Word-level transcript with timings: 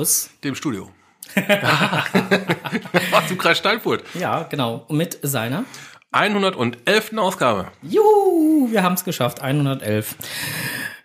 aus 0.00 0.30
dem 0.42 0.54
Studio. 0.54 0.90
Was 1.34 3.28
du 3.28 3.36
Kreis 3.36 3.58
Steinfurt. 3.58 4.02
Ja, 4.14 4.44
genau. 4.44 4.86
mit 4.88 5.18
seiner 5.22 5.64
111. 6.10 7.18
Ausgabe. 7.18 7.70
Juhu, 7.82 8.68
wir 8.70 8.82
haben 8.82 8.94
es 8.94 9.04
geschafft. 9.04 9.42
111. 9.42 10.16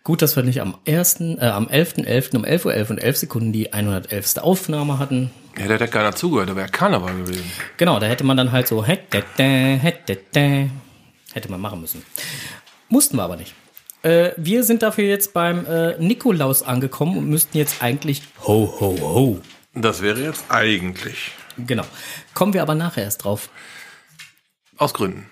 Gut, 0.03 0.21
dass 0.21 0.35
wir 0.37 0.43
nicht 0.43 0.61
am 0.61 0.77
1., 0.87 1.19
äh, 1.19 1.39
am 1.41 1.67
11.11. 1.67 2.05
.11. 2.05 2.35
um 2.37 2.45
11.11 2.45 2.65
Uhr 2.65 2.73
11 2.73 2.89
und 2.89 2.97
11 2.99 3.17
Sekunden 3.17 3.51
die 3.51 3.73
111. 3.73 4.37
Aufnahme 4.37 4.97
hatten. 4.97 5.29
Ja, 5.57 5.67
da 5.67 5.73
hätte 5.73 5.87
keiner 5.87 6.15
zugehört, 6.15 6.49
da 6.49 6.55
wäre 6.55 6.69
Karneval 6.69 7.15
gewesen. 7.17 7.51
Genau, 7.77 7.99
da 7.99 8.07
hätte 8.07 8.23
man 8.23 8.37
dann 8.37 8.51
halt 8.51 8.67
so 8.67 8.85
hätte 11.33 11.51
man 11.51 11.59
machen 11.59 11.81
müssen. 11.81 12.03
Mussten 12.87 13.17
wir 13.17 13.23
aber 13.23 13.35
nicht. 13.35 13.53
Äh, 14.05 14.33
wir 14.37 14.63
sind 14.63 14.83
dafür 14.83 15.05
jetzt 15.05 15.33
beim 15.33 15.65
äh, 15.65 15.97
Nikolaus 15.97 16.61
angekommen 16.61 17.17
und 17.17 17.27
müssten 17.27 17.57
jetzt 17.57 17.81
eigentlich 17.81 18.21
ho 18.45 18.71
ho 18.79 18.97
ho. 19.01 19.41
Das 19.73 20.03
wäre 20.03 20.21
jetzt 20.21 20.45
eigentlich. 20.49 21.31
Genau. 21.57 21.85
Kommen 22.35 22.53
wir 22.53 22.61
aber 22.61 22.75
nachher 22.75 23.03
erst 23.03 23.23
drauf. 23.23 23.49
Aus 24.77 24.93
Gründen. 24.93 25.25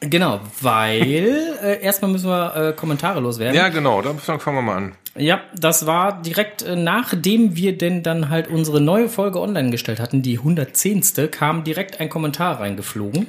Genau, 0.00 0.40
weil 0.60 1.56
äh, 1.62 1.80
erstmal 1.80 2.10
müssen 2.10 2.28
wir 2.28 2.54
äh, 2.54 2.72
Kommentare 2.74 3.20
loswerden. 3.20 3.56
Ja, 3.56 3.70
genau, 3.70 4.02
da 4.02 4.12
fangen 4.12 4.58
wir 4.58 4.62
mal 4.62 4.76
an. 4.76 4.94
Ja, 5.16 5.40
das 5.56 5.86
war 5.86 6.20
direkt 6.20 6.62
äh, 6.62 6.76
nachdem 6.76 7.56
wir 7.56 7.78
denn 7.78 8.02
dann 8.02 8.28
halt 8.28 8.48
unsere 8.48 8.82
neue 8.82 9.08
Folge 9.08 9.40
online 9.40 9.70
gestellt 9.70 10.00
hatten, 10.00 10.20
die 10.20 10.36
110. 10.36 11.02
kam 11.30 11.64
direkt 11.64 11.98
ein 11.98 12.10
Kommentar 12.10 12.60
reingeflogen. 12.60 13.26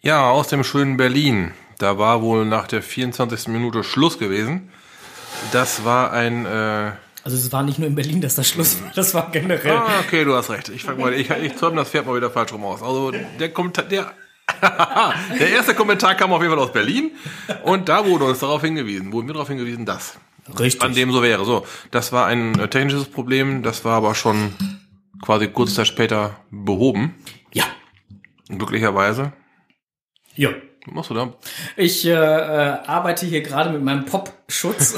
Ja, 0.00 0.30
aus 0.30 0.46
dem 0.46 0.62
schönen 0.62 0.96
Berlin. 0.96 1.50
Da 1.82 1.98
war 1.98 2.22
wohl 2.22 2.44
nach 2.44 2.68
der 2.68 2.80
24. 2.80 3.48
Minute 3.48 3.82
Schluss 3.82 4.16
gewesen. 4.16 4.70
Das 5.50 5.84
war 5.84 6.12
ein. 6.12 6.46
Äh 6.46 6.92
also 7.24 7.36
es 7.36 7.50
war 7.50 7.64
nicht 7.64 7.80
nur 7.80 7.88
in 7.88 7.96
Berlin, 7.96 8.20
dass 8.20 8.36
das 8.36 8.48
Schluss 8.48 8.80
war, 8.80 8.92
das 8.94 9.14
war 9.14 9.32
generell. 9.32 9.72
Ah, 9.72 9.98
okay, 10.06 10.24
du 10.24 10.32
hast 10.32 10.48
recht. 10.50 10.68
Ich 10.68 10.84
fang 10.84 11.00
mal, 11.00 11.12
ich, 11.12 11.30
ich 11.30 11.56
zäume 11.56 11.74
das 11.74 11.90
Pferd 11.90 12.06
mal 12.06 12.14
wieder 12.14 12.30
falsch 12.30 12.52
rum 12.52 12.64
aus. 12.64 12.82
Also 12.82 13.10
der 13.10 13.52
Kommentar, 13.52 13.84
der, 13.86 14.12
der 15.40 15.50
erste 15.50 15.74
Kommentar 15.74 16.14
kam 16.14 16.32
auf 16.32 16.40
jeden 16.40 16.54
Fall 16.54 16.62
aus 16.62 16.72
Berlin 16.72 17.10
und 17.64 17.88
da 17.88 18.06
wurde 18.06 18.26
uns 18.26 18.38
darauf 18.38 18.62
hingewiesen, 18.62 19.12
wurden 19.12 19.26
wir 19.26 19.34
darauf 19.34 19.48
hingewiesen, 19.48 19.84
dass 19.84 20.18
Richtig. 20.56 20.82
an 20.82 20.94
dem 20.94 21.10
so 21.10 21.20
wäre. 21.20 21.44
So, 21.44 21.66
das 21.90 22.12
war 22.12 22.26
ein 22.26 22.56
äh, 22.60 22.68
technisches 22.68 23.06
Problem, 23.06 23.64
das 23.64 23.84
war 23.84 23.96
aber 23.96 24.14
schon 24.14 24.52
quasi 25.20 25.48
kurz 25.48 25.74
Zeit 25.74 25.88
später 25.88 26.36
behoben. 26.52 27.16
Ja. 27.52 27.64
Glücklicherweise. 28.48 29.32
Ja. 30.36 30.50
Was 30.86 30.94
machst 30.94 31.10
du 31.10 31.14
da? 31.14 31.32
Ich 31.76 32.04
äh, 32.04 32.10
äh, 32.10 32.78
arbeite 32.86 33.26
hier 33.26 33.42
gerade 33.42 33.70
mit 33.70 33.82
meinem 33.82 34.04
Popschutz. 34.04 34.96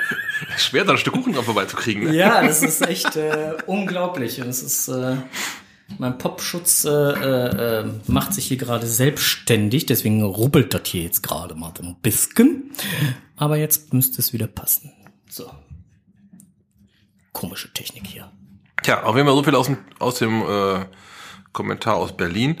Schwer, 0.58 0.84
da 0.84 0.92
ein 0.92 0.98
Stück 0.98 1.14
Kuchen 1.14 1.32
dran 1.32 1.44
vorbeizukriegen. 1.44 2.04
Ne? 2.04 2.14
ja, 2.14 2.42
das 2.42 2.62
ist 2.62 2.86
echt 2.86 3.16
äh, 3.16 3.54
unglaublich. 3.66 4.40
Und 4.42 4.48
es 4.48 4.62
ist, 4.62 4.88
äh, 4.88 5.16
mein 5.98 6.18
Popschutz 6.18 6.84
äh, 6.84 6.90
äh, 6.90 7.84
macht 8.06 8.34
sich 8.34 8.46
hier 8.46 8.58
gerade 8.58 8.86
selbstständig, 8.86 9.86
deswegen 9.86 10.22
rubbelt 10.22 10.74
das 10.74 10.82
hier 10.84 11.04
jetzt 11.04 11.22
gerade 11.22 11.54
mal 11.54 11.72
so 11.76 11.82
ein 11.82 11.96
bisschen. 12.02 12.72
Aber 13.36 13.56
jetzt 13.56 13.94
müsste 13.94 14.20
es 14.20 14.32
wieder 14.34 14.46
passen. 14.46 14.92
So. 15.28 15.50
Komische 17.32 17.72
Technik 17.72 18.06
hier. 18.06 18.30
Tja, 18.82 19.04
auf 19.04 19.16
jeden 19.16 19.26
Fall 19.26 19.36
so 19.36 19.42
viel 19.42 19.54
aus 19.54 19.66
dem, 19.66 19.78
aus 19.98 20.16
dem 20.16 20.42
äh, 20.42 20.84
Kommentar 21.52 21.96
aus 21.96 22.14
Berlin. 22.16 22.60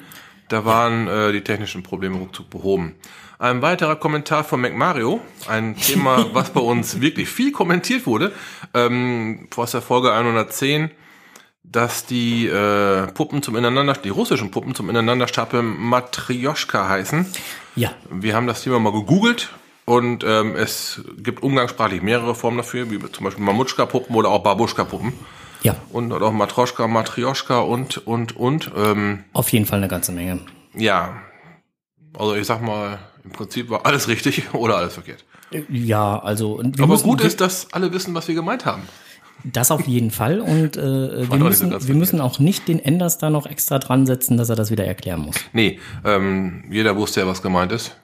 Da 0.52 0.66
waren 0.66 1.08
äh, 1.08 1.32
die 1.32 1.40
technischen 1.40 1.82
Probleme 1.82 2.18
ruckzuck 2.18 2.50
behoben. 2.50 2.94
Ein 3.38 3.62
weiterer 3.62 3.96
Kommentar 3.96 4.44
von 4.44 4.60
MacMario, 4.60 5.22
ein 5.48 5.76
Thema, 5.76 6.26
was 6.34 6.50
bei 6.50 6.60
uns 6.60 7.00
wirklich 7.00 7.30
viel 7.30 7.52
kommentiert 7.52 8.06
wurde, 8.06 8.32
ähm, 8.74 9.48
aus 9.56 9.70
der 9.70 9.80
Folge 9.80 10.12
110, 10.12 10.90
dass 11.62 12.04
die 12.04 12.48
äh, 12.48 13.06
Puppen 13.06 13.42
zum 13.42 13.56
Ineinander, 13.56 13.94
die 13.94 14.10
russischen 14.10 14.50
Puppen 14.50 14.74
zum 14.74 14.90
Ineinanderstapeln 14.90 15.64
Matrioschka 15.64 16.86
heißen. 16.86 17.24
Ja. 17.74 17.92
Wir 18.10 18.34
haben 18.34 18.46
das 18.46 18.62
Thema 18.62 18.78
mal 18.78 18.92
gegoogelt 18.92 19.54
und 19.86 20.22
ähm, 20.22 20.54
es 20.54 21.00
gibt 21.16 21.42
umgangssprachlich 21.42 22.02
mehrere 22.02 22.34
Formen 22.34 22.58
dafür, 22.58 22.90
wie 22.90 22.98
zum 23.10 23.24
Beispiel 23.24 23.42
Mamutschka-Puppen 23.42 24.14
oder 24.14 24.28
auch 24.28 24.42
Babuschka-Puppen. 24.42 25.14
Ja. 25.62 25.76
Und 25.90 26.12
auch 26.12 26.32
Matroschka, 26.32 26.86
Matrioschka 26.88 27.60
und, 27.60 28.06
und, 28.06 28.36
und. 28.36 28.70
Ähm, 28.76 29.24
Auf 29.32 29.50
jeden 29.52 29.66
Fall 29.66 29.78
eine 29.78 29.88
ganze 29.88 30.12
Menge. 30.12 30.40
ja, 30.74 31.14
also 32.18 32.34
ich 32.34 32.46
sag 32.46 32.62
mal, 32.62 32.98
im 33.24 33.30
Prinzip 33.32 33.70
war 33.70 33.86
alles 33.86 34.08
richtig 34.08 34.42
oder 34.54 34.76
alles 34.76 34.94
verkehrt. 34.94 35.24
Ja, 35.68 36.18
also 36.18 36.62
Aber 36.80 36.98
gut 36.98 37.20
ist, 37.20 37.40
dass 37.40 37.72
alle 37.72 37.92
wissen, 37.92 38.14
was 38.14 38.26
wir 38.28 38.34
gemeint 38.34 38.64
haben. 38.64 38.82
das 39.44 39.70
auf 39.70 39.86
jeden 39.86 40.10
Fall 40.10 40.40
und 40.40 40.76
äh, 40.76 40.80
wir, 40.80 41.26
so 41.26 41.36
müssen, 41.36 41.88
wir 41.88 41.94
müssen 41.94 42.20
auch 42.20 42.38
nicht 42.38 42.68
den 42.68 42.78
Enders 42.78 43.18
da 43.18 43.28
noch 43.30 43.46
extra 43.46 43.78
dran 43.78 44.06
setzen, 44.06 44.36
dass 44.36 44.48
er 44.48 44.56
das 44.56 44.70
wieder 44.70 44.84
erklären 44.84 45.20
muss. 45.20 45.36
Nee, 45.52 45.78
ähm, 46.04 46.64
jeder 46.70 46.96
wusste 46.96 47.20
ja, 47.20 47.26
was 47.26 47.42
gemeint 47.42 47.72
ist. 47.72 47.96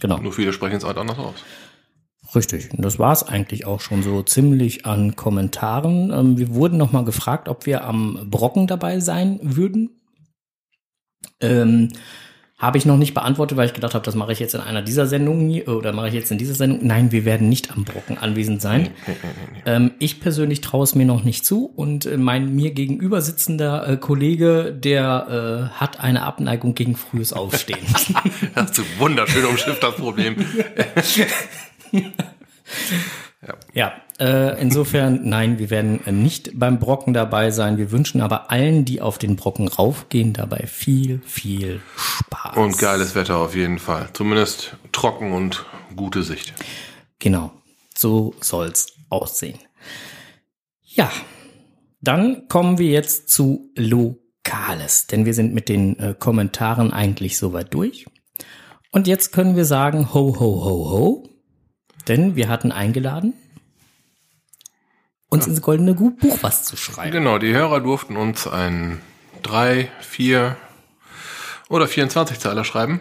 Genau. 0.00 0.18
Nur 0.18 0.32
viele 0.32 0.52
sprechen 0.52 0.76
es 0.76 0.84
halt 0.84 0.98
anders 0.98 1.18
aus. 1.18 1.34
Richtig. 2.34 2.72
Und 2.72 2.84
das 2.84 2.98
war 2.98 3.12
es 3.12 3.22
eigentlich 3.22 3.66
auch 3.66 3.80
schon 3.80 4.02
so 4.02 4.22
ziemlich 4.22 4.84
an 4.84 5.16
Kommentaren. 5.16 6.12
Ähm, 6.12 6.38
wir 6.38 6.54
wurden 6.54 6.76
nochmal 6.76 7.04
gefragt, 7.04 7.48
ob 7.48 7.66
wir 7.66 7.84
am 7.84 8.28
Brocken 8.30 8.66
dabei 8.66 9.00
sein 9.00 9.38
würden. 9.42 9.90
Ähm, 11.40 11.88
habe 12.58 12.76
ich 12.76 12.84
noch 12.84 12.96
nicht 12.96 13.14
beantwortet, 13.14 13.56
weil 13.56 13.66
ich 13.66 13.72
gedacht 13.72 13.94
habe, 13.94 14.04
das 14.04 14.16
mache 14.16 14.32
ich 14.32 14.40
jetzt 14.40 14.54
in 14.54 14.60
einer 14.60 14.82
dieser 14.82 15.06
Sendungen 15.06 15.48
hier, 15.48 15.68
oder 15.68 15.92
mache 15.92 16.08
ich 16.08 16.14
jetzt 16.14 16.32
in 16.32 16.38
dieser 16.38 16.54
Sendung. 16.54 16.80
Nein, 16.82 17.12
wir 17.12 17.24
werden 17.24 17.48
nicht 17.48 17.70
am 17.70 17.84
Brocken 17.84 18.18
anwesend 18.18 18.60
sein. 18.60 18.90
Ähm, 19.64 19.92
ich 20.00 20.18
persönlich 20.18 20.60
traue 20.60 20.82
es 20.82 20.96
mir 20.96 21.06
noch 21.06 21.22
nicht 21.22 21.46
zu 21.46 21.66
und 21.66 22.04
äh, 22.04 22.16
mein 22.16 22.56
mir 22.56 22.72
gegenüber 22.72 23.22
sitzender 23.22 23.88
äh, 23.88 23.96
Kollege, 23.96 24.76
der 24.76 25.70
äh, 25.72 25.78
hat 25.78 26.00
eine 26.00 26.24
Abneigung 26.24 26.74
gegen 26.74 26.96
frühes 26.96 27.32
Aufstehen. 27.32 27.78
Hast 28.56 28.76
du 28.76 28.82
wunderschön 28.98 29.44
umschifft 29.44 29.82
das 29.82 29.94
Problem. 29.94 30.34
Ja, 33.72 33.92
äh, 34.18 34.60
insofern, 34.60 35.28
nein, 35.28 35.58
wir 35.58 35.70
werden 35.70 36.00
nicht 36.22 36.58
beim 36.58 36.80
Brocken 36.80 37.14
dabei 37.14 37.50
sein. 37.52 37.78
Wir 37.78 37.92
wünschen 37.92 38.20
aber 38.20 38.50
allen, 38.50 38.84
die 38.84 39.00
auf 39.00 39.18
den 39.18 39.36
Brocken 39.36 39.68
raufgehen, 39.68 40.32
dabei 40.32 40.66
viel, 40.66 41.22
viel 41.24 41.80
Spaß. 41.96 42.56
Und 42.56 42.78
geiles 42.78 43.14
Wetter 43.14 43.36
auf 43.36 43.54
jeden 43.54 43.78
Fall. 43.78 44.08
Zumindest 44.12 44.76
trocken 44.90 45.32
und 45.32 45.64
gute 45.94 46.24
Sicht. 46.24 46.52
Genau, 47.20 47.52
so 47.96 48.34
soll's 48.40 48.88
aussehen. 49.08 49.58
Ja, 50.82 51.10
dann 52.00 52.48
kommen 52.48 52.78
wir 52.78 52.90
jetzt 52.90 53.28
zu 53.28 53.70
Lokales, 53.76 55.06
denn 55.06 55.26
wir 55.26 55.34
sind 55.34 55.54
mit 55.54 55.68
den 55.68 55.98
äh, 56.00 56.14
Kommentaren 56.18 56.92
eigentlich 56.92 57.38
soweit 57.38 57.72
durch. 57.72 58.06
Und 58.90 59.06
jetzt 59.06 59.32
können 59.32 59.54
wir 59.54 59.64
sagen, 59.64 60.12
ho, 60.12 60.34
ho, 60.40 60.64
ho, 60.64 60.90
ho, 60.90 61.28
denn 62.08 62.36
wir 62.36 62.48
hatten 62.48 62.72
eingeladen, 62.72 63.34
uns 65.28 65.46
ins 65.46 65.60
goldene 65.60 65.94
Buch 65.94 66.38
was 66.40 66.64
zu 66.64 66.76
schreiben. 66.76 67.12
Genau, 67.12 67.38
die 67.38 67.52
Hörer 67.52 67.80
durften 67.80 68.16
uns 68.16 68.46
ein 68.46 69.00
3, 69.42 69.90
4 70.00 70.56
oder 71.68 71.86
24 71.86 72.38
Zeiler 72.38 72.64
schreiben. 72.64 73.00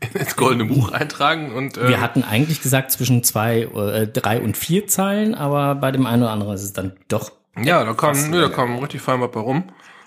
Ins 0.14 0.34
goldene 0.34 0.64
Buch 0.64 0.92
eintragen 0.92 1.52
und 1.52 1.76
äh, 1.76 1.88
Wir 1.88 2.00
hatten 2.00 2.24
eigentlich 2.24 2.62
gesagt 2.62 2.90
zwischen 2.90 3.22
zwei, 3.22 3.64
äh, 3.64 4.06
drei 4.06 4.40
und 4.40 4.56
vier 4.56 4.86
Zeilen, 4.86 5.34
aber 5.34 5.74
bei 5.74 5.92
dem 5.92 6.06
einen 6.06 6.22
oder 6.22 6.32
anderen 6.32 6.54
ist 6.54 6.62
es 6.62 6.72
dann 6.72 6.96
doch. 7.08 7.32
ja, 7.62 7.84
da 7.84 7.92
kam, 7.92 8.30
nö, 8.30 8.40
da 8.40 8.48
kam 8.48 8.78
richtig 8.78 9.02
fein 9.02 9.20
was 9.20 9.30
bei 9.30 9.40
rum. 9.40 9.64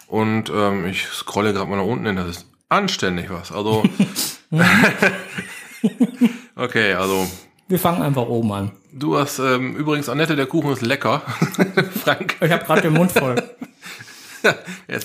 Und 0.07 0.49
ähm, 0.49 0.87
ich 0.87 1.05
scrolle 1.05 1.53
gerade 1.53 1.69
mal 1.69 1.75
nach 1.75 1.85
unten 1.85 2.07
hin, 2.07 2.15
das 2.15 2.27
ist 2.27 2.47
anständig 2.69 3.29
was. 3.29 3.51
Also 3.51 3.83
okay, 6.55 6.93
also 6.93 7.27
Wir 7.67 7.79
fangen 7.79 8.01
einfach 8.01 8.27
oben 8.27 8.51
an. 8.51 8.71
du 8.91 9.17
hast 9.17 9.39
ähm, 9.39 9.75
übrigens 9.75 10.09
Annette, 10.09 10.35
der 10.35 10.45
Kuchen 10.45 10.71
ist 10.71 10.81
lecker. 10.81 11.21
Frank, 12.03 12.37
Ich 12.41 12.51
habe 12.51 12.65
gerade 12.65 12.81
den 12.81 12.93
Mund 12.93 13.11
voll. 13.11 13.35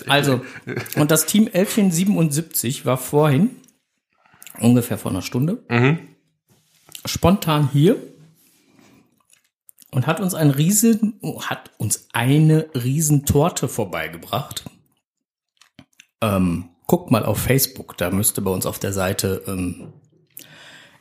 Also, 0.09 0.41
und 0.97 1.13
das 1.13 1.25
Team 1.27 1.45
1177 1.47 2.85
war 2.87 2.97
vorhin, 2.97 3.51
ungefähr 4.59 4.99
vor 4.99 5.13
einer 5.13 5.23
Stunde, 5.23 5.63
spontan 7.05 7.69
hier 7.73 8.03
und 9.93 10.09
hat 10.09 10.19
uns 10.19 10.35
ein 10.35 10.51
riesen, 10.51 11.21
hat 11.43 11.71
uns 11.79 12.09
eine 12.13 12.69
Riesentorte 12.75 13.69
vorbeigebracht. 13.69 14.65
Ähm, 16.21 16.71
guckt 16.89 17.13
mal 17.13 17.25
auf 17.25 17.39
Facebook, 17.39 17.97
da 17.97 18.11
müsste 18.11 18.43
bei 18.43 18.51
uns 18.51 18.67
auf 18.67 18.81
der 18.81 18.93
Seite 18.93 19.45
ähm, 19.47 19.93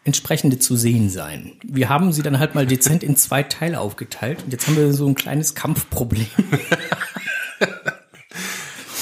entsprechende 0.07 0.57
zu 0.57 0.75
sehen 0.75 1.09
sein. 1.09 1.53
Wir 1.63 1.89
haben 1.89 2.13
sie 2.13 2.23
dann 2.23 2.39
halt 2.39 2.55
mal 2.55 2.65
dezent 2.65 3.03
in 3.03 3.17
zwei 3.17 3.43
Teile 3.43 3.79
aufgeteilt 3.79 4.43
und 4.43 4.51
jetzt 4.51 4.67
haben 4.67 4.77
wir 4.77 4.93
so 4.93 5.05
ein 5.05 5.15
kleines 5.15 5.53
Kampfproblem. 5.53 6.27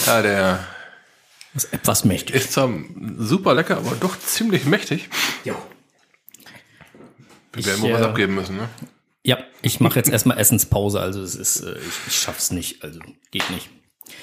ja, 0.07 0.21
der 0.21 0.65
ist 1.53 1.71
etwas 1.71 2.05
mächtig. 2.05 2.35
ist 2.35 2.53
zwar 2.53 2.69
super 3.17 3.53
lecker, 3.53 3.77
aber 3.77 3.95
doch 3.99 4.17
ziemlich 4.19 4.65
mächtig. 4.65 5.09
Ja. 5.45 5.55
Wir 7.53 7.65
werden 7.65 7.81
wohl 7.83 7.93
was 7.93 8.01
äh, 8.01 8.05
abgeben 8.05 8.35
müssen, 8.35 8.57
ne? 8.57 8.67
Ja, 9.23 9.37
ich 9.61 9.79
mache 9.79 9.97
jetzt 9.97 10.09
erstmal 10.09 10.37
Essenspause, 10.37 10.99
also 10.99 11.21
es 11.21 11.35
ist, 11.35 11.61
äh, 11.61 11.77
ich, 11.77 12.07
ich 12.07 12.19
schaff's 12.19 12.51
nicht, 12.51 12.83
also 12.83 12.99
geht 13.31 13.49
nicht. 13.51 13.69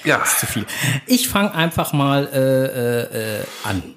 Ja. 0.03 0.19
Das 0.19 0.33
ist 0.33 0.39
zu 0.41 0.45
viel. 0.45 0.65
Ich 1.07 1.29
fange 1.29 1.53
einfach 1.53 1.93
mal 1.93 2.27
äh, 2.27 2.39
äh, 2.39 3.39
äh, 3.39 3.43
an. 3.63 3.95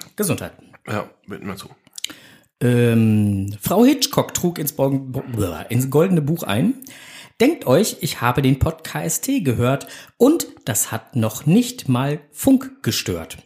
Gesundheit. 0.16 0.52
Ja, 0.86 1.08
mit 1.26 1.42
mir 1.42 1.56
zu. 1.56 1.68
Ähm, 2.60 3.54
Frau 3.60 3.84
Hitchcock 3.84 4.34
trug 4.34 4.58
ins, 4.58 4.74
ins 5.68 5.90
goldene 5.90 6.22
Buch 6.22 6.42
ein. 6.42 6.74
Denkt 7.40 7.66
euch, 7.66 7.98
ich 8.00 8.20
habe 8.20 8.42
den 8.42 8.58
Pod 8.58 8.82
KST 8.82 9.44
gehört 9.44 9.86
und 10.16 10.48
das 10.64 10.90
hat 10.90 11.14
noch 11.14 11.46
nicht 11.46 11.88
mal 11.88 12.20
Funk 12.32 12.82
gestört. 12.82 13.38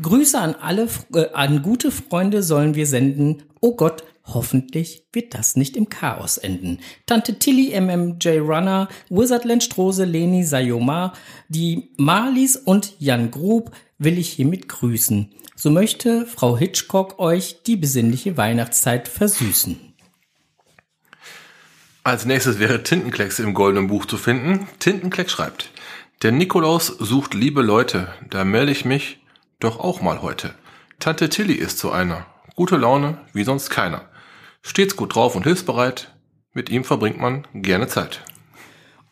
Grüße 0.00 0.38
an 0.38 0.54
alle, 0.54 0.88
äh, 1.14 1.26
an 1.32 1.62
gute 1.62 1.90
Freunde 1.90 2.42
sollen 2.42 2.74
wir 2.74 2.86
senden. 2.86 3.42
Oh 3.60 3.74
Gott, 3.74 4.04
Hoffentlich 4.26 5.06
wird 5.12 5.34
das 5.34 5.54
nicht 5.54 5.76
im 5.76 5.90
Chaos 5.90 6.38
enden. 6.38 6.78
Tante 7.04 7.38
Tilly, 7.38 7.78
MMJ 7.78 8.38
Runner, 8.38 8.88
Wizardland 9.10 9.62
Strose, 9.62 10.06
Leni 10.06 10.44
Sayoma, 10.44 11.12
die 11.48 11.90
Marlies 11.98 12.56
und 12.56 12.94
Jan 12.98 13.30
Grub 13.30 13.72
will 14.04 14.18
ich 14.18 14.30
hiermit 14.30 14.68
grüßen. 14.68 15.32
So 15.56 15.70
möchte 15.70 16.26
Frau 16.26 16.56
Hitchcock 16.56 17.18
euch 17.18 17.62
die 17.64 17.76
besinnliche 17.76 18.36
Weihnachtszeit 18.36 19.08
versüßen. 19.08 19.78
Als 22.02 22.26
nächstes 22.26 22.58
wäre 22.58 22.82
Tintenklecks 22.82 23.38
im 23.38 23.54
goldenen 23.54 23.86
Buch 23.86 24.04
zu 24.04 24.18
finden. 24.18 24.68
Tintenklecks 24.78 25.32
schreibt, 25.32 25.70
der 26.22 26.32
Nikolaus 26.32 26.86
sucht 26.86 27.34
liebe 27.34 27.62
Leute, 27.62 28.08
da 28.28 28.44
melde 28.44 28.72
ich 28.72 28.84
mich 28.84 29.20
doch 29.58 29.80
auch 29.80 30.02
mal 30.02 30.20
heute. 30.20 30.54
Tante 30.98 31.28
Tilly 31.28 31.54
ist 31.54 31.78
so 31.78 31.90
einer. 31.90 32.26
Gute 32.56 32.76
Laune, 32.76 33.18
wie 33.32 33.44
sonst 33.44 33.70
keiner. 33.70 34.08
Stets 34.62 34.96
gut 34.96 35.14
drauf 35.14 35.34
und 35.34 35.44
hilfsbereit. 35.44 36.14
Mit 36.52 36.70
ihm 36.70 36.84
verbringt 36.84 37.20
man 37.20 37.46
gerne 37.54 37.88
Zeit. 37.88 38.22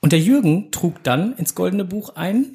Und 0.00 0.12
der 0.12 0.21
Jürgen 0.21 0.71
trug 0.71 1.03
dann 1.03 1.37
ins 1.37 1.55
Goldene 1.55 1.85
Buch 1.85 2.17
ein, 2.17 2.47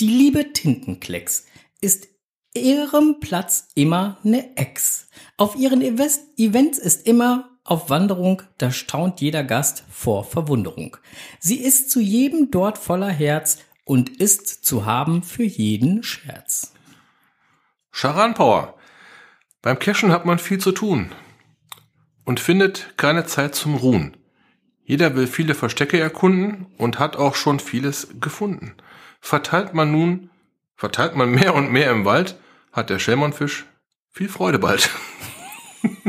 die 0.00 0.08
liebe 0.08 0.52
Tintenklecks 0.52 1.46
ist 1.82 2.08
ihrem 2.54 3.20
Platz 3.20 3.68
immer 3.74 4.18
ne 4.22 4.56
Ex. 4.56 5.08
Auf 5.36 5.56
ihren 5.56 5.82
Events 5.82 6.78
ist 6.78 7.06
immer 7.06 7.50
auf 7.64 7.90
Wanderung, 7.90 8.42
da 8.58 8.70
staunt 8.70 9.20
jeder 9.20 9.44
Gast 9.44 9.84
vor 9.90 10.24
Verwunderung. 10.24 10.96
Sie 11.38 11.56
ist 11.56 11.90
zu 11.90 12.00
jedem 12.00 12.50
dort 12.50 12.78
voller 12.78 13.10
Herz 13.10 13.58
und 13.84 14.08
ist 14.20 14.64
zu 14.64 14.84
haben 14.86 15.22
für 15.22 15.44
jeden 15.44 16.02
Scherz. 16.02 16.72
Charan 17.92 18.34
Power. 18.34 18.74
Beim 19.60 19.78
Cashen 19.78 20.10
hat 20.10 20.24
man 20.24 20.38
viel 20.38 20.58
zu 20.58 20.72
tun 20.72 21.12
und 22.24 22.40
findet 22.40 22.94
keine 22.96 23.26
Zeit 23.26 23.54
zum 23.54 23.76
Ruhen. 23.76 24.16
Jeder 24.84 25.14
will 25.14 25.28
viele 25.28 25.54
Verstecke 25.54 26.00
erkunden 26.00 26.66
und 26.78 26.98
hat 26.98 27.16
auch 27.16 27.36
schon 27.36 27.60
vieles 27.60 28.08
gefunden. 28.20 28.74
Verteilt 29.20 29.72
man 29.72 29.92
nun, 29.92 30.30
verteilt 30.82 31.14
man 31.14 31.30
mehr 31.30 31.54
und 31.54 31.70
mehr 31.70 31.92
im 31.92 32.04
Wald, 32.04 32.34
hat 32.72 32.90
der 32.90 32.98
Schellmannfisch 32.98 33.66
viel 34.10 34.28
Freude 34.28 34.58
bald. 34.58 34.90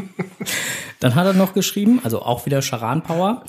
Dann 0.99 1.13
hat 1.13 1.27
er 1.27 1.33
noch 1.33 1.53
geschrieben, 1.53 2.01
also 2.03 2.23
auch 2.23 2.47
wieder 2.47 2.63
Charan 2.63 3.03
Power. 3.03 3.45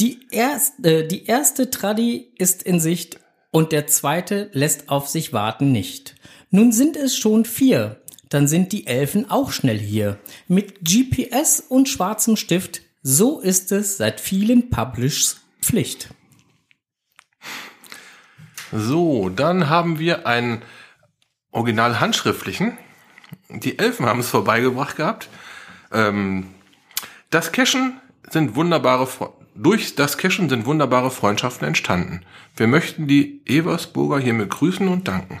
Die 0.00 0.26
erste, 0.32 1.04
äh, 1.04 1.06
die 1.06 1.26
erste 1.26 1.70
Tradi 1.70 2.32
ist 2.38 2.64
in 2.64 2.80
Sicht 2.80 3.20
und 3.52 3.70
der 3.70 3.86
zweite 3.86 4.50
lässt 4.52 4.88
auf 4.88 5.06
sich 5.06 5.32
warten 5.32 5.70
nicht. 5.70 6.16
Nun 6.50 6.72
sind 6.72 6.96
es 6.96 7.16
schon 7.16 7.44
vier, 7.44 8.02
dann 8.30 8.48
sind 8.48 8.72
die 8.72 8.88
Elfen 8.88 9.30
auch 9.30 9.52
schnell 9.52 9.78
hier. 9.78 10.18
Mit 10.48 10.80
GPS 10.84 11.62
und 11.68 11.88
schwarzem 11.88 12.34
Stift, 12.34 12.82
so 13.04 13.38
ist 13.38 13.70
es 13.70 13.96
seit 13.96 14.20
vielen 14.20 14.70
Publishs 14.70 15.42
Pflicht. 15.62 16.08
So, 18.72 19.28
dann 19.28 19.68
haben 19.68 19.98
wir 19.98 20.26
einen 20.26 20.62
original 21.50 22.00
handschriftlichen. 22.00 22.78
Die 23.48 23.78
Elfen 23.78 24.06
haben 24.06 24.20
es 24.20 24.30
vorbeigebracht 24.30 24.96
gehabt. 24.96 25.28
Ähm, 25.92 26.48
das 27.30 27.52
Cashen 27.52 28.00
sind 28.28 28.54
wunderbare 28.54 29.06
durch 29.54 29.94
das 29.94 30.16
Cashen 30.16 30.48
sind 30.48 30.64
wunderbare 30.64 31.10
Freundschaften 31.10 31.66
entstanden. 31.66 32.22
Wir 32.56 32.66
möchten 32.66 33.06
die 33.06 33.42
Eversburger 33.46 34.18
hiermit 34.18 34.50
grüßen 34.50 34.88
und 34.88 35.08
danken. 35.08 35.40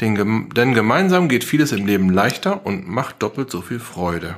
Denn, 0.00 0.48
denn 0.50 0.74
gemeinsam 0.74 1.28
geht 1.28 1.44
vieles 1.44 1.72
im 1.72 1.84
Leben 1.84 2.10
leichter 2.10 2.64
und 2.64 2.88
macht 2.88 3.22
doppelt 3.22 3.50
so 3.50 3.60
viel 3.60 3.80
Freude. 3.80 4.36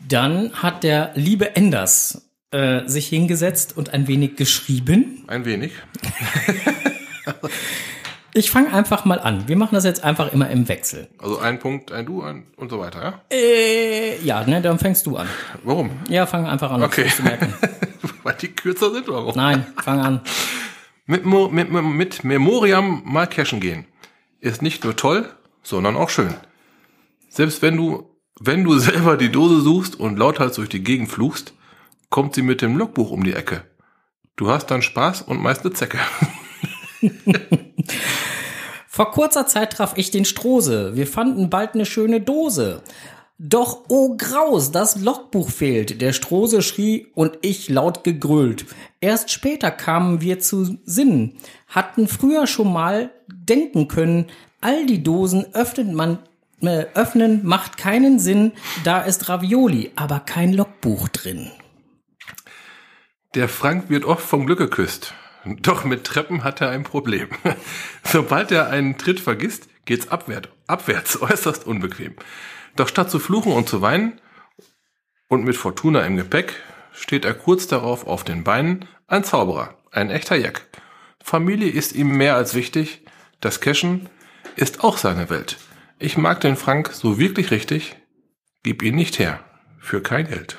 Dann 0.00 0.52
hat 0.54 0.82
der 0.82 1.12
liebe 1.14 1.56
Enders 1.56 2.25
äh, 2.56 2.88
sich 2.88 3.06
hingesetzt 3.08 3.76
und 3.76 3.92
ein 3.92 4.08
wenig 4.08 4.36
geschrieben. 4.36 5.24
Ein 5.26 5.44
wenig. 5.44 5.72
Ich 8.32 8.50
fange 8.50 8.70
einfach 8.70 9.06
mal 9.06 9.18
an. 9.18 9.48
Wir 9.48 9.56
machen 9.56 9.76
das 9.76 9.84
jetzt 9.84 10.04
einfach 10.04 10.30
immer 10.30 10.50
im 10.50 10.68
Wechsel. 10.68 11.08
Also 11.16 11.38
ein 11.38 11.58
Punkt, 11.58 11.90
ein 11.90 12.04
Du 12.04 12.20
ein 12.20 12.44
und 12.56 12.68
so 12.68 12.78
weiter, 12.78 13.02
ja? 13.02 13.20
Äh, 13.34 14.22
ja, 14.22 14.44
ne, 14.44 14.60
dann 14.60 14.78
fängst 14.78 15.06
du 15.06 15.16
an. 15.16 15.26
Warum? 15.64 15.90
Ja, 16.10 16.26
fang 16.26 16.46
einfach 16.46 16.70
an. 16.70 16.82
Okay. 16.82 17.10
Weil 18.22 18.34
die 18.34 18.48
kürzer 18.48 18.92
sind 18.92 19.08
oder 19.08 19.20
warum? 19.20 19.36
Nein, 19.36 19.66
fang 19.82 20.00
an. 20.00 20.20
Mit, 21.06 21.24
mit, 21.24 21.72
mit 21.72 22.24
Memoriam 22.24 23.00
mal 23.06 23.26
cashen 23.26 23.58
gehen. 23.58 23.86
Ist 24.40 24.60
nicht 24.60 24.84
nur 24.84 24.94
toll, 24.94 25.30
sondern 25.62 25.96
auch 25.96 26.10
schön. 26.10 26.34
Selbst 27.30 27.62
wenn 27.62 27.78
du, 27.78 28.10
wenn 28.38 28.64
du 28.64 28.78
selber 28.78 29.16
die 29.16 29.32
Dose 29.32 29.62
suchst 29.62 29.98
und 29.98 30.18
lauthals 30.18 30.56
durch 30.56 30.68
die 30.68 30.84
Gegend 30.84 31.10
fluchst, 31.10 31.54
kommt 32.10 32.34
sie 32.34 32.42
mit 32.42 32.62
dem 32.62 32.76
Logbuch 32.76 33.10
um 33.10 33.24
die 33.24 33.34
Ecke. 33.34 33.64
Du 34.36 34.50
hast 34.50 34.66
dann 34.66 34.82
Spaß 34.82 35.22
und 35.22 35.40
meist 35.40 35.64
eine 35.64 35.72
Zecke. 35.72 35.98
Vor 38.86 39.10
kurzer 39.12 39.46
Zeit 39.46 39.74
traf 39.74 39.94
ich 39.96 40.10
den 40.10 40.24
Strose. 40.24 40.96
Wir 40.96 41.06
fanden 41.06 41.50
bald 41.50 41.74
eine 41.74 41.86
schöne 41.86 42.20
Dose. 42.20 42.82
Doch, 43.38 43.84
oh 43.88 44.16
Graus, 44.16 44.72
das 44.72 44.96
Logbuch 44.96 45.50
fehlt. 45.50 46.00
Der 46.00 46.14
Strose 46.14 46.62
schrie 46.62 47.08
und 47.14 47.36
ich 47.42 47.68
laut 47.68 48.02
gegrölt. 48.04 48.64
Erst 49.00 49.30
später 49.30 49.70
kamen 49.70 50.22
wir 50.22 50.40
zu 50.40 50.78
Sinnen, 50.86 51.36
hatten 51.68 52.08
früher 52.08 52.46
schon 52.46 52.72
mal 52.72 53.10
denken 53.28 53.88
können, 53.88 54.26
all 54.62 54.86
die 54.86 55.02
Dosen 55.02 55.54
öffnet 55.54 55.92
man, 55.92 56.18
äh, 56.62 56.86
öffnen 56.94 57.44
macht 57.44 57.76
keinen 57.76 58.18
Sinn, 58.18 58.52
da 58.84 59.02
ist 59.02 59.28
Ravioli, 59.28 59.92
aber 59.96 60.20
kein 60.20 60.54
Logbuch 60.54 61.08
drin. 61.08 61.50
Der 63.34 63.48
Frank 63.48 63.90
wird 63.90 64.04
oft 64.04 64.26
vom 64.26 64.46
Glück 64.46 64.58
geküsst. 64.58 65.14
Doch 65.44 65.84
mit 65.84 66.04
Treppen 66.04 66.42
hat 66.42 66.60
er 66.60 66.70
ein 66.70 66.84
Problem. 66.84 67.28
Sobald 68.02 68.50
er 68.50 68.68
einen 68.68 68.98
Tritt 68.98 69.20
vergisst, 69.20 69.68
geht's 69.84 70.08
abwärts, 70.08 70.48
abwärts 70.66 71.20
äußerst 71.22 71.66
unbequem. 71.66 72.14
Doch 72.76 72.88
statt 72.88 73.10
zu 73.10 73.18
fluchen 73.18 73.52
und 73.52 73.68
zu 73.68 73.80
weinen 73.82 74.20
und 75.28 75.44
mit 75.44 75.56
Fortuna 75.56 76.02
im 76.02 76.16
Gepäck, 76.16 76.54
steht 76.92 77.24
er 77.24 77.34
kurz 77.34 77.66
darauf 77.66 78.06
auf 78.06 78.24
den 78.24 78.44
Beinen, 78.44 78.86
ein 79.06 79.24
Zauberer, 79.24 79.76
ein 79.92 80.10
echter 80.10 80.36
Jack. 80.36 80.66
Familie 81.22 81.70
ist 81.70 81.94
ihm 81.94 82.16
mehr 82.16 82.36
als 82.36 82.54
wichtig, 82.54 83.02
das 83.40 83.60
Cashen 83.60 84.08
ist 84.56 84.82
auch 84.82 84.96
seine 84.96 85.28
Welt. 85.28 85.58
Ich 85.98 86.16
mag 86.16 86.40
den 86.40 86.56
Frank 86.56 86.90
so 86.92 87.18
wirklich 87.18 87.50
richtig, 87.50 87.96
gib 88.62 88.82
ihn 88.82 88.94
nicht 88.94 89.18
her, 89.18 89.40
für 89.78 90.02
kein 90.02 90.28
Geld. 90.28 90.58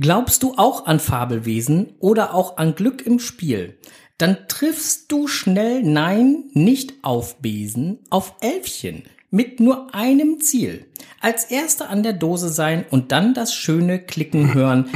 Glaubst 0.00 0.44
du 0.44 0.54
auch 0.56 0.86
an 0.86 1.00
Fabelwesen 1.00 1.94
oder 1.98 2.32
auch 2.32 2.56
an 2.56 2.76
Glück 2.76 3.04
im 3.04 3.18
Spiel? 3.18 3.78
Dann 4.16 4.46
triffst 4.46 5.10
du 5.10 5.26
schnell 5.26 5.82
Nein, 5.82 6.44
nicht 6.52 6.94
auf 7.02 7.40
Besen, 7.40 7.98
auf 8.08 8.34
Elfchen 8.40 9.04
mit 9.30 9.58
nur 9.58 9.94
einem 9.94 10.40
Ziel. 10.40 10.86
Als 11.20 11.44
Erster 11.44 11.90
an 11.90 12.04
der 12.04 12.12
Dose 12.12 12.48
sein 12.48 12.84
und 12.90 13.10
dann 13.10 13.34
das 13.34 13.52
schöne 13.52 13.98
Klicken 13.98 14.54
hören. 14.54 14.88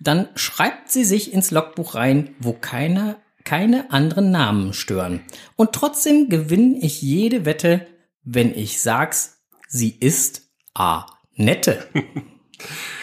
Dann 0.00 0.28
schreibt 0.34 0.90
sie 0.90 1.04
sich 1.04 1.34
ins 1.34 1.50
Logbuch 1.50 1.94
rein, 1.94 2.34
wo 2.38 2.54
keiner, 2.54 3.16
keine 3.44 3.90
anderen 3.90 4.30
Namen 4.30 4.72
stören. 4.72 5.20
Und 5.56 5.72
trotzdem 5.72 6.30
gewinne 6.30 6.78
ich 6.78 7.02
jede 7.02 7.44
Wette, 7.44 7.86
wenn 8.24 8.54
ich 8.54 8.80
sag's, 8.80 9.42
sie 9.68 9.90
ist 9.90 10.48
A. 10.74 11.06
Nette. 11.34 11.86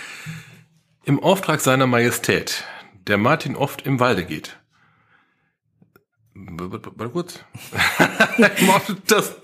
Im 1.05 1.21
Auftrag 1.21 1.59
seiner 1.59 1.85
Majestät, 1.85 2.63
der 3.07 3.17
Martin 3.17 3.57
oft 3.57 3.85
im 3.85 3.99
Walde 3.99 4.23
geht. 4.23 4.57
Warte 6.33 7.09
kurz. 7.09 7.39
das 9.07 9.35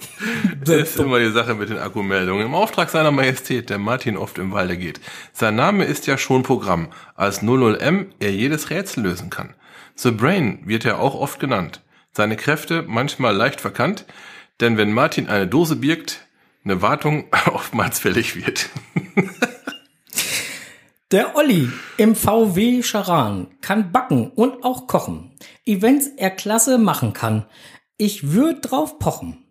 ist 0.66 0.98
immer 0.98 1.20
die 1.20 1.32
Sache 1.32 1.56
mit 1.56 1.70
den 1.70 1.78
Akkumeldungen. 1.78 2.46
Im 2.46 2.56
Auftrag 2.56 2.89
seiner 2.89 3.12
Majestät, 3.12 3.70
der 3.70 3.78
Martin 3.78 4.16
oft 4.16 4.38
im 4.38 4.54
Walde 4.54 4.78
geht. 4.78 5.01
Sein 5.34 5.58
Name 5.58 5.84
ist 5.84 6.08
ja 6.08 6.18
schon 6.18 6.44
Programm, 6.44 6.94
als 7.16 7.44
00M 7.44 8.06
er 8.20 8.32
jedes 8.32 8.70
Rätsel 8.70 9.04
lösen 9.04 9.30
kann. 9.30 9.54
The 9.96 10.12
Brain 10.12 10.62
wird 10.63 10.86
er 10.86 11.01
auch 11.01 11.13
oft 11.13 11.42
genannt. 11.42 11.82
Seine 12.13 12.38
Kräfte 12.38 12.86
manchmal 12.88 13.36
leicht 13.36 13.60
verkannt, 13.60 14.06
denn 14.62 14.78
wenn 14.78 14.94
Martin 14.94 15.28
eine 15.28 15.46
Dose 15.46 15.75
birgt, 15.75 16.25
eine 16.63 16.82
Wartung 16.82 17.25
oftmals 17.48 18.00
fällig 18.00 18.38
wird. 18.38 18.70
Der 21.12 21.36
Olli 21.36 21.72
im 21.98 22.16
VW 22.16 22.84
Charan 22.84 23.48
kann 23.62 23.92
backen 23.92 24.30
und 24.30 24.63
auch 24.63 24.86
kochen. 24.86 25.36
Events 25.66 26.06
er 26.18 26.30
klasse 26.30 26.78
machen 26.78 27.13
kann. 27.13 27.48
Ich 27.98 28.32
würd 28.32 28.70
drauf 28.70 29.00
pochen. 29.00 29.44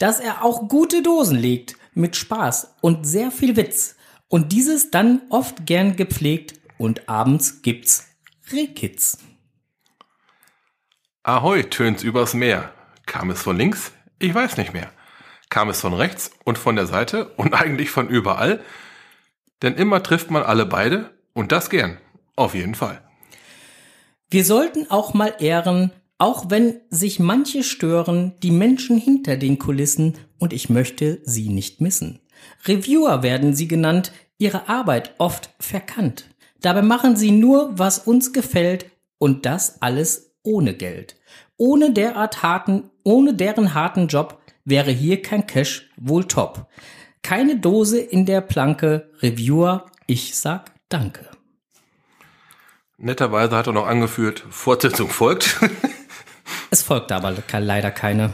Dass 0.00 0.18
er 0.18 0.44
auch 0.44 0.66
gute 0.66 1.04
Dosen 1.04 1.38
legt 1.38 1.76
mit 1.94 2.16
Spaß 2.16 2.74
und 2.80 3.06
sehr 3.06 3.30
viel 3.30 3.54
Witz. 3.54 3.94
Und 4.26 4.50
dieses 4.50 4.90
dann 4.90 5.22
oft 5.30 5.66
gern 5.66 5.94
gepflegt 5.94 6.54
und 6.78 7.08
abends 7.08 7.62
gibt's 7.62 8.08
Rehkitz. 8.50 9.18
Ahoi, 11.22 11.62
tönt's 11.62 12.02
übers 12.02 12.34
Meer. 12.34 12.72
Kam 13.06 13.30
es 13.30 13.42
von 13.42 13.56
links? 13.56 13.92
Ich 14.18 14.34
weiß 14.34 14.56
nicht 14.56 14.72
mehr. 14.72 14.90
Kam 15.48 15.68
es 15.68 15.80
von 15.80 15.94
rechts 15.94 16.32
und 16.44 16.58
von 16.58 16.74
der 16.74 16.86
Seite 16.86 17.28
und 17.36 17.54
eigentlich 17.60 17.90
von 17.90 18.08
überall? 18.08 18.64
Denn 19.62 19.74
immer 19.74 20.02
trifft 20.02 20.30
man 20.30 20.42
alle 20.42 20.66
beide 20.66 21.10
und 21.32 21.52
das 21.52 21.70
gern. 21.70 21.98
Auf 22.36 22.54
jeden 22.54 22.74
Fall. 22.74 23.00
Wir 24.30 24.44
sollten 24.44 24.90
auch 24.90 25.14
mal 25.14 25.34
ehren, 25.40 25.90
auch 26.18 26.50
wenn 26.50 26.80
sich 26.90 27.18
manche 27.18 27.62
stören, 27.62 28.34
die 28.42 28.50
Menschen 28.50 28.98
hinter 28.98 29.36
den 29.36 29.58
Kulissen 29.58 30.18
und 30.38 30.52
ich 30.52 30.68
möchte 30.68 31.20
sie 31.24 31.48
nicht 31.48 31.80
missen. 31.80 32.20
Reviewer 32.66 33.22
werden 33.22 33.54
sie 33.54 33.68
genannt, 33.68 34.12
ihre 34.36 34.68
Arbeit 34.68 35.14
oft 35.18 35.50
verkannt. 35.58 36.28
Dabei 36.60 36.82
machen 36.82 37.16
sie 37.16 37.30
nur, 37.30 37.78
was 37.78 38.00
uns 38.00 38.32
gefällt 38.32 38.86
und 39.18 39.46
das 39.46 39.80
alles 39.82 40.34
ohne 40.42 40.74
Geld. 40.74 41.16
Ohne 41.56 41.92
derart 41.92 42.42
harten, 42.42 42.90
ohne 43.04 43.34
deren 43.34 43.74
harten 43.74 44.08
Job 44.08 44.40
wäre 44.64 44.90
hier 44.90 45.22
kein 45.22 45.46
Cash 45.46 45.90
wohl 45.96 46.24
top. 46.24 46.66
Keine 47.28 47.58
Dose 47.58 48.00
in 48.00 48.24
der 48.24 48.40
Planke, 48.40 49.10
Reviewer, 49.20 49.84
ich 50.06 50.34
sag 50.34 50.72
Danke. 50.88 51.28
Netterweise 52.96 53.54
hat 53.54 53.66
er 53.66 53.74
noch 53.74 53.86
angeführt, 53.86 54.42
Fortsetzung 54.48 55.10
folgt. 55.10 55.60
es 56.70 56.80
folgte 56.80 57.14
aber 57.14 57.34
leider 57.52 57.90
keine. 57.90 58.32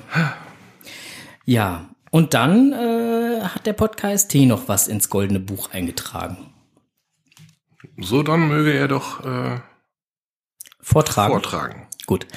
Ja, 1.45 1.89
und 2.13 2.35
dann 2.35 2.73
äh, 2.73 3.41
hat 3.43 3.67
der 3.67 3.73
Podcast 3.73 4.31
T 4.31 4.47
noch 4.47 4.69
was 4.69 4.87
ins 4.87 5.11
goldene 5.11 5.41
Buch 5.41 5.73
eingetragen. 5.73 6.55
So, 7.99 8.23
dann 8.23 8.47
möge 8.47 8.75
er 8.75 8.87
doch 8.87 9.25
äh, 9.25 9.59
vortragen. 10.81 11.33
vortragen. 11.33 11.89
Gut. 12.07 12.29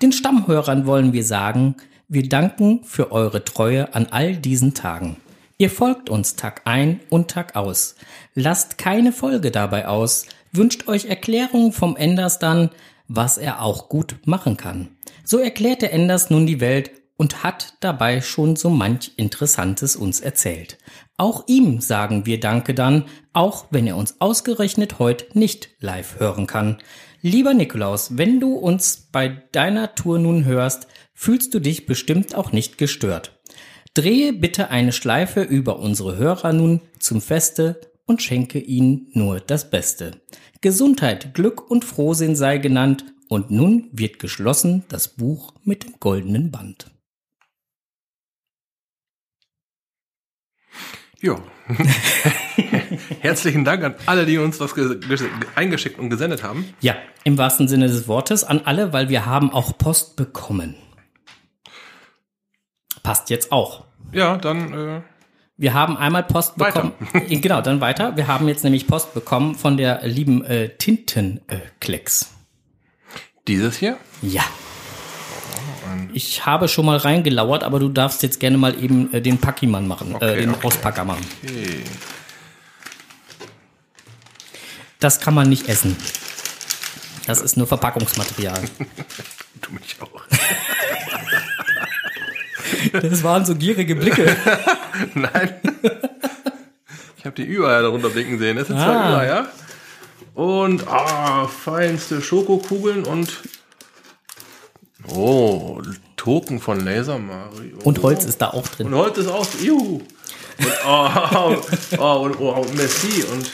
Den 0.00 0.12
Stammhörern 0.12 0.86
wollen 0.86 1.12
wir 1.12 1.24
sagen, 1.24 1.76
wir 2.08 2.26
danken 2.26 2.82
für 2.84 3.12
eure 3.12 3.44
Treue 3.44 3.94
an 3.94 4.06
all 4.06 4.36
diesen 4.36 4.72
Tagen. 4.72 5.18
Ihr 5.60 5.70
folgt 5.70 6.08
uns 6.08 6.36
Tag 6.36 6.62
ein 6.66 7.00
und 7.10 7.32
Tag 7.32 7.56
aus. 7.56 7.96
Lasst 8.34 8.78
keine 8.78 9.10
Folge 9.10 9.50
dabei 9.50 9.88
aus. 9.88 10.26
Wünscht 10.52 10.86
euch 10.86 11.06
Erklärungen 11.06 11.72
vom 11.72 11.96
Enders 11.96 12.38
dann, 12.38 12.70
was 13.08 13.38
er 13.38 13.60
auch 13.60 13.88
gut 13.88 14.18
machen 14.24 14.56
kann. 14.56 14.90
So 15.24 15.38
erklärt 15.38 15.82
der 15.82 15.92
Enders 15.92 16.30
nun 16.30 16.46
die 16.46 16.60
Welt 16.60 16.92
und 17.16 17.42
hat 17.42 17.74
dabei 17.80 18.20
schon 18.20 18.54
so 18.54 18.70
manch 18.70 19.14
Interessantes 19.16 19.96
uns 19.96 20.20
erzählt. 20.20 20.78
Auch 21.16 21.48
ihm 21.48 21.80
sagen 21.80 22.24
wir 22.24 22.38
Danke 22.38 22.72
dann, 22.72 23.06
auch 23.32 23.66
wenn 23.70 23.88
er 23.88 23.96
uns 23.96 24.20
ausgerechnet 24.20 25.00
heute 25.00 25.26
nicht 25.36 25.70
live 25.80 26.20
hören 26.20 26.46
kann. 26.46 26.78
Lieber 27.20 27.52
Nikolaus, 27.52 28.16
wenn 28.16 28.38
du 28.38 28.54
uns 28.54 29.08
bei 29.10 29.42
deiner 29.50 29.96
Tour 29.96 30.20
nun 30.20 30.44
hörst, 30.44 30.86
fühlst 31.14 31.52
du 31.52 31.58
dich 31.58 31.86
bestimmt 31.86 32.36
auch 32.36 32.52
nicht 32.52 32.78
gestört. 32.78 33.37
Drehe 33.94 34.32
bitte 34.32 34.70
eine 34.70 34.92
Schleife 34.92 35.42
über 35.42 35.78
unsere 35.78 36.16
Hörer 36.16 36.52
nun 36.52 36.80
zum 36.98 37.20
Feste 37.20 37.80
und 38.06 38.22
schenke 38.22 38.58
ihnen 38.58 39.08
nur 39.12 39.40
das 39.40 39.70
Beste. 39.70 40.20
Gesundheit, 40.60 41.34
Glück 41.34 41.70
und 41.70 41.84
Frohsinn 41.84 42.34
sei 42.34 42.58
genannt 42.58 43.04
und 43.28 43.50
nun 43.50 43.88
wird 43.92 44.18
geschlossen 44.18 44.84
das 44.88 45.08
Buch 45.08 45.54
mit 45.64 45.84
dem 45.84 45.94
goldenen 46.00 46.50
Band. 46.50 46.90
Ja. 51.20 51.36
Herzlichen 53.20 53.64
Dank 53.64 53.82
an 53.82 53.94
alle, 54.06 54.24
die 54.24 54.38
uns 54.38 54.60
was 54.60 54.74
eingeschickt 55.56 55.98
und 55.98 56.10
gesendet 56.10 56.42
haben. 56.42 56.64
Ja, 56.80 56.96
im 57.24 57.36
wahrsten 57.36 57.68
Sinne 57.68 57.88
des 57.88 58.06
Wortes 58.06 58.44
an 58.44 58.62
alle, 58.64 58.92
weil 58.92 59.08
wir 59.08 59.26
haben 59.26 59.50
auch 59.50 59.76
Post 59.76 60.16
bekommen. 60.16 60.76
Passt 63.08 63.30
jetzt 63.30 63.52
auch. 63.52 63.84
Ja, 64.12 64.36
dann. 64.36 64.74
Äh 64.74 65.00
wir 65.56 65.72
haben 65.72 65.96
einmal 65.96 66.24
Post 66.24 66.56
bekommen. 66.56 66.92
Weiter. 67.00 67.26
genau, 67.40 67.62
dann 67.62 67.80
weiter. 67.80 68.14
Wir 68.18 68.28
haben 68.28 68.48
jetzt 68.48 68.64
nämlich 68.64 68.86
Post 68.86 69.14
bekommen 69.14 69.54
von 69.54 69.78
der 69.78 70.06
lieben 70.06 70.44
äh, 70.44 70.76
Tintenklecks. 70.76 72.22
Äh, 72.22 73.18
Dieses 73.46 73.78
hier? 73.78 73.96
Ja. 74.20 74.42
Ich 76.12 76.44
habe 76.44 76.68
schon 76.68 76.84
mal 76.84 76.98
reingelauert, 76.98 77.64
aber 77.64 77.80
du 77.80 77.88
darfst 77.88 78.22
jetzt 78.22 78.40
gerne 78.40 78.58
mal 78.58 78.78
eben 78.78 79.10
äh, 79.14 79.22
den 79.22 79.38
Packimann 79.38 79.88
machen, 79.88 80.12
äh, 80.12 80.16
okay, 80.16 80.32
äh, 80.34 80.40
den 80.40 80.50
okay. 80.50 80.66
Auspacker 80.66 81.06
machen. 81.06 81.24
Okay. 81.42 81.84
Das 85.00 85.18
kann 85.18 85.32
man 85.32 85.48
nicht 85.48 85.66
essen. 85.66 85.96
Das 87.26 87.40
ist 87.40 87.56
nur 87.56 87.66
Verpackungsmaterial. 87.66 88.60
du 89.62 89.72
mich 89.72 89.96
auch. 89.98 90.24
Das 92.92 93.22
waren 93.22 93.44
so 93.44 93.54
gierige 93.54 93.96
Blicke. 93.96 94.36
Nein. 95.14 95.54
Ich 97.16 97.24
habe 97.24 97.34
die 97.36 97.44
überall 97.44 97.82
darunter 97.82 98.10
blicken 98.10 98.38
sehen. 98.38 98.56
Das 98.56 98.68
sind 98.68 98.76
ah. 98.76 98.84
zwei 98.84 99.18
Eier. 99.18 99.26
Ja? 99.26 99.48
Und 100.34 100.86
ah, 100.86 101.48
feinste 101.48 102.22
Schokokugeln 102.22 103.04
und 103.04 103.28
oh, 105.12 105.80
Token 106.16 106.60
von 106.60 106.84
Laser 106.84 107.18
Mario. 107.18 107.78
Und 107.82 108.02
Holz 108.02 108.24
ist 108.24 108.40
da 108.40 108.50
auch 108.50 108.68
drin. 108.68 108.86
Und 108.88 108.94
Holz 108.94 109.18
ist 109.18 109.28
auch. 109.28 109.46
Juhu. 109.60 110.00
Und, 110.58 110.72
oh, 110.86 111.56
oh, 111.98 112.18
und 112.24 112.40
oh, 112.40 112.66
Messi 112.76 113.24
und 113.32 113.50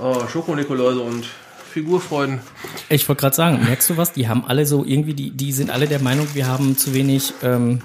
oh, 0.00 0.26
Schokonikoläuse 0.28 1.00
und 1.00 1.26
Figurfreuden. 1.72 2.40
Ich 2.88 3.08
wollte 3.08 3.20
gerade 3.20 3.36
sagen, 3.36 3.64
merkst 3.64 3.90
du 3.90 3.96
was? 3.96 4.12
Die 4.12 4.28
haben 4.28 4.44
alle 4.46 4.66
so 4.66 4.84
irgendwie, 4.84 5.14
die, 5.14 5.30
die 5.30 5.52
sind 5.52 5.70
alle 5.70 5.86
der 5.86 6.00
Meinung, 6.00 6.26
wir 6.34 6.46
haben 6.46 6.76
zu 6.76 6.94
wenig 6.94 7.32
ähm, 7.42 7.80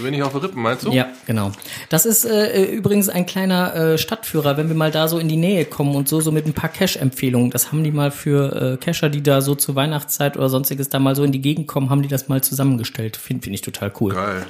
Zu 0.00 0.06
wenig 0.06 0.22
auf 0.22 0.34
Rippen, 0.34 0.62
meinst 0.62 0.86
du? 0.86 0.92
Ja, 0.92 1.08
genau. 1.26 1.52
Das 1.90 2.06
ist 2.06 2.24
äh, 2.24 2.64
übrigens 2.64 3.10
ein 3.10 3.26
kleiner 3.26 3.74
äh, 3.74 3.98
Stadtführer, 3.98 4.56
wenn 4.56 4.68
wir 4.68 4.74
mal 4.74 4.90
da 4.90 5.08
so 5.08 5.18
in 5.18 5.28
die 5.28 5.36
Nähe 5.36 5.66
kommen 5.66 5.94
und 5.94 6.08
so, 6.08 6.22
so 6.22 6.32
mit 6.32 6.46
ein 6.46 6.54
paar 6.54 6.70
Cash-Empfehlungen. 6.70 7.50
Das 7.50 7.70
haben 7.70 7.84
die 7.84 7.92
mal 7.92 8.10
für 8.10 8.72
äh, 8.72 8.76
Cacher, 8.78 9.10
die 9.10 9.22
da 9.22 9.42
so 9.42 9.54
zur 9.54 9.74
Weihnachtszeit 9.74 10.38
oder 10.38 10.48
sonstiges 10.48 10.88
da 10.88 10.98
mal 10.98 11.14
so 11.14 11.22
in 11.22 11.32
die 11.32 11.42
Gegend 11.42 11.68
kommen, 11.68 11.90
haben 11.90 12.00
die 12.00 12.08
das 12.08 12.28
mal 12.28 12.42
zusammengestellt. 12.42 13.18
Finde 13.18 13.42
find 13.42 13.54
ich 13.54 13.60
total 13.60 13.92
cool. 14.00 14.14
Geil. 14.14 14.46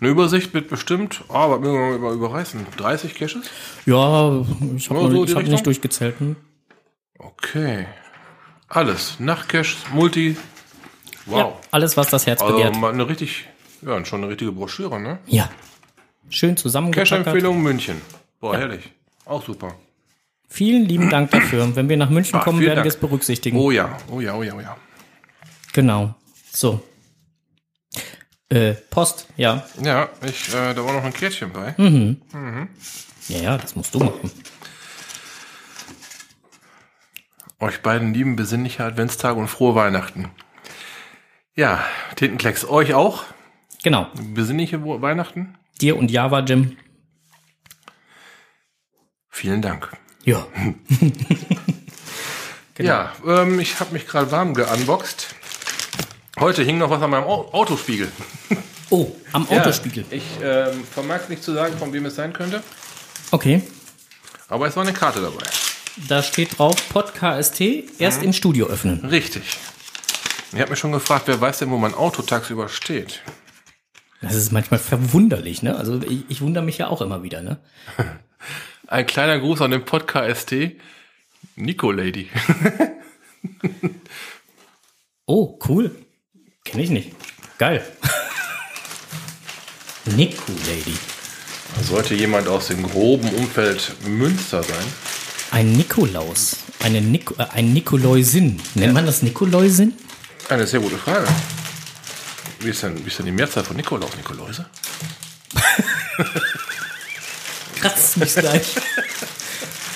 Eine 0.00 0.10
Übersicht 0.10 0.54
wird 0.54 0.68
bestimmt, 0.68 1.24
oh, 1.28 1.34
aber 1.34 1.60
wir 1.62 1.98
mal 1.98 2.14
überreißen. 2.14 2.64
30 2.76 3.14
Caches? 3.14 3.50
Ja, 3.86 4.44
ich 4.76 4.88
habe 4.88 5.26
so 5.26 5.36
hab 5.36 5.42
nicht 5.48 5.66
durchgezählt. 5.66 6.14
Hm? 6.20 6.36
Okay. 7.18 7.86
Alles. 8.68 9.18
Nachtcache, 9.18 9.74
Multi. 9.92 10.36
Wow. 11.26 11.38
Ja, 11.38 11.52
alles, 11.72 11.96
was 11.96 12.08
das 12.08 12.26
Herz 12.26 12.40
also, 12.40 12.54
begehrt. 12.54 12.76
Mal 12.76 12.92
eine 12.92 13.08
richtig 13.08 13.46
ja, 13.82 13.94
und 13.94 14.06
schon 14.06 14.20
eine 14.20 14.30
richtige 14.30 14.52
Broschüre, 14.52 15.00
ne? 15.00 15.18
Ja. 15.26 15.50
Schön 16.28 16.56
zusammengepackt. 16.56 17.08
Cash-Empfehlung 17.08 17.62
München. 17.62 18.00
Boah, 18.40 18.54
ja. 18.54 18.60
herrlich. 18.60 18.90
Auch 19.24 19.44
super. 19.44 19.74
Vielen 20.48 20.84
lieben 20.84 21.10
Dank 21.10 21.30
dafür. 21.30 21.74
Wenn 21.76 21.88
wir 21.88 21.96
nach 21.96 22.10
München 22.10 22.38
Ach, 22.40 22.44
kommen, 22.44 22.60
werden 22.60 22.76
Dank. 22.76 22.84
wir 22.84 22.90
es 22.90 22.96
berücksichtigen. 22.96 23.56
Oh 23.56 23.70
ja, 23.70 23.96
oh 24.10 24.20
ja, 24.20 24.34
oh 24.34 24.42
ja, 24.42 24.54
oh 24.54 24.60
ja. 24.60 24.76
Genau. 25.72 26.14
So. 26.52 26.82
Äh, 28.48 28.72
Post, 28.72 29.28
ja. 29.36 29.64
Ja, 29.80 30.08
ich, 30.26 30.52
äh, 30.52 30.74
da 30.74 30.84
war 30.84 30.92
noch 30.92 31.04
ein 31.04 31.12
Kärtchen 31.12 31.52
bei. 31.52 31.74
Mhm. 31.76 32.20
mhm. 32.32 32.68
Ja, 33.28 33.38
ja, 33.38 33.58
das 33.58 33.76
musst 33.76 33.94
du 33.94 34.00
machen. 34.00 34.30
Euch 37.60 37.80
beiden 37.80 38.12
lieben 38.12 38.34
besinnliche 38.34 38.82
Adventstage 38.82 39.38
und 39.38 39.46
frohe 39.46 39.76
Weihnachten. 39.76 40.30
Ja, 41.54 41.84
Tintenklecks, 42.16 42.64
euch 42.64 42.94
auch. 42.94 43.24
Genau. 43.82 44.08
Besinnliche 44.34 44.82
Weihnachten. 44.84 45.56
Dir 45.80 45.96
und 45.96 46.10
Java, 46.10 46.40
Jim. 46.40 46.76
Vielen 49.30 49.62
Dank. 49.62 49.90
Ja. 50.24 50.46
genau. 52.74 52.88
Ja, 52.90 53.12
ähm, 53.26 53.58
ich 53.58 53.80
habe 53.80 53.92
mich 53.94 54.06
gerade 54.06 54.30
warm 54.30 54.52
geunboxed. 54.52 55.34
Heute 56.38 56.62
hing 56.62 56.78
noch 56.78 56.90
was 56.90 57.00
an 57.02 57.10
meinem 57.10 57.24
Autospiegel. 57.24 58.10
Oh, 58.92 59.14
am 59.32 59.48
Autospiegel. 59.48 60.04
Ja, 60.10 60.16
ich 60.16 60.24
ähm, 60.42 60.82
vermag 60.82 61.28
nicht 61.28 61.44
zu 61.44 61.52
sagen, 61.52 61.78
von 61.78 61.92
wem 61.92 62.06
es 62.06 62.16
sein 62.16 62.32
könnte. 62.32 62.60
Okay. 63.30 63.62
Aber 64.48 64.66
es 64.66 64.74
war 64.74 64.82
eine 64.82 64.92
Karte 64.92 65.20
dabei. 65.20 65.44
Da 66.08 66.24
steht 66.24 66.58
drauf 66.58 66.74
Podcast 66.88 67.60
erst 67.60 68.18
mhm. 68.18 68.24
im 68.24 68.32
Studio 68.32 68.66
öffnen. 68.66 69.04
Richtig. 69.04 69.58
Ich 70.52 70.60
habe 70.60 70.70
mich 70.70 70.80
schon 70.80 70.90
gefragt, 70.90 71.28
wer 71.28 71.40
weiß 71.40 71.60
denn, 71.60 71.70
wo 71.70 71.78
mein 71.78 71.94
Auto 71.94 72.22
tagsüber 72.22 72.68
steht? 72.68 73.22
Das 74.22 74.34
ist 74.34 74.52
manchmal 74.52 74.80
verwunderlich, 74.80 75.62
ne? 75.62 75.76
Also 75.76 76.00
ich, 76.02 76.24
ich 76.28 76.40
wundere 76.40 76.64
mich 76.64 76.78
ja 76.78 76.88
auch 76.88 77.00
immer 77.00 77.22
wieder, 77.22 77.42
ne? 77.42 77.58
Ein 78.86 79.06
kleiner 79.06 79.38
Gruß 79.38 79.60
an 79.62 79.70
den 79.70 79.84
Podcast 79.84 80.52
Nico 81.56 81.90
Lady. 81.92 82.28
Oh, 85.32 85.56
cool. 85.68 85.94
Kenne 86.64 86.82
ich 86.82 86.90
nicht. 86.90 87.12
Geil. 87.56 87.86
Nico 90.16 90.50
Lady. 90.66 90.96
Sollte 91.84 92.16
jemand 92.16 92.48
aus 92.48 92.66
dem 92.66 92.82
groben 92.82 93.28
Umfeld 93.34 93.94
Münster 94.08 94.64
sein? 94.64 94.84
Ein 95.52 95.70
Nikolaus. 95.74 96.56
Eine 96.82 97.00
Nik 97.00 97.30
äh, 97.38 97.44
ein 97.52 97.72
Nikoläusin. 97.72 98.60
Nennt 98.74 98.92
man 98.92 99.06
das 99.06 99.22
Nikoläusin? 99.22 99.92
Eine 100.48 100.66
sehr 100.66 100.80
gute 100.80 100.98
Frage. 100.98 101.28
Wie 102.60 102.68
ist 102.70 102.82
denn, 102.82 103.02
wie 103.04 103.08
ist 103.08 103.18
denn 103.18 103.26
die 103.26 103.32
Mehrzahl 103.32 103.64
von 103.64 103.76
Nikolaus? 103.76 104.14
Nikoläuse? 104.16 104.66
Kratzt 107.80 108.18
mich 108.18 108.34
gleich. 108.34 108.76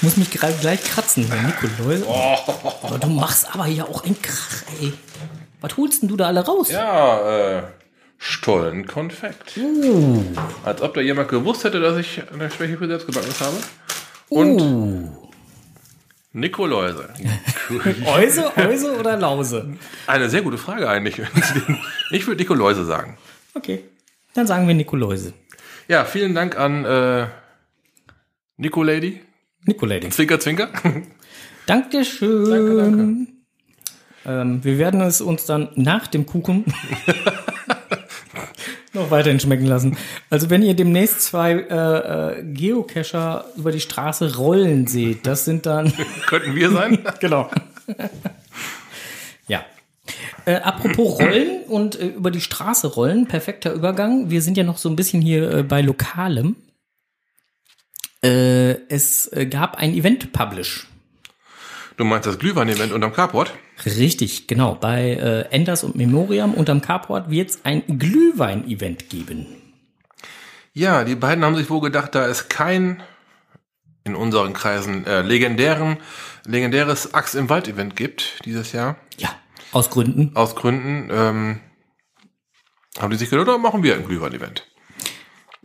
Muss 0.00 0.16
mich 0.16 0.30
gerade 0.30 0.54
gleich 0.54 0.82
kratzen. 0.82 1.30
Nikoläuse. 1.46 2.04
Oh. 2.06 2.36
Du 2.98 3.06
machst 3.08 3.54
aber 3.54 3.66
hier 3.66 3.86
auch 3.86 4.04
einen 4.04 4.20
Krach, 4.20 4.62
ey. 4.80 4.94
Was 5.60 5.76
holst 5.76 6.02
denn 6.02 6.08
du 6.08 6.16
da 6.16 6.26
alle 6.26 6.44
raus? 6.44 6.70
Ja, 6.70 7.58
äh, 7.58 7.62
Stollenkonfekt. 8.18 9.56
Uh. 9.58 10.24
Als 10.64 10.80
ob 10.80 10.94
da 10.94 11.00
jemand 11.02 11.28
gewusst 11.28 11.64
hätte, 11.64 11.80
dass 11.80 11.98
ich 11.98 12.22
eine 12.32 12.50
Schwäche 12.50 12.78
für 12.78 12.86
Selbstgebackenes 12.86 13.40
habe. 13.40 13.56
Und 14.30 14.60
Uh. 14.60 15.23
Nikoläuse. 16.34 17.08
Euse, 18.06 18.56
Euse 18.56 18.98
oder 18.98 19.16
Lause? 19.16 19.76
Eine 20.08 20.28
sehr 20.28 20.42
gute 20.42 20.58
Frage 20.58 20.88
eigentlich. 20.88 21.22
Ich 22.10 22.26
würde 22.26 22.42
Nikoläuse 22.42 22.84
sagen. 22.84 23.16
Okay. 23.54 23.84
Dann 24.34 24.46
sagen 24.46 24.68
wir 24.68 24.74
Nikoläuse. 24.74 25.32
Ja, 25.88 26.04
vielen 26.04 26.34
Dank 26.34 26.56
an 26.56 26.84
äh, 26.84 27.26
Nicolady. 28.56 29.20
Nikolady. 29.64 30.10
Zwinker, 30.10 30.38
zwinker. 30.38 30.68
Dankeschön. 31.66 32.50
Danke, 32.50 32.76
danke. 32.76 33.32
Ähm, 34.26 34.64
wir 34.64 34.78
werden 34.78 35.00
es 35.00 35.20
uns 35.20 35.46
dann 35.46 35.70
nach 35.76 36.06
dem 36.08 36.26
Kuchen 36.26 36.64
noch 38.94 39.10
weiterhin 39.10 39.40
schmecken 39.40 39.66
lassen. 39.66 39.96
Also 40.30 40.50
wenn 40.50 40.62
ihr 40.62 40.74
demnächst 40.74 41.22
zwei 41.22 41.52
äh, 41.52 42.38
äh, 42.38 42.44
Geocacher 42.44 43.46
über 43.56 43.72
die 43.72 43.80
Straße 43.80 44.36
rollen 44.36 44.86
seht, 44.86 45.26
das 45.26 45.44
sind 45.44 45.66
dann 45.66 45.92
Könnten 46.26 46.54
wir 46.54 46.70
sein? 46.70 46.98
genau. 47.20 47.50
ja. 49.48 49.64
Äh, 50.46 50.56
apropos 50.56 51.18
Rollen 51.20 51.62
und 51.68 51.98
äh, 51.98 52.08
über 52.08 52.30
die 52.30 52.40
Straße 52.40 52.86
rollen, 52.88 53.26
perfekter 53.26 53.72
Übergang. 53.72 54.30
Wir 54.30 54.42
sind 54.42 54.56
ja 54.56 54.64
noch 54.64 54.78
so 54.78 54.88
ein 54.88 54.96
bisschen 54.96 55.22
hier 55.22 55.50
äh, 55.50 55.62
bei 55.62 55.80
Lokalem. 55.80 56.56
Äh, 58.22 58.72
es 58.88 59.30
äh, 59.32 59.46
gab 59.46 59.76
ein 59.76 59.94
Event-Publish. 59.94 60.86
Du 61.96 62.04
meinst 62.04 62.26
das 62.26 62.38
Glühwein-Event 62.38 62.92
unterm 62.92 63.12
Carport? 63.12 63.52
Richtig, 63.84 64.46
genau. 64.48 64.74
Bei 64.74 65.10
äh, 65.12 65.40
Enders 65.54 65.84
und 65.84 65.94
Memoriam 65.94 66.54
unterm 66.54 66.80
Carport 66.80 67.30
wird 67.30 67.50
es 67.50 67.64
ein 67.64 67.82
Glühwein-Event 67.98 69.08
geben. 69.10 69.46
Ja, 70.72 71.04
die 71.04 71.14
beiden 71.14 71.44
haben 71.44 71.54
sich 71.54 71.70
wohl 71.70 71.80
gedacht, 71.80 72.14
da 72.16 72.26
es 72.26 72.48
kein 72.48 73.02
in 74.02 74.16
unseren 74.16 74.52
Kreisen 74.52 75.06
äh, 75.06 75.22
legendären, 75.22 75.98
legendäres 76.44 77.14
Axt 77.14 77.34
im 77.36 77.48
Wald-Event 77.48 77.94
gibt 77.96 78.44
dieses 78.44 78.72
Jahr, 78.72 78.96
Ja, 79.16 79.30
aus 79.72 79.88
Gründen. 79.90 80.32
aus 80.34 80.56
Gründen, 80.56 81.08
ähm, 81.12 81.60
haben 82.98 83.10
die 83.10 83.16
sich 83.16 83.30
gedacht, 83.30 83.48
da 83.48 83.56
machen 83.56 83.82
wir 83.82 83.94
ein 83.94 84.04
Glühwein-Event. 84.04 84.66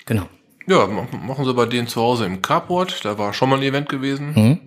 Genau. 0.05 0.29
Ja, 0.67 0.85
ma- 0.87 1.07
machen 1.11 1.43
sie 1.43 1.53
bei 1.53 1.65
denen 1.65 1.87
zu 1.87 1.99
Hause 2.01 2.25
im 2.25 2.41
Carport. 2.43 3.03
Da 3.03 3.17
war 3.17 3.33
schon 3.33 3.49
mal 3.49 3.57
ein 3.57 3.63
Event 3.63 3.89
gewesen. 3.89 4.33
Mhm. 4.35 4.59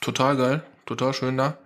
Total 0.00 0.36
geil, 0.36 0.62
total 0.86 1.14
schön 1.14 1.36
da. 1.36 1.58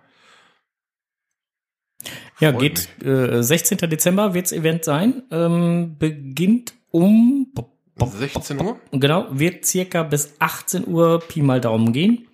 Ja, 2.39 2.51
Freut 2.51 2.61
geht 2.61 3.05
äh, 3.05 3.43
16. 3.43 3.77
Dezember 3.89 4.33
wird's 4.33 4.51
Event 4.51 4.85
sein. 4.85 5.23
Ähm, 5.31 5.97
beginnt 5.99 6.73
um 6.91 7.51
16 7.99 8.61
Uhr? 8.61 8.79
genau, 8.91 9.27
wird 9.31 9.65
circa 9.65 10.03
bis 10.03 10.35
18 10.39 10.87
Uhr 10.87 11.19
Pi 11.19 11.41
mal 11.41 11.59
Daumen 11.59 11.91
gehen. 11.91 12.27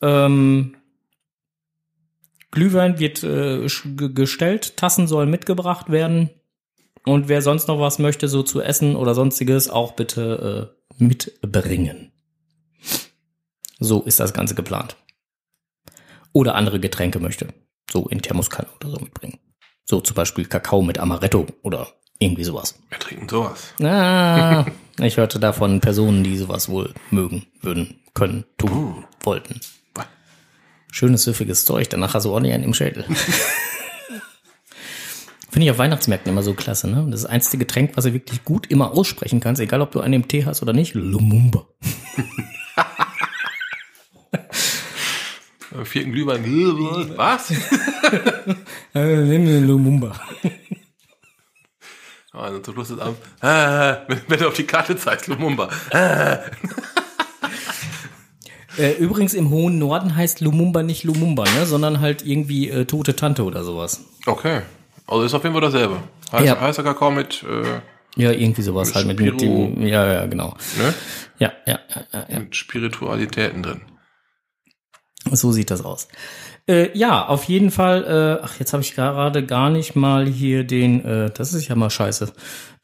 Ähm, 0.00 0.76
Glühwein 2.50 2.98
wird 2.98 3.22
äh, 3.22 3.66
gestellt, 4.14 4.76
Tassen 4.76 5.06
sollen 5.06 5.30
mitgebracht 5.30 5.90
werden. 5.90 6.30
Und 7.04 7.28
wer 7.28 7.42
sonst 7.42 7.68
noch 7.68 7.78
was 7.78 7.98
möchte, 7.98 8.28
so 8.28 8.42
zu 8.42 8.60
essen 8.60 8.96
oder 8.96 9.14
sonstiges, 9.14 9.70
auch 9.70 9.92
bitte 9.92 10.72
äh, 10.98 11.02
mitbringen. 11.02 12.12
So 13.78 14.02
ist 14.02 14.20
das 14.20 14.34
Ganze 14.34 14.54
geplant. 14.54 14.96
Oder 16.32 16.54
andere 16.54 16.80
Getränke 16.80 17.18
möchte. 17.18 17.48
So 17.90 18.06
in 18.08 18.22
Thermoskanne 18.22 18.68
oder 18.76 18.90
so 18.90 18.98
mitbringen. 19.00 19.38
So 19.84 20.00
zum 20.00 20.14
Beispiel 20.14 20.44
Kakao 20.44 20.82
mit 20.82 20.98
Amaretto 20.98 21.46
oder 21.62 21.88
irgendwie 22.20 22.44
sowas. 22.44 22.78
Wir 22.88 22.98
trinken 22.98 23.28
sowas. 23.28 23.74
Ah, 23.82 24.64
ich 25.00 25.16
hörte 25.16 25.40
davon 25.40 25.80
Personen, 25.80 26.22
die 26.22 26.36
sowas 26.36 26.68
wohl 26.68 26.94
mögen, 27.10 27.46
würden, 27.60 28.00
können, 28.14 28.44
tun, 28.58 29.04
wollten. 29.22 29.60
Schönes, 30.92 31.22
süffiges 31.24 31.64
Zeug, 31.64 31.88
danach 31.88 32.14
hast 32.14 32.24
du 32.24 32.30
ordentlich 32.32 32.54
einen 32.54 32.64
im 32.64 32.74
Schädel. 32.74 33.04
Finde 35.50 35.64
ich 35.64 35.70
auf 35.70 35.78
Weihnachtsmärkten 35.78 36.30
immer 36.30 36.42
so 36.42 36.54
klasse, 36.54 36.88
ne? 36.88 37.06
Das 37.10 37.20
ist 37.20 37.24
das 37.24 37.30
einzige 37.30 37.64
Getränk, 37.64 37.96
was 37.96 38.04
du 38.04 38.12
wirklich 38.12 38.44
gut 38.44 38.68
immer 38.68 38.92
aussprechen 38.92 39.40
kannst, 39.40 39.60
egal 39.60 39.80
ob 39.80 39.90
du 39.90 40.00
einen 40.00 40.14
im 40.14 40.28
Tee 40.28 40.44
hast 40.44 40.62
oder 40.62 40.72
nicht. 40.72 40.94
Lumumba. 40.94 41.66
Am 45.80 45.86
vierten 45.86 46.12
Glühwein. 46.12 46.44
Was? 47.16 47.50
Äh, 48.94 49.16
nimm 49.16 49.46
den 49.46 49.66
Lumumba. 49.66 50.12
Also 52.32 52.58
zum 52.60 52.74
Schluss 52.74 52.88
des 52.88 52.98
Abends. 53.00 53.18
Ah, 53.40 53.98
wenn, 54.06 54.20
wenn 54.28 54.38
du 54.38 54.46
auf 54.48 54.54
die 54.54 54.62
Karte 54.64 54.96
zeigst, 54.96 55.26
Lumumba. 55.26 55.68
Äh, 58.78 58.92
übrigens 58.98 59.34
im 59.34 59.50
hohen 59.50 59.78
Norden 59.78 60.14
heißt 60.14 60.40
Lumumba 60.40 60.82
nicht 60.84 61.02
Lumumba, 61.04 61.44
ne? 61.44 61.66
Sondern 61.66 62.00
halt 62.00 62.24
irgendwie 62.24 62.70
äh, 62.70 62.84
tote 62.84 63.16
Tante 63.16 63.42
oder 63.44 63.64
sowas. 63.64 64.04
Okay. 64.26 64.60
Also 65.08 65.24
ist 65.24 65.34
auf 65.34 65.42
jeden 65.42 65.54
Fall 65.54 65.62
dasselbe. 65.62 65.96
Heiß, 66.32 66.46
Ja. 66.46 66.60
Heißer 66.60 66.82
Kakao 66.84 67.10
mit, 67.10 67.42
äh, 67.42 67.80
Ja, 68.22 68.30
irgendwie 68.30 68.62
sowas 68.62 68.94
halt 68.94 69.06
mit, 69.08 69.18
mit 69.18 69.34
Spiro. 69.40 69.66
dem. 69.74 69.86
Ja, 69.86 70.06
ja, 70.12 70.26
genau. 70.26 70.56
ne? 70.78 70.94
Ja, 71.40 71.52
ja, 71.66 71.80
ja, 71.94 72.02
ja, 72.12 72.26
ja. 72.28 72.38
mit 72.38 72.54
Spiritualitäten 72.54 73.62
drin. 73.64 73.80
So 75.32 75.52
sieht 75.52 75.70
das 75.70 75.84
aus. 75.84 76.08
Äh, 76.66 76.96
ja, 76.96 77.26
auf 77.26 77.44
jeden 77.44 77.70
Fall. 77.70 78.38
Äh, 78.40 78.44
ach, 78.44 78.58
jetzt 78.58 78.72
habe 78.72 78.82
ich 78.82 78.94
gerade 78.94 79.44
gar 79.44 79.70
nicht 79.70 79.96
mal 79.96 80.26
hier 80.26 80.64
den. 80.64 81.04
Äh, 81.04 81.30
das 81.30 81.52
ist 81.52 81.68
ja 81.68 81.74
mal 81.74 81.90
scheiße. 81.90 82.32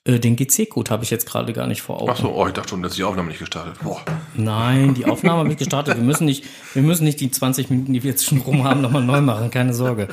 Äh, 0.05 0.21
den 0.21 0.37
GC-Code 0.37 0.91
habe 0.91 1.03
ich 1.03 1.11
jetzt 1.11 1.27
gerade 1.27 1.53
gar 1.53 1.67
nicht 1.67 1.83
vor 1.83 2.01
Augen. 2.01 2.11
Ach 2.13 2.17
so, 2.17 2.33
oh, 2.33 2.47
ich 2.47 2.53
dachte 2.53 2.71
schon, 2.71 2.83
dass 2.83 2.95
die 2.95 3.03
Aufnahme 3.05 3.29
nicht 3.29 3.41
gestartet. 3.41 3.75
Boah. 3.83 4.01
Nein, 4.35 4.95
die 4.95 5.05
Aufnahme 5.07 5.41
habe 5.41 5.51
ich 5.51 5.57
gestartet. 5.57 5.97
Wir 5.97 6.05
müssen 6.05 6.27
nicht, 6.27 6.45
wir 6.75 6.83
müssen 6.83 7.05
nicht 7.05 7.21
die 7.21 7.31
20 7.31 7.71
Minuten, 7.71 7.93
die 7.93 8.03
wir 8.03 8.11
jetzt 8.13 8.25
schon 8.25 8.39
rum 8.39 8.65
haben, 8.65 8.81
nochmal 8.83 9.03
neu 9.03 9.21
machen. 9.21 9.51
Keine 9.51 9.75
Sorge. 9.75 10.09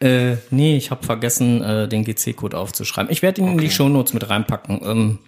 Äh, 0.00 0.36
nee, 0.50 0.76
ich 0.76 0.90
habe 0.90 1.06
vergessen, 1.06 1.62
äh, 1.62 1.88
den 1.88 2.04
GC-Code 2.04 2.58
aufzuschreiben. 2.58 3.10
Ich 3.10 3.22
werde 3.22 3.40
ihn 3.40 3.48
in 3.52 3.58
die 3.58 3.70
Shownotes 3.70 4.12
mit 4.12 4.28
reinpacken. 4.28 4.80
Ähm, 4.82 5.18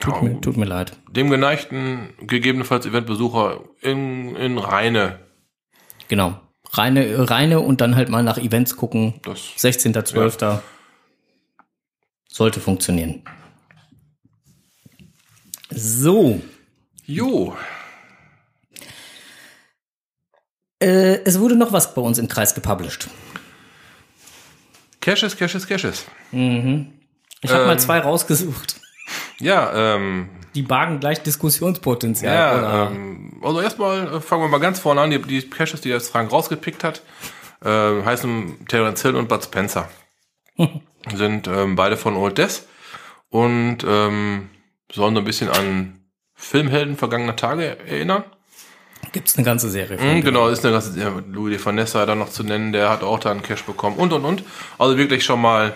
tut, 0.00 0.14
Ja, 0.14 0.22
mir, 0.22 0.40
tut 0.40 0.56
mir 0.56 0.66
leid. 0.66 0.92
Dem 1.10 1.30
geneigten, 1.30 2.10
gegebenenfalls 2.20 2.86
Eventbesucher 2.86 3.60
in, 3.80 4.36
in 4.36 4.58
Reine. 4.58 5.18
Genau. 6.10 6.40
Reine, 6.72 7.30
reine 7.30 7.60
und 7.60 7.80
dann 7.80 7.94
halt 7.94 8.08
mal 8.08 8.24
nach 8.24 8.36
Events 8.36 8.76
gucken. 8.76 9.20
Das 9.22 9.38
16.12. 9.58 10.60
Sollte 12.28 12.60
funktionieren. 12.60 13.22
So. 15.70 16.42
Jo. 17.06 17.56
Äh, 20.80 21.22
es 21.24 21.38
wurde 21.38 21.54
noch 21.54 21.72
was 21.72 21.94
bei 21.94 22.02
uns 22.02 22.18
im 22.18 22.26
Kreis 22.26 22.56
gepublished. 22.56 23.08
Caches, 25.00 25.36
Caches, 25.36 25.64
Caches. 25.68 26.06
Ich 27.40 27.52
habe 27.52 27.66
mal 27.66 27.78
zwei 27.78 28.00
rausgesucht. 28.00 28.79
Ja, 29.40 29.94
ähm, 29.94 30.28
Die 30.54 30.62
bargen 30.62 31.00
gleich 31.00 31.22
Diskussionspotenzial. 31.22 32.34
ja, 32.34 32.58
oder? 32.58 32.90
ähm, 32.92 33.40
also 33.42 33.60
erstmal 33.60 34.16
äh, 34.16 34.20
fangen 34.20 34.42
wir 34.42 34.48
mal 34.48 34.60
ganz 34.60 34.78
vorne 34.78 35.00
an. 35.00 35.10
Die, 35.10 35.20
die 35.20 35.48
Caches, 35.48 35.80
die 35.80 35.88
jetzt 35.88 36.10
Frank 36.10 36.30
rausgepickt 36.32 36.84
hat, 36.84 37.02
äh, 37.64 37.68
heißen 38.04 38.66
Terence 38.68 39.02
Hill 39.02 39.16
und 39.16 39.28
Bud 39.28 39.42
Spencer. 39.44 39.88
Sind 41.14 41.48
ähm, 41.48 41.76
beide 41.76 41.96
von 41.96 42.16
Old 42.16 42.36
Death 42.38 42.62
und 43.30 43.78
ähm, 43.86 44.50
sollen 44.92 45.14
so 45.14 45.20
ein 45.20 45.24
bisschen 45.24 45.48
an 45.48 46.00
Filmhelden 46.34 46.96
vergangener 46.96 47.36
Tage 47.36 47.78
erinnern. 47.86 48.24
Gibt's 49.12 49.36
eine 49.36 49.44
ganze 49.44 49.70
Serie 49.70 49.98
von. 49.98 50.16
Mhm, 50.16 50.22
genau, 50.22 50.48
ist 50.48 50.64
eine 50.64 50.74
ganze, 50.74 50.98
ja, 51.00 51.10
Louis 51.30 51.56
de 51.56 51.64
Vanessa 51.64 52.04
da 52.06 52.14
noch 52.14 52.28
zu 52.28 52.44
nennen, 52.44 52.72
der 52.72 52.90
hat 52.90 53.02
auch 53.02 53.18
da 53.18 53.30
einen 53.30 53.42
Cash 53.42 53.64
bekommen 53.64 53.96
und 53.96 54.12
und 54.12 54.24
und. 54.24 54.44
Also 54.78 54.98
wirklich 54.98 55.24
schon 55.24 55.40
mal 55.40 55.74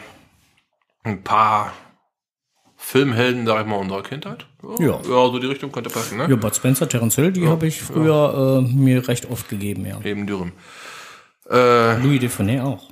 ein 1.05 1.23
paar 1.23 1.73
Filmhelden, 2.87 3.47
sag 3.47 3.63
ich 3.63 3.67
mal, 3.67 3.77
unserer 3.77 4.03
Kindheit. 4.03 4.47
Ja. 4.79 5.01
Ja, 5.01 5.01
so 5.03 5.39
die 5.39 5.47
Richtung 5.47 5.73
könnte 5.73 5.89
passen, 5.89 6.19
ne? 6.19 6.27
Ja, 6.29 6.37
Bud 6.37 6.55
Spencer, 6.55 6.87
Terence 6.87 7.17
Hill, 7.17 7.33
die 7.33 7.49
habe 7.49 7.67
ich 7.67 7.81
früher 7.81 8.63
äh, 8.63 8.73
mir 8.73 9.09
recht 9.09 9.29
oft 9.31 9.49
gegeben, 9.49 9.87
ja. 9.87 9.99
Eben 10.05 10.27
Dürren. 10.27 10.53
Äh, 11.51 11.97
Louis 12.03 12.21
Defonet 12.21 12.61
auch. 12.61 12.91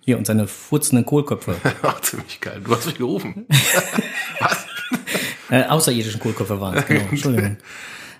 Hier 0.00 0.18
und 0.18 0.26
seine 0.26 0.46
furzenden 0.46 1.06
Kohlköpfe. 1.06 1.56
ach, 1.82 2.00
ziemlich 2.00 2.40
geil. 2.40 2.60
Du 2.62 2.76
hast 2.76 2.84
mich 2.86 2.98
gerufen. 2.98 3.46
Was? 4.40 4.66
äh, 5.50 5.64
außerirdischen 5.64 6.20
Kohlköpfe 6.20 6.60
waren 6.60 6.76
es, 6.76 6.86
genau. 6.86 7.00
Entschuldigung. 7.10 7.56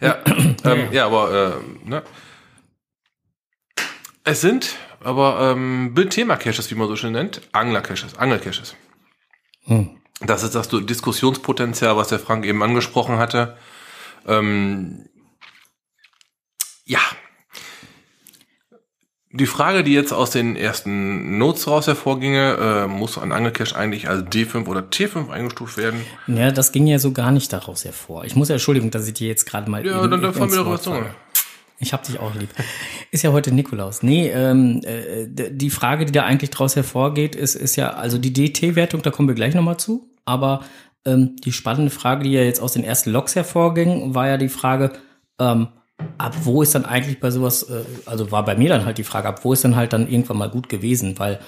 Ja, 0.00 0.18
ähm, 0.64 0.88
ja, 0.90 1.06
aber 1.06 1.54
äh, 1.84 1.88
ne? 1.88 2.02
es 4.24 4.40
sind 4.40 4.74
aber 5.00 5.52
ähm, 5.52 5.92
Bildthema-Caches, 5.94 6.70
wie 6.70 6.74
man 6.74 6.88
so 6.88 6.96
schön 6.96 7.12
nennt, 7.12 7.42
Angler-Caches, 7.52 8.16
Angel-Caches. 8.16 8.74
Hm. 9.64 9.99
Das 10.20 10.42
ist 10.42 10.54
das 10.54 10.68
Diskussionspotenzial, 10.68 11.96
was 11.96 12.08
der 12.08 12.18
Frank 12.18 12.44
eben 12.44 12.62
angesprochen 12.62 13.18
hatte. 13.18 13.56
Ähm, 14.26 15.06
ja. 16.84 17.00
Die 19.32 19.46
Frage, 19.46 19.84
die 19.84 19.92
jetzt 19.92 20.12
aus 20.12 20.30
den 20.30 20.56
ersten 20.56 21.38
Notes 21.38 21.68
raus 21.68 21.86
hervorginge, 21.86 22.56
äh, 22.60 22.86
muss 22.88 23.16
ein 23.16 23.30
Angelcache 23.30 23.76
eigentlich 23.76 24.08
als 24.08 24.24
D5 24.24 24.66
oder 24.66 24.80
T5 24.80 25.30
eingestuft 25.30 25.76
werden? 25.76 26.04
Ja, 26.26 26.50
das 26.50 26.72
ging 26.72 26.88
ja 26.88 26.98
so 26.98 27.12
gar 27.12 27.30
nicht 27.30 27.52
daraus 27.52 27.84
hervor. 27.84 28.24
Ich 28.24 28.34
muss 28.34 28.48
ja, 28.48 28.56
Entschuldigung, 28.56 28.90
dass 28.90 29.06
ich 29.06 29.14
dir 29.14 29.28
jetzt 29.28 29.46
gerade 29.46 29.70
mal. 29.70 29.86
Ja, 29.86 30.00
eben 30.00 30.10
dann, 30.10 30.20
dann 30.20 30.34
fahren 30.34 30.50
wir 30.50 30.58
doch 30.58 30.66
was. 30.66 30.90
Ich 31.82 31.94
hab 31.94 32.02
dich 32.02 32.20
auch 32.20 32.34
lieb. 32.34 32.50
Ist 33.10 33.24
ja 33.24 33.32
heute 33.32 33.52
Nikolaus. 33.52 34.02
Nee, 34.02 34.28
ähm, 34.28 34.82
äh, 34.84 35.26
die 35.26 35.70
Frage, 35.70 36.04
die 36.04 36.12
da 36.12 36.24
eigentlich 36.24 36.50
draus 36.50 36.76
hervorgeht, 36.76 37.34
ist, 37.34 37.54
ist 37.54 37.76
ja, 37.76 37.94
also 37.94 38.18
die 38.18 38.34
DT-Wertung, 38.34 39.00
da 39.00 39.10
kommen 39.10 39.28
wir 39.28 39.34
gleich 39.34 39.54
nochmal 39.54 39.78
zu. 39.78 40.10
Aber 40.26 40.62
ähm, 41.06 41.36
die 41.42 41.52
spannende 41.52 41.90
Frage, 41.90 42.24
die 42.24 42.32
ja 42.32 42.42
jetzt 42.42 42.60
aus 42.60 42.74
den 42.74 42.84
ersten 42.84 43.10
Logs 43.10 43.34
hervorging, 43.34 44.14
war 44.14 44.28
ja 44.28 44.36
die 44.36 44.50
Frage, 44.50 44.92
ähm, 45.40 45.68
ab 46.18 46.36
wo 46.42 46.60
ist 46.60 46.74
dann 46.74 46.84
eigentlich 46.84 47.18
bei 47.18 47.30
sowas, 47.30 47.62
äh, 47.62 47.82
also 48.04 48.30
war 48.30 48.44
bei 48.44 48.56
mir 48.56 48.68
dann 48.68 48.84
halt 48.84 48.98
die 48.98 49.04
Frage, 49.04 49.28
ab 49.28 49.42
wo 49.42 49.54
ist 49.54 49.64
dann 49.64 49.74
halt 49.74 49.94
dann 49.94 50.06
irgendwann 50.06 50.36
mal 50.36 50.50
gut 50.50 50.68
gewesen, 50.68 51.18
weil 51.18 51.40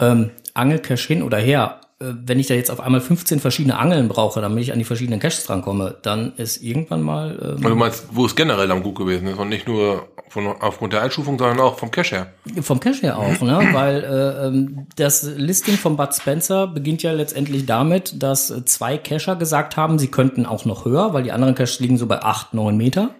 ähm, 0.00 0.30
Angelcache 0.54 1.08
hin 1.08 1.22
oder 1.22 1.38
her, 1.38 1.80
wenn 2.00 2.38
ich 2.38 2.48
da 2.48 2.54
jetzt 2.54 2.70
auf 2.70 2.80
einmal 2.80 3.00
15 3.00 3.40
verschiedene 3.40 3.78
Angeln 3.78 4.08
brauche, 4.08 4.40
damit 4.40 4.62
ich 4.62 4.72
an 4.72 4.78
die 4.78 4.84
verschiedenen 4.84 5.20
Caches 5.20 5.44
drankomme, 5.44 5.96
dann 6.02 6.32
ist 6.36 6.62
irgendwann 6.62 7.02
mal 7.02 7.38
ähm, 7.40 7.56
Also 7.56 7.68
du 7.68 7.76
meinst, 7.76 8.06
wo 8.10 8.26
es 8.26 8.34
generell 8.34 8.70
am 8.70 8.82
gut 8.82 8.96
gewesen 8.96 9.28
ist 9.28 9.38
und 9.38 9.48
nicht 9.48 9.68
nur 9.68 10.08
von, 10.28 10.46
aufgrund 10.46 10.92
der 10.92 11.02
Einstufung, 11.02 11.38
sondern 11.38 11.60
auch 11.60 11.78
vom 11.78 11.90
Cache 11.90 12.16
her. 12.16 12.62
Vom 12.62 12.80
Cache 12.80 13.02
her 13.02 13.18
auch, 13.18 13.40
ne? 13.40 13.68
Weil 13.72 14.02
äh, 14.02 14.46
ähm, 14.46 14.86
das 14.96 15.22
Listing 15.22 15.76
von 15.76 15.96
Bud 15.96 16.12
Spencer 16.12 16.66
beginnt 16.66 17.02
ja 17.02 17.12
letztendlich 17.12 17.66
damit, 17.66 18.22
dass 18.22 18.50
äh, 18.50 18.64
zwei 18.64 18.98
Cacher 18.98 19.36
gesagt 19.36 19.76
haben, 19.76 19.98
sie 19.98 20.08
könnten 20.08 20.44
auch 20.46 20.64
noch 20.64 20.84
höher, 20.84 21.14
weil 21.14 21.22
die 21.22 21.32
anderen 21.32 21.54
Caches 21.54 21.78
liegen 21.78 21.96
so 21.96 22.06
bei 22.06 22.22
8, 22.22 22.54
9 22.54 22.76
Meter. 22.76 23.10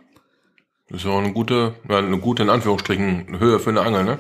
Das 0.91 0.99
ist 0.99 1.05
ja 1.07 1.13
auch 1.13 1.19
eine 1.19 1.33
gute, 1.33 1.75
eine 1.89 2.19
gute, 2.19 2.43
in 2.43 2.51
Anführungsstrichen, 2.51 3.39
Höhe 3.39 3.61
für 3.61 3.71
eine 3.71 3.83
Angel, 3.83 4.05
ne? 4.05 4.19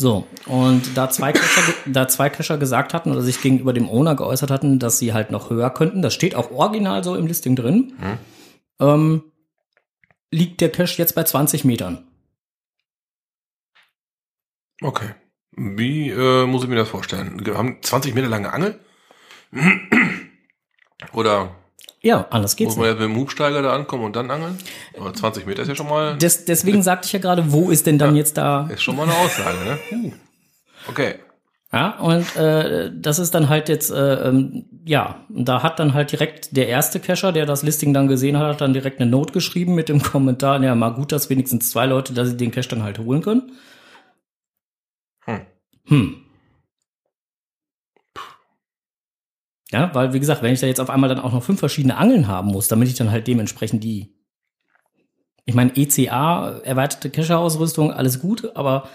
So, 0.00 0.28
und 0.46 0.96
da 0.96 1.10
zwei, 1.10 1.32
Cacher, 1.32 1.74
da 1.86 2.06
zwei 2.06 2.30
Cacher 2.30 2.56
gesagt 2.56 2.94
hatten 2.94 3.10
oder 3.10 3.20
sich 3.20 3.42
gegenüber 3.42 3.72
dem 3.72 3.88
Owner 3.88 4.14
geäußert 4.14 4.48
hatten, 4.48 4.78
dass 4.78 5.00
sie 5.00 5.12
halt 5.12 5.32
noch 5.32 5.50
höher 5.50 5.70
könnten, 5.70 6.02
das 6.02 6.14
steht 6.14 6.36
auch 6.36 6.52
original 6.52 7.02
so 7.02 7.16
im 7.16 7.26
Listing 7.26 7.56
drin, 7.56 7.94
ähm, 8.78 9.24
liegt 10.30 10.60
der 10.60 10.70
Cache 10.70 10.98
jetzt 10.98 11.16
bei 11.16 11.24
20 11.24 11.64
Metern. 11.64 12.06
Okay. 14.80 15.14
Wie 15.50 16.10
äh, 16.10 16.46
muss 16.46 16.62
ich 16.62 16.68
mir 16.68 16.76
das 16.76 16.88
vorstellen? 16.88 17.44
Wir 17.44 17.58
haben 17.58 17.78
20 17.82 18.14
Meter 18.14 18.28
lange 18.28 18.52
Angel? 18.52 18.78
Oder 21.12 21.56
Ja, 22.00 22.26
anders 22.30 22.54
geht's 22.54 22.76
man 22.76 22.86
jetzt 22.86 23.00
mit 23.00 23.08
dem 23.08 23.16
Hubsteiger 23.16 23.60
da 23.60 23.74
ankommen 23.74 24.04
und 24.04 24.14
dann 24.14 24.30
angeln? 24.30 24.56
Aber 24.98 25.12
20 25.12 25.46
Meter 25.46 25.62
ist 25.62 25.68
ja 25.68 25.74
schon 25.74 25.88
mal, 25.88 26.16
Des, 26.16 26.44
deswegen 26.44 26.82
sagte 26.82 27.06
ich 27.06 27.12
ja 27.12 27.18
gerade, 27.18 27.52
wo 27.52 27.70
ist 27.70 27.86
denn 27.86 27.98
dann 27.98 28.14
jetzt 28.14 28.36
da 28.36 28.68
ist 28.68 28.82
schon 28.82 28.96
mal 28.96 29.02
eine 29.04 29.14
Aussage, 29.14 29.58
ne? 29.64 29.78
Uh. 29.90 30.12
Okay. 30.90 31.16
Ja, 31.72 31.98
und 31.98 32.34
äh, 32.36 32.90
das 32.94 33.18
ist 33.18 33.34
dann 33.34 33.50
halt 33.50 33.68
jetzt, 33.68 33.90
äh, 33.90 34.28
ähm, 34.28 34.64
ja, 34.86 35.26
da 35.28 35.62
hat 35.62 35.78
dann 35.78 35.92
halt 35.92 36.12
direkt 36.12 36.56
der 36.56 36.68
erste 36.68 36.98
Cacher, 36.98 37.30
der 37.30 37.44
das 37.44 37.62
Listing 37.62 37.92
dann 37.92 38.08
gesehen 38.08 38.38
hat, 38.38 38.46
hat 38.46 38.60
dann 38.62 38.72
direkt 38.72 39.00
eine 39.00 39.10
Note 39.10 39.34
geschrieben 39.34 39.74
mit 39.74 39.90
dem 39.90 40.02
Kommentar, 40.02 40.62
ja, 40.62 40.74
mal 40.74 40.94
gut, 40.94 41.12
dass 41.12 41.28
wenigstens 41.28 41.70
zwei 41.70 41.84
Leute, 41.84 42.14
dass 42.14 42.28
sie 42.28 42.36
den 42.38 42.52
Cache 42.52 42.68
dann 42.70 42.84
halt 42.84 42.98
holen 42.98 43.20
können. 43.20 43.52
Hm. 45.26 45.40
Hm. 45.88 46.16
Ja, 49.70 49.94
weil, 49.94 50.12
wie 50.12 50.20
gesagt, 50.20 50.42
wenn 50.42 50.52
ich 50.52 50.60
da 50.60 50.66
jetzt 50.66 50.80
auf 50.80 50.90
einmal 50.90 51.08
dann 51.08 51.20
auch 51.20 51.32
noch 51.32 51.42
fünf 51.42 51.58
verschiedene 51.58 51.96
Angeln 51.96 52.26
haben 52.26 52.48
muss, 52.48 52.68
damit 52.68 52.88
ich 52.88 52.94
dann 52.94 53.10
halt 53.10 53.26
dementsprechend 53.26 53.84
die, 53.84 54.14
ich 55.44 55.54
meine, 55.54 55.76
ECA, 55.76 56.60
erweiterte 56.64 57.10
Cacher-Ausrüstung, 57.10 57.92
alles 57.92 58.20
gut, 58.20 58.56
aber 58.56 58.88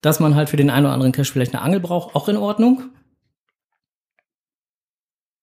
dass 0.00 0.20
man 0.20 0.34
halt 0.34 0.48
für 0.48 0.56
den 0.56 0.70
einen 0.70 0.86
oder 0.86 0.94
anderen 0.94 1.12
Cache 1.12 1.32
vielleicht 1.32 1.54
eine 1.54 1.62
Angel 1.62 1.80
braucht, 1.80 2.14
auch 2.14 2.28
in 2.28 2.36
Ordnung. 2.36 2.84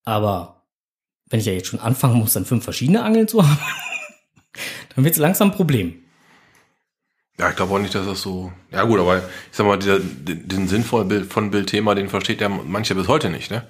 Aber 0.06 0.64
wenn 1.30 1.40
ich 1.40 1.46
ja 1.46 1.54
jetzt 1.54 1.68
schon 1.68 1.80
anfangen 1.80 2.20
muss, 2.20 2.34
dann 2.34 2.46
fünf 2.46 2.64
verschiedene 2.64 3.04
Angeln 3.04 3.28
zu 3.28 3.44
haben, 3.48 3.60
dann 4.96 5.04
wird 5.04 5.14
es 5.16 5.20
langsam 5.20 5.50
ein 5.50 5.56
Problem. 5.56 6.02
Ja, 7.38 7.50
ich 7.50 7.56
glaube 7.56 7.74
auch 7.74 7.80
nicht, 7.80 7.94
dass 7.94 8.06
das 8.06 8.22
so. 8.22 8.54
Ja 8.72 8.84
gut, 8.84 9.00
aber 9.00 9.18
ich 9.18 9.24
sag 9.52 9.68
mal, 9.68 9.78
dieser, 9.78 10.00
den, 10.00 10.68
Sinn 10.68 10.84
von 10.84 11.52
Bildthema, 11.52 11.94
den 11.94 12.08
versteht 12.08 12.40
ja 12.40 12.48
mancher 12.48 12.96
bis 12.96 13.10
heute 13.10 13.30
nicht, 13.30 13.52
ne? 13.52 13.68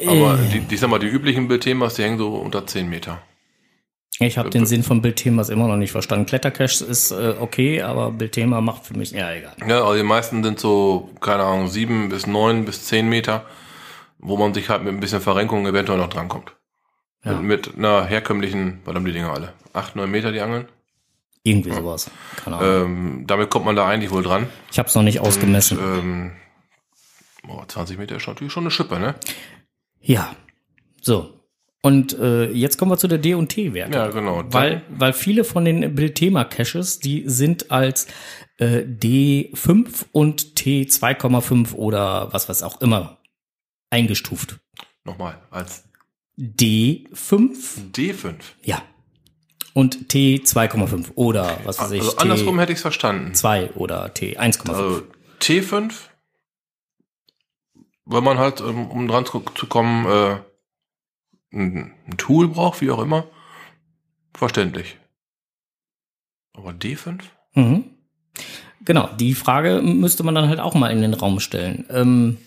Aber 0.00 0.38
Äh. 0.38 0.48
die, 0.52 0.60
die, 0.60 0.74
ich 0.74 0.80
sag 0.80 0.90
mal, 0.90 0.98
die 0.98 1.06
üblichen 1.06 1.48
Bildthemas, 1.48 1.94
die 1.94 2.02
hängen 2.02 2.18
so 2.18 2.34
unter 2.36 2.66
10 2.66 2.88
Meter. 2.88 3.20
Ich 4.20 4.38
habe 4.38 4.48
den 4.48 4.64
Sinn 4.64 4.84
von 4.84 5.02
Bildthemas 5.02 5.48
immer 5.48 5.66
noch 5.66 5.76
nicht 5.76 5.90
verstanden. 5.90 6.26
Klettercache 6.26 6.84
ist 6.84 7.10
äh, 7.10 7.34
okay, 7.40 7.82
aber 7.82 8.12
Bildthema 8.12 8.60
macht 8.60 8.86
für 8.86 8.96
mich, 8.96 9.10
ja, 9.10 9.32
egal. 9.32 9.54
Ja, 9.66 9.82
also 9.82 9.96
die 9.96 10.04
meisten 10.04 10.44
sind 10.44 10.60
so, 10.60 11.10
keine 11.20 11.42
Ahnung, 11.42 11.66
7 11.68 12.10
bis 12.10 12.26
9 12.26 12.64
bis 12.64 12.84
10 12.86 13.08
Meter, 13.08 13.44
wo 14.18 14.36
man 14.36 14.54
sich 14.54 14.68
halt 14.68 14.84
mit 14.84 14.92
ein 14.94 15.00
bisschen 15.00 15.20
Verrenkung 15.20 15.66
eventuell 15.66 15.98
noch 15.98 16.08
drankommt. 16.08 16.54
Ja. 17.24 17.32
Mit, 17.40 17.66
mit 17.66 17.76
einer 17.78 18.04
herkömmlichen, 18.04 18.80
was 18.84 18.94
haben 18.94 19.04
die 19.04 19.12
Dinger 19.12 19.32
alle? 19.32 19.52
8, 19.72 19.96
9 19.96 20.08
Meter 20.08 20.30
die 20.30 20.40
Angeln. 20.40 20.68
Irgendwie 21.42 21.72
sowas. 21.72 22.08
Keine 22.42 22.56
Ahnung. 22.56 22.84
Ähm, 22.86 23.24
damit 23.26 23.50
kommt 23.50 23.64
man 23.66 23.74
da 23.76 23.86
eigentlich 23.88 24.10
wohl 24.12 24.22
dran. 24.22 24.46
ich 24.70 24.78
habe 24.78 24.88
es 24.88 24.94
noch 24.94 25.02
nicht 25.02 25.20
ausgemessen. 25.20 25.78
Ähm, 25.78 26.32
boah, 27.42 27.66
20 27.66 27.98
Meter 27.98 28.16
ist 28.16 28.26
natürlich 28.28 28.52
schon 28.52 28.62
eine 28.62 28.70
Schippe, 28.70 28.98
ne? 29.00 29.14
Ja. 30.04 30.34
So. 31.00 31.30
Und 31.82 32.18
äh, 32.18 32.50
jetzt 32.50 32.78
kommen 32.78 32.90
wir 32.92 32.96
zu 32.96 33.08
der 33.08 33.18
D 33.18 33.34
und 33.34 33.48
T 33.48 33.74
Werte. 33.74 33.98
Ja, 33.98 34.08
genau. 34.08 34.42
Weil, 34.46 34.82
weil 34.88 35.12
viele 35.12 35.44
von 35.44 35.64
den 35.66 35.94
Bildthema-Caches, 35.94 37.00
die 37.00 37.24
sind 37.26 37.70
als 37.70 38.06
äh, 38.56 38.78
D5 38.84 40.06
und 40.12 40.56
T 40.56 40.84
2,5 40.84 41.74
oder 41.74 42.32
was 42.32 42.48
was 42.48 42.62
auch 42.62 42.80
immer 42.80 43.18
eingestuft. 43.90 44.58
Nochmal, 45.04 45.38
als 45.50 45.84
D5, 46.38 47.92
D5. 47.92 48.34
ja. 48.62 48.82
Und 49.74 50.08
T 50.08 50.36
2,5 50.44 51.12
oder 51.16 51.58
was 51.64 51.80
weiß 51.80 51.90
ich, 51.90 52.00
Also 52.00 52.16
andersrum 52.18 52.56
T 52.56 52.62
hätte 52.62 52.72
ich 52.72 52.76
es 52.76 52.82
verstanden. 52.82 53.34
2 53.34 53.72
oder 53.72 54.14
T 54.14 54.38
1,5. 54.38 54.68
Also 54.70 55.02
T5, 55.40 55.92
wenn 58.06 58.24
man 58.24 58.38
halt, 58.38 58.60
ähm, 58.60 58.86
um 58.88 59.08
dran 59.08 59.26
zu, 59.26 59.40
kommen, 59.40 60.06
äh, 60.06 60.38
ein, 61.52 61.94
ein 62.06 62.16
Tool 62.16 62.48
braucht, 62.48 62.80
wie 62.80 62.90
auch 62.90 63.00
immer, 63.00 63.26
verständlich. 64.34 64.98
Aber 66.52 66.70
D5? 66.70 67.20
Mhm. 67.54 67.84
Genau, 68.84 69.08
die 69.18 69.34
Frage 69.34 69.80
müsste 69.82 70.24
man 70.24 70.34
dann 70.34 70.48
halt 70.48 70.60
auch 70.60 70.74
mal 70.74 70.90
in 70.90 71.00
den 71.00 71.14
Raum 71.14 71.40
stellen. 71.40 71.86
Ähm, 71.88 72.38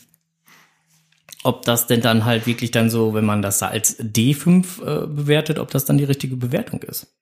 ob 1.43 1.63
das 1.63 1.87
denn 1.87 2.01
dann 2.01 2.25
halt 2.25 2.45
wirklich 2.45 2.71
dann 2.71 2.89
so, 2.89 3.13
wenn 3.13 3.25
man 3.25 3.41
das 3.41 3.59
da 3.59 3.67
als 3.67 3.99
D5 3.99 4.81
äh, 4.81 5.07
bewertet, 5.07 5.59
ob 5.59 5.71
das 5.71 5.85
dann 5.85 5.97
die 5.97 6.03
richtige 6.03 6.35
Bewertung 6.35 6.83
ist. 6.83 7.15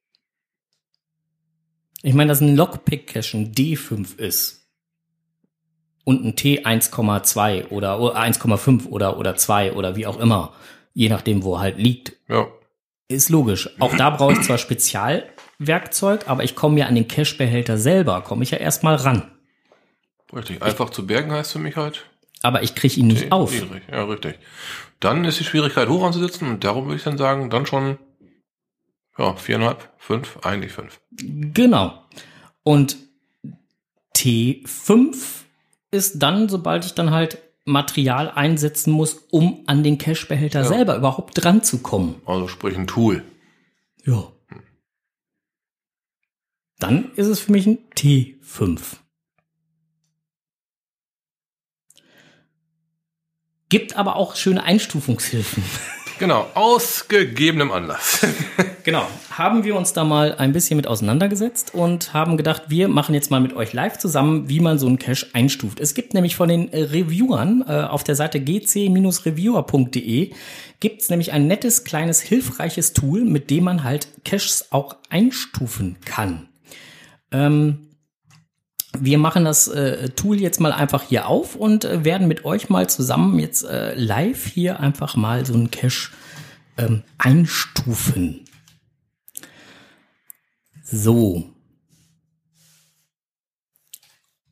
Ich 2.01 2.13
meine, 2.13 2.29
dass 2.29 2.41
ein 2.41 2.55
Lockpick-Cache 2.55 3.37
ein 3.37 3.53
D5 3.53 4.17
ist 4.17 4.64
und 6.05 6.23
ein 6.23 6.35
T 6.37 6.63
1,2 6.65 7.67
oder 7.69 7.99
oder 7.99 8.15
1,5 8.15 8.87
oder 8.87 9.17
oder 9.17 9.35
2 9.35 9.73
oder 9.73 9.97
wie 9.97 10.07
auch 10.07 10.17
immer, 10.19 10.53
je 10.93 11.09
nachdem, 11.09 11.43
wo 11.43 11.55
er 11.55 11.59
halt 11.61 11.77
liegt, 11.77 12.13
Ja. 12.29 12.47
ist 13.09 13.29
logisch. 13.29 13.69
Auch 13.79 13.95
da 13.97 14.09
brauche 14.11 14.33
ich 14.33 14.41
zwar 14.41 14.57
Spezialwerkzeug, 14.57 16.29
aber 16.29 16.43
ich 16.43 16.55
komme 16.55 16.79
ja 16.79 16.85
an 16.85 16.95
den 16.95 17.07
Cache-Behälter 17.09 17.77
selber, 17.77 18.21
komme 18.21 18.43
ich 18.43 18.51
ja 18.51 18.57
erstmal 18.59 18.95
ran. 18.95 19.31
Richtig. 20.33 20.61
Einfach 20.61 20.89
zu 20.89 21.05
bergen 21.05 21.31
heißt 21.31 21.51
für 21.51 21.59
mich 21.59 21.75
halt. 21.75 22.05
Aber 22.41 22.61
ich 22.63 22.75
kriege 22.75 22.99
ihn 22.99 23.07
nicht 23.07 23.31
auf. 23.31 23.51
Niedrig. 23.51 23.83
Ja, 23.91 24.03
richtig. 24.05 24.35
Dann 24.99 25.25
ist 25.25 25.39
die 25.39 25.43
Schwierigkeit 25.43 25.89
hoch 25.89 26.03
anzusitzen 26.05 26.47
und 26.49 26.63
darum 26.63 26.85
würde 26.85 26.97
ich 26.97 27.03
dann 27.03 27.17
sagen, 27.17 27.49
dann 27.49 27.65
schon, 27.65 27.97
ja, 29.17 29.35
viereinhalb, 29.35 29.89
fünf, 29.97 30.37
eigentlich 30.43 30.71
fünf. 30.71 30.99
Genau. 31.11 32.03
Und 32.63 32.97
T5 34.15 35.15
ist 35.91 36.19
dann, 36.19 36.49
sobald 36.49 36.85
ich 36.85 36.93
dann 36.93 37.11
halt 37.11 37.37
Material 37.65 38.29
einsetzen 38.29 38.91
muss, 38.91 39.25
um 39.31 39.63
an 39.65 39.83
den 39.83 39.97
Cache-Behälter 39.97 40.65
selber 40.65 40.95
überhaupt 40.95 41.43
dran 41.43 41.63
zu 41.63 41.79
kommen. 41.79 42.21
Also 42.25 42.47
sprich 42.47 42.77
ein 42.77 42.87
Tool. 42.87 43.23
Ja. 44.05 44.31
Dann 46.77 47.11
ist 47.15 47.27
es 47.27 47.39
für 47.39 47.51
mich 47.51 47.65
ein 47.65 47.79
T5. 47.95 48.97
Gibt 53.69 53.95
aber 53.97 54.15
auch 54.15 54.35
schöne 54.35 54.63
Einstufungshilfen. 54.63 55.63
Genau, 56.17 56.47
aus 56.53 57.07
gegebenem 57.07 57.71
Anlass. 57.71 58.25
Genau, 58.85 59.07
haben 59.31 59.63
wir 59.63 59.75
uns 59.75 59.93
da 59.93 60.03
mal 60.03 60.35
ein 60.35 60.53
bisschen 60.53 60.77
mit 60.77 60.85
auseinandergesetzt 60.85 61.73
und 61.73 62.13
haben 62.13 62.37
gedacht, 62.37 62.65
wir 62.67 62.87
machen 62.87 63.15
jetzt 63.15 63.31
mal 63.31 63.39
mit 63.39 63.55
euch 63.55 63.73
live 63.73 63.97
zusammen, 63.97 64.47
wie 64.47 64.59
man 64.59 64.77
so 64.77 64.85
einen 64.85 64.99
Cache 64.99 65.25
einstuft. 65.33 65.79
Es 65.79 65.95
gibt 65.95 66.13
nämlich 66.13 66.35
von 66.35 66.47
den 66.49 66.71
äh, 66.71 66.83
Reviewern 66.83 67.65
äh, 67.67 67.81
auf 67.81 68.03
der 68.03 68.13
Seite 68.13 68.39
gc-reviewer.de 68.39 70.33
gibt's 70.81 71.09
nämlich 71.09 71.31
ein 71.31 71.47
nettes, 71.47 71.83
kleines, 71.83 72.21
hilfreiches 72.21 72.93
Tool, 72.93 73.25
mit 73.25 73.49
dem 73.49 73.63
man 73.63 73.83
halt 73.83 74.07
Caches 74.23 74.67
auch 74.71 74.97
einstufen 75.09 75.95
kann. 76.05 76.47
Ähm, 77.31 77.84
wir 78.99 79.17
machen 79.17 79.45
das 79.45 79.67
äh, 79.67 80.09
Tool 80.09 80.39
jetzt 80.39 80.59
mal 80.59 80.71
einfach 80.71 81.03
hier 81.03 81.27
auf 81.27 81.55
und 81.55 81.85
äh, 81.85 82.03
werden 82.03 82.27
mit 82.27 82.45
euch 82.45 82.69
mal 82.69 82.89
zusammen 82.89 83.39
jetzt 83.39 83.63
äh, 83.63 83.93
live 83.95 84.45
hier 84.45 84.79
einfach 84.79 85.15
mal 85.15 85.45
so 85.45 85.53
einen 85.53 85.71
Cache 85.71 86.11
ähm, 86.77 87.03
einstufen. 87.17 88.45
So. 90.83 91.51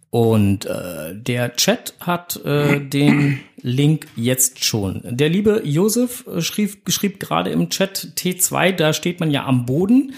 Und 0.10 0.65
äh, 0.65 1.15
der 1.15 1.56
Chat 1.56 1.95
hat 1.99 2.36
äh, 2.45 2.79
den 2.79 3.39
Link 3.62 4.08
jetzt 4.15 4.63
schon. 4.63 5.01
Der 5.03 5.29
liebe 5.29 5.63
Josef 5.65 6.27
äh, 6.27 6.41
schrieb, 6.41 6.91
schrieb 6.91 7.19
gerade 7.19 7.49
im 7.49 7.69
Chat 7.69 8.13
T2, 8.15 8.73
da 8.73 8.93
steht 8.93 9.19
man 9.19 9.32
ja 9.32 9.45
am 9.45 9.65
Boden. 9.65 10.13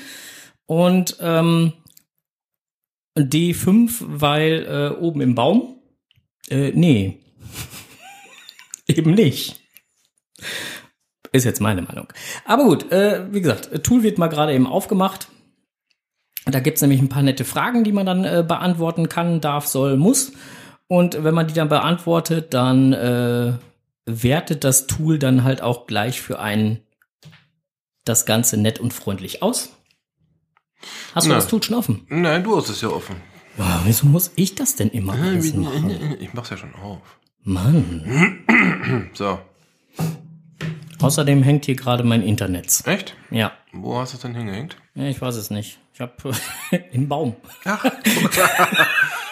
Und 0.65 1.17
ähm, 1.21 1.73
D5, 3.17 4.04
weil 4.08 4.65
äh, 4.67 4.99
oben 4.99 5.21
im 5.21 5.36
Baum. 5.36 5.80
Äh, 6.49 6.71
nee. 6.73 7.19
Eben 8.88 9.13
nicht. 9.13 9.62
Ist 11.32 11.43
jetzt 11.43 11.62
meine 11.62 11.82
Meinung. 11.82 12.08
Aber 12.45 12.63
gut, 12.65 12.91
äh, 12.91 13.25
wie 13.32 13.41
gesagt, 13.41 13.84
Tool 13.84 14.04
wird 14.04 14.17
mal 14.17 14.28
gerade 14.28 14.54
eben 14.54 14.67
aufgemacht. 14.67 15.28
Da 16.45 16.60
gibt's 16.60 16.82
nämlich 16.82 17.01
ein 17.01 17.10
paar 17.10 17.23
nette 17.23 17.43
Fragen, 17.43 17.84
die 17.84 17.91
man 17.91 18.06
dann 18.06 18.23
äh, 18.23 18.45
beantworten 18.47 19.10
kann, 19.10 19.41
darf, 19.41 19.65
soll, 19.65 19.97
muss. 19.97 20.34
Und 20.88 21.23
wenn 21.23 21.34
man 21.34 21.47
die 21.47 21.54
dann 21.54 21.69
beantwortet, 21.69 22.54
dann 22.54 22.93
äh, 22.93 23.54
wertet 24.06 24.63
das 24.63 24.88
Tool 24.88 25.17
dann 25.17 25.43
halt 25.43 25.62
auch 25.62 25.88
gleich 25.88 26.21
für 26.21 26.39
einen 26.39 26.80
das 28.06 28.25
Ganze 28.25 28.58
nett 28.58 28.80
und 28.80 28.93
freundlich 28.93 29.41
aus. 29.41 29.74
Hast 31.13 31.26
du 31.26 31.30
Na. 31.30 31.36
das 31.36 31.48
Tool 31.48 31.62
schon 31.63 31.76
offen? 31.76 32.06
Nein, 32.10 32.43
du 32.43 32.56
hast 32.58 32.69
es 32.69 32.82
ja 32.82 32.89
offen. 32.89 33.15
Boah, 33.58 33.82
wieso 33.86 34.06
muss 34.08 34.32
ich 34.36 34.56
das 34.56 34.76
denn 34.76 34.89
immer 34.89 35.13
alles 35.13 35.54
machen? 35.54 36.17
Ich 36.19 36.34
mach's 36.34 36.50
ja 36.50 36.58
schon 36.58 36.74
auf. 36.76 37.00
Mann. 37.43 38.43
So. 39.13 39.39
Außerdem 41.02 41.43
hängt 41.43 41.65
hier 41.65 41.76
gerade 41.76 42.04
mein 42.04 42.21
Internet. 42.21 42.82
Echt? 42.86 43.15
Ja. 43.30 43.52
Wo 43.71 43.98
hast 44.00 44.13
du 44.13 44.17
es 44.17 44.21
denn 44.21 44.36
hingehängt? 44.36 44.78
ja, 44.95 45.04
ich 45.06 45.21
weiß 45.21 45.36
es 45.36 45.50
nicht. 45.50 45.80
Ich 45.93 46.02
habe 46.02 46.13
im 46.91 47.08
Baum. 47.08 47.36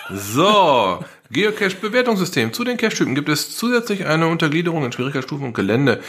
So, 0.09 0.99
Geocache-Bewertungssystem. 1.31 2.51
Zu 2.53 2.63
den 2.65 2.77
Cache-Typen 2.77 3.15
gibt 3.15 3.29
es 3.29 3.55
zusätzlich 3.55 4.05
eine 4.05 4.27
Untergliederung 4.27 4.83
in 4.83 4.91
Schwierigkeitsstufen 4.91 5.47
und 5.47 5.53
Gelände, 5.53 6.01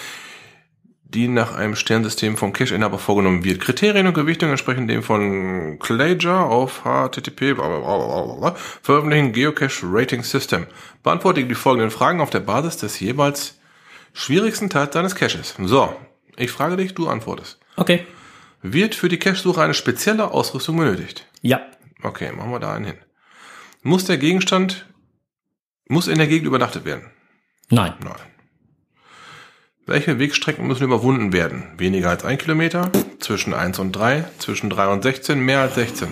die 1.15 1.29
nach 1.29 1.55
einem 1.55 1.77
Sternsystem 1.77 2.37
vom 2.37 2.53
Cache-Inhaber 2.53 2.99
vorgenommen 2.99 3.45
wird. 3.45 3.61
Kriterien 3.61 4.07
und 4.07 4.15
Gewichtung 4.15 4.51
entsprechen 4.51 4.89
dem 4.89 5.03
von 5.03 5.79
Clager 5.79 6.47
auf 6.47 6.83
HTTP 6.83 7.55
blablabla, 7.55 8.57
veröffentlichten 8.83 9.33
Geocache 9.33 9.83
Rating 9.85 10.23
System. 10.25 10.67
Beantworte 11.03 11.45
die 11.45 11.55
folgenden 11.55 11.91
Fragen 11.91 12.21
auf 12.21 12.31
der 12.31 12.41
Basis 12.41 12.79
des 12.79 12.99
jeweils 12.99 13.59
schwierigsten 14.13 14.71
Teils 14.71 14.91
deines 14.91 15.15
Caches. 15.15 15.55
So, 15.59 15.95
ich 16.37 16.51
frage 16.51 16.77
dich, 16.77 16.95
du 16.95 17.09
antwortest. 17.09 17.59
Okay. 17.77 18.05
Wird 18.63 18.95
für 18.95 19.09
die 19.09 19.19
Cache-Suche 19.19 19.63
eine 19.63 19.75
spezielle 19.75 20.33
Ausrüstung 20.33 20.77
benötigt? 20.77 21.27
Ja. 21.43 21.61
Okay, 22.03 22.33
machen 22.33 22.51
wir 22.51 22.61
da 22.61 22.75
einen 22.75 22.87
hin. 22.87 22.99
Muss 23.83 24.05
der 24.05 24.19
Gegenstand, 24.19 24.87
muss 25.87 26.09
in 26.09 26.19
der 26.19 26.27
Gegend 26.27 26.47
übernachtet 26.47 26.85
werden? 26.85 27.11
Nein. 27.71 27.95
Nein. 28.03 28.34
Welche 29.87 30.19
Wegstrecken 30.19 30.67
müssen 30.67 30.85
überwunden 30.85 31.35
werden? 31.35 31.65
Weniger 31.77 32.09
als 32.09 32.25
ein 32.25 32.39
Kilometer, 32.39 32.91
zwischen 33.21 33.53
1 33.53 33.79
und 33.79 33.93
3, 33.93 34.25
zwischen 34.39 34.71
3 34.71 34.89
und 34.89 35.03
16, 35.03 35.39
mehr 35.39 35.61
als 35.61 35.75
16. 35.75 36.09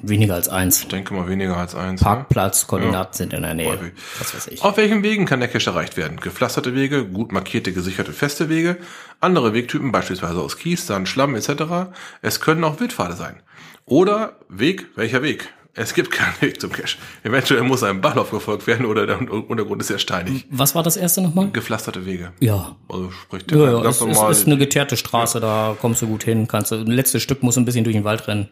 Weniger 0.00 0.36
als 0.36 0.48
eins. 0.48 0.80
Ich 0.80 0.88
denke 0.88 1.12
mal 1.12 1.28
weniger 1.28 1.58
als 1.58 1.74
1. 1.74 2.00
Parkplatz, 2.00 2.66
Koordinaten 2.66 3.14
sind 3.14 3.34
in 3.34 3.42
der 3.42 3.52
Nähe. 3.52 3.68
Häufig. 3.68 3.92
Was 4.18 4.34
weiß 4.34 4.46
ich. 4.46 4.62
Auf 4.62 4.78
welchen 4.78 5.02
Wegen 5.02 5.26
kann 5.26 5.40
der 5.40 5.50
Cache 5.50 5.68
erreicht 5.68 5.98
werden? 5.98 6.18
Gepflasterte 6.18 6.74
Wege, 6.74 7.04
gut 7.04 7.30
markierte, 7.30 7.74
gesicherte, 7.74 8.14
feste 8.14 8.48
Wege, 8.48 8.78
andere 9.20 9.52
Wegtypen, 9.52 9.92
beispielsweise 9.92 10.40
aus 10.40 10.56
Kies, 10.56 10.86
Sand, 10.86 11.10
Schlamm 11.10 11.34
etc. 11.34 11.90
Es 12.22 12.40
können 12.40 12.64
auch 12.64 12.80
Wildpfade 12.80 13.16
sein. 13.16 13.42
Oder 13.84 14.38
Weg, 14.48 14.86
welcher 14.96 15.22
Weg? 15.22 15.52
Es 15.74 15.94
gibt 15.94 16.10
keinen 16.10 16.34
Weg 16.40 16.60
zum 16.60 16.72
Cache. 16.72 16.98
Eventuell 17.22 17.62
muss 17.62 17.82
ein 17.82 18.00
Bahnhof 18.00 18.30
gefolgt 18.30 18.66
werden 18.66 18.86
oder 18.86 19.06
der 19.06 19.20
Untergrund 19.30 19.80
ist 19.80 19.88
sehr 19.88 19.98
steinig. 19.98 20.46
Was 20.50 20.74
war 20.74 20.82
das 20.82 20.96
erste 20.96 21.20
nochmal? 21.22 21.50
Gepflasterte 21.50 22.04
Wege. 22.06 22.32
Ja. 22.40 22.76
Also 22.88 23.10
sprich 23.12 23.44
Ja, 23.50 23.72
ja, 23.72 23.80
ganz 23.82 23.96
es, 23.96 24.06
normal. 24.06 24.32
ist 24.32 24.46
eine 24.46 24.58
geteerte 24.58 24.96
Straße, 24.96 25.38
da 25.40 25.76
kommst 25.80 26.02
du 26.02 26.08
gut 26.08 26.24
hin, 26.24 26.48
kannst 26.48 26.72
du, 26.72 26.76
ein 26.76 26.86
letztes 26.88 27.22
Stück 27.22 27.42
muss 27.42 27.56
ein 27.56 27.64
bisschen 27.64 27.84
durch 27.84 27.94
den 27.94 28.04
Wald 28.04 28.26
rennen. 28.26 28.48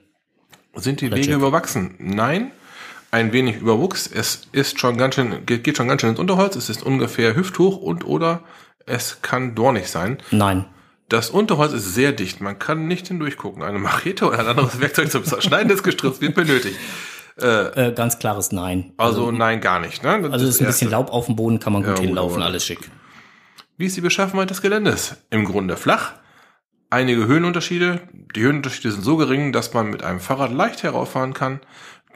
Sind 0.76 1.00
die 1.00 1.08
Legit. 1.08 1.26
Wege 1.26 1.36
überwachsen? 1.36 1.94
Nein. 1.98 2.52
Ein 3.10 3.32
wenig 3.32 3.56
Überwuchs. 3.56 4.06
Es 4.06 4.42
ist 4.52 4.78
schon 4.78 4.96
ganz 4.98 5.14
schön, 5.14 5.44
geht 5.46 5.64
geht 5.64 5.76
schon 5.78 5.88
ganz 5.88 6.02
schön 6.02 6.10
ins 6.10 6.18
Unterholz. 6.20 6.56
Es 6.56 6.68
ist 6.68 6.82
ungefähr 6.82 7.34
hüfthoch 7.34 7.78
und 7.78 8.04
oder 8.06 8.42
es 8.86 9.22
kann 9.22 9.54
dornig 9.54 9.88
sein. 9.88 10.18
Nein. 10.30 10.66
Das 11.08 11.30
Unterholz 11.30 11.72
ist 11.72 11.94
sehr 11.94 12.12
dicht. 12.12 12.40
Man 12.40 12.58
kann 12.58 12.86
nicht 12.86 13.08
hindurchgucken. 13.08 13.62
Eine 13.62 13.78
Machete 13.78 14.26
oder 14.26 14.38
ein 14.40 14.46
anderes 14.46 14.78
Werkzeug 14.80 15.10
zum 15.10 15.24
Zerschneiden 15.24 15.68
des 15.68 15.82
Gestrüpps 15.82 16.20
wird 16.20 16.34
benötigt. 16.34 16.76
Äh, 17.36 17.92
ganz 17.92 18.18
klares 18.18 18.50
Nein. 18.52 18.92
Also 18.96 19.30
nein, 19.30 19.60
gar 19.60 19.78
nicht. 19.80 20.02
Ne? 20.02 20.20
Das 20.22 20.32
Also 20.32 20.46
es 20.46 20.56
ist 20.56 20.60
ein 20.60 20.66
das 20.66 20.74
bisschen 20.76 20.88
Erste. 20.90 21.02
Laub 21.02 21.12
auf 21.12 21.26
dem 21.26 21.36
Boden, 21.36 21.60
kann 21.60 21.72
man 21.72 21.82
gut 21.84 21.96
Ja, 21.96 22.00
hinlaufen, 22.02 22.42
alles 22.42 22.64
schick. 22.66 22.90
Wie 23.76 23.86
ist 23.86 23.96
die 23.96 24.00
Beschaffenheit 24.00 24.50
des 24.50 24.60
Geländes? 24.60 25.16
Im 25.30 25.44
Grunde 25.44 25.76
flach. 25.76 26.12
Einige 26.90 27.26
Höhenunterschiede. 27.26 28.00
Die 28.34 28.40
Höhenunterschiede 28.40 28.90
sind 28.92 29.04
so 29.04 29.16
gering, 29.16 29.52
dass 29.52 29.72
man 29.72 29.88
mit 29.88 30.02
einem 30.02 30.20
Fahrrad 30.20 30.52
leicht 30.52 30.82
herauffahren 30.82 31.32
kann. 31.32 31.60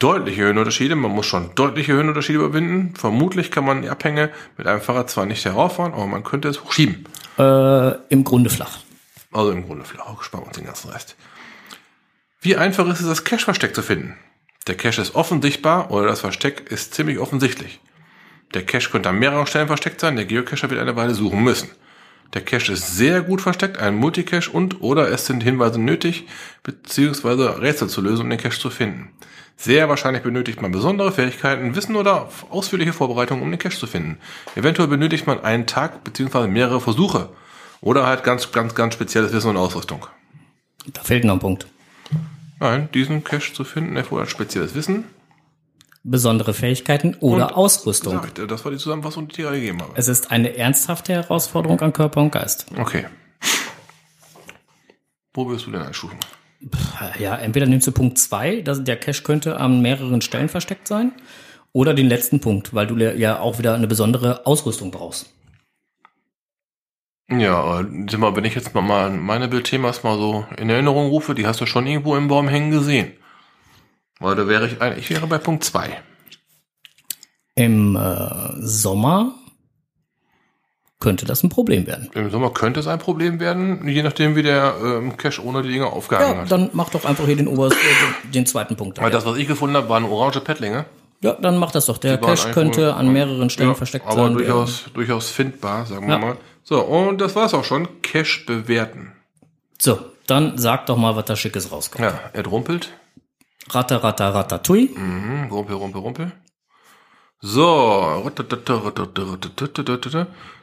Deutliche 0.02 0.42
Höhenunterschiede. 0.42 0.96
Man 0.96 1.12
muss 1.12 1.26
schon 1.26 1.54
deutliche 1.54 1.92
Höhenunterschiede 1.92 2.40
überwinden. 2.40 2.92
Vermutlich 2.96 3.52
kann 3.52 3.64
man 3.64 3.82
die 3.82 3.88
Abhänge 3.88 4.30
mit 4.56 4.66
einem 4.66 4.80
Fahrrad 4.80 5.08
zwar 5.08 5.26
nicht 5.26 5.44
herauffahren, 5.44 5.92
aber 5.92 6.08
man 6.08 6.24
könnte 6.24 6.48
es 6.48 6.64
hochschieben. 6.64 7.04
Äh, 7.38 7.92
Im 8.08 8.24
Grunde 8.24 8.50
flach. 8.50 8.80
Also 9.30 9.52
im 9.52 9.64
Grunde 9.64 9.84
flach. 9.84 10.20
Sparen 10.24 10.42
wir 10.42 10.48
uns 10.48 10.56
den 10.56 10.66
ganzen 10.66 10.90
Rest. 10.90 11.14
Wie 12.40 12.56
einfach 12.56 12.88
ist 12.88 12.98
es, 12.98 13.06
das 13.06 13.22
Cache-Versteck 13.22 13.76
zu 13.76 13.82
finden? 13.82 14.16
Der 14.66 14.74
Cache 14.74 15.00
ist 15.00 15.14
offen 15.14 15.40
sichtbar 15.40 15.92
oder 15.92 16.08
das 16.08 16.18
Versteck 16.18 16.68
ist 16.72 16.94
ziemlich 16.94 17.20
offensichtlich. 17.20 17.78
Der 18.54 18.66
Cache 18.66 18.90
könnte 18.90 19.08
an 19.08 19.20
mehreren 19.20 19.46
Stellen 19.46 19.68
versteckt 19.68 20.00
sein, 20.00 20.16
der 20.16 20.24
Geocacher 20.24 20.68
wird 20.68 20.80
eine 20.80 20.96
Weile 20.96 21.14
suchen 21.14 21.44
müssen. 21.44 21.70
Der 22.34 22.42
Cache 22.42 22.72
ist 22.72 22.96
sehr 22.96 23.20
gut 23.22 23.40
versteckt, 23.40 23.78
ein 23.78 23.94
Multicache 23.94 24.50
und 24.50 24.80
oder 24.80 25.12
es 25.12 25.26
sind 25.26 25.44
Hinweise 25.44 25.80
nötig, 25.80 26.26
beziehungsweise 26.64 27.62
Rätsel 27.62 27.88
zu 27.88 28.00
lösen, 28.00 28.22
um 28.22 28.30
den 28.30 28.40
Cache 28.40 28.58
zu 28.58 28.68
finden. 28.68 29.10
Sehr 29.62 29.88
wahrscheinlich 29.88 30.24
benötigt 30.24 30.60
man 30.60 30.72
besondere 30.72 31.12
Fähigkeiten, 31.12 31.76
Wissen 31.76 31.94
oder 31.94 32.28
ausführliche 32.50 32.92
Vorbereitungen, 32.92 33.44
um 33.44 33.50
den 33.52 33.60
Cache 33.60 33.78
zu 33.78 33.86
finden. 33.86 34.18
Eventuell 34.56 34.88
benötigt 34.88 35.28
man 35.28 35.38
einen 35.44 35.68
Tag 35.68 36.02
beziehungsweise 36.02 36.48
mehrere 36.48 36.80
Versuche. 36.80 37.28
Oder 37.80 38.04
halt 38.04 38.24
ganz, 38.24 38.50
ganz, 38.50 38.74
ganz 38.74 38.94
spezielles 38.94 39.32
Wissen 39.32 39.50
und 39.50 39.56
Ausrüstung. 39.56 40.04
Da 40.92 41.02
fehlt 41.02 41.22
noch 41.22 41.34
ein 41.34 41.38
Punkt. 41.38 41.68
Nein, 42.58 42.88
diesen 42.92 43.22
Cache 43.22 43.52
zu 43.52 43.62
finden 43.62 43.96
erfordert 43.96 44.30
spezielles 44.30 44.74
Wissen. 44.74 45.04
Besondere 46.02 46.54
Fähigkeiten 46.54 47.14
oder 47.20 47.46
Und- 47.50 47.52
Ausrüstung. 47.54 48.14
Sag 48.14 48.26
ich 48.26 48.32
dir, 48.32 48.48
Das 48.48 48.64
war 48.64 48.72
die 48.72 48.78
Zusammenfassung, 48.78 49.28
die 49.28 49.30
ich 49.30 49.36
dir 49.46 49.50
gegeben 49.52 49.80
habe. 49.80 49.92
Es 49.94 50.08
ist 50.08 50.32
eine 50.32 50.56
ernsthafte 50.56 51.12
Herausforderung 51.12 51.80
an 51.82 51.92
Körper 51.92 52.20
und 52.20 52.32
Geist. 52.32 52.66
Okay. 52.76 53.06
Wo 55.34 55.48
wirst 55.48 55.66
du 55.66 55.70
denn 55.70 55.82
einstufen? 55.82 56.18
Ja, 57.18 57.36
entweder 57.36 57.66
nimmst 57.66 57.86
du 57.86 57.92
Punkt 57.92 58.18
2, 58.18 58.62
der 58.62 58.96
Cache 58.96 59.22
könnte 59.22 59.58
an 59.58 59.82
mehreren 59.82 60.20
Stellen 60.20 60.48
versteckt 60.48 60.86
sein, 60.86 61.12
oder 61.72 61.94
den 61.94 62.08
letzten 62.08 62.40
Punkt, 62.40 62.74
weil 62.74 62.86
du 62.86 62.96
ja 62.96 63.40
auch 63.40 63.58
wieder 63.58 63.74
eine 63.74 63.86
besondere 63.86 64.46
Ausrüstung 64.46 64.90
brauchst. 64.90 65.32
Ja, 67.30 67.56
aber 67.56 67.88
sag 68.10 68.20
mal, 68.20 68.36
wenn 68.36 68.44
ich 68.44 68.54
jetzt 68.54 68.74
mal- 68.74 69.10
meine 69.10 69.48
Bildthemas 69.48 70.02
mal 70.02 70.18
so 70.18 70.46
in 70.58 70.68
Erinnerung 70.68 71.08
rufe, 71.08 71.34
die 71.34 71.46
hast 71.46 71.60
du 71.60 71.66
schon 71.66 71.86
irgendwo 71.86 72.14
im 72.16 72.28
Baum 72.28 72.46
hängen 72.48 72.70
gesehen. 72.70 73.12
Weil 74.20 74.36
da 74.36 74.46
wäre 74.48 74.66
ich, 74.66 74.80
ein- 74.82 74.98
ich 74.98 75.08
wäre 75.08 75.26
bei 75.26 75.38
Punkt 75.38 75.64
2. 75.64 75.98
Im 77.54 77.96
äh, 77.96 78.60
Sommer 78.60 79.34
könnte 81.02 81.26
das 81.26 81.42
ein 81.42 81.48
Problem 81.50 81.86
werden. 81.86 82.08
Im 82.14 82.30
Sommer 82.30 82.50
könnte 82.50 82.80
es 82.80 82.86
ein 82.86 82.98
Problem 82.98 83.40
werden, 83.40 83.86
je 83.88 84.02
nachdem, 84.02 84.36
wie 84.36 84.42
der 84.42 84.74
ähm, 84.82 85.16
Cache 85.16 85.44
ohne 85.44 85.62
die 85.62 85.68
Dinger 85.70 85.92
aufgehangen 85.92 86.34
Ja, 86.36 86.40
hat. 86.42 86.50
dann 86.52 86.70
mach 86.72 86.88
doch 86.90 87.04
einfach 87.04 87.26
hier 87.26 87.36
den 87.36 87.48
obersten, 87.48 87.78
äh, 87.78 88.30
den, 88.32 88.46
zweiten 88.46 88.76
Punkt. 88.76 88.98
Weil 88.98 89.10
Da. 89.10 89.16
das, 89.18 89.26
was 89.26 89.36
ich 89.36 89.46
gefunden 89.48 89.76
habe, 89.76 89.88
waren 89.88 90.04
orange 90.04 90.40
Pettlinge. 90.40 90.84
Ja, 91.20 91.32
dann 91.34 91.58
mach 91.58 91.70
das 91.72 91.86
doch. 91.86 91.98
Der 91.98 92.18
Cache 92.18 92.30
eigentlich 92.44 92.52
könnte 92.54 92.94
an 92.94 93.12
mehreren 93.12 93.50
Stellen 93.50 93.70
Ja, 93.70 93.74
versteckt 93.74 94.06
aber 94.06 94.24
sein. 94.24 94.32
durchaus, 94.34 94.84
durchaus 94.94 95.30
findbar, 95.30 95.84
sagen 95.86 96.06
wir 96.06 96.14
Ja. 96.14 96.18
mal. 96.18 96.36
So, 96.64 96.80
und 96.80 97.20
das 97.20 97.34
war's 97.36 97.52
auch 97.54 97.64
schon. 97.64 97.88
Cache 98.02 98.44
bewerten. 98.46 99.12
So, 99.78 99.98
dann 100.28 100.56
sag 100.58 100.86
doch 100.86 100.96
mal, 100.96 101.14
was 101.16 101.24
da 101.26 101.34
Schickes 101.36 101.70
rauskommt. 101.72 102.04
Ja, 102.04 102.18
er 102.32 102.46
rumpelt. 102.46 102.90
Ratter, 103.70 104.02
ratter, 104.02 104.34
ratatouille. 104.34 104.88
Mhm, 104.96 105.48
rumpel, 105.50 105.76
rumpel, 105.76 106.00
rumpel. 106.00 106.32
So. 107.40 108.22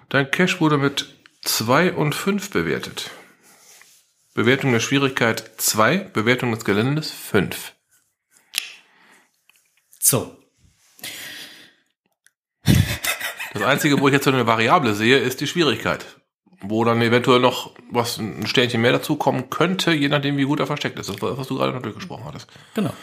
Dein 0.10 0.32
Cache 0.32 0.60
wurde 0.60 0.78
mit 0.78 1.14
2 1.44 1.94
und 1.94 2.16
5 2.16 2.50
bewertet. 2.50 3.12
Bewertung 4.34 4.72
der 4.72 4.80
Schwierigkeit 4.80 5.52
2, 5.58 5.98
Bewertung 5.98 6.52
des 6.52 6.66
Geländes 6.66 7.12
5. 7.12 7.74
So, 10.00 10.40
Das 13.54 13.64
Einzige, 13.64 14.00
wo 14.00 14.08
ich 14.08 14.14
jetzt 14.14 14.26
so 14.26 14.32
eine 14.32 14.46
Variable 14.48 14.94
sehe, 14.94 15.18
ist 15.18 15.42
die 15.42 15.48
Schwierigkeit. 15.48 16.06
Wo 16.62 16.84
dann 16.84 17.02
eventuell 17.02 17.40
noch 17.40 17.72
was, 17.90 18.18
ein 18.18 18.46
Sternchen 18.48 18.82
mehr 18.82 18.92
dazu 18.92 19.16
kommen 19.16 19.50
könnte, 19.50 19.92
je 19.92 20.10
nachdem, 20.10 20.38
wie 20.38 20.44
gut 20.44 20.60
er 20.60 20.68
versteckt 20.68 21.00
ist. 21.00 21.10
Das 21.10 21.22
war 21.22 21.30
das, 21.30 21.40
was 21.40 21.48
du 21.48 21.56
gerade 21.58 21.74
noch 21.74 21.82
durchgesprochen 21.82 22.26
hattest. 22.26 22.48
genau. 22.76 22.94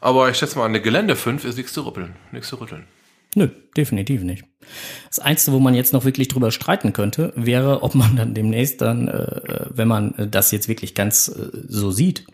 Aber 0.00 0.30
ich 0.30 0.38
schätze 0.38 0.56
mal, 0.58 0.64
an 0.64 0.72
der 0.72 0.80
Gelände 0.80 1.14
5 1.14 1.44
ist 1.44 1.58
nichts 1.58 1.74
zu 1.74 1.84
rütteln. 1.86 2.16
Nichts 2.32 2.48
zu 2.48 2.56
rütteln. 2.56 2.86
Nö, 3.34 3.48
definitiv 3.76 4.22
nicht. 4.22 4.44
Das 5.08 5.18
Einzige, 5.20 5.56
wo 5.56 5.60
man 5.60 5.74
jetzt 5.74 5.92
noch 5.92 6.04
wirklich 6.04 6.28
drüber 6.28 6.50
streiten 6.50 6.92
könnte, 6.92 7.32
wäre, 7.36 7.82
ob 7.82 7.94
man 7.94 8.16
dann 8.16 8.34
demnächst 8.34 8.80
dann, 8.80 9.08
äh, 9.08 9.66
wenn 9.70 9.88
man 9.88 10.14
äh, 10.14 10.28
das 10.28 10.50
jetzt 10.50 10.68
wirklich 10.68 10.94
ganz 10.94 11.28
äh, 11.28 11.50
so 11.68 11.92
sieht, 11.92 12.26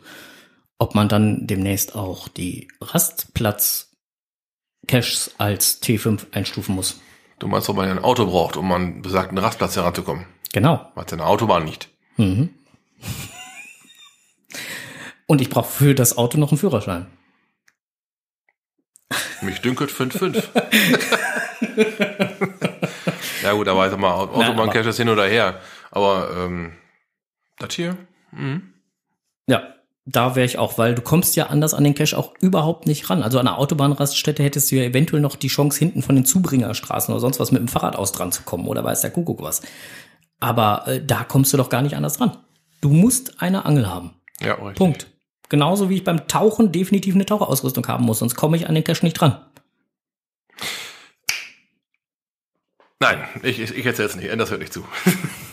ob 0.78 0.94
man 0.94 1.08
dann 1.08 1.46
demnächst 1.46 1.94
auch 1.94 2.28
die 2.28 2.68
Rastplatz-Caches 2.80 5.34
als 5.38 5.82
T5 5.82 6.32
einstufen 6.32 6.74
muss. 6.74 7.00
Du 7.38 7.48
meinst, 7.48 7.68
ob 7.68 7.76
man 7.76 7.90
ein 7.90 8.02
Auto 8.02 8.24
braucht, 8.26 8.56
um 8.56 8.72
an 8.72 9.02
besagten 9.02 9.36
Rastplatz 9.38 9.76
heranzukommen. 9.76 10.24
Genau. 10.52 10.90
Man 10.94 11.04
hat 11.04 11.12
eine 11.12 11.26
Autobahn 11.26 11.64
nicht. 11.64 11.90
Mhm. 12.16 12.50
Und 15.26 15.40
ich 15.40 15.50
brauche 15.50 15.70
für 15.70 15.94
das 15.94 16.16
Auto 16.16 16.38
noch 16.38 16.52
einen 16.52 16.58
Führerschein. 16.58 17.06
Mich 19.42 19.60
dünkelt 19.60 19.90
5-5. 19.90 20.42
ja 23.42 23.52
gut, 23.52 23.68
aber 23.68 23.90
sag 23.90 23.98
mal, 23.98 24.12
Autobahn-Cache 24.12 24.88
ist 24.88 24.96
hin 24.96 25.08
oder 25.08 25.26
her. 25.26 25.60
Aber 25.90 26.30
ähm, 26.36 26.72
das 27.58 27.74
hier? 27.74 27.96
Mhm. 28.32 28.74
Ja, 29.46 29.74
da 30.04 30.36
wäre 30.36 30.46
ich 30.46 30.58
auch, 30.58 30.78
weil 30.78 30.94
du 30.94 31.02
kommst 31.02 31.36
ja 31.36 31.46
anders 31.46 31.74
an 31.74 31.84
den 31.84 31.94
Cache 31.94 32.16
auch 32.16 32.34
überhaupt 32.40 32.86
nicht 32.86 33.08
ran. 33.10 33.22
Also 33.22 33.38
an 33.38 33.46
einer 33.46 33.58
Autobahnraststätte 33.58 34.42
hättest 34.42 34.70
du 34.70 34.76
ja 34.76 34.84
eventuell 34.84 35.20
noch 35.20 35.36
die 35.36 35.48
Chance, 35.48 35.78
hinten 35.78 36.02
von 36.02 36.14
den 36.14 36.24
Zubringerstraßen 36.24 37.12
oder 37.12 37.20
sonst 37.20 37.40
was 37.40 37.52
mit 37.52 37.60
dem 37.60 37.68
Fahrrad 37.68 37.96
aus 37.96 38.12
dran 38.12 38.32
zu 38.32 38.42
kommen 38.42 38.66
oder 38.66 38.84
weiß 38.84 39.00
der 39.00 39.10
Kuckuck 39.10 39.42
was. 39.42 39.62
Aber 40.40 40.86
äh, 40.86 41.04
da 41.04 41.24
kommst 41.24 41.52
du 41.52 41.56
doch 41.56 41.70
gar 41.70 41.82
nicht 41.82 41.96
anders 41.96 42.20
ran. 42.20 42.36
Du 42.80 42.90
musst 42.90 43.40
eine 43.40 43.64
Angel 43.64 43.88
haben. 43.88 44.14
Ja, 44.40 44.54
richtig. 44.54 44.76
Punkt. 44.76 45.15
Genauso 45.48 45.88
wie 45.90 45.96
ich 45.96 46.04
beim 46.04 46.26
Tauchen 46.28 46.72
definitiv 46.72 47.14
eine 47.14 47.26
Taucherausrüstung 47.26 47.86
haben 47.88 48.04
muss, 48.04 48.18
sonst 48.18 48.34
komme 48.34 48.56
ich 48.56 48.68
an 48.68 48.74
den 48.74 48.84
Cache 48.84 49.04
nicht 49.04 49.14
dran. 49.14 49.40
Nein, 52.98 53.18
ich, 53.42 53.60
ich, 53.60 53.76
ich 53.76 53.86
erzähl's 53.86 54.16
nicht. 54.16 54.28
Das 54.38 54.50
hört 54.50 54.60
nicht 54.60 54.72
zu. 54.72 54.84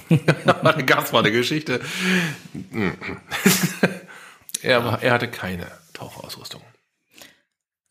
da 0.45 0.71
gab's 0.85 1.11
mal 1.11 1.19
eine 1.19 1.31
Geschichte. 1.31 1.81
er, 4.61 4.85
war- 4.85 5.03
er 5.03 5.11
hatte 5.13 5.27
keine 5.27 5.67
Taucherausrüstung. 5.93 6.61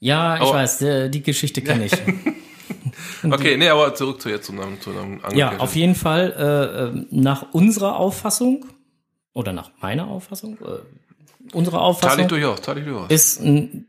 Ja, 0.00 0.36
ich 0.36 0.42
Aber- 0.42 0.54
weiß, 0.54 0.82
äh, 0.82 1.08
die 1.10 1.22
Geschichte 1.22 1.62
kenne 1.62 1.86
ich. 1.86 1.92
Okay, 3.24 3.56
nee, 3.56 3.68
aber 3.68 3.94
zurück 3.94 4.20
zu 4.20 4.28
jetzt 4.28 4.46
zu 4.46 4.52
einem, 4.52 4.80
zu 4.80 4.90
einem 4.90 5.20
Ja, 5.34 5.56
auf 5.58 5.76
jeden 5.76 5.94
Fall 5.94 6.32
äh, 6.36 6.98
äh, 6.98 7.06
nach 7.12 7.52
unserer 7.52 7.94
Auffassung 7.96 8.66
oder 9.32 9.52
nach 9.52 9.70
meiner 9.80 10.08
Auffassung, 10.08 10.58
äh, 10.60 10.80
unsere 11.52 11.80
Auffassung 11.80 12.28
durchaus, 12.28 12.60
ist 13.08 13.40
ein 13.40 13.86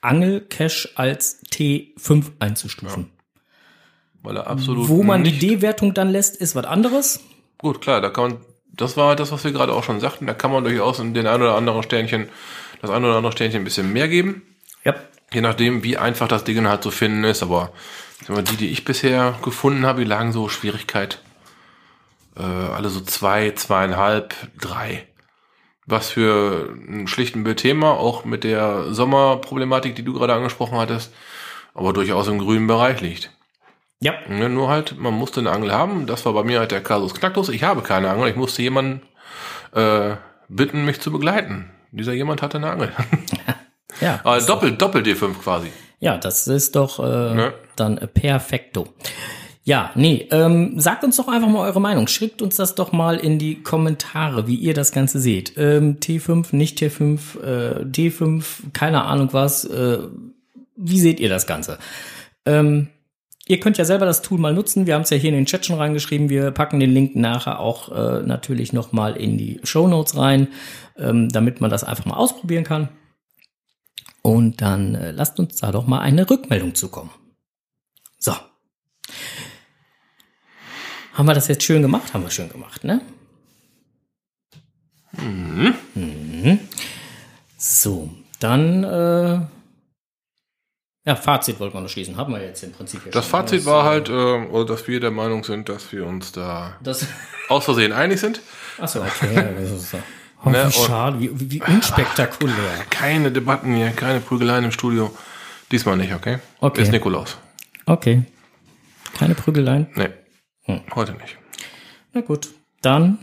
Angelcache 0.00 0.90
als 0.94 1.42
T5 1.50 2.32
einzustufen. 2.38 3.10
Weil 4.22 4.36
er 4.36 4.46
absolut 4.48 4.88
Wo 4.88 5.02
man 5.02 5.24
die 5.24 5.38
D-Wertung 5.38 5.94
dann 5.94 6.10
lässt, 6.10 6.36
ist 6.36 6.54
was 6.56 6.64
anderes. 6.64 7.20
Gut, 7.58 7.80
klar, 7.80 8.00
da 8.00 8.10
kann 8.10 8.30
man, 8.30 8.40
das 8.72 8.96
war 8.96 9.16
das, 9.16 9.32
was 9.32 9.44
wir 9.44 9.52
gerade 9.52 9.72
auch 9.72 9.84
schon 9.84 10.00
sagten, 10.00 10.26
da 10.26 10.34
kann 10.34 10.50
man 10.50 10.64
durchaus 10.64 10.98
in 10.98 11.14
den 11.14 11.26
ein 11.26 11.40
oder 11.40 11.54
anderen 11.54 11.82
Sternchen, 11.82 12.28
das 12.82 12.90
ein 12.90 13.04
oder 13.04 13.16
andere 13.16 13.32
Sternchen 13.32 13.62
ein 13.62 13.64
bisschen 13.64 13.92
mehr 13.92 14.08
geben. 14.08 14.42
Ja. 14.84 14.94
Je 15.32 15.40
nachdem, 15.40 15.82
wie 15.82 15.96
einfach 15.96 16.28
das 16.28 16.44
Ding 16.44 16.66
halt 16.66 16.82
zu 16.82 16.90
finden 16.90 17.24
ist, 17.24 17.42
aber 17.42 17.72
die, 18.28 18.56
die 18.56 18.68
ich 18.68 18.84
bisher 18.84 19.38
gefunden 19.42 19.86
habe, 19.86 20.02
die 20.02 20.08
lagen 20.08 20.32
so 20.32 20.48
Schwierigkeit, 20.48 21.20
äh, 22.36 22.42
alle 22.42 22.88
so 22.90 23.00
zwei, 23.00 23.52
zweieinhalb, 23.52 24.34
drei. 24.58 25.06
Was 25.86 26.10
für 26.10 26.76
einen 26.88 27.06
schlichten 27.06 27.44
Thema, 27.56 27.92
auch 27.92 28.24
mit 28.24 28.42
der 28.44 28.92
Sommerproblematik, 28.92 29.94
die 29.94 30.02
du 30.02 30.12
gerade 30.14 30.34
angesprochen 30.34 30.78
hattest, 30.78 31.12
aber 31.74 31.92
durchaus 31.92 32.26
im 32.26 32.38
grünen 32.38 32.66
Bereich 32.66 33.00
liegt. 33.00 33.30
Ja. 34.00 34.14
Ne, 34.28 34.48
nur 34.48 34.68
halt, 34.68 34.98
man 34.98 35.14
musste 35.14 35.40
eine 35.40 35.52
Angel 35.52 35.72
haben. 35.72 36.06
Das 36.06 36.26
war 36.26 36.32
bei 36.32 36.42
mir 36.42 36.58
halt 36.58 36.70
der 36.72 36.82
Kasus 36.82 37.14
Knacktus. 37.14 37.48
Ich 37.48 37.62
habe 37.62 37.82
keine 37.82 38.10
Angel. 38.10 38.28
Ich 38.28 38.36
musste 38.36 38.62
jemanden 38.62 39.02
äh, 39.72 40.16
bitten, 40.48 40.84
mich 40.84 41.00
zu 41.00 41.10
begleiten. 41.12 41.70
Dieser 41.92 42.12
jemand 42.12 42.42
hatte 42.42 42.58
eine 42.58 42.70
Angel. 42.70 42.92
Ja. 44.00 44.20
Aber 44.24 44.38
doppelt, 44.42 44.80
doppelt 44.82 45.06
D5 45.06 45.38
quasi. 45.42 45.72
Ja, 46.00 46.18
das 46.18 46.46
ist 46.48 46.76
doch 46.76 46.98
äh, 46.98 47.34
Ne? 47.34 47.54
dann 47.76 47.96
perfekto. 48.12 48.88
Ja, 49.66 49.90
nee, 49.96 50.28
ähm, 50.30 50.78
sagt 50.78 51.02
uns 51.02 51.16
doch 51.16 51.26
einfach 51.26 51.48
mal 51.48 51.66
eure 51.66 51.80
Meinung. 51.80 52.06
Schickt 52.06 52.40
uns 52.40 52.54
das 52.54 52.76
doch 52.76 52.92
mal 52.92 53.16
in 53.16 53.40
die 53.40 53.64
Kommentare, 53.64 54.46
wie 54.46 54.54
ihr 54.54 54.74
das 54.74 54.92
Ganze 54.92 55.18
seht. 55.18 55.54
Ähm, 55.56 55.98
T5, 55.98 56.54
nicht 56.54 56.78
T5, 56.78 57.40
äh, 57.42 57.84
D5, 57.84 58.44
keine 58.72 59.02
Ahnung 59.02 59.30
was. 59.32 59.64
Äh, 59.64 59.98
wie 60.76 61.00
seht 61.00 61.18
ihr 61.18 61.28
das 61.28 61.48
Ganze? 61.48 61.78
Ähm, 62.44 62.90
ihr 63.48 63.58
könnt 63.58 63.76
ja 63.76 63.84
selber 63.84 64.06
das 64.06 64.22
Tool 64.22 64.38
mal 64.38 64.54
nutzen. 64.54 64.86
Wir 64.86 64.94
haben 64.94 65.02
es 65.02 65.10
ja 65.10 65.16
hier 65.16 65.30
in 65.30 65.34
den 65.34 65.46
Chat 65.46 65.66
schon 65.66 65.78
reingeschrieben. 65.78 66.28
Wir 66.28 66.52
packen 66.52 66.78
den 66.78 66.92
Link 66.92 67.16
nachher 67.16 67.58
auch 67.58 67.90
äh, 67.90 68.22
natürlich 68.22 68.72
noch 68.72 68.92
mal 68.92 69.16
in 69.16 69.36
die 69.36 69.58
Show 69.64 69.88
Notes 69.88 70.16
rein, 70.16 70.46
ähm, 70.96 71.28
damit 71.28 71.60
man 71.60 71.70
das 71.70 71.82
einfach 71.82 72.04
mal 72.04 72.14
ausprobieren 72.14 72.62
kann. 72.62 72.90
Und 74.22 74.62
dann 74.62 74.94
äh, 74.94 75.10
lasst 75.10 75.40
uns 75.40 75.56
da 75.56 75.72
doch 75.72 75.88
mal 75.88 75.98
eine 75.98 76.30
Rückmeldung 76.30 76.76
zukommen. 76.76 77.10
So. 78.20 78.32
Haben 81.16 81.26
wir 81.26 81.34
das 81.34 81.48
jetzt 81.48 81.62
schön 81.64 81.82
gemacht? 81.82 82.12
Haben 82.14 82.22
wir 82.24 82.30
schön 82.30 82.48
gemacht, 82.48 82.84
ne? 82.84 83.00
Mhm. 85.12 85.74
So, 87.56 88.10
dann 88.40 88.84
äh, 88.84 89.40
ja, 91.08 91.14
Fazit 91.16 91.58
wollten 91.60 91.74
wir 91.76 91.80
noch 91.80 91.88
schließen. 91.88 92.16
Haben 92.16 92.34
wir 92.34 92.42
jetzt 92.42 92.62
im 92.64 92.72
Prinzip 92.72 93.04
ja 93.06 93.12
Das 93.12 93.24
schon. 93.24 93.30
Fazit 93.30 93.64
war 93.64 93.84
halt, 93.84 94.08
äh, 94.08 94.64
dass 94.66 94.86
wir 94.88 95.00
der 95.00 95.10
Meinung 95.10 95.44
sind, 95.44 95.68
dass 95.68 95.90
wir 95.92 96.04
uns 96.06 96.32
da 96.32 96.76
Das, 96.82 97.06
aus 97.48 97.64
Versehen 97.64 97.92
einig 97.92 98.20
sind. 98.20 98.40
achso, 98.78 99.00
okay. 99.00 99.44
Oh, 100.44 100.50
Ne, 100.50 100.58
wie 100.58 100.64
und- 100.66 100.74
schade, 100.74 101.18
wie, 101.18 101.40
wie, 101.40 101.50
wie 101.52 101.62
unspektakulär. 101.62 102.54
Keine 102.90 103.32
Debatten 103.32 103.74
hier, 103.74 103.90
keine 103.90 104.20
Prügeleien 104.20 104.64
im 104.64 104.70
Studio. 104.70 105.16
Diesmal 105.72 105.96
nicht, 105.96 106.12
okay? 106.14 106.38
Okay. 106.60 106.82
Ist 106.82 106.92
Nikolaus. 106.92 107.38
Okay. 107.86 108.22
Keine 109.18 109.34
Prügeleien. 109.34 109.86
Nee, 109.94 110.10
Hm. 110.66 110.82
heute 110.94 111.12
nicht. 111.12 111.38
Na 112.12 112.20
gut, 112.20 112.48
dann. 112.82 113.18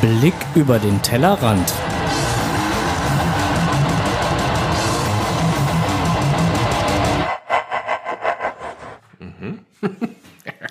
Blick 0.00 0.34
über 0.54 0.78
den 0.78 1.00
Tellerrand. 1.02 1.72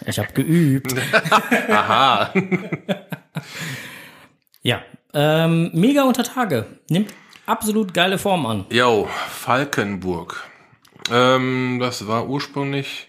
Ich 0.05 0.17
habe 0.17 0.33
geübt. 0.33 0.95
Aha. 1.69 2.33
Ja, 4.63 4.81
ähm, 5.13 5.69
mega 5.73 6.03
unter 6.03 6.23
Tage. 6.23 6.65
Nimmt 6.89 7.13
absolut 7.49 7.93
geile 7.93 8.17
Form 8.17 8.45
an. 8.45 8.65
Jo, 8.71 9.07
Falkenburg. 9.29 10.43
Ähm, 11.11 11.77
das 11.79 12.07
war 12.07 12.27
ursprünglich 12.27 13.07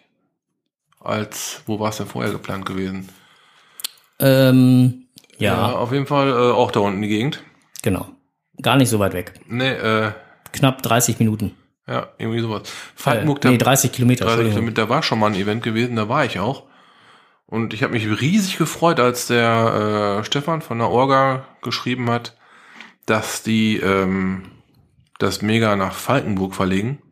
als, 1.01 1.63
wo 1.67 1.79
war 1.81 1.91
es 1.91 1.97
denn 1.99 2.07
vorher 2.07 2.33
geplant 2.33 2.67
gewesen? 2.67 3.09
Ähm, 4.19 5.07
Ja, 5.39 5.73
auf 5.73 5.93
jeden 5.93 6.07
Fall 6.07 6.29
äh, 6.31 6.53
auch 6.53 6.71
da 6.71 6.81
unten 6.81 7.03
die 7.03 7.09
Gegend. 7.09 7.43
genau. 7.83 8.09
Gar 8.63 8.77
nicht 8.77 8.91
so 8.91 8.99
weit 8.99 9.15
weg. 9.15 9.33
Nee, 9.47 9.71
äh, 9.71 10.13
Knapp 10.53 10.83
30 10.83 11.19
Minuten. 11.19 11.57
ja, 11.89 12.09
irgendwie 12.19 12.41
sowas. 12.41 12.63
Äh, 12.63 12.67
Falkenburg, 12.95 13.43
nee, 13.45 13.57
da, 13.57 13.65
30 13.65 13.91
Kilometer. 13.91 14.25
30 14.27 14.33
Entschuldigung. 14.33 14.55
Kilometer, 14.67 14.83
da 14.83 14.89
war 14.91 15.03
schon 15.03 15.19
mal 15.19 15.29
ein 15.29 15.35
Event 15.35 15.63
gewesen, 15.63 15.97
da 15.97 16.11
war 16.11 16.27
ich 16.27 16.39
auch. 16.39 16.65
Und 17.47 17.73
ich 17.73 17.83
habe 17.83 17.95
mich 17.95 18.07
riesig 18.21 18.59
gefreut, 18.59 19.01
als 19.01 19.29
der 19.29 20.19
äh, 20.21 20.25
Stefan 20.25 20.61
von 20.61 20.79
der 20.79 20.91
Orga 20.91 21.47
geschrieben 21.63 22.11
hat, 22.11 22.37
dass 23.11 23.43
die 23.43 23.79
ähm, 23.79 24.53
das 25.19 25.43
Mega 25.43 25.75
nach 25.75 25.95
Falkenburg 25.95 26.55
verlegen, 26.55 27.03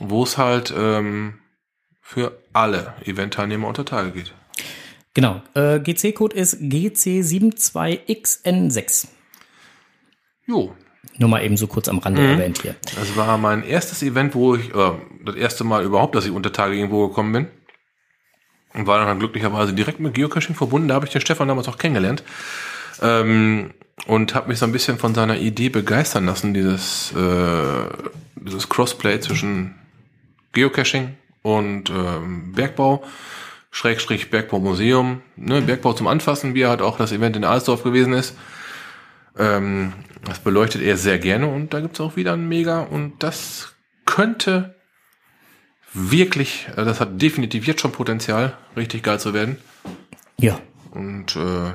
wo 0.00 0.24
es 0.24 0.36
halt 0.36 0.74
ähm, 0.76 1.38
für 2.02 2.42
alle 2.52 2.94
Eventteilnehmer 3.04 3.68
unter 3.68 3.84
Tage 3.84 4.10
geht. 4.10 4.34
Genau. 5.14 5.40
Äh, 5.54 5.78
GC-Code 5.80 6.34
ist 6.36 6.60
GC72XN6. 6.60 9.06
Jo, 10.46 10.74
Nur 11.18 11.28
mal 11.28 11.44
eben 11.44 11.56
so 11.56 11.68
kurz 11.68 11.88
am 11.88 11.98
Rande 11.98 12.26
erwähnt 12.26 12.62
hier. 12.62 12.74
das 12.94 13.16
war 13.16 13.36
mein 13.38 13.64
erstes 13.64 14.02
Event, 14.02 14.34
wo 14.34 14.56
ich, 14.56 14.74
äh, 14.74 14.92
das 15.24 15.36
erste 15.36 15.62
Mal 15.64 15.84
überhaupt, 15.84 16.16
dass 16.16 16.26
ich 16.26 16.32
unter 16.32 16.52
Tage 16.52 16.74
irgendwo 16.74 17.08
gekommen 17.08 17.32
bin. 17.32 17.46
Und 18.74 18.86
war 18.86 19.02
dann 19.04 19.18
glücklicherweise 19.18 19.72
direkt 19.72 19.98
mit 20.00 20.12
Geocaching 20.14 20.54
verbunden. 20.54 20.88
Da 20.88 20.94
habe 20.96 21.06
ich 21.06 21.12
den 21.12 21.22
Stefan 21.22 21.48
damals 21.48 21.66
auch 21.68 21.78
kennengelernt. 21.78 22.22
Ähm, 23.00 23.72
und 24.04 24.34
habe 24.34 24.48
mich 24.48 24.58
so 24.58 24.66
ein 24.66 24.72
bisschen 24.72 24.98
von 24.98 25.14
seiner 25.14 25.38
Idee 25.38 25.68
begeistern 25.68 26.26
lassen, 26.26 26.52
dieses, 26.52 27.12
äh, 27.12 27.88
dieses 28.36 28.68
Crossplay 28.68 29.20
zwischen 29.20 29.74
Geocaching 30.52 31.16
und 31.42 31.90
ähm, 31.90 32.52
Bergbau, 32.52 33.02
Schrägstrich 33.70 34.30
Bergbaumuseum, 34.30 35.22
ne, 35.36 35.62
Bergbau 35.62 35.92
zum 35.92 36.06
Anfassen, 36.06 36.54
wie 36.54 36.66
halt 36.66 36.82
auch 36.82 36.98
das 36.98 37.12
Event 37.12 37.36
in 37.36 37.44
Alsdorf 37.44 37.82
gewesen 37.82 38.12
ist. 38.12 38.36
Ähm, 39.38 39.92
das 40.24 40.38
beleuchtet 40.38 40.82
er 40.82 40.96
sehr 40.96 41.18
gerne 41.18 41.46
und 41.46 41.74
da 41.74 41.80
gibt's 41.80 42.00
auch 42.00 42.16
wieder 42.16 42.32
ein 42.32 42.48
Mega 42.48 42.80
und 42.80 43.22
das 43.22 43.74
könnte 44.04 44.74
wirklich, 45.92 46.68
äh, 46.76 46.84
das 46.84 47.00
hat 47.00 47.20
definitiv 47.20 47.66
jetzt 47.66 47.80
schon 47.80 47.92
Potenzial, 47.92 48.56
richtig 48.76 49.02
geil 49.02 49.20
zu 49.20 49.34
werden. 49.34 49.56
Ja. 50.38 50.58
Und 50.92 51.36
äh, 51.36 51.72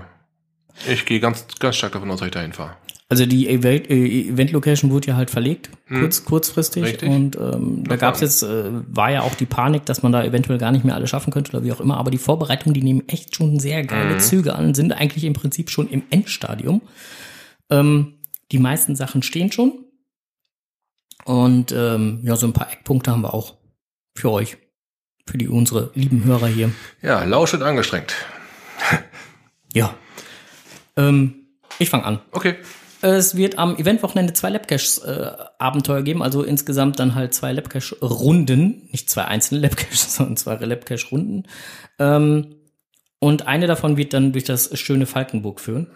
ich 0.88 1.05
gehe 1.05 1.19
ganz, 1.19 1.45
ganz 1.59 1.76
stark 1.76 1.93
davon 1.93 2.09
aus, 2.11 2.19
dass 2.19 2.28
ich 2.28 2.34
dahin 2.34 2.53
fahre. 2.53 2.76
Also 3.11 3.26
die 3.26 3.49
Event, 3.49 3.89
äh, 3.89 4.30
Event-Location 4.30 4.89
wurde 4.89 5.07
ja 5.07 5.15
halt 5.17 5.30
verlegt, 5.30 5.69
kurz, 5.89 6.24
kurzfristig. 6.24 6.84
Hm. 6.84 6.89
Richtig. 6.89 7.09
Und 7.09 7.36
ähm, 7.36 7.84
da 7.84 7.97
gab 7.97 8.15
es 8.15 8.22
jetzt, 8.22 8.41
äh, 8.41 8.72
war 8.88 9.11
ja 9.11 9.24
auch 9.24 9.36
die 9.36 9.45
Panik, 9.45 9.86
dass 9.86 10.01
man 10.01 10.13
da 10.13 10.24
eventuell 10.24 10.57
gar 10.57 10.72
nicht 10.72 10.86
mehr 10.86 10.95
alle 10.95 11.07
schaffen 11.07 11.34
könnte 11.34 11.51
oder 11.51 11.65
wie 11.65 11.74
auch 11.74 11.82
immer. 11.82 11.97
Aber 11.97 12.09
die 12.09 12.17
Vorbereitungen, 12.17 12.74
die 12.74 12.82
nehmen 12.82 13.03
echt 13.09 13.36
schon 13.36 13.59
sehr 13.59 13.84
geile 13.84 14.17
Züge 14.19 14.55
an, 14.55 14.74
sind 14.74 14.93
eigentlich 14.93 15.26
im 15.26 15.34
Prinzip 15.34 15.69
schon 15.69 15.89
im 15.89 16.03
Endstadium. 16.09 16.82
Ähm, 17.69 18.13
die 18.53 18.59
meisten 18.59 18.95
Sachen 18.95 19.24
stehen 19.24 19.51
schon. 19.51 19.74
Und 21.26 21.74
ähm, 21.74 22.22
ja, 22.24 22.38
so 22.38 22.47
ein 22.47 22.53
paar 22.53 22.72
Eckpunkte 22.72 23.11
haben 23.11 23.24
wir 23.24 23.34
auch 23.34 23.55
für 24.15 24.32
euch, 24.32 24.55
für 25.28 25.38
die 25.38 25.49
unsere 25.49 25.91
lieben 25.95 26.24
Hörer 26.24 26.47
hier. 26.47 26.72
Ja, 27.01 27.26
lauschend 27.26 27.61
angestrengt. 27.61 28.15
Ja. 29.74 29.95
Ähm, 31.09 31.33
ich 31.79 31.89
fange 31.89 32.05
an. 32.05 32.19
Okay. 32.31 32.55
Es 33.03 33.35
wird 33.35 33.57
am 33.57 33.77
Eventwochenende 33.77 34.33
zwei 34.33 34.49
Labcache-Abenteuer 34.51 36.03
geben, 36.03 36.21
also 36.21 36.43
insgesamt 36.43 36.99
dann 36.99 37.15
halt 37.15 37.33
zwei 37.33 37.51
Labcache-Runden, 37.51 38.89
nicht 38.91 39.09
zwei 39.09 39.25
einzelne 39.25 39.61
Labcaches, 39.61 40.15
sondern 40.15 40.37
zwei 40.37 40.55
Labcache-Runden. 40.55 41.47
Ähm, 41.97 42.55
und 43.19 43.47
eine 43.47 43.65
davon 43.65 43.97
wird 43.97 44.13
dann 44.13 44.33
durch 44.33 44.43
das 44.43 44.77
schöne 44.79 45.07
Falkenburg 45.07 45.59
führen. 45.59 45.87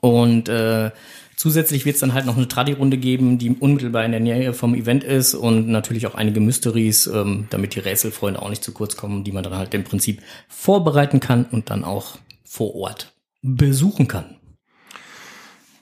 Und 0.00 0.50
äh, 0.50 0.90
zusätzlich 1.36 1.86
wird 1.86 1.94
es 1.94 2.00
dann 2.00 2.12
halt 2.12 2.26
noch 2.26 2.36
eine 2.36 2.48
Tradi-Runde 2.48 2.98
geben, 2.98 3.38
die 3.38 3.50
unmittelbar 3.50 4.04
in 4.04 4.10
der 4.10 4.20
Nähe 4.20 4.52
vom 4.52 4.74
Event 4.74 5.04
ist 5.04 5.34
und 5.34 5.68
natürlich 5.68 6.06
auch 6.06 6.14
einige 6.14 6.40
Mysteries, 6.40 7.06
ähm, 7.06 7.46
damit 7.48 7.74
die 7.74 7.80
Rätselfreunde 7.80 8.42
auch 8.42 8.50
nicht 8.50 8.64
zu 8.64 8.72
kurz 8.72 8.96
kommen, 8.96 9.24
die 9.24 9.32
man 9.32 9.42
dann 9.42 9.56
halt 9.56 9.72
im 9.72 9.84
Prinzip 9.84 10.22
vorbereiten 10.48 11.20
kann 11.20 11.46
und 11.46 11.70
dann 11.70 11.84
auch 11.84 12.18
vor 12.44 12.74
Ort 12.74 13.15
besuchen 13.42 14.08
kann. 14.08 14.36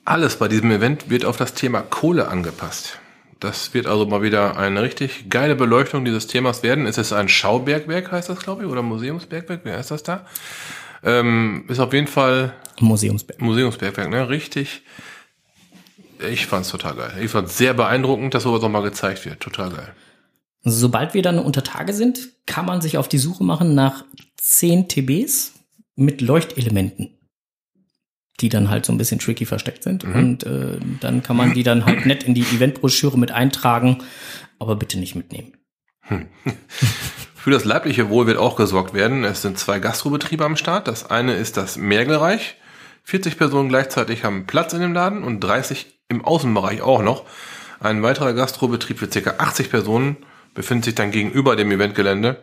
Alles 0.05 0.36
bei 0.36 0.48
diesem 0.48 0.70
Event 0.70 1.09
wird 1.09 1.24
auf 1.24 1.36
das 1.36 1.55
Thema 1.55 1.80
Kohle 1.80 2.28
angepasst. 2.28 2.98
Das 3.40 3.74
wird 3.74 3.86
also 3.86 4.07
mal 4.07 4.22
wieder 4.22 4.57
eine 4.57 4.82
richtig 4.82 5.28
geile 5.28 5.57
Beleuchtung 5.57 6.05
dieses 6.05 6.26
Themas 6.26 6.62
werden. 6.62 6.86
Es 6.86 6.98
ist 6.98 7.12
ein 7.12 7.28
Schaubergwerk, 7.28 8.12
heißt 8.12 8.28
das, 8.28 8.38
glaube 8.38 8.62
ich, 8.62 8.68
oder 8.68 8.82
Museumsbergwerk, 8.82 9.61
wer 9.64 9.78
heißt 9.78 9.90
das 9.90 10.02
da? 10.02 10.26
Ähm, 11.02 11.64
ist 11.68 11.80
auf 11.80 11.92
jeden 11.92 12.07
Fall 12.07 12.55
Museumsberg. 12.80 13.40
Museumsbergwerk, 13.40 14.09
ne? 14.11 14.28
Richtig. 14.28 14.82
Ich 16.30 16.46
fand's 16.46 16.70
total 16.70 16.94
geil. 16.94 17.12
Ich 17.20 17.30
fand's 17.30 17.59
sehr 17.59 17.74
beeindruckend, 17.74 18.34
dass 18.34 18.44
sowas 18.44 18.62
nochmal 18.62 18.82
gezeigt 18.82 19.24
wird. 19.26 19.40
Total 19.40 19.70
geil. 19.70 19.94
Sobald 20.62 21.12
wir 21.12 21.20
dann 21.20 21.38
unter 21.38 21.62
Tage 21.62 21.92
sind, 21.92 22.30
kann 22.46 22.64
man 22.64 22.80
sich 22.80 22.96
auf 22.96 23.09
die 23.09 23.18
Suche 23.18 23.44
machen 23.44 23.74
nach 23.74 24.05
10 24.38 24.88
TBs 24.88 25.52
mit 25.96 26.22
Leuchtelementen, 26.22 27.18
die 28.41 28.49
dann 28.49 28.68
halt 28.68 28.85
so 28.85 28.93
ein 28.93 28.99
bisschen 28.99 29.20
tricky 29.20 29.47
versteckt 29.47 29.82
sind. 29.85 30.05
Und 30.05 30.45
äh, 30.45 30.78
dann 31.01 31.22
kann 31.22 31.37
man 31.37 31.55
die 31.55 31.62
dann 31.62 31.87
halt 31.87 32.05
nett 32.07 32.24
in 32.24 32.35
die 32.35 32.43
Eventbroschüre 32.43 33.18
mit 33.18 33.30
eintragen, 33.30 33.99
aber 34.59 34.76
bitte 34.76 34.99
nicht 34.99 35.14
mitnehmen. 35.14 35.53
Für 37.35 37.51
das 37.51 37.64
leibliche 37.64 38.09
Wohl 38.09 38.26
wird 38.26 38.39
auch 38.39 38.57
gesorgt 38.57 38.95
werden. 38.95 39.24
Es 39.24 39.43
sind 39.43 39.59
zwei 39.59 39.78
Gastrobetriebe 39.78 40.45
am 40.45 40.57
Start. 40.57 40.89
Das 40.89 41.11
eine 41.11 41.35
ist 41.35 41.57
das 41.57 41.76
Mergelreich. 41.76 42.57
40 43.05 43.37
Personen 43.37 43.68
gleichzeitig 43.68 44.24
haben 44.24 44.47
Platz 44.47 44.72
in 44.72 44.80
dem 44.80 44.95
Laden 44.95 45.22
und 45.22 45.41
30 45.41 46.01
im 46.09 46.24
Außenbereich 46.24 46.80
auch 46.82 47.03
noch. 47.03 47.24
Ein 47.80 48.03
weiterer 48.03 48.32
Gastrobetrieb 48.32 48.99
für 48.99 49.09
ca. 49.09 49.35
80 49.39 49.70
Personen 49.70 50.16
befindet 50.55 50.87
sich 50.87 50.95
dann 50.95 51.11
gegenüber 51.11 51.55
dem 51.55 51.70
Eventgelände, 51.70 52.43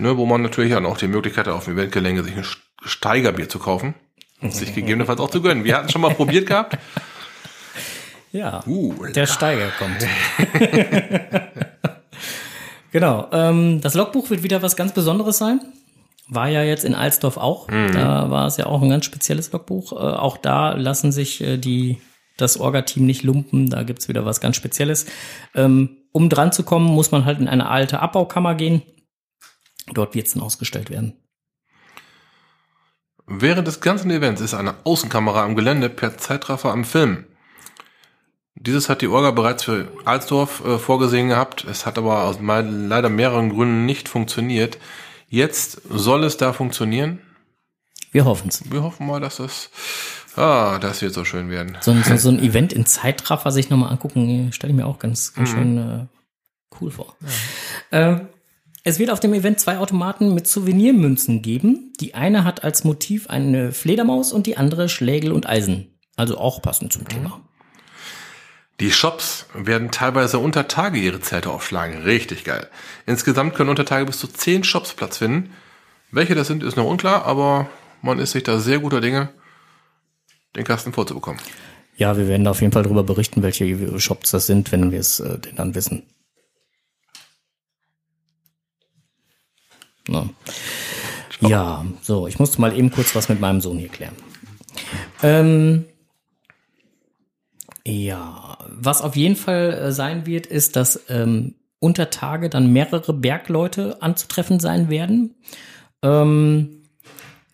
ne, 0.00 0.16
wo 0.16 0.24
man 0.24 0.42
natürlich 0.42 0.72
dann 0.72 0.86
auch 0.86 0.98
die 0.98 1.08
Möglichkeit 1.08 1.48
hat, 1.48 1.54
auf 1.54 1.64
dem 1.64 1.74
Eventgelände 1.74 2.22
sich 2.22 2.36
ein 2.36 2.46
Steigerbier 2.84 3.48
zu 3.48 3.58
kaufen 3.58 3.94
sich 4.42 4.74
gegebenenfalls 4.74 5.20
auch 5.20 5.30
zu 5.30 5.42
gönnen. 5.42 5.64
Wir 5.64 5.76
hatten 5.76 5.88
schon 5.88 6.00
mal 6.00 6.14
probiert 6.14 6.46
gehabt. 6.46 6.78
Ja, 8.30 8.62
Uh, 8.66 9.06
der 9.06 9.26
Steiger 9.26 9.70
kommt. 9.78 10.06
genau. 12.92 13.28
Ähm, 13.32 13.80
das 13.80 13.94
Logbuch 13.94 14.28
wird 14.30 14.42
wieder 14.42 14.62
was 14.62 14.76
ganz 14.76 14.92
Besonderes 14.92 15.38
sein. 15.38 15.60
War 16.28 16.48
ja 16.48 16.62
jetzt 16.62 16.84
in 16.84 16.94
Alsdorf 16.94 17.38
auch. 17.38 17.68
Da 17.68 18.30
war 18.30 18.46
es 18.46 18.58
ja 18.58 18.66
auch 18.66 18.82
ein 18.82 18.90
ganz 18.90 19.06
spezielles 19.06 19.50
Logbuch. 19.50 19.92
Äh, 19.92 19.96
auch 19.96 20.36
da 20.36 20.72
lassen 20.72 21.10
sich 21.10 21.40
äh, 21.40 21.56
die 21.56 22.02
das 22.36 22.58
Orga-Team 22.58 23.06
nicht 23.06 23.22
lumpen. 23.22 23.68
Da 23.70 23.82
gibt's 23.82 24.08
wieder 24.08 24.24
was 24.24 24.40
ganz 24.40 24.56
Spezielles. 24.56 25.06
Ähm, 25.54 25.96
um 26.12 26.28
dran 26.28 26.52
zu 26.52 26.62
kommen, 26.62 26.86
muss 26.86 27.10
man 27.10 27.24
halt 27.24 27.40
in 27.40 27.48
eine 27.48 27.68
alte 27.68 28.00
Abbaukammer 28.00 28.54
gehen. 28.54 28.82
Dort 29.92 30.14
wird's 30.14 30.34
dann 30.34 30.42
ausgestellt 30.42 30.90
werden. 30.90 31.14
Während 33.28 33.68
des 33.68 33.80
ganzen 33.80 34.10
Events 34.10 34.40
ist 34.40 34.54
eine 34.54 34.74
Außenkamera 34.84 35.44
am 35.44 35.54
Gelände 35.54 35.88
per 35.90 36.16
Zeitraffer 36.16 36.72
am 36.72 36.84
Film. 36.84 37.24
Dieses 38.54 38.88
hat 38.88 39.02
die 39.02 39.08
Orga 39.08 39.30
bereits 39.30 39.64
für 39.64 39.88
Alsdorf 40.04 40.64
äh, 40.64 40.78
vorgesehen 40.78 41.28
gehabt. 41.28 41.64
Es 41.64 41.86
hat 41.86 41.96
aber 41.98 42.24
aus 42.24 42.38
leider 42.40 43.08
mehreren 43.08 43.50
Gründen 43.50 43.86
nicht 43.86 44.08
funktioniert. 44.08 44.78
Jetzt 45.28 45.82
soll 45.90 46.24
es 46.24 46.36
da 46.38 46.52
funktionieren. 46.52 47.20
Wir 48.10 48.24
hoffen's. 48.24 48.62
Wir 48.70 48.82
hoffen 48.82 49.06
mal, 49.06 49.20
dass 49.20 49.36
das, 49.36 49.70
ah, 50.36 50.78
das 50.80 51.02
wird 51.02 51.12
so 51.12 51.24
schön 51.24 51.50
werden. 51.50 51.76
So, 51.82 51.90
ein- 51.92 52.02
so, 52.02 52.16
so 52.16 52.30
ein 52.30 52.38
Event 52.42 52.72
in 52.72 52.86
Zeitraffer 52.86 53.52
sich 53.52 53.68
nochmal 53.70 53.92
angucken, 53.92 54.50
stelle 54.52 54.72
ich 54.72 54.76
mir 54.76 54.86
auch 54.86 54.98
ganz, 54.98 55.34
ganz 55.34 55.50
schön 55.50 55.78
äh, 55.78 56.06
cool 56.80 56.90
vor. 56.90 57.14
Ähm, 57.92 58.28
es 58.84 58.98
wird 58.98 59.10
auf 59.10 59.20
dem 59.20 59.34
Event 59.34 59.60
zwei 59.60 59.78
Automaten 59.78 60.34
mit 60.34 60.46
Souvenirmünzen 60.46 61.42
geben. 61.42 61.92
Die 62.00 62.14
eine 62.14 62.44
hat 62.44 62.64
als 62.64 62.84
Motiv 62.84 63.28
eine 63.28 63.72
Fledermaus 63.72 64.32
und 64.32 64.46
die 64.46 64.56
andere 64.56 64.88
Schlägel 64.88 65.32
und 65.32 65.48
Eisen. 65.48 65.98
Also 66.16 66.38
auch 66.38 66.62
passend 66.62 66.92
zum 66.92 67.06
Thema. 67.06 67.40
Die 68.80 68.92
Shops 68.92 69.46
werden 69.54 69.90
teilweise 69.90 70.38
unter 70.38 70.68
Tage 70.68 71.00
ihre 71.00 71.20
Zelte 71.20 71.50
aufschlagen. 71.50 72.02
Richtig 72.02 72.44
geil. 72.44 72.68
Insgesamt 73.06 73.54
können 73.54 73.70
unter 73.70 73.84
Tage 73.84 74.06
bis 74.06 74.18
zu 74.18 74.28
10 74.28 74.62
Shops 74.62 74.94
Platz 74.94 75.18
finden. 75.18 75.50
Welche 76.12 76.36
das 76.36 76.46
sind, 76.46 76.62
ist 76.62 76.76
noch 76.76 76.86
unklar, 76.86 77.24
aber 77.24 77.68
man 78.02 78.20
ist 78.20 78.32
sich 78.32 78.44
da 78.44 78.60
sehr 78.60 78.78
guter 78.78 79.00
Dinge, 79.00 79.30
den 80.54 80.64
Kasten 80.64 80.92
vorzubekommen. 80.92 81.40
Ja, 81.96 82.16
wir 82.16 82.28
werden 82.28 82.44
da 82.44 82.52
auf 82.52 82.60
jeden 82.60 82.72
Fall 82.72 82.84
darüber 82.84 83.02
berichten, 83.02 83.42
welche 83.42 83.98
Shops 83.98 84.30
das 84.30 84.46
sind, 84.46 84.70
wenn 84.70 84.92
wir 84.92 85.00
es 85.00 85.18
äh, 85.18 85.38
denn 85.40 85.56
dann 85.56 85.74
wissen. 85.74 86.04
Na. 90.08 90.28
Ja, 91.40 91.86
so, 92.02 92.26
ich 92.26 92.38
musste 92.38 92.60
mal 92.60 92.76
eben 92.76 92.90
kurz 92.90 93.14
was 93.14 93.28
mit 93.28 93.40
meinem 93.40 93.60
Sohn 93.60 93.78
hier 93.78 93.88
klären. 93.88 94.16
Ähm, 95.22 95.84
ja, 97.86 98.58
was 98.68 99.02
auf 99.02 99.14
jeden 99.14 99.36
Fall 99.36 99.72
äh, 99.72 99.92
sein 99.92 100.26
wird, 100.26 100.46
ist, 100.46 100.74
dass 100.74 101.04
ähm, 101.08 101.54
unter 101.78 102.10
Tage 102.10 102.48
dann 102.48 102.72
mehrere 102.72 103.12
Bergleute 103.12 104.02
anzutreffen 104.02 104.58
sein 104.58 104.90
werden. 104.90 105.36
Ähm, 106.02 106.78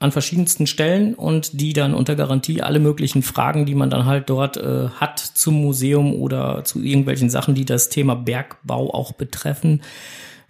an 0.01 0.13
verschiedensten 0.13 0.67
Stellen 0.67 1.15
und 1.15 1.61
die 1.61 1.73
dann 1.73 1.95
unter 1.95 2.15
Garantie 2.15 2.61
alle 2.61 2.79
möglichen 2.79 3.23
Fragen, 3.23 3.65
die 3.65 3.75
man 3.75 3.91
dann 3.91 4.05
halt 4.05 4.29
dort 4.29 4.57
äh, 4.57 4.89
hat 4.89 5.19
zum 5.19 5.55
Museum 5.55 6.15
oder 6.15 6.63
zu 6.65 6.83
irgendwelchen 6.83 7.31
Sachen, 7.31 7.55
die 7.55 7.65
das 7.65 7.89
Thema 7.89 8.15
Bergbau 8.15 8.93
auch 8.93 9.13
betreffen, 9.13 9.83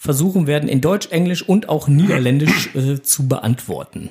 versuchen 0.05 0.47
werden, 0.47 0.69
in 0.69 0.83
Deutsch, 0.83 1.09
Englisch 1.11 1.43
und 1.43 1.71
auch 1.71 1.89
Niederländisch 1.89 2.75
äh, 2.75 3.01
zu 3.01 3.27
beantworten. 3.27 4.11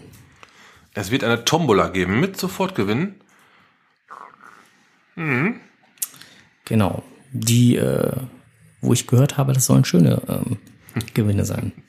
Es 0.96 1.12
wird 1.12 1.24
eine 1.24 1.46
Tombola 1.46 1.90
geben 1.90 2.20
mit 2.20 2.36
Sofortgewinnen. 2.36 3.14
Mhm. 5.16 5.58
Genau. 6.66 7.04
Die, 7.32 7.76
äh, 7.76 8.12
wo 8.82 8.94
ich 8.94 9.06
gehört 9.06 9.38
habe, 9.38 9.54
das 9.54 9.68
sollen 9.68 9.86
schöne 9.86 10.20
ähm, 10.28 10.58
Gewinne 11.14 11.46
sein. 11.46 11.74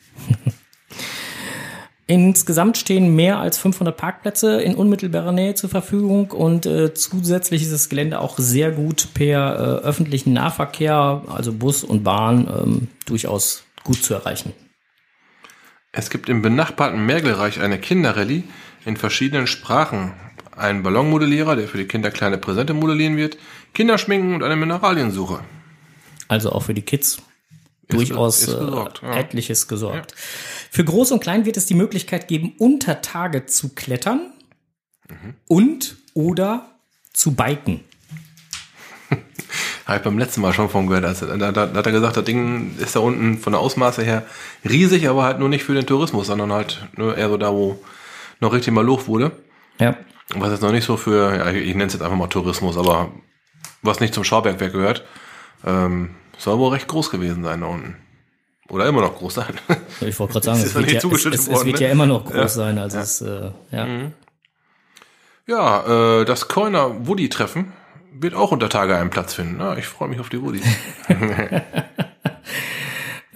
Insgesamt 2.06 2.76
stehen 2.76 3.16
mehr 3.16 3.38
als 3.38 3.56
500 3.56 3.96
Parkplätze 3.96 4.60
in 4.60 4.74
unmittelbarer 4.74 5.32
Nähe 5.32 5.54
zur 5.54 5.70
Verfügung 5.70 6.32
und 6.32 6.66
äh, 6.66 6.92
zusätzlich 6.92 7.62
ist 7.62 7.72
das 7.72 7.88
Gelände 7.88 8.20
auch 8.20 8.38
sehr 8.38 8.70
gut 8.70 9.08
per 9.14 9.54
äh, 9.54 9.86
öffentlichen 9.86 10.34
Nahverkehr, 10.34 11.22
also 11.26 11.54
Bus 11.54 11.82
und 11.82 12.04
Bahn, 12.04 12.46
ähm, 12.46 12.88
durchaus 13.06 13.63
gut 13.84 14.02
zu 14.02 14.14
erreichen. 14.14 14.52
Es 15.92 16.10
gibt 16.10 16.28
im 16.28 16.42
benachbarten 16.42 17.06
Mergelreich 17.06 17.60
eine 17.60 17.78
Kinderrallye 17.78 18.42
in 18.84 18.96
verschiedenen 18.96 19.46
Sprachen. 19.46 20.14
Einen 20.56 20.82
Ballonmodellierer, 20.82 21.56
der 21.56 21.68
für 21.68 21.78
die 21.78 21.86
Kinder 21.86 22.10
kleine 22.10 22.38
Präsente 22.38 22.74
modellieren 22.74 23.16
wird, 23.16 23.38
Kinderschminken 23.74 24.34
und 24.34 24.42
eine 24.42 24.56
Mineraliensuche. 24.56 25.40
Also 26.28 26.50
auch 26.50 26.62
für 26.64 26.74
die 26.74 26.82
Kids 26.82 27.18
durchaus 27.88 28.42
ist 28.42 28.58
gesorgt, 28.58 29.02
äh, 29.02 29.06
ja. 29.06 29.16
etliches 29.16 29.68
gesorgt. 29.68 30.12
Ja. 30.12 30.16
Für 30.70 30.84
Groß 30.84 31.12
und 31.12 31.20
Klein 31.20 31.44
wird 31.44 31.56
es 31.56 31.66
die 31.66 31.74
Möglichkeit 31.74 32.28
geben, 32.28 32.54
unter 32.58 33.02
Tage 33.02 33.46
zu 33.46 33.74
klettern 33.74 34.32
mhm. 35.08 35.34
und 35.46 35.96
oder 36.14 36.70
zu 37.12 37.34
biken. 37.34 37.80
Habe 39.86 39.98
ich 39.98 40.02
beim 40.02 40.18
letzten 40.18 40.40
Mal 40.40 40.52
schon 40.54 40.70
von 40.70 40.86
gehört. 40.86 41.04
Also, 41.04 41.26
da, 41.26 41.52
da, 41.52 41.66
da, 41.66 41.74
hat 41.74 41.86
er 41.86 41.92
gesagt, 41.92 42.16
das 42.16 42.24
Ding 42.24 42.76
ist 42.78 42.96
da 42.96 43.00
unten 43.00 43.38
von 43.38 43.52
der 43.52 43.60
Ausmaße 43.60 44.02
her 44.02 44.22
riesig, 44.68 45.08
aber 45.08 45.24
halt 45.24 45.38
nur 45.38 45.50
nicht 45.50 45.64
für 45.64 45.74
den 45.74 45.86
Tourismus, 45.86 46.26
sondern 46.26 46.52
halt 46.52 46.86
nur 46.96 47.16
eher 47.16 47.28
so 47.28 47.36
da, 47.36 47.52
wo 47.52 47.78
noch 48.40 48.52
richtig 48.52 48.72
mal 48.72 48.84
Luft 48.84 49.08
wurde. 49.08 49.32
Ja. 49.78 49.96
Was 50.34 50.52
jetzt 50.52 50.62
noch 50.62 50.72
nicht 50.72 50.84
so 50.84 50.96
für, 50.96 51.36
ja, 51.36 51.50
ich, 51.50 51.74
nenne 51.74 51.84
es 51.84 51.92
jetzt 51.92 52.02
einfach 52.02 52.16
mal 52.16 52.28
Tourismus, 52.28 52.78
aber 52.78 53.10
was 53.82 54.00
nicht 54.00 54.14
zum 54.14 54.24
Schaubergwerk 54.24 54.72
gehört. 54.72 55.04
Ähm, 55.66 56.10
soll 56.38 56.58
wohl 56.58 56.72
recht 56.72 56.88
groß 56.88 57.10
gewesen 57.10 57.44
sein 57.44 57.60
da 57.60 57.66
unten. 57.66 57.96
Oder 58.70 58.86
immer 58.86 59.02
noch 59.02 59.16
groß 59.16 59.34
sein. 59.34 59.54
Ich 60.00 60.18
wollte 60.18 60.32
gerade 60.32 60.44
sagen, 60.46 60.60
es, 60.60 60.74
wird, 60.74 60.90
ja, 60.90 60.98
es, 60.98 61.26
es, 61.26 61.48
es 61.48 61.64
wird, 61.64 61.80
ja, 61.80 61.90
immer 61.90 62.06
noch 62.06 62.24
groß 62.24 62.34
ja. 62.34 62.48
sein. 62.48 62.78
Also 62.78 62.96
ja. 62.96 63.02
es, 63.02 63.20
äh, 63.20 63.50
ja. 63.70 63.84
Mhm. 63.84 64.12
Ja, 65.46 66.20
äh, 66.20 66.24
das 66.24 66.48
Coiner 66.48 67.06
Woody-Treffen 67.06 67.72
wird 68.14 68.34
auch 68.34 68.52
unter 68.52 68.68
Tage 68.68 68.96
einen 68.96 69.10
Platz 69.10 69.34
finden. 69.34 69.60
Ja, 69.60 69.76
ich 69.76 69.86
freue 69.86 70.08
mich 70.08 70.20
auf 70.20 70.28
die 70.28 70.40
Woody. 70.40 70.60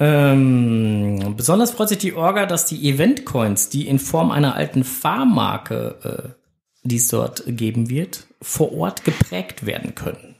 ähm, 0.01 1.35
besonders 1.37 1.73
freut 1.73 1.89
sich 1.89 1.99
die 1.99 2.15
Orga, 2.15 2.47
dass 2.47 2.65
die 2.65 2.89
Event-Coins, 2.89 3.69
die 3.69 3.89
in 3.89 3.99
Form 3.99 4.31
einer 4.31 4.55
alten 4.55 4.85
Fahrmarke, 4.85 6.35
äh, 6.35 6.49
die 6.85 6.97
es 6.97 7.09
dort 7.09 7.43
geben 7.47 7.91
wird, 7.91 8.27
vor 8.41 8.73
Ort 8.73 9.05
geprägt 9.05 9.67
werden 9.67 9.95
können. 9.95 10.37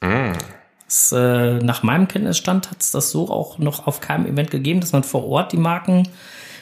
Mm. 0.00 0.32
Das, 0.86 1.12
äh, 1.12 1.58
nach 1.58 1.82
meinem 1.82 2.08
Kenntnisstand 2.08 2.70
hat 2.70 2.80
es 2.80 2.90
das 2.90 3.10
so 3.10 3.28
auch 3.28 3.58
noch 3.58 3.86
auf 3.86 4.00
keinem 4.00 4.26
Event 4.26 4.50
gegeben, 4.50 4.80
dass 4.80 4.92
man 4.92 5.04
vor 5.04 5.24
Ort 5.26 5.52
die 5.52 5.56
Marken 5.56 6.08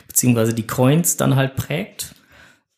beziehungsweise 0.06 0.54
die 0.54 0.66
Coins 0.66 1.16
dann 1.16 1.36
halt 1.36 1.56
prägt. 1.56 2.14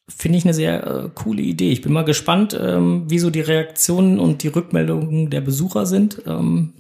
Finde 0.08 0.38
ich 0.38 0.44
eine 0.44 0.54
sehr 0.54 0.86
äh, 0.86 1.10
coole 1.14 1.40
Idee. 1.40 1.70
Ich 1.72 1.80
bin 1.80 1.92
mal 1.92 2.04
gespannt, 2.04 2.58
ähm, 2.60 3.08
wie 3.08 3.18
so 3.18 3.30
die 3.30 3.40
Reaktionen 3.40 4.18
und 4.18 4.42
die 4.42 4.48
Rückmeldungen 4.48 5.30
der 5.30 5.40
Besucher 5.40 5.86
sind. 5.86 6.22
Ähm, 6.26 6.74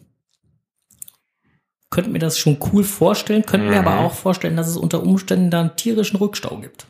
könnte 1.90 2.10
mir 2.10 2.18
das 2.18 2.38
schon 2.38 2.58
cool 2.72 2.84
vorstellen, 2.84 3.46
könnte 3.46 3.66
mhm. 3.66 3.72
mir 3.72 3.78
aber 3.78 4.00
auch 4.00 4.12
vorstellen, 4.12 4.56
dass 4.56 4.68
es 4.68 4.76
unter 4.76 5.02
Umständen 5.02 5.50
da 5.50 5.60
einen 5.60 5.76
tierischen 5.76 6.18
Rückstau 6.18 6.58
gibt. 6.58 6.86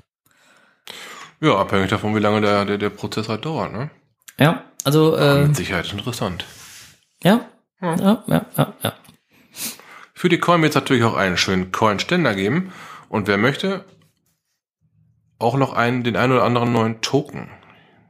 Ja, 1.40 1.56
abhängig 1.56 1.90
davon, 1.90 2.16
wie 2.16 2.20
lange 2.20 2.40
der, 2.40 2.64
der, 2.64 2.78
der 2.78 2.90
Prozess 2.90 3.28
halt 3.28 3.44
dauert, 3.44 3.72
ne? 3.72 3.90
Ja, 4.38 4.64
also. 4.82 5.14
Äh, 5.16 5.46
mit 5.46 5.56
Sicherheit 5.56 5.92
interessant. 5.92 6.44
Ja, 7.22 7.48
ja, 7.80 7.96
ja, 8.26 8.46
ja, 8.56 8.74
ja. 8.82 8.92
Für 10.14 10.28
die 10.28 10.38
Coin 10.38 10.62
wird 10.62 10.70
es 10.70 10.74
natürlich 10.74 11.04
auch 11.04 11.16
einen 11.16 11.36
schönen 11.36 11.70
Coin-Ständer 11.70 12.34
geben. 12.34 12.72
Und 13.10 13.28
wer 13.28 13.36
möchte, 13.36 13.84
auch 15.44 15.56
noch 15.56 15.72
einen, 15.74 16.02
den 16.02 16.16
einen 16.16 16.32
oder 16.32 16.44
anderen 16.44 16.72
neuen 16.72 17.00
Token. 17.00 17.48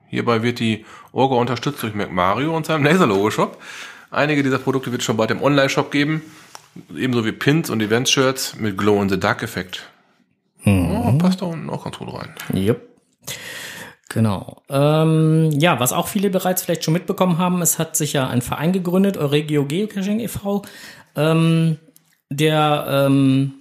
Hierbei 0.08 0.42
wird 0.42 0.60
die 0.60 0.84
Orga 1.12 1.34
unterstützt 1.36 1.82
durch 1.82 1.94
MacMario 1.94 2.56
und 2.56 2.66
seinem 2.66 2.84
Laser-Logo-Shop. 2.84 3.60
Einige 4.10 4.42
dieser 4.42 4.58
Produkte 4.58 4.92
wird 4.92 5.02
es 5.02 5.06
schon 5.06 5.16
bald 5.16 5.30
im 5.32 5.42
Online-Shop 5.42 5.90
geben. 5.90 6.22
Ebenso 6.96 7.24
wie 7.24 7.32
Pins 7.32 7.68
und 7.68 7.80
Event-Shirts 7.80 8.56
mit 8.56 8.78
Glow-in-the-Dark-Effekt. 8.78 9.88
Mhm. 10.62 10.90
Oh, 10.90 11.18
passt 11.18 11.42
da 11.42 11.46
unten 11.46 11.68
auch 11.70 11.84
ganz 11.84 11.98
gut 11.98 12.14
rein. 12.14 12.34
Yep. 12.54 12.80
Genau. 14.08 14.62
Ähm, 14.68 15.50
ja, 15.52 15.80
was 15.80 15.92
auch 15.92 16.06
viele 16.06 16.30
bereits 16.30 16.62
vielleicht 16.62 16.84
schon 16.84 16.94
mitbekommen 16.94 17.38
haben, 17.38 17.62
es 17.62 17.78
hat 17.80 17.96
sich 17.96 18.12
ja 18.12 18.28
ein 18.28 18.42
Verein 18.42 18.72
gegründet, 18.72 19.16
Euregio 19.16 19.64
Geocaching 19.64 20.20
e.V., 20.20 20.62
ähm, 21.16 21.78
der 22.30 22.86
ähm, 22.88 23.54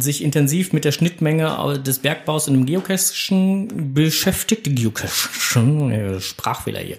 sich 0.00 0.22
intensiv 0.22 0.72
mit 0.72 0.84
der 0.84 0.92
Schnittmenge 0.92 1.80
des 1.84 2.00
Bergbaus 2.00 2.48
in 2.48 2.54
dem 2.54 2.66
Geocachen 2.66 3.94
beschäftigt. 3.94 4.68
Geocachen, 4.74 5.90
äh, 5.90 6.20
Sprachfehler 6.20 6.80
hier. 6.80 6.96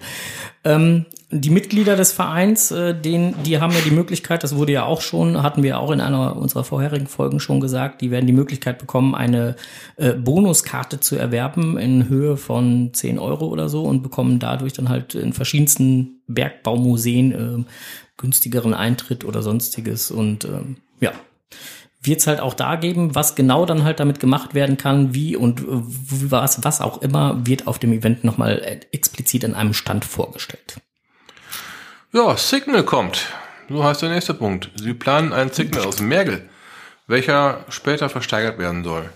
Ähm, 0.64 1.06
die 1.30 1.50
Mitglieder 1.50 1.94
des 1.94 2.12
Vereins, 2.12 2.70
äh, 2.70 2.98
den, 2.98 3.34
die 3.44 3.60
haben 3.60 3.72
ja 3.72 3.80
die 3.84 3.90
Möglichkeit, 3.90 4.42
das 4.42 4.56
wurde 4.56 4.72
ja 4.72 4.84
auch 4.84 5.02
schon, 5.02 5.42
hatten 5.42 5.62
wir 5.62 5.78
auch 5.78 5.90
in 5.90 6.00
einer 6.00 6.36
unserer 6.36 6.64
vorherigen 6.64 7.06
Folgen 7.06 7.38
schon 7.38 7.60
gesagt, 7.60 8.00
die 8.00 8.10
werden 8.10 8.26
die 8.26 8.32
Möglichkeit 8.32 8.78
bekommen, 8.78 9.14
eine 9.14 9.56
äh, 9.96 10.14
Bonuskarte 10.14 11.00
zu 11.00 11.16
erwerben 11.16 11.76
in 11.76 12.08
Höhe 12.08 12.38
von 12.38 12.90
10 12.94 13.18
Euro 13.18 13.46
oder 13.48 13.68
so 13.68 13.82
und 13.82 14.02
bekommen 14.02 14.38
dadurch 14.38 14.72
dann 14.72 14.88
halt 14.88 15.14
in 15.14 15.34
verschiedensten 15.34 16.22
Bergbaumuseen 16.28 17.32
äh, 17.32 17.64
günstigeren 18.16 18.72
Eintritt 18.72 19.24
oder 19.24 19.42
sonstiges 19.42 20.10
und 20.10 20.46
ähm, 20.46 20.76
ja, 21.00 21.12
wird 22.00 22.20
es 22.20 22.26
halt 22.26 22.40
auch 22.40 22.54
da 22.54 22.76
geben, 22.76 23.14
was 23.14 23.34
genau 23.34 23.66
dann 23.66 23.84
halt 23.84 24.00
damit 24.00 24.20
gemacht 24.20 24.54
werden 24.54 24.76
kann, 24.78 25.14
wie 25.14 25.36
und 25.36 25.62
was, 25.66 26.64
was 26.64 26.80
auch 26.80 27.02
immer, 27.02 27.46
wird 27.46 27.66
auf 27.66 27.78
dem 27.78 27.92
Event 27.92 28.24
nochmal 28.24 28.58
äh, 28.60 28.80
explizit 28.92 29.44
an 29.44 29.54
einem 29.54 29.74
Stand 29.74 30.04
vorgestellt. 30.04 30.80
Ja, 32.12 32.36
Signal 32.36 32.84
kommt. 32.84 33.26
So 33.68 33.84
heißt 33.84 34.02
der 34.02 34.10
nächste 34.10 34.32
Punkt. 34.32 34.70
Sie 34.76 34.94
planen 34.94 35.32
einen 35.32 35.52
Signal 35.52 35.84
aus 35.84 36.00
Mergel, 36.00 36.48
welcher 37.06 37.64
später 37.68 38.08
versteigert 38.08 38.58
werden 38.58 38.82
soll. 38.84 39.10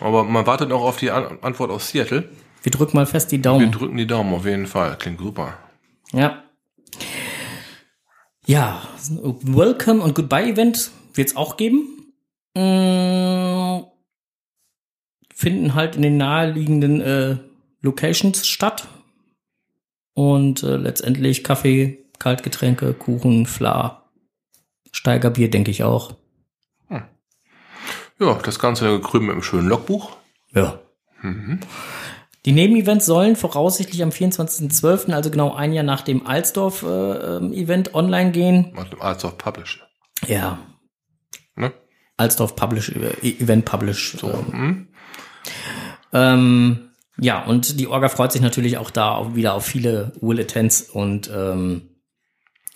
Aber 0.00 0.24
man 0.24 0.46
wartet 0.46 0.68
noch 0.68 0.82
auf 0.82 0.96
die 0.96 1.10
An 1.10 1.38
Antwort 1.40 1.70
aus 1.70 1.88
Seattle. 1.88 2.28
Wir 2.62 2.72
drücken 2.72 2.96
mal 2.96 3.06
fest 3.06 3.30
die 3.32 3.40
Daumen. 3.40 3.60
Wir 3.60 3.70
drücken 3.70 3.96
die 3.96 4.06
Daumen 4.06 4.34
auf 4.34 4.44
jeden 4.44 4.66
Fall. 4.66 4.96
Klingt 4.98 5.20
super. 5.20 5.54
Ja. 6.12 6.42
Ja, 8.46 8.82
Welcome 9.08 10.02
und 10.02 10.14
Goodbye 10.14 10.50
Event 10.50 10.90
wird 11.14 11.28
es 11.28 11.36
auch 11.36 11.56
geben. 11.56 11.93
Mmh, 12.54 13.86
finden 15.34 15.74
halt 15.74 15.96
in 15.96 16.02
den 16.02 16.16
naheliegenden 16.16 17.00
äh, 17.00 17.36
Locations 17.80 18.46
statt. 18.46 18.88
Und 20.14 20.62
äh, 20.62 20.76
letztendlich 20.76 21.42
Kaffee, 21.42 22.04
Kaltgetränke, 22.18 22.94
Kuchen, 22.94 23.46
Fla, 23.46 24.04
Steigerbier, 24.92 25.50
denke 25.50 25.72
ich 25.72 25.82
auch. 25.82 26.14
Hm. 26.88 27.02
Ja, 28.20 28.34
das 28.34 28.60
Ganze 28.60 29.00
gekrümmt 29.00 29.26
mit 29.26 29.32
einem 29.32 29.42
schönen 29.42 29.68
Logbuch. 29.68 30.16
Ja. 30.52 30.78
Mhm. 31.20 31.60
Die 32.44 32.52
Nebenevents 32.52 33.06
sollen 33.06 33.36
voraussichtlich 33.36 34.02
am 34.02 34.10
24.12., 34.10 35.12
also 35.12 35.30
genau 35.30 35.54
ein 35.54 35.72
Jahr 35.72 35.84
nach 35.84 36.02
dem 36.02 36.26
Alsdorf-Event, 36.26 37.88
äh, 37.88 37.94
online 37.94 38.32
gehen. 38.32 38.72
Nach 38.74 38.88
dem 38.88 39.00
Alsdorf 39.00 39.38
Publish. 39.38 39.82
Ja. 40.26 40.58
Alsdorf 42.16 42.56
Publish, 42.56 42.90
Event 42.90 43.64
Publish. 43.64 44.16
So. 44.18 44.30
Ähm, 44.52 44.88
ähm, 46.12 46.78
ja, 47.18 47.44
und 47.44 47.78
die 47.78 47.86
Orga 47.86 48.08
freut 48.08 48.32
sich 48.32 48.42
natürlich 48.42 48.78
auch 48.78 48.90
da 48.90 49.12
auch 49.12 49.34
wieder 49.34 49.54
auf 49.54 49.64
viele 49.64 50.12
Will 50.20 50.40
Attends 50.40 50.82
und 50.82 51.30
ähm, 51.34 51.94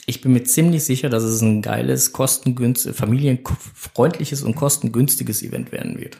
ich 0.06 0.22
bin 0.22 0.32
mir 0.32 0.42
ziemlich 0.44 0.84
sicher, 0.84 1.10
dass 1.10 1.22
es 1.22 1.42
ein 1.42 1.60
geiles, 1.60 2.12
kostengünstiges, 2.12 2.96
familienfreundliches 2.96 4.42
und 4.42 4.54
kostengünstiges 4.54 5.42
Event 5.42 5.70
werden 5.70 5.98
wird. 5.98 6.18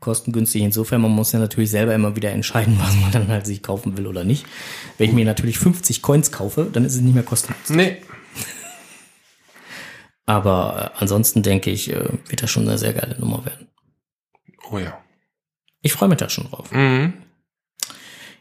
Kostengünstig 0.00 0.62
insofern, 0.62 1.00
man 1.00 1.12
muss 1.12 1.32
ja 1.32 1.38
natürlich 1.38 1.70
selber 1.70 1.94
immer 1.94 2.16
wieder 2.16 2.30
entscheiden, 2.30 2.78
was 2.80 2.94
man 2.96 3.10
dann 3.10 3.28
halt 3.28 3.46
sich 3.46 3.62
kaufen 3.62 3.96
will 3.96 4.06
oder 4.06 4.24
nicht. 4.24 4.44
Wenn 4.98 5.08
ich 5.08 5.14
mir 5.14 5.24
natürlich 5.24 5.58
50 5.58 6.02
Coins 6.02 6.30
kaufe, 6.30 6.68
dann 6.70 6.84
ist 6.84 6.94
es 6.94 7.00
nicht 7.00 7.14
mehr 7.14 7.22
kostengünstig. 7.22 7.76
Nee. 7.76 7.96
Aber 10.30 10.92
äh, 10.94 10.98
ansonsten 11.00 11.42
denke 11.42 11.70
ich, 11.70 11.90
äh, 11.90 12.08
wird 12.28 12.40
das 12.40 12.52
schon 12.52 12.68
eine 12.68 12.78
sehr 12.78 12.92
geile 12.92 13.18
Nummer 13.18 13.44
werden. 13.44 13.66
Oh 14.70 14.78
ja. 14.78 14.96
Ich 15.82 15.92
freue 15.92 16.08
mich 16.08 16.18
da 16.18 16.28
schon 16.28 16.48
drauf. 16.48 16.70
Mhm. 16.70 17.14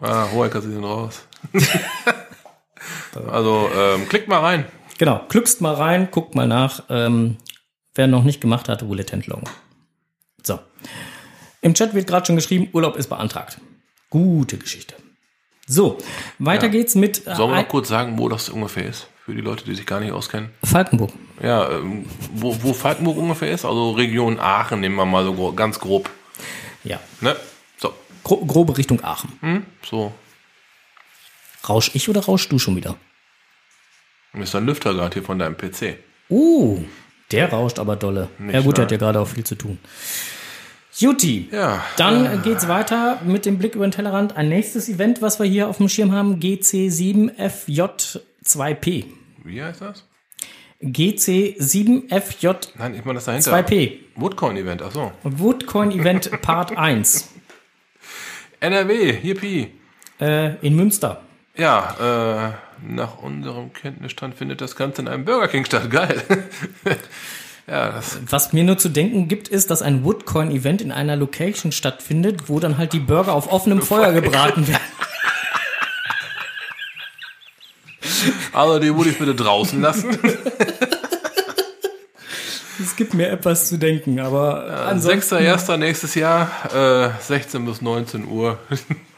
ah, 0.02 0.28
du 0.66 0.70
den 0.70 0.84
raus? 0.84 1.22
also, 3.30 3.70
ähm, 3.74 4.06
klickt 4.10 4.28
mal 4.28 4.40
rein. 4.40 4.66
Genau, 4.98 5.20
klickst 5.28 5.62
mal 5.62 5.74
rein, 5.74 6.10
guckt 6.10 6.34
mal 6.34 6.46
nach. 6.46 6.82
Ähm, 6.90 7.38
wer 7.94 8.08
noch 8.08 8.24
nicht 8.24 8.42
gemacht 8.42 8.68
hat, 8.68 8.82
Roulette 8.82 9.14
entloggen. 9.14 9.48
So. 10.42 10.60
Im 11.64 11.72
Chat 11.72 11.94
wird 11.94 12.06
gerade 12.06 12.26
schon 12.26 12.36
geschrieben, 12.36 12.68
Urlaub 12.74 12.94
ist 12.96 13.08
beantragt. 13.08 13.58
Gute 14.10 14.58
Geschichte. 14.58 14.94
So, 15.66 15.96
weiter 16.38 16.66
Ja. 16.66 16.72
geht's 16.72 16.94
mit 16.94 17.26
äh, 17.26 17.34
Sollen 17.34 17.52
wir 17.52 17.62
noch 17.62 17.68
kurz 17.68 17.88
sagen, 17.88 18.18
wo 18.18 18.28
das 18.28 18.50
ungefähr 18.50 18.84
ist? 18.84 19.08
Für 19.24 19.34
die 19.34 19.40
Leute, 19.40 19.64
die 19.64 19.74
sich 19.74 19.86
gar 19.86 19.98
nicht 20.00 20.12
auskennen. 20.12 20.50
Falkenburg. 20.62 21.10
Ja, 21.42 21.70
ähm, 21.70 22.04
wo, 22.34 22.54
wo 22.62 22.74
Falkenburg 22.74 23.16
ungefähr 23.16 23.50
ist? 23.50 23.64
Also 23.64 23.92
Region 23.92 24.38
Aachen, 24.38 24.80
nehmen 24.80 24.96
wir 24.96 25.06
mal 25.06 25.24
so 25.24 25.32
gro 25.32 25.54
ganz 25.54 25.80
grob. 25.80 26.10
Ja. 26.84 27.00
Ne? 27.22 27.34
So. 27.78 27.94
Gro 28.24 28.44
grobe 28.44 28.76
Richtung 28.76 29.02
Aachen. 29.02 29.32
Hm? 29.40 29.64
So. 29.82 30.12
Rausch 31.66 31.92
ich 31.94 32.10
oder 32.10 32.20
rausch 32.20 32.46
du 32.46 32.58
schon 32.58 32.76
wieder? 32.76 32.96
Ist 34.34 34.54
ein 34.54 34.66
Lüfter 34.66 34.92
gerade 34.92 35.14
hier 35.14 35.22
von 35.22 35.38
deinem 35.38 35.56
PC. 35.56 35.96
Uh, 36.28 36.84
der 37.30 37.50
rauscht 37.50 37.78
aber 37.78 37.96
dolle. 37.96 38.28
ja 38.52 38.60
gut, 38.60 38.76
der 38.76 38.82
wahr? 38.82 38.84
hat 38.84 38.90
ja 38.90 38.98
gerade 38.98 39.20
auch 39.20 39.28
viel 39.28 39.44
zu 39.44 39.54
tun. 39.54 39.78
Juti. 40.96 41.48
Ja. 41.50 41.82
Dann 41.96 42.24
äh, 42.26 42.38
geht's 42.42 42.68
weiter 42.68 43.20
mit 43.24 43.46
dem 43.46 43.58
Blick 43.58 43.74
über 43.74 43.84
den 43.86 43.90
Tellerrand. 43.90 44.36
Ein 44.36 44.48
nächstes 44.48 44.88
Event, 44.88 45.20
was 45.22 45.38
wir 45.40 45.46
hier 45.46 45.68
auf 45.68 45.78
dem 45.78 45.88
Schirm 45.88 46.12
haben, 46.12 46.38
GC7FJ2P. 46.40 49.06
Wie 49.42 49.62
heißt 49.62 49.80
das? 49.80 50.06
GC7FJ2P. 50.82 52.68
Nein, 52.78 52.94
ich 52.94 53.04
meine 53.04 53.16
das 53.16 53.24
dahinter. 53.24 53.52
2P. 53.56 53.98
Woodcoin-Event, 54.16 54.82
ach 54.82 54.92
so. 54.92 55.10
Woodcoin 55.22 55.90
Event 55.90 56.30
Part 56.42 56.76
1 56.76 57.30
NRW, 58.60 59.18
Yippie. 59.22 59.72
äh, 60.20 60.54
in 60.64 60.76
Münster. 60.76 61.22
Ja, 61.56 62.48
äh, 62.48 62.52
nach 62.86 63.18
unserem 63.18 63.72
Kenntnisstand 63.72 64.34
findet 64.34 64.60
das 64.60 64.76
Ganze 64.76 65.02
in 65.02 65.08
einem 65.08 65.24
Burger 65.24 65.48
King 65.48 65.64
statt. 65.64 65.90
Geil. 65.90 66.22
ja, 67.66 68.00
Was 68.28 68.52
mir 68.52 68.64
nur 68.64 68.78
zu 68.78 68.88
denken 68.88 69.28
gibt, 69.28 69.48
ist, 69.48 69.70
dass 69.70 69.80
ein 69.80 70.04
Woodcoin 70.04 70.50
Event 70.50 70.82
in 70.82 70.92
einer 70.92 71.16
Location 71.16 71.72
stattfindet, 71.72 72.48
wo 72.48 72.60
dann 72.60 72.78
halt 72.78 72.92
die 72.92 72.98
Burger 72.98 73.32
auf 73.32 73.50
offenem 73.50 73.80
Feuer 73.80 74.12
gebraten 74.12 74.68
werden. 74.68 74.82
also 78.52 78.78
die 78.78 78.94
würde 78.94 79.10
ich 79.10 79.18
bitte 79.18 79.34
draußen 79.34 79.80
lassen. 79.80 80.18
Es 82.80 82.96
gibt 82.96 83.14
mir 83.14 83.30
etwas 83.30 83.68
zu 83.68 83.78
denken, 83.78 84.20
aber 84.20 84.86
ansonsten, 84.86 85.36
6.1. 85.36 85.76
nächstes 85.76 86.14
Jahr, 86.16 86.50
äh, 86.74 87.10
16 87.22 87.64
bis 87.64 87.80
19 87.80 88.26
Uhr. 88.26 88.58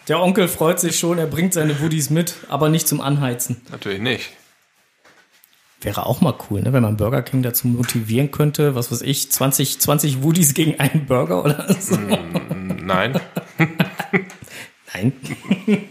der 0.09 0.21
Onkel 0.21 0.47
freut 0.47 0.79
sich 0.79 0.99
schon, 0.99 1.19
er 1.19 1.27
bringt 1.27 1.55
seine 1.55 1.81
Woodies 1.81 2.11
mit, 2.11 2.35
aber 2.49 2.69
nicht 2.69 2.87
zum 2.87 3.01
Anheizen. 3.01 3.63
Natürlich 3.71 4.01
nicht. 4.01 4.31
Wäre 5.81 6.07
auch 6.07 6.21
mal 6.23 6.35
cool, 6.49 6.63
ne, 6.63 6.73
wenn 6.73 6.83
man 6.83 6.97
Burger 6.97 7.23
King 7.23 7.43
dazu 7.43 7.69
motivieren 7.69 8.31
könnte, 8.31 8.75
was 8.75 8.91
weiß 8.91 9.03
ich, 9.03 9.31
20, 9.31 9.79
20 9.79 10.23
Woodies 10.23 10.55
gegen 10.55 10.81
einen 10.81 11.05
Burger 11.07 11.45
oder 11.45 11.67
so. 11.79 11.97
Nein. 11.97 13.21
Nein. 14.95 15.13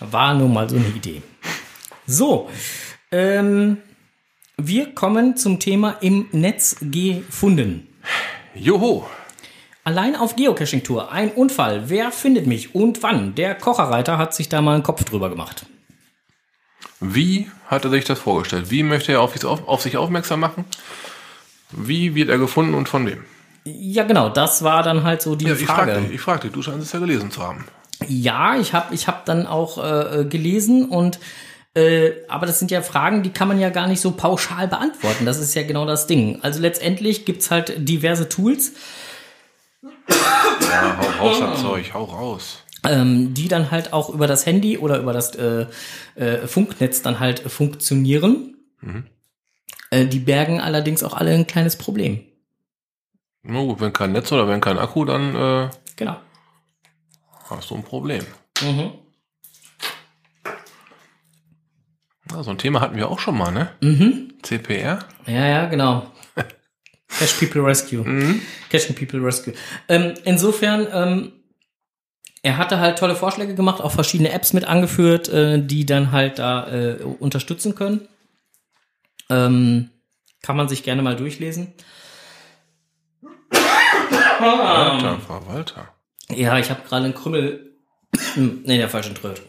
War 0.00 0.34
nur 0.34 0.48
mal 0.48 0.68
so 0.68 0.76
eine 0.76 0.88
Idee. 0.88 1.22
So, 2.06 2.48
ähm, 3.10 3.78
wir 4.56 4.94
kommen 4.94 5.36
zum 5.36 5.60
Thema 5.60 5.96
im 6.00 6.28
Netz 6.32 6.76
gefunden. 6.80 7.86
Joho. 8.54 9.06
Allein 9.84 10.16
auf 10.16 10.36
Geocaching-Tour. 10.36 11.12
Ein 11.12 11.30
Unfall. 11.30 11.88
Wer 11.90 12.12
findet 12.12 12.46
mich 12.46 12.74
und 12.74 13.02
wann? 13.02 13.34
Der 13.34 13.54
Kocherreiter 13.54 14.18
hat 14.18 14.34
sich 14.34 14.48
da 14.48 14.60
mal 14.60 14.74
einen 14.74 14.82
Kopf 14.82 15.04
drüber 15.04 15.30
gemacht. 15.30 15.66
Wie 17.00 17.50
hat 17.66 17.84
er 17.84 17.90
sich 17.90 18.04
das 18.04 18.18
vorgestellt? 18.18 18.70
Wie 18.70 18.82
möchte 18.82 19.12
er 19.12 19.20
auf, 19.20 19.32
sich 19.32 19.44
auf, 19.44 19.80
sich 19.82 19.96
aufmerksam 19.96 20.40
machen? 20.40 20.64
Wie 21.70 22.14
wird 22.14 22.28
er 22.30 22.38
gefunden 22.38 22.74
und 22.74 22.88
von 22.88 23.06
wem? 23.06 23.24
Ja, 23.64 24.04
genau, 24.04 24.28
das 24.30 24.62
war 24.64 24.82
dann 24.82 25.04
halt 25.04 25.20
so 25.22 25.36
die 25.36 25.46
Ja, 25.46 25.54
ich 25.54 25.66
Frage. 25.66 25.92
fragte, 25.92 26.12
ich 26.12 26.20
fragte, 26.20 26.48
du 26.48 26.62
scheinst 26.62 26.86
es 26.86 26.92
ja 26.92 26.98
gelesen 26.98 27.30
zu 27.30 27.42
haben. 27.42 27.66
Ja, 28.06 28.56
ich 28.56 28.72
habe 28.72 28.94
ich 28.94 29.06
hab 29.08 29.26
dann 29.26 29.46
auch 29.46 29.78
äh, 29.78 30.24
gelesen 30.24 30.86
und 30.88 31.18
äh, 31.74 32.12
aber 32.28 32.46
das 32.46 32.58
sind 32.58 32.70
ja 32.70 32.80
Fragen, 32.80 33.22
die 33.22 33.30
kann 33.30 33.46
man 33.48 33.60
ja 33.60 33.68
gar 33.70 33.86
nicht 33.86 34.00
so 34.00 34.12
pauschal 34.12 34.66
beantworten. 34.68 35.26
Das 35.26 35.38
ist 35.38 35.54
ja 35.54 35.62
genau 35.64 35.84
das 35.84 36.06
Ding. 36.06 36.38
Also 36.42 36.60
letztendlich 36.60 37.24
gibt's 37.26 37.50
halt 37.50 37.74
diverse 37.76 38.28
Tools, 38.28 38.72
Ja, 40.08 40.96
hau 41.20 41.26
raus, 41.28 41.60
Zeug, 41.60 41.92
hau 41.94 42.04
raus. 42.04 42.62
Ähm, 42.84 43.34
die 43.34 43.48
dann 43.48 43.70
halt 43.70 43.92
auch 43.92 44.10
über 44.10 44.26
das 44.26 44.46
Handy 44.46 44.78
oder 44.78 44.98
über 44.98 45.12
das 45.12 45.34
äh, 45.34 45.66
äh, 46.14 46.46
Funknetz 46.46 47.02
dann 47.02 47.20
halt 47.20 47.40
funktionieren. 47.40 48.56
Äh, 49.90 50.06
die 50.06 50.20
bergen 50.20 50.60
allerdings 50.60 51.02
auch 51.02 51.14
alle 51.14 51.32
ein 51.32 51.46
kleines 51.46 51.76
Problem. 51.76 52.20
Na 53.42 53.60
gut, 53.60 53.80
wenn 53.80 53.92
kein 53.92 54.12
Netz 54.12 54.30
oder 54.32 54.46
wenn 54.48 54.60
kein 54.60 54.78
Akku, 54.78 55.04
dann 55.04 55.34
äh, 55.34 55.70
Genau. 55.96 56.16
hast 57.50 57.70
du 57.70 57.76
ein 57.76 57.82
Problem. 57.82 58.24
Mhm. 58.62 58.92
Ja, 62.30 62.42
so 62.42 62.50
ein 62.50 62.58
Thema 62.58 62.80
hatten 62.80 62.96
wir 62.96 63.08
auch 63.10 63.18
schon 63.20 63.38
mal, 63.38 63.50
ne? 63.50 63.70
Mhm. 63.80 64.34
CPR? 64.42 64.98
Ja, 65.26 65.46
ja, 65.46 65.64
genau. 65.66 66.10
Cash 67.18 67.32
People 67.34 67.64
Rescue. 67.64 68.04
Cash 68.68 68.88
and 68.88 68.98
People 68.98 69.20
Rescue. 69.24 69.54
Ähm, 69.88 70.12
insofern, 70.24 70.86
ähm, 70.92 71.32
er 72.42 72.56
hatte 72.56 72.78
halt 72.78 72.98
tolle 72.98 73.16
Vorschläge 73.16 73.54
gemacht, 73.54 73.80
auch 73.80 73.92
verschiedene 73.92 74.32
Apps 74.32 74.52
mit 74.52 74.64
angeführt, 74.64 75.28
äh, 75.28 75.62
die 75.64 75.86
dann 75.86 76.12
halt 76.12 76.38
da 76.38 76.68
äh, 76.70 77.02
unterstützen 77.02 77.74
können. 77.74 78.08
Ähm, 79.28 79.90
kann 80.42 80.56
man 80.56 80.68
sich 80.68 80.82
gerne 80.82 81.02
mal 81.02 81.16
durchlesen. 81.16 81.74
Walter, 84.40 85.18
Frau 85.20 85.46
Walter. 85.46 85.88
Ja, 86.30 86.58
ich 86.58 86.70
habe 86.70 86.82
gerade 86.86 87.06
einen 87.06 87.14
Krümmel. 87.14 87.76
nee, 88.36 88.78
der 88.78 88.88
falschen 88.88 89.14
Tröte. 89.14 89.42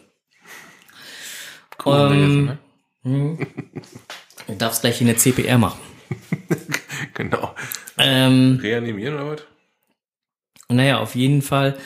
Cool, 1.84 2.58
Ähm? 3.04 3.38
Du 4.46 4.56
darfst 4.56 4.80
gleich 4.80 4.98
hier 4.98 5.06
eine 5.06 5.16
CPR 5.16 5.58
machen. 5.58 5.80
Genau. 7.14 7.54
Ähm, 7.98 8.58
Reanimieren 8.62 9.14
oder 9.14 9.32
was? 9.32 9.42
Naja, 10.68 10.98
auf 10.98 11.14
jeden 11.14 11.42
Fall 11.42 11.78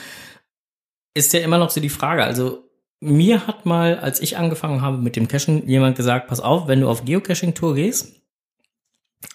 ist 1.15 1.33
ja 1.33 1.41
immer 1.41 1.59
noch 1.59 1.71
so 1.71 1.81
die 1.81 1.89
Frage. 1.89 2.25
Also, 2.25 2.69
mir 3.01 3.47
hat 3.47 3.67
mal, 3.67 3.99
als 3.99 4.21
ich 4.21 4.37
angefangen 4.37 4.83
habe 4.83 4.99
mit 4.99 5.17
dem 5.17 5.29
Cachen, 5.29 5.67
jemand 5.69 5.97
gesagt, 5.97 6.29
pass 6.29 6.41
auf, 6.41 6.69
wenn 6.69 6.81
du 6.81 6.89
auf 6.89 7.05
Geocaching-Tour 7.05 7.75
gehst, 7.75 8.21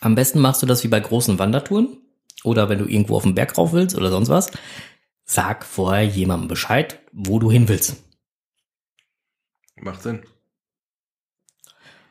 am 0.02 0.16
besten 0.16 0.40
machst 0.40 0.62
du 0.62 0.66
das 0.66 0.84
wie 0.84 0.88
bei 0.88 1.00
großen 1.00 1.40
Wandertouren 1.40 1.98
oder 2.44 2.70
wenn 2.70 2.80
du 2.80 2.86
irgendwo 2.86 3.16
auf 3.16 3.24
den 3.24 3.36
Berg 3.36 3.58
rauf 3.58 3.74
willst 3.74 3.96
oder 3.96 4.10
sonst 4.10 4.30
was, 4.30 4.52
sag 5.26 5.66
vorher 5.66 6.06
jemandem 6.06 6.48
Bescheid, 6.48 7.00
wo 7.12 7.40
du 7.40 7.52
hin 7.52 7.68
willst. 7.68 7.98
Macht 9.76 10.02
Sinn. 10.02 10.24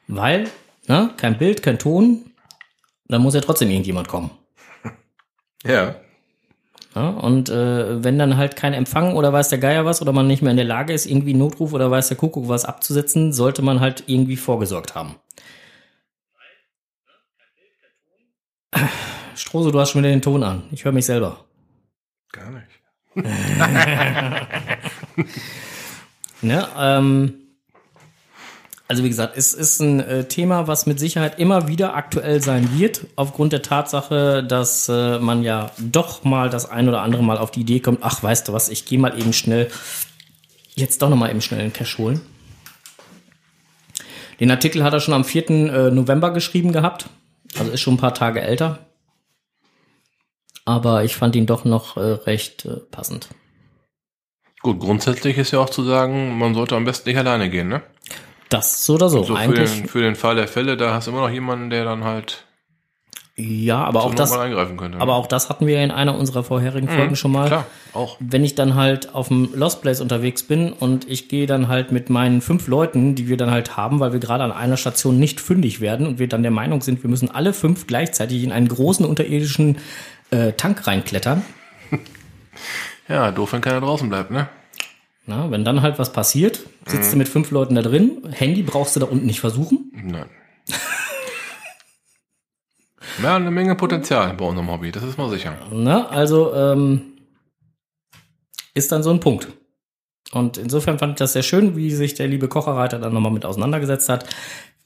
Weil, 0.07 0.49
ne, 0.87 1.13
kein 1.17 1.39
Bild, 1.39 1.63
kein 1.63 1.79
Ton, 1.79 2.33
dann 3.07 3.23
muss 3.23 3.35
ja 3.35 3.41
trotzdem 3.41 3.71
irgendjemand 3.71 4.09
kommen. 4.09 4.31
Ja. 5.65 5.97
Ja, 6.99 7.11
und 7.11 7.49
äh, 7.49 8.03
wenn 8.03 8.19
dann 8.19 8.37
halt 8.37 8.57
kein 8.57 8.75
Empfang 8.75 9.15
oder 9.15 9.33
weiß 9.33 9.51
der 9.51 9.59
Geier 9.59 9.85
was 9.85 10.03
oder 10.03 10.13
man 10.13 10.27
nicht 10.27 10.43
mehr 10.43 10.51
in 10.51 10.57
der 10.57 10.67
Lage 10.67 10.93
ist, 10.93 11.07
irgendwie 11.07 11.33
Notruf 11.33 11.73
oder 11.73 11.93
weiß 11.93 12.09
der 12.09 12.17
Kuckuck 12.17 12.49
was 12.49 12.65
abzusetzen, 12.65 13.33
sollte 13.33 13.63
man 13.63 13.79
halt 13.79 14.03
irgendwie 14.09 14.35
vorgesorgt 14.35 14.97
haben. 14.97 15.15
Strose, 19.37 19.71
du 19.71 19.79
hast 19.79 19.93
schon 19.93 20.03
wieder 20.03 20.11
den 20.11 20.23
Ton 20.23 20.43
an. 20.43 20.65
Ich 20.73 20.85
höre 20.85 20.91
mich 20.91 21.07
selber. 21.07 21.45
Gar 22.33 22.51
nicht. 22.51 22.67
Ne? 26.41 26.69
Ähm, 26.79 27.35
Also 28.91 29.05
wie 29.05 29.09
gesagt, 29.09 29.37
es 29.37 29.53
ist 29.53 29.81
ein 29.81 30.01
äh, 30.01 30.25
Thema, 30.25 30.67
was 30.67 30.87
mit 30.87 30.99
Sicherheit 30.99 31.39
immer 31.39 31.69
wieder 31.69 31.95
aktuell 31.95 32.43
sein 32.43 32.79
wird, 32.79 33.07
aufgrund 33.17 33.53
der 33.53 33.61
Tatsache, 33.61 34.43
dass 34.43 34.89
äh, 34.89 35.19
man 35.19 35.43
ja 35.43 35.71
doch 35.79 36.25
mal 36.25 36.49
das 36.49 36.71
ein 36.71 36.89
oder 36.89 37.03
andere 37.03 37.23
Mal 37.23 37.37
auf 37.37 37.51
die 37.51 37.61
Idee 37.61 37.81
kommt, 37.81 37.99
ach, 38.01 38.23
weißt 38.23 38.49
du 38.49 38.55
was, 38.55 38.71
ich 38.71 38.87
gehe 38.87 38.99
mal 38.99 39.19
eben 39.21 39.35
schnell, 39.35 39.71
jetzt 40.75 41.03
doch 41.03 41.11
noch 41.11 41.19
mal 41.19 41.29
eben 41.29 41.43
schnell 41.43 41.61
einen 41.61 41.75
Cash 41.75 41.99
holen. 41.99 42.23
Den 44.41 44.51
Artikel 44.51 44.83
hat 44.83 44.95
er 44.95 45.01
schon 45.01 45.13
am 45.13 45.25
4. 45.25 45.51
Äh, 45.51 45.91
November 45.91 46.31
geschrieben 46.31 46.73
gehabt, 46.73 47.11
also 47.59 47.71
ist 47.71 47.83
schon 47.83 47.95
ein 47.95 47.99
paar 47.99 48.15
Tage 48.15 48.41
älter. 48.41 48.79
Aber 50.65 51.05
ich 51.05 51.15
fand 51.15 51.37
ihn 51.37 51.47
doch 51.47 51.65
noch 51.65 51.97
recht 51.97 52.69
passend. 52.91 53.29
Gut, 54.61 54.81
grundsätzlich 54.81 55.39
ist 55.39 55.51
ja 55.51 55.61
auch 55.61 55.71
zu 55.71 55.83
sagen, 55.83 56.37
man 56.37 56.55
sollte 56.55 56.77
am 56.77 56.85
besten 56.85 57.09
nicht 57.09 57.19
alleine 57.19 57.49
gehen, 57.49 57.69
ne? 57.69 57.83
Das 58.49 58.85
so 58.85 58.95
oder 58.95 59.09
so. 59.09 59.23
So 59.23 59.35
für 59.35 59.41
Eigentlich, 59.41 59.73
den, 59.73 59.89
für 59.89 60.01
den 60.01 60.17
Fall 60.17 60.37
der 60.37 60.49
Fälle, 60.49 60.77
da 60.77 60.95
hast 60.95 61.07
du 61.07 61.11
immer 61.11 61.21
noch 61.21 61.31
jemanden, 61.31 61.71
der 61.71 61.85
dann 61.85 62.05
halt 62.05 62.45
ja, 63.41 63.85
aber 63.85 64.03
auch 64.03 64.17
das, 64.17 64.33
eingreifen 64.33 64.77
könnte. 64.77 64.99
aber 64.99 65.15
auch 65.15 65.29
das 65.29 65.49
hatten 65.49 65.69
wir 65.69 65.77
ja 65.77 65.85
in 65.85 65.93
einer 65.93 66.19
unserer 66.19 66.43
vorherigen 66.43 66.89
Folgen 66.89 67.15
schon 67.15 67.31
mal. 67.31 67.47
Klar, 67.47 67.67
auch. 67.93 68.17
wenn 68.19 68.43
ich 68.43 68.57
dann 68.57 68.75
halt 68.75 69.15
auf 69.15 69.29
dem 69.29 69.51
Lost 69.55 69.81
Place 69.81 70.01
unterwegs 70.01 70.43
bin 70.43 70.73
und 70.73 71.09
ich 71.09 71.29
gehe 71.29 71.47
dann 71.47 71.69
halt 71.69 71.93
mit 71.93 72.11
meinen 72.11 72.41
fünf 72.41 72.67
Leuten, 72.67 73.15
die 73.15 73.29
wir 73.29 73.37
dann 73.37 73.53
halt 73.53 73.77
haben, 73.77 74.01
weil 74.01 74.13
wir 74.13 74.19
gerade 74.19 74.43
an 74.43 74.51
einer 74.51 74.77
Station 74.77 75.21
nicht 75.21 75.41
fündig 75.41 75.81
werden 75.81 76.05
und 76.05 76.19
wir 76.19 76.27
dann 76.27 76.43
der 76.43 76.51
Meinung 76.51 76.81
sind, 76.81 77.05
wir 77.05 77.11
müssen 77.11 77.31
alle 77.31 77.53
fünf 77.53 77.87
gleichzeitig 77.87 78.43
in 78.43 78.51
einen 78.51 78.67
großen 78.67 79.07
unterirdischen 79.07 79.79
äh, 80.33 80.53
Tank 80.55 80.87
reinklettern. 80.87 81.45
Ja, 83.09 83.31
doof, 83.31 83.55
wenn 83.55 83.63
keiner 83.63 83.81
draußen 83.81 84.07
bleibt, 84.11 84.31
ne? 84.31 84.49
Na, 85.29 85.51
wenn 85.51 85.63
dann 85.63 85.83
halt 85.83 85.99
was 85.99 86.11
passiert, 86.11 86.61
sitzt 86.87 87.13
du 87.13 87.19
mit 87.19 87.29
fünf 87.29 87.51
Leuten 87.51 87.75
da 87.75 87.83
drin, 87.83 88.33
Handy 88.33 88.63
brauchst 88.63 88.97
du 88.97 89.01
da 89.01 89.07
unten 89.07 89.27
nicht 89.27 89.41
versuchen. 89.41 89.93
Nein. 89.93 90.25
ja, 93.23 93.37
eine 93.37 93.51
Menge 93.51 93.75
Potenzial 93.75 94.33
bei 94.33 94.47
unserem 94.47 94.71
Hobby, 94.71 94.91
das 94.91 95.03
ist 95.03 95.19
mal 95.19 95.29
sicher. 95.29 95.55
Na, 95.71 96.09
also 96.09 96.55
ähm, 96.55 97.19
ist 98.73 98.91
dann 98.91 99.03
so 99.03 99.11
ein 99.11 99.21
Punkt. 99.21 99.49
Und 100.33 100.57
insofern 100.57 100.99
fand 100.99 101.13
ich 101.13 101.19
das 101.19 101.35
sehr 101.35 101.43
schön, 101.43 101.77
wie 101.77 101.91
sich 101.91 102.15
der 102.15 102.27
liebe 102.27 102.49
Kocherreiter 102.49 102.99
dann 102.99 103.13
nochmal 103.13 103.33
mit 103.33 103.45
auseinandergesetzt 103.45 104.09
hat. 104.09 104.35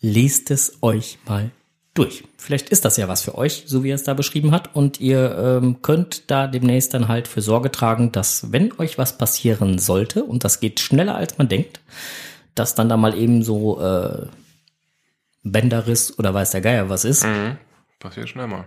Lest 0.00 0.50
es 0.50 0.82
euch 0.82 1.20
mal 1.24 1.52
durch. 1.94 2.24
Vielleicht 2.38 2.70
ist 2.70 2.84
das 2.84 2.96
ja 2.96 3.06
was 3.08 3.22
für 3.22 3.36
euch, 3.36 3.64
so 3.66 3.84
wie 3.84 3.90
er 3.90 3.94
es 3.96 4.02
da 4.02 4.14
beschrieben 4.14 4.50
hat. 4.52 4.74
Und 4.74 5.00
ihr 5.00 5.36
ähm, 5.62 5.82
könnt 5.82 6.30
da 6.30 6.46
demnächst 6.46 6.94
dann 6.94 7.08
halt 7.08 7.28
für 7.28 7.42
Sorge 7.42 7.70
tragen, 7.70 8.12
dass 8.12 8.50
wenn 8.52 8.72
euch 8.78 8.96
was 8.98 9.18
passieren 9.18 9.78
sollte, 9.78 10.24
und 10.24 10.44
das 10.44 10.60
geht 10.60 10.80
schneller 10.80 11.14
als 11.16 11.36
man 11.38 11.48
denkt, 11.48 11.80
dass 12.54 12.74
dann 12.74 12.88
da 12.88 12.96
mal 12.96 13.16
eben 13.16 13.42
so 13.42 13.80
äh, 13.80 14.26
Bänderriss 15.42 16.18
oder 16.18 16.32
weiß 16.32 16.50
der 16.52 16.60
Geier 16.60 16.88
was 16.88 17.04
ist. 17.04 17.24
Mhm. 17.24 17.56
Passiert 17.98 18.28
schnell 18.28 18.46
mal. 18.46 18.64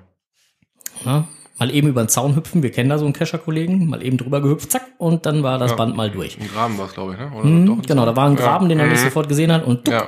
Ja, 1.03 1.27
mal 1.57 1.71
eben 1.73 1.87
über 1.87 2.03
den 2.03 2.09
Zaun 2.09 2.35
hüpfen, 2.35 2.63
wir 2.63 2.71
kennen 2.71 2.89
da 2.89 2.97
so 2.97 3.05
einen 3.05 3.13
Kescher-Kollegen, 3.13 3.87
mal 3.89 4.03
eben 4.03 4.17
drüber 4.17 4.41
gehüpft, 4.41 4.71
zack, 4.71 4.83
und 4.97 5.25
dann 5.25 5.43
war 5.43 5.57
das 5.57 5.71
Ja. 5.71 5.77
Band 5.77 5.95
mal 5.95 6.09
durch. 6.11 6.39
Ein 6.39 6.47
Graben 6.47 6.77
war 6.77 6.85
es, 6.87 6.93
glaube 6.93 7.13
ich, 7.13 7.19
ne? 7.19 7.31
Oder 7.31 7.45
Mhm, 7.45 7.81
genau, 7.81 8.05
da 8.05 8.15
war 8.15 8.27
ein 8.29 8.35
Graben, 8.35 8.69
den 8.69 8.79
er 8.79 8.87
nicht 8.87 8.99
Mhm. 9.01 9.05
sofort 9.05 9.27
gesehen 9.29 9.51
hat 9.51 9.65
und 9.65 9.83
tuck, 9.85 9.93
Ja, 9.93 10.07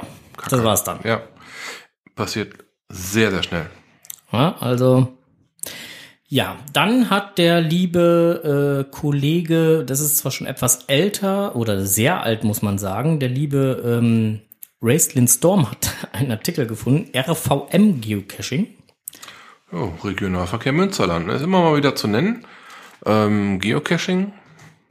das 0.50 0.64
war's 0.64 0.84
dann. 0.84 1.00
ja. 1.04 1.22
Passiert 2.16 2.54
sehr, 2.90 3.32
sehr 3.32 3.44
schnell. 3.44 3.70
Ja, 4.32 4.56
also 4.60 5.18
ja, 6.30 6.58
dann 6.74 7.10
hat 7.10 7.38
der 7.38 7.62
liebe 7.62 8.86
äh, 8.86 8.92
Kollege, 8.92 9.86
das 9.86 10.02
ist 10.02 10.18
zwar 10.18 10.32
schon 10.32 10.46
etwas 10.46 10.84
älter 10.88 11.56
oder 11.56 11.86
sehr 11.86 12.22
alt, 12.22 12.44
muss 12.44 12.62
man 12.62 12.78
sagen, 12.78 13.22
der 13.22 13.30
liebe 13.30 13.82
ähm, 13.86 14.42
Raistlin 14.82 15.30
Storm 15.30 15.72
hat 15.72 15.96
einen 16.12 16.32
Artikel 16.32 16.68
gefunden, 16.68 17.18
RVM 17.18 18.02
Geocaching. 18.02 18.68
Oh, 19.72 19.92
Regionalverkehr 20.04 20.74
Münsterland, 20.74 21.30
ist 21.30 21.44
immer 21.44 21.62
mal 21.62 21.78
wieder 21.78 21.96
zu 21.96 22.08
nennen. 22.08 22.46
Ähm, 23.06 23.60
Geocaching 23.60 24.34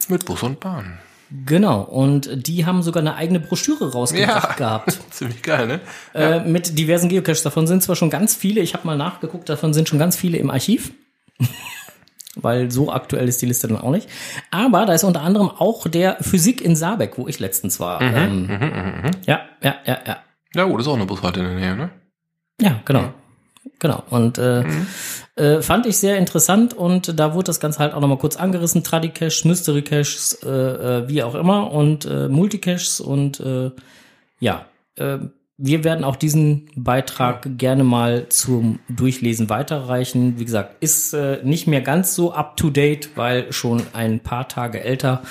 mit 0.09 0.25
Bus 0.25 0.43
und 0.43 0.59
Bahn. 0.59 0.99
Genau, 1.45 1.81
und 1.83 2.47
die 2.47 2.67
haben 2.67 2.83
sogar 2.83 3.01
eine 3.03 3.17
eigene 3.17 3.41
Broschüre 3.41 3.91
rausgebracht 3.93 4.51
Ja. 4.51 4.55
gehabt. 4.57 4.99
Ziemlich 5.11 5.43
geil, 5.43 5.67
ne? 5.67 5.81
Äh, 6.15 6.41
mit 6.49 6.79
diversen 6.79 7.09
Geocaches. 7.09 7.43
Davon 7.43 7.67
sind 7.67 7.83
zwar 7.83 7.97
schon 7.97 8.11
ganz 8.11 8.35
viele, 8.37 8.61
ich 8.61 8.75
habe 8.75 8.87
mal 8.87 8.97
nachgeguckt, 8.97 9.49
davon 9.49 9.75
sind 9.75 9.89
schon 9.89 9.99
ganz 9.99 10.17
viele 10.17 10.39
im 10.39 10.51
Archiv. 10.51 10.93
Weil 12.39 12.71
so 12.71 12.93
aktuell 12.93 13.29
ist 13.29 13.41
die 13.41 13.47
Liste 13.47 13.67
dann 13.67 13.79
auch 13.79 13.91
nicht. 13.91 14.09
Aber 14.51 14.85
da 14.85 14.93
ist 14.93 15.05
unter 15.05 15.23
anderem 15.23 15.49
auch 15.51 15.89
der 15.89 16.19
Physik 16.21 16.61
in 16.61 16.77
Saarbeck, 16.77 17.17
wo 17.17 17.27
ich 17.29 17.41
letztens 17.41 17.81
war. 17.81 18.01
ähm, 18.03 18.49
Ja, 19.27 19.41
ja, 19.63 19.75
ja, 19.87 19.99
ja. 20.07 20.17
Ja, 20.55 20.65
gut, 20.65 20.81
ist 20.81 20.87
auch 20.87 20.95
eine 20.97 21.07
Bushalte 21.07 21.41
in 21.41 21.47
der 21.47 21.55
Nähe, 21.55 21.77
ne? 21.77 21.91
Ja, 22.61 22.81
genau. 22.85 23.13
Genau. 23.79 24.03
Und 24.11 24.39
äh, 24.39 24.65
äh, 25.37 25.63
fand 25.63 25.87
ich 25.87 25.99
sehr 25.99 26.17
interessant 26.17 26.75
und 26.75 27.19
da 27.19 27.35
wurde 27.35 27.45
das 27.45 27.61
Ganze 27.61 27.81
halt 27.81 27.95
auch 27.95 28.01
nochmal 28.01 28.19
kurz 28.19 28.37
angerissen. 28.37 28.83
Tradicaches, 28.83 29.45
Mystery 29.45 29.83
Caches, 29.83 30.39
äh, 30.43 30.49
äh, 30.49 31.09
wie 31.09 31.23
auch 31.23 31.35
immer 31.35 31.71
und 31.73 32.05
äh, 32.07 32.29
Multicaches 32.29 33.01
und 33.01 33.41
äh, 33.41 33.71
ja, 34.41 34.67
äh, 34.97 35.19
wir 35.59 35.85
werden 35.85 36.05
auch 36.05 36.17
diesen 36.17 36.69
Beitrag 36.77 37.59
gerne 37.59 37.83
mal 37.83 38.29
zum 38.29 38.79
Durchlesen 38.89 39.49
weiterreichen. 39.49 40.39
Wie 40.39 40.45
gesagt, 40.45 40.83
ist 40.83 41.15
äh, 41.15 41.41
nicht 41.45 41.67
mehr 41.67 41.81
ganz 41.81 42.15
so 42.15 42.33
up 42.33 42.57
to 42.59 42.69
date, 42.69 43.11
weil 43.17 43.53
schon 43.53 43.83
ein 43.95 44.21
paar 44.21 44.49
Tage 44.49 44.83
älter, 44.83 45.23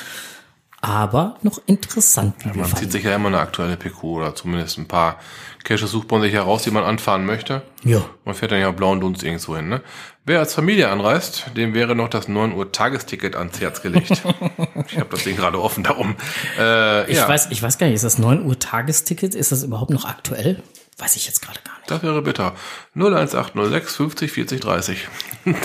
aber 0.86 1.38
noch 1.42 1.60
interessant, 1.66 2.36
wir 2.44 2.54
Man 2.56 2.76
zieht 2.76 2.92
sich 2.92 3.04
ja 3.04 3.16
immer 3.16 3.30
eine 3.30 3.40
aktuelle 3.40 3.76
PQ 3.76 4.04
oder 4.04 4.36
zumindest 4.36 4.78
ein 4.78 4.88
paar 4.88 5.20
Caches 5.64 5.90
sucht 5.90 6.12
man 6.12 6.22
sich 6.22 6.32
heraus, 6.32 6.62
die 6.62 6.70
man 6.70 6.84
anfahren 6.84 7.26
möchte. 7.26 7.64
Ja. 7.84 8.06
Man 8.24 8.36
fährt 8.36 8.52
dann 8.52 8.60
ja 8.60 8.70
blauen 8.70 9.00
Dunst 9.00 9.24
irgendwo 9.24 9.56
hin, 9.56 9.68
ne? 9.68 9.82
Wer 10.24 10.40
als 10.40 10.54
Familie 10.54 10.90
anreist, 10.90 11.46
dem 11.58 11.74
wäre 11.74 11.96
noch 11.96 12.10
das 12.10 12.28
9 12.28 12.54
Uhr 12.54 12.72
Tagesticket 12.72 13.36
ans 13.36 13.60
Herz 13.62 13.82
gelegt. 13.82 14.12
ich 14.88 14.98
habe 15.00 15.10
das 15.10 15.24
Ding 15.24 15.36
gerade 15.36 15.60
offen 15.60 15.84
darum. 15.84 16.16
Äh, 16.60 17.10
Ich 17.12 17.18
ja, 17.18 17.28
weiß, 17.28 17.48
ich 17.50 17.62
weiß 17.64 17.78
gar 17.80 17.88
nicht, 17.88 17.96
ist 17.96 18.04
das 18.04 18.20
9 18.20 18.46
Uhr 18.46 18.58
Tagesticket? 18.60 19.34
Ist 19.34 19.52
das 19.52 19.64
überhaupt 19.64 19.92
noch 19.92 20.06
aktuell? 20.06 20.62
Weiß 20.98 21.16
ich 21.16 21.26
jetzt 21.26 21.42
gerade 21.42 21.60
gar 21.64 21.78
nicht. 21.80 21.92
das 21.92 22.04
wäre 22.04 22.22
bitter. 22.22 22.54
01806 22.96 23.96
50 23.96 24.32
40 24.32 24.62
30. 24.62 25.08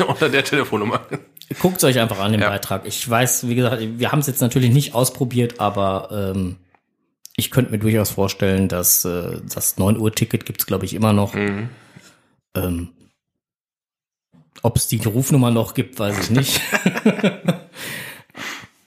Unter 0.08 0.28
der 0.28 0.44
Telefonnummer. 0.44 1.00
Guckt 1.58 1.82
euch 1.84 1.98
einfach 1.98 2.18
an 2.20 2.32
den 2.32 2.40
Ja. 2.40 2.48
Beitrag. 2.50 2.82
Ich 2.86 3.08
weiß, 3.08 3.48
wie 3.48 3.54
gesagt, 3.56 3.78
wir 3.80 4.12
haben 4.12 4.20
es 4.20 4.26
jetzt 4.28 4.40
natürlich 4.40 4.70
nicht 4.70 4.94
ausprobiert, 4.94 5.58
aber 5.60 6.32
ähm, 6.34 6.56
ich 7.36 7.50
könnte 7.50 7.72
mir 7.72 7.78
durchaus 7.78 8.10
vorstellen, 8.10 8.68
dass 8.68 9.04
äh, 9.04 9.40
das 9.52 9.76
9 9.78 9.96
Uhr 9.98 10.12
Ticket 10.14 10.46
gibt's 10.46 10.66
glaube 10.66 10.84
ich 10.84 10.94
immer 10.94 11.12
noch. 11.12 11.34
Mhm. 11.34 11.70
Ähm, 12.54 12.88
Ob 14.62 14.76
es 14.76 14.86
die 14.88 14.98
Rufnummer 15.04 15.50
noch 15.50 15.74
gibt, 15.74 15.98
weiß 15.98 16.18
ich 16.20 16.30
nicht. 16.30 16.60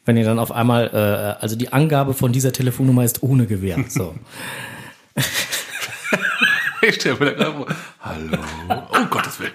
Wenn 0.05 0.17
ihr 0.17 0.25
dann 0.25 0.39
auf 0.39 0.51
einmal, 0.51 0.87
äh, 0.93 1.41
also 1.41 1.55
die 1.55 1.71
Angabe 1.73 2.13
von 2.13 2.31
dieser 2.33 2.51
Telefonnummer 2.51 3.03
ist 3.03 3.23
ohne 3.23 3.45
Gewähr. 3.45 3.83
So. 3.89 4.15
Ich 6.85 6.95
stelle 6.95 7.17
mir 7.17 7.31
da 7.33 7.53
vor. 7.53 7.65
Hallo. 8.01 8.37
Oh 8.69 9.05
Gottes 9.09 9.39
Willen. 9.39 9.53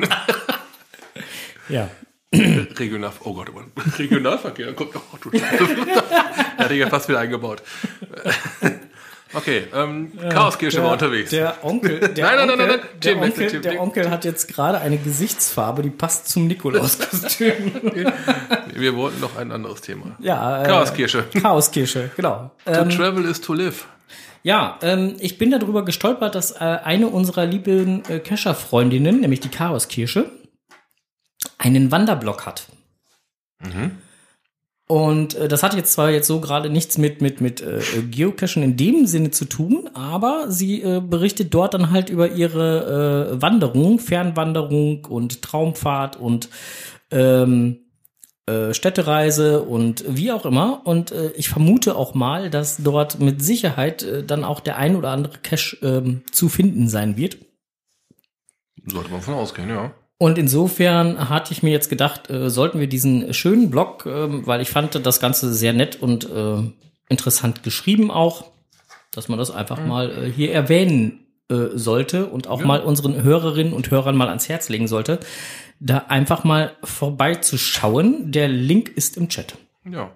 Ja. 1.68 1.90
Regional, 2.78 3.12
oh 3.24 3.32
Gott, 3.32 3.48
oh 3.50 3.52
Gott. 3.54 3.64
Regionalverkehr, 3.98 4.72
kommt 4.74 4.90
oh, 4.94 5.16
du 5.20 5.30
Scheiße. 5.30 5.76
Da 6.58 6.70
ich 6.70 6.78
ja 6.78 6.88
fast 6.88 7.08
wieder 7.08 7.20
eingebaut. 7.20 7.62
Okay, 9.34 9.64
ähm, 9.74 10.10
Chaoskirche 10.30 10.82
war 10.82 10.92
unterwegs. 10.92 11.28
Der 11.28 11.62
Onkel, 11.62 11.98
der 12.00 12.24
Nein, 12.24 12.36
nein, 12.38 12.46
nein, 12.46 12.50
Onkel, 12.50 12.56
nein, 12.56 12.68
nein. 12.68 12.80
Der, 12.94 13.12
Tim, 13.12 13.22
Onkel, 13.22 13.46
Tim, 13.48 13.60
der 13.62 13.72
Tim. 13.72 13.80
Onkel 13.82 14.10
hat 14.10 14.24
jetzt 14.24 14.48
gerade 14.48 14.78
eine 14.80 14.96
Gesichtsfarbe, 14.96 15.82
die 15.82 15.90
passt 15.90 16.30
zum 16.30 16.46
Nikolauskostüm. 16.46 17.54
Wir 18.72 18.96
wollten 18.96 19.20
noch 19.20 19.36
ein 19.36 19.52
anderes 19.52 19.82
Thema. 19.82 20.16
ja, 20.18 20.62
äh, 20.62 20.66
Chaoskirche. 20.66 21.24
Chaoskirche, 21.42 22.10
genau. 22.16 22.52
To 22.64 22.72
Ähm, 22.72 22.88
travel 22.88 23.26
is 23.26 23.38
to 23.42 23.52
live. 23.52 23.84
ja, 24.44 24.78
ähm, 24.80 25.16
ich 25.20 25.36
bin 25.36 25.50
darüber 25.50 25.84
gestolpert, 25.84 26.34
dass 26.34 26.52
äh, 26.52 26.64
eine 26.82 27.08
unserer 27.08 27.44
lieben 27.44 28.04
äh, 28.08 28.20
Kescher-Freundinnen, 28.20 29.20
nämlich 29.20 29.40
die 29.40 29.50
Chaoskirche, 29.50 30.30
einen 31.58 31.90
Wanderblock 31.90 32.46
hat. 32.46 32.66
Und 34.88 35.34
äh, 35.34 35.48
das 35.48 35.62
hat 35.62 35.74
jetzt 35.74 35.92
zwar 35.92 36.10
jetzt 36.10 36.26
so 36.26 36.40
gerade 36.40 36.70
nichts 36.70 36.96
mit 36.96 37.20
mit 37.20 37.42
mit 37.42 37.60
äh, 37.60 37.80
Geocachen 38.10 38.62
in 38.62 38.76
dem 38.76 39.06
Sinne 39.06 39.30
zu 39.30 39.44
tun, 39.44 39.90
aber 39.92 40.50
sie 40.50 40.80
äh, 40.80 41.00
berichtet 41.00 41.52
dort 41.52 41.74
dann 41.74 41.90
halt 41.90 42.08
über 42.08 42.32
ihre 42.32 43.32
äh, 43.34 43.42
Wanderung, 43.42 43.98
Fernwanderung 43.98 45.04
und 45.04 45.42
Traumfahrt 45.42 46.16
und 46.16 46.48
ähm, 47.10 47.80
äh, 48.46 48.72
Städtereise 48.72 49.62
und 49.62 50.04
wie 50.08 50.32
auch 50.32 50.46
immer. 50.46 50.86
Und 50.86 51.12
äh, 51.12 51.32
ich 51.32 51.50
vermute 51.50 51.94
auch 51.94 52.14
mal, 52.14 52.48
dass 52.48 52.78
dort 52.78 53.20
mit 53.20 53.42
Sicherheit 53.42 54.02
äh, 54.04 54.24
dann 54.24 54.42
auch 54.42 54.60
der 54.60 54.78
ein 54.78 54.96
oder 54.96 55.10
andere 55.10 55.36
Cache 55.42 55.76
ähm, 55.82 56.22
zu 56.32 56.48
finden 56.48 56.88
sein 56.88 57.18
wird. 57.18 57.36
Sollte 58.86 59.10
man 59.10 59.20
von 59.20 59.34
ausgehen, 59.34 59.68
ja. 59.68 59.92
Und 60.18 60.36
insofern 60.36 61.28
hatte 61.28 61.52
ich 61.52 61.62
mir 61.62 61.70
jetzt 61.70 61.88
gedacht, 61.88 62.28
äh, 62.28 62.50
sollten 62.50 62.80
wir 62.80 62.88
diesen 62.88 63.32
schönen 63.32 63.70
Blog, 63.70 64.04
ähm, 64.04 64.46
weil 64.46 64.60
ich 64.60 64.68
fand 64.68 65.06
das 65.06 65.20
Ganze 65.20 65.54
sehr 65.54 65.72
nett 65.72 66.02
und 66.02 66.28
äh, 66.28 66.62
interessant 67.08 67.62
geschrieben 67.62 68.10
auch, 68.10 68.44
dass 69.12 69.28
man 69.28 69.38
das 69.38 69.52
einfach 69.52 69.84
mal 69.84 70.10
äh, 70.10 70.30
hier 70.30 70.52
erwähnen 70.52 71.20
äh, 71.48 71.68
sollte 71.74 72.26
und 72.26 72.48
auch 72.48 72.64
mal 72.64 72.80
unseren 72.80 73.22
Hörerinnen 73.22 73.72
und 73.72 73.90
Hörern 73.92 74.16
mal 74.16 74.28
ans 74.28 74.48
Herz 74.48 74.68
legen 74.68 74.88
sollte, 74.88 75.20
da 75.80 75.98
einfach 76.08 76.42
mal 76.42 76.76
vorbeizuschauen. 76.82 78.32
Der 78.32 78.48
Link 78.48 78.88
ist 78.88 79.16
im 79.16 79.28
Chat. 79.28 79.56
Ja. 79.88 80.10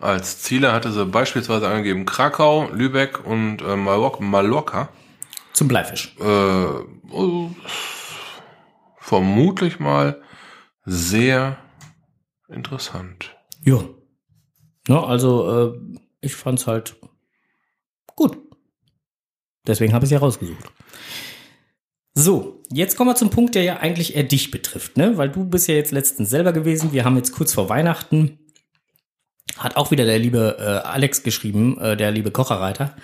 Als 0.00 0.40
Ziele 0.40 0.72
hatte 0.72 0.90
sie 0.92 1.06
beispielsweise 1.06 1.68
angegeben 1.68 2.04
Krakau, 2.06 2.68
Lübeck 2.72 3.24
und 3.24 3.62
äh, 3.62 3.76
Mallorca. 3.76 4.88
Zum 5.52 5.68
Bleifisch. 5.68 6.14
Äh, 6.20 6.24
äh, 6.24 7.48
vermutlich 9.04 9.78
mal 9.78 10.22
sehr 10.86 11.58
interessant. 12.48 13.36
Ja. 13.62 13.84
Ne, 14.88 15.02
also 15.02 15.74
äh, 15.74 15.98
ich 16.22 16.34
fand's 16.34 16.66
halt 16.66 16.96
gut. 18.16 18.38
Deswegen 19.66 19.92
habe 19.92 20.06
ich 20.06 20.08
es 20.08 20.12
ja 20.12 20.18
rausgesucht. 20.20 20.70
So, 22.14 22.62
jetzt 22.70 22.96
kommen 22.96 23.10
wir 23.10 23.14
zum 23.14 23.30
Punkt, 23.30 23.54
der 23.54 23.62
ja 23.62 23.76
eigentlich 23.78 24.16
eher 24.16 24.24
dich 24.24 24.50
betrifft, 24.50 24.96
ne? 24.96 25.18
Weil 25.18 25.30
du 25.30 25.44
bist 25.44 25.68
ja 25.68 25.74
jetzt 25.74 25.92
letztens 25.92 26.30
selber 26.30 26.52
gewesen. 26.52 26.92
Wir 26.92 27.04
haben 27.04 27.16
jetzt 27.16 27.32
kurz 27.32 27.52
vor 27.52 27.68
Weihnachten 27.68 28.38
hat 29.58 29.76
auch 29.76 29.90
wieder 29.90 30.04
der 30.04 30.18
liebe 30.18 30.56
äh, 30.58 30.88
Alex 30.88 31.22
geschrieben, 31.22 31.78
äh, 31.78 31.96
der 31.96 32.10
liebe 32.10 32.30
Kocherreiter. 32.30 32.96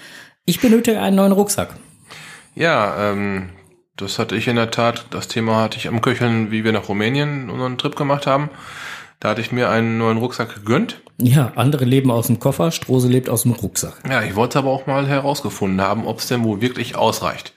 Ich 0.47 0.61
benötige 0.61 1.01
einen 1.01 1.17
neuen 1.17 1.33
Rucksack. 1.33 1.77
Ja, 2.57 3.13
ähm, 3.13 3.51
das 4.01 4.19
hatte 4.19 4.37
ich 4.37 4.49
in 4.49 4.57
der 4.57 4.71
Tat, 4.71 5.07
das 5.11 5.29
Thema 5.29 5.57
hatte 5.63 5.77
ich 5.79 5.89
am 5.89 6.01
Köcheln, 6.01 6.51
wie 6.51 6.65
wir 6.65 6.73
nach 6.73 6.89
Rumänien 6.89 7.51
unseren 7.51 7.79
Trip 7.79 7.95
gemacht 7.95 8.27
haben. 8.27 8.51
Da 9.21 9.31
hatte 9.31 9.41
ich 9.41 9.53
mir 9.53 9.69
einen 9.69 9.99
neuen 9.99 10.17
Rucksack 10.17 10.55
gegönnt. 10.55 11.01
Ja, 11.19 11.53
andere 11.57 11.85
leben 11.85 12.11
aus 12.11 12.29
dem 12.29 12.41
Koffer, 12.41 12.71
Strose 12.71 13.09
lebt 13.09 13.29
aus 13.29 13.43
dem 13.43 13.53
Rucksack. 13.53 13.95
Ja, 14.09 14.23
ich 14.23 14.35
wollte 14.35 14.59
es 14.59 14.65
aber 14.65 14.71
auch 14.71 14.87
mal 14.87 15.07
herausgefunden 15.07 15.81
haben, 15.83 16.07
ob 16.07 16.21
es 16.21 16.29
denn 16.29 16.43
wohl 16.43 16.63
wirklich 16.63 16.97
ausreicht. 16.97 17.53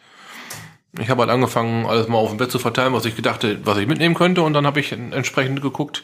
Ich 1.00 1.10
habe 1.10 1.22
halt 1.22 1.32
angefangen, 1.32 1.86
alles 1.86 2.08
mal 2.08 2.18
auf 2.18 2.30
dem 2.30 2.38
Bett 2.38 2.52
zu 2.52 2.60
verteilen, 2.60 2.94
was 2.94 3.06
ich 3.06 3.16
gedachte, 3.16 3.60
was 3.64 3.78
ich 3.78 3.88
mitnehmen 3.88 4.14
könnte, 4.14 4.44
und 4.44 4.54
dann 4.54 4.68
habe 4.68 4.80
ich 4.80 4.92
entsprechend 4.92 5.62
geguckt, 5.62 6.04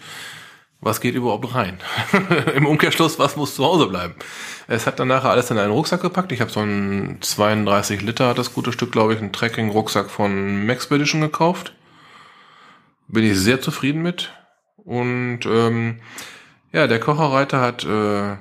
was 0.81 1.01
geht 1.01 1.15
überhaupt 1.15 1.53
rein? 1.53 1.79
Im 2.55 2.65
Umkehrschluss, 2.65 3.19
was 3.19 3.35
muss 3.35 3.55
zu 3.55 3.65
Hause 3.65 3.87
bleiben? 3.87 4.15
Es 4.67 4.87
hat 4.87 4.99
dann 4.99 5.09
nachher 5.09 5.31
alles 5.31 5.51
in 5.51 5.57
einen 5.57 5.73
Rucksack 5.73 6.01
gepackt. 6.01 6.31
Ich 6.31 6.41
habe 6.41 6.51
so 6.51 6.61
einen 6.61 7.21
32 7.21 8.01
Liter, 8.01 8.33
das 8.33 8.53
gute 8.53 8.71
Stück, 8.71 8.91
glaube 8.91 9.13
ich, 9.13 9.19
einen 9.19 9.33
Trekking-Rucksack 9.33 10.09
von 10.09 10.65
Maxpedition 10.65 11.21
gekauft. 11.21 11.73
Bin 13.07 13.25
ich 13.25 13.37
sehr 13.37 13.59
zufrieden 13.59 14.01
mit. 14.01 14.31
Und 14.77 15.41
ähm, 15.45 15.99
ja, 16.71 16.87
der 16.87 16.99
Kocherreiter 16.99 17.59
hat 17.59 17.83
äh, 17.83 18.37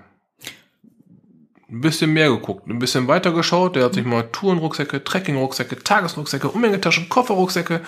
ein 1.71 1.81
bisschen 1.81 2.13
mehr 2.13 2.31
geguckt, 2.31 2.67
ein 2.67 2.79
bisschen 2.79 3.09
weiter 3.09 3.33
geschaut. 3.33 3.75
Der 3.75 3.85
hat 3.85 3.95
sich 3.95 4.05
mal 4.05 4.23
Tourenrucksäcke, 4.23 5.03
Trekkingrucksäcke, 5.03 5.83
Tagesrucksäcke, 5.83 6.49
Umhängetaschen, 6.49 7.09
Kofferrucksäcke, 7.09 7.81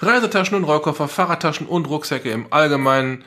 Reisetaschen 0.00 0.56
und 0.56 0.64
Rollkoffer, 0.64 1.08
Fahrradtaschen 1.08 1.66
und 1.66 1.88
Rucksäcke 1.88 2.30
im 2.30 2.52
Allgemeinen 2.52 3.24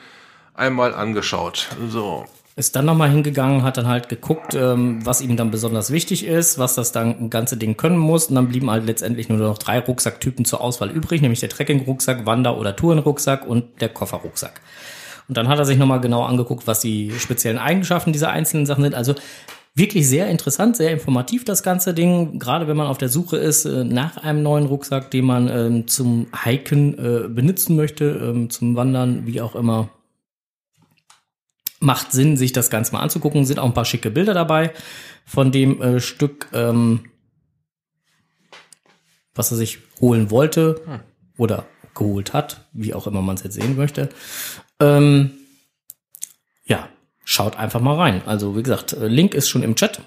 einmal 0.58 0.94
angeschaut. 0.94 1.68
So. 1.88 2.24
Ist 2.56 2.74
dann 2.74 2.86
nochmal 2.86 3.10
hingegangen, 3.10 3.62
hat 3.62 3.76
dann 3.76 3.86
halt 3.86 4.08
geguckt, 4.08 4.54
ähm, 4.54 4.98
was 5.06 5.20
ihm 5.20 5.36
dann 5.36 5.52
besonders 5.52 5.92
wichtig 5.92 6.26
ist, 6.26 6.58
was 6.58 6.74
das 6.74 6.90
dann 6.90 7.30
ganze 7.30 7.56
Ding 7.56 7.76
können 7.76 7.98
muss. 7.98 8.26
Und 8.26 8.34
dann 8.34 8.48
blieben 8.48 8.68
halt 8.68 8.84
letztendlich 8.84 9.28
nur 9.28 9.38
noch 9.38 9.58
drei 9.58 9.78
Rucksacktypen 9.78 10.44
zur 10.44 10.60
Auswahl 10.60 10.90
übrig, 10.90 11.22
nämlich 11.22 11.38
der 11.38 11.50
Trekking-Rucksack, 11.50 12.26
Wander- 12.26 12.58
oder 12.58 12.74
Tourenrucksack 12.74 13.46
und 13.46 13.80
der 13.80 13.90
Kofferrucksack. 13.90 14.60
Und 15.28 15.36
dann 15.36 15.46
hat 15.46 15.58
er 15.58 15.66
sich 15.66 15.78
nochmal 15.78 16.00
genau 16.00 16.24
angeguckt, 16.24 16.66
was 16.66 16.80
die 16.80 17.12
speziellen 17.16 17.58
Eigenschaften 17.58 18.12
dieser 18.12 18.30
einzelnen 18.30 18.66
Sachen 18.66 18.82
sind. 18.82 18.96
Also 18.96 19.14
wirklich 19.76 20.08
sehr 20.08 20.26
interessant, 20.28 20.76
sehr 20.76 20.90
informativ 20.90 21.44
das 21.44 21.62
ganze 21.62 21.94
Ding. 21.94 22.40
Gerade 22.40 22.66
wenn 22.66 22.76
man 22.76 22.88
auf 22.88 22.98
der 22.98 23.08
Suche 23.08 23.36
ist 23.36 23.66
äh, 23.66 23.84
nach 23.84 24.16
einem 24.16 24.42
neuen 24.42 24.66
Rucksack, 24.66 25.12
den 25.12 25.26
man 25.26 25.48
ähm, 25.48 25.86
zum 25.86 26.26
Hiken 26.44 26.98
äh, 26.98 27.28
benutzen 27.28 27.76
möchte, 27.76 28.04
ähm, 28.04 28.50
zum 28.50 28.74
Wandern, 28.74 29.26
wie 29.26 29.40
auch 29.40 29.54
immer 29.54 29.90
macht 31.80 32.12
Sinn, 32.12 32.36
sich 32.36 32.52
das 32.52 32.70
Ganze 32.70 32.92
mal 32.92 33.00
anzugucken. 33.00 33.44
Sind 33.44 33.58
auch 33.58 33.66
ein 33.66 33.74
paar 33.74 33.84
schicke 33.84 34.10
Bilder 34.10 34.34
dabei 34.34 34.72
von 35.24 35.52
dem 35.52 35.80
äh, 35.82 36.00
Stück, 36.00 36.48
ähm, 36.52 37.04
was 39.34 39.50
er 39.50 39.56
sich 39.56 39.78
holen 40.00 40.30
wollte 40.30 40.80
hm. 40.84 41.00
oder 41.36 41.66
geholt 41.94 42.32
hat, 42.32 42.66
wie 42.72 42.94
auch 42.94 43.06
immer 43.06 43.22
man 43.22 43.36
es 43.36 43.42
jetzt 43.42 43.54
sehen 43.54 43.76
möchte. 43.76 44.08
Ähm, 44.80 45.32
ja, 46.64 46.88
schaut 47.24 47.56
einfach 47.56 47.80
mal 47.80 47.96
rein. 47.96 48.22
Also 48.26 48.56
wie 48.56 48.62
gesagt, 48.62 48.92
äh, 48.92 49.08
Link 49.08 49.34
ist 49.34 49.48
schon 49.48 49.62
im 49.62 49.74
Chat. 49.74 50.00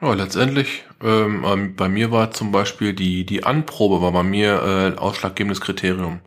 Ja, 0.00 0.14
letztendlich, 0.14 0.82
ähm, 1.00 1.44
ähm, 1.46 1.76
bei 1.76 1.88
mir 1.88 2.10
war 2.10 2.32
zum 2.32 2.50
Beispiel 2.50 2.92
die, 2.92 3.24
die 3.24 3.44
Anprobe 3.44 4.02
war 4.02 4.10
bei 4.10 4.24
mir 4.24 4.94
äh, 4.96 4.98
ausschlaggebendes 4.98 5.60
Kriterium. 5.60 6.20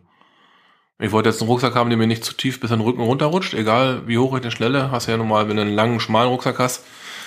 Ich 0.98 1.12
wollte 1.12 1.28
jetzt 1.28 1.42
einen 1.42 1.50
Rucksack 1.50 1.74
haben, 1.74 1.90
der 1.90 1.98
mir 1.98 2.06
nicht 2.06 2.24
zu 2.24 2.32
tief 2.34 2.58
bis 2.58 2.72
an 2.72 2.78
den 2.78 2.86
Rücken 2.86 3.02
runterrutscht. 3.02 3.52
Egal 3.54 4.06
wie 4.06 4.18
hoch 4.18 4.34
ich 4.34 4.40
den 4.40 4.50
schnelle, 4.50 4.90
hast 4.90 5.06
du 5.06 5.12
ja 5.12 5.18
normal, 5.18 5.48
wenn 5.48 5.56
du 5.56 5.62
einen 5.62 5.74
langen, 5.74 6.00
schmalen 6.00 6.30
Rucksack 6.30 6.58
hast, 6.58 6.84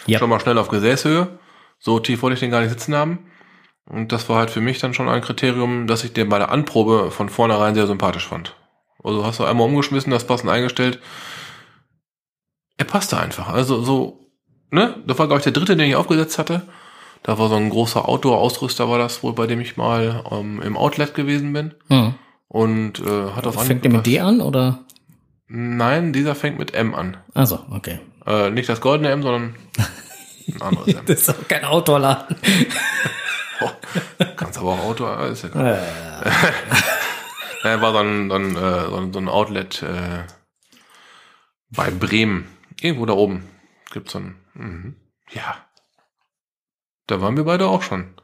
ja. 0.07 0.17
schon 0.17 0.29
mal 0.29 0.39
schnell 0.39 0.57
auf 0.57 0.69
Gesäßhöhe. 0.69 1.39
So 1.77 1.99
tief 1.99 2.21
wollte 2.23 2.33
ich 2.33 2.39
den 2.39 2.51
gar 2.51 2.61
nicht 2.61 2.71
sitzen 2.71 2.95
haben. 2.95 3.29
Und 3.85 4.11
das 4.11 4.27
war 4.29 4.37
halt 4.37 4.49
für 4.49 4.61
mich 4.61 4.79
dann 4.79 4.93
schon 4.93 5.09
ein 5.09 5.21
Kriterium, 5.21 5.87
dass 5.87 6.03
ich 6.03 6.13
den 6.13 6.29
bei 6.29 6.37
der 6.37 6.51
Anprobe 6.51 7.11
von 7.11 7.29
vornherein 7.29 7.75
sehr 7.75 7.87
sympathisch 7.87 8.27
fand. 8.27 8.55
Also 9.03 9.25
hast 9.25 9.39
du 9.39 9.45
einmal 9.45 9.67
umgeschmissen, 9.67 10.11
das 10.11 10.27
passend 10.27 10.49
eingestellt. 10.49 10.99
Er 12.77 12.85
passte 12.85 13.17
einfach. 13.17 13.49
Also 13.49 13.81
so, 13.81 14.31
ne? 14.71 14.95
Das 15.05 15.17
war, 15.19 15.27
glaube 15.27 15.39
ich, 15.39 15.43
der 15.43 15.53
dritte, 15.53 15.75
den 15.75 15.89
ich 15.89 15.95
aufgesetzt 15.95 16.37
hatte. 16.37 16.63
Da 17.23 17.37
war 17.37 17.49
so 17.49 17.55
ein 17.55 17.69
großer 17.69 18.07
Outdoor-Ausrüster, 18.07 18.89
war 18.89 18.97
das 18.97 19.23
wohl, 19.23 19.33
bei 19.33 19.47
dem 19.47 19.59
ich 19.59 19.77
mal 19.77 20.23
ähm, 20.31 20.61
im 20.61 20.77
Outlet 20.77 21.13
gewesen 21.13 21.51
bin. 21.53 21.73
Mhm. 21.89 22.15
Und 22.49 22.99
äh, 22.99 23.31
hat 23.31 23.47
auf 23.47 23.63
Fängt 23.63 23.85
der 23.85 23.91
mit 23.91 24.05
D 24.05 24.19
an 24.19 24.41
oder? 24.41 24.79
Nein, 25.47 26.13
dieser 26.13 26.35
fängt 26.35 26.59
mit 26.59 26.73
M 26.73 26.93
an. 26.93 27.17
Also, 27.33 27.65
okay. 27.69 27.99
Äh, 28.25 28.49
nicht 28.49 28.67
das 28.67 28.81
goldene 28.81 29.09
M, 29.11 29.23
sondern 29.23 29.55
ein 30.47 30.61
anderes 30.61 30.93
M. 30.93 31.01
das 31.05 31.21
ist 31.21 31.29
auch 31.29 31.47
kein 31.47 31.63
Autoladen. 31.63 32.35
oh, 33.61 33.69
kannst 34.35 34.59
aber 34.59 34.73
auch 34.73 34.83
Auto, 34.83 35.07
äh, 35.07 35.31
ist 35.31 35.43
ja 35.43 35.49
geil. 35.49 35.81
Naja, 37.63 37.81
war 37.81 37.91
so 37.91 37.99
ein, 37.99 38.29
so 38.29 38.35
ein, 38.35 38.55
äh, 38.55 39.11
so 39.11 39.19
ein 39.19 39.27
Outlet 39.27 39.83
äh, 39.83 40.23
bei 41.69 41.91
Bremen. 41.91 42.47
Irgendwo 42.79 43.05
da 43.05 43.13
oben 43.13 43.49
gibt's 43.91 44.13
so 44.13 44.19
ein. 44.19 44.35
Mhm. 44.53 44.95
Ja. 45.31 45.57
Da 47.07 47.21
waren 47.21 47.35
wir 47.35 47.43
beide 47.43 47.67
auch 47.67 47.81
schon. 47.81 48.15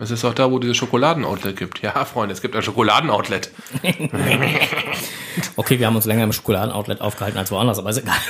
Das 0.00 0.10
ist 0.10 0.24
auch 0.24 0.32
da, 0.32 0.50
wo 0.50 0.58
dieses 0.58 0.78
Schokoladen-Outlet 0.78 1.56
gibt. 1.58 1.82
Ja, 1.82 2.06
Freunde, 2.06 2.32
es 2.32 2.40
gibt 2.40 2.56
ein 2.56 2.62
Schokoladen-Outlet. 2.62 3.50
okay, 5.56 5.78
wir 5.78 5.86
haben 5.86 5.94
uns 5.94 6.06
länger 6.06 6.24
im 6.24 6.32
Schokoladen-Outlet 6.32 7.02
aufgehalten 7.02 7.36
als 7.36 7.50
woanders, 7.50 7.78
aber 7.78 7.90
ist 7.90 7.98
egal. 7.98 8.16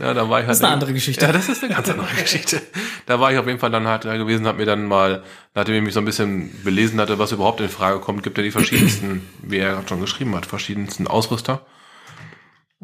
Ja, 0.00 0.14
da 0.14 0.30
war 0.30 0.38
ich 0.38 0.46
halt. 0.46 0.50
Das 0.50 0.58
ist 0.58 0.64
eine 0.64 0.72
andere 0.72 0.92
Geschichte. 0.92 1.26
Ja, 1.26 1.32
das 1.32 1.48
ist 1.48 1.64
eine 1.64 1.74
ganz 1.74 1.88
andere 1.88 2.06
Geschichte. 2.22 2.62
Da 3.06 3.18
war 3.18 3.32
ich 3.32 3.38
auf 3.38 3.48
jeden 3.48 3.58
Fall 3.58 3.72
dann 3.72 3.88
halt 3.88 4.04
da 4.04 4.16
gewesen, 4.16 4.46
habe 4.46 4.58
mir 4.58 4.64
dann 4.64 4.86
mal, 4.86 5.24
nachdem 5.56 5.74
ich 5.74 5.82
mich 5.82 5.94
so 5.94 5.98
ein 5.98 6.04
bisschen 6.04 6.52
belesen 6.62 7.00
hatte, 7.00 7.18
was 7.18 7.32
überhaupt 7.32 7.60
in 7.60 7.68
Frage 7.68 7.98
kommt, 7.98 8.22
gibt 8.22 8.38
ja 8.38 8.44
die 8.44 8.52
verschiedensten, 8.52 9.28
wie 9.42 9.58
er 9.58 9.72
gerade 9.72 9.88
schon 9.88 10.00
geschrieben 10.00 10.36
hat, 10.36 10.46
verschiedensten 10.46 11.08
Ausrüster. 11.08 11.66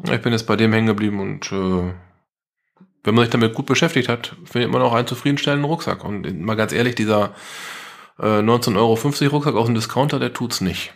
Ich 0.03 0.21
bin 0.21 0.33
jetzt 0.33 0.45
bei 0.45 0.57
dem 0.57 0.73
hängen 0.73 0.87
geblieben 0.87 1.21
und 1.21 1.49
äh, 1.53 1.93
wenn 3.05 3.15
man 3.15 3.23
sich 3.23 3.31
damit 3.31 3.53
gut 3.53 3.67
beschäftigt 3.67 4.09
hat, 4.09 4.35
findet 4.45 4.71
man 4.71 4.81
auch 4.81 4.93
einen 4.93 5.07
zufriedenstellenden 5.07 5.65
Rucksack. 5.65 6.03
Und 6.03 6.41
mal 6.41 6.55
ganz 6.55 6.73
ehrlich, 6.73 6.95
dieser 6.95 7.35
äh, 8.19 8.39
19,50 8.39 8.75
Euro 8.77 9.35
Rucksack 9.35 9.55
aus 9.55 9.67
dem 9.67 9.75
Discounter, 9.75 10.19
der 10.19 10.33
tut's 10.33 10.59
nicht. 10.59 10.93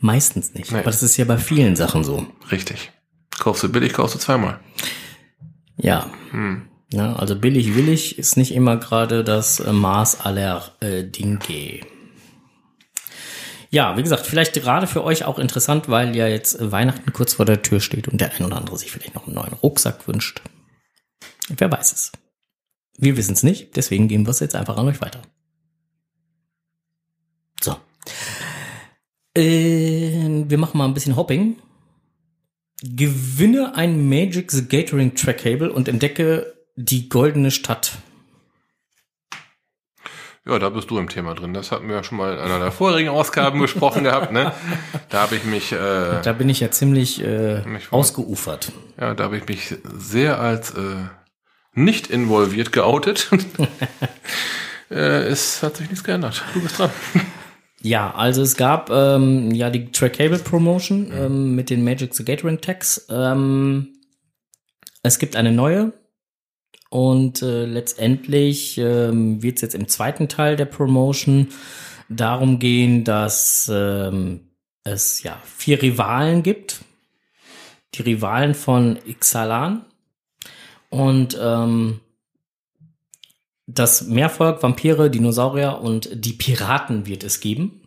Meistens 0.00 0.52
nicht. 0.54 0.72
Nee. 0.72 0.78
Aber 0.78 0.90
das 0.90 1.02
ist 1.02 1.16
ja 1.16 1.24
bei 1.24 1.38
vielen 1.38 1.76
Sachen 1.76 2.04
so. 2.04 2.26
Richtig. 2.50 2.92
Kaufst 3.38 3.62
du 3.62 3.70
billig, 3.70 3.92
kaufst 3.92 4.14
du 4.14 4.18
zweimal. 4.18 4.60
Ja. 5.76 6.10
Hm. 6.30 6.68
ja 6.92 7.14
also 7.14 7.36
billig, 7.36 7.74
willig 7.74 8.18
ist 8.18 8.36
nicht 8.36 8.54
immer 8.54 8.76
gerade 8.76 9.24
das 9.24 9.60
äh, 9.60 9.72
Maß 9.72 10.20
aller 10.20 10.72
äh, 10.80 11.04
Dinge. 11.04 11.80
Ja, 13.74 13.96
wie 13.96 14.04
gesagt, 14.04 14.24
vielleicht 14.24 14.52
gerade 14.52 14.86
für 14.86 15.02
euch 15.02 15.24
auch 15.24 15.36
interessant, 15.36 15.88
weil 15.88 16.14
ja 16.14 16.28
jetzt 16.28 16.70
Weihnachten 16.70 17.12
kurz 17.12 17.34
vor 17.34 17.44
der 17.44 17.60
Tür 17.60 17.80
steht 17.80 18.06
und 18.06 18.20
der 18.20 18.32
ein 18.32 18.44
oder 18.44 18.56
andere 18.56 18.78
sich 18.78 18.92
vielleicht 18.92 19.16
noch 19.16 19.26
einen 19.26 19.34
neuen 19.34 19.52
Rucksack 19.52 20.06
wünscht. 20.06 20.42
Wer 21.48 21.72
weiß 21.72 21.92
es. 21.92 22.12
Wir 22.98 23.16
wissen 23.16 23.32
es 23.32 23.42
nicht, 23.42 23.74
deswegen 23.74 24.06
geben 24.06 24.26
wir 24.26 24.30
es 24.30 24.38
jetzt 24.38 24.54
einfach 24.54 24.76
an 24.76 24.86
euch 24.86 25.00
weiter. 25.00 25.22
So. 27.60 27.76
Äh, 29.36 30.44
wir 30.48 30.58
machen 30.58 30.78
mal 30.78 30.84
ein 30.84 30.94
bisschen 30.94 31.16
Hopping. 31.16 31.56
Gewinne 32.80 33.74
ein 33.74 34.08
Magic 34.08 34.52
the 34.52 34.68
Gathering 34.68 35.16
Track 35.16 35.38
Cable 35.38 35.72
und 35.72 35.88
entdecke 35.88 36.54
die 36.76 37.08
goldene 37.08 37.50
Stadt. 37.50 37.98
Ja, 40.46 40.58
da 40.58 40.68
bist 40.68 40.90
du 40.90 40.98
im 40.98 41.08
Thema 41.08 41.34
drin. 41.34 41.54
Das 41.54 41.72
hatten 41.72 41.88
wir 41.88 41.96
ja 41.96 42.04
schon 42.04 42.18
mal 42.18 42.34
in 42.34 42.38
einer 42.38 42.58
der 42.58 42.70
vorherigen 42.70 43.08
Ausgaben 43.08 43.60
gesprochen 43.60 44.04
gehabt. 44.04 44.30
Ne? 44.30 44.52
Da 45.08 45.22
habe 45.22 45.36
ich 45.36 45.44
mich. 45.44 45.72
Äh, 45.72 46.20
da 46.22 46.32
bin 46.36 46.50
ich 46.50 46.60
ja 46.60 46.70
ziemlich 46.70 47.22
äh, 47.22 47.62
ausgeufert. 47.90 48.70
Ja, 49.00 49.14
da 49.14 49.24
habe 49.24 49.38
ich 49.38 49.46
mich 49.48 49.74
sehr 49.96 50.40
als 50.40 50.72
äh, 50.72 50.96
nicht 51.72 52.08
involviert 52.08 52.72
geoutet. 52.72 53.30
äh, 54.90 54.94
es 54.94 55.62
hat 55.62 55.78
sich 55.78 55.88
nichts 55.88 56.04
geändert. 56.04 56.44
Du 56.52 56.60
bist 56.60 56.78
dran. 56.78 56.90
Ja, 57.80 58.14
also 58.14 58.42
es 58.42 58.56
gab 58.56 58.90
ähm, 58.90 59.50
ja 59.50 59.70
die 59.70 59.92
Trackable 59.92 60.38
Promotion 60.38 61.10
ähm, 61.12 61.54
mit 61.54 61.70
den 61.70 61.84
Magic 61.84 62.14
the 62.14 62.24
Gathering 62.24 62.60
Tags. 62.60 63.06
Ähm, 63.10 63.94
es 65.02 65.18
gibt 65.18 65.36
eine 65.36 65.52
neue 65.52 65.92
und 66.94 67.42
äh, 67.42 67.64
letztendlich 67.64 68.78
ähm, 68.78 69.42
wird 69.42 69.56
es 69.56 69.62
jetzt 69.62 69.74
im 69.74 69.88
zweiten 69.88 70.28
Teil 70.28 70.54
der 70.54 70.66
Promotion 70.66 71.48
darum 72.08 72.60
gehen, 72.60 73.02
dass 73.02 73.68
ähm, 73.68 74.42
es 74.84 75.24
ja 75.24 75.42
vier 75.44 75.82
Rivalen 75.82 76.44
gibt. 76.44 76.84
Die 77.94 78.02
Rivalen 78.02 78.54
von 78.54 78.96
Ixalan. 79.08 79.84
Und 80.88 81.36
ähm, 81.42 81.98
das 83.66 84.02
Meervolk, 84.02 84.62
Vampire, 84.62 85.10
Dinosaurier 85.10 85.80
und 85.80 86.08
die 86.14 86.34
Piraten 86.34 87.06
wird 87.06 87.24
es 87.24 87.40
geben. 87.40 87.80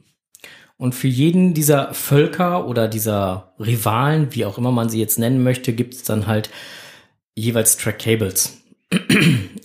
Und 0.76 0.96
für 0.96 1.08
jeden 1.08 1.54
dieser 1.54 1.94
Völker 1.94 2.68
oder 2.68 2.90
dieser 2.90 3.54
Rivalen, 3.58 4.36
wie 4.36 4.44
auch 4.44 4.58
immer 4.58 4.74
man 4.74 4.90
sie 4.90 5.00
jetzt 5.00 5.18
nennen 5.18 5.44
möchte, 5.44 5.72
gibt 5.72 5.94
es 5.94 6.04
dann 6.04 6.28
halt 6.28 6.50
jeweils 7.36 7.78
Track 7.78 8.00
Cables. 8.00 8.67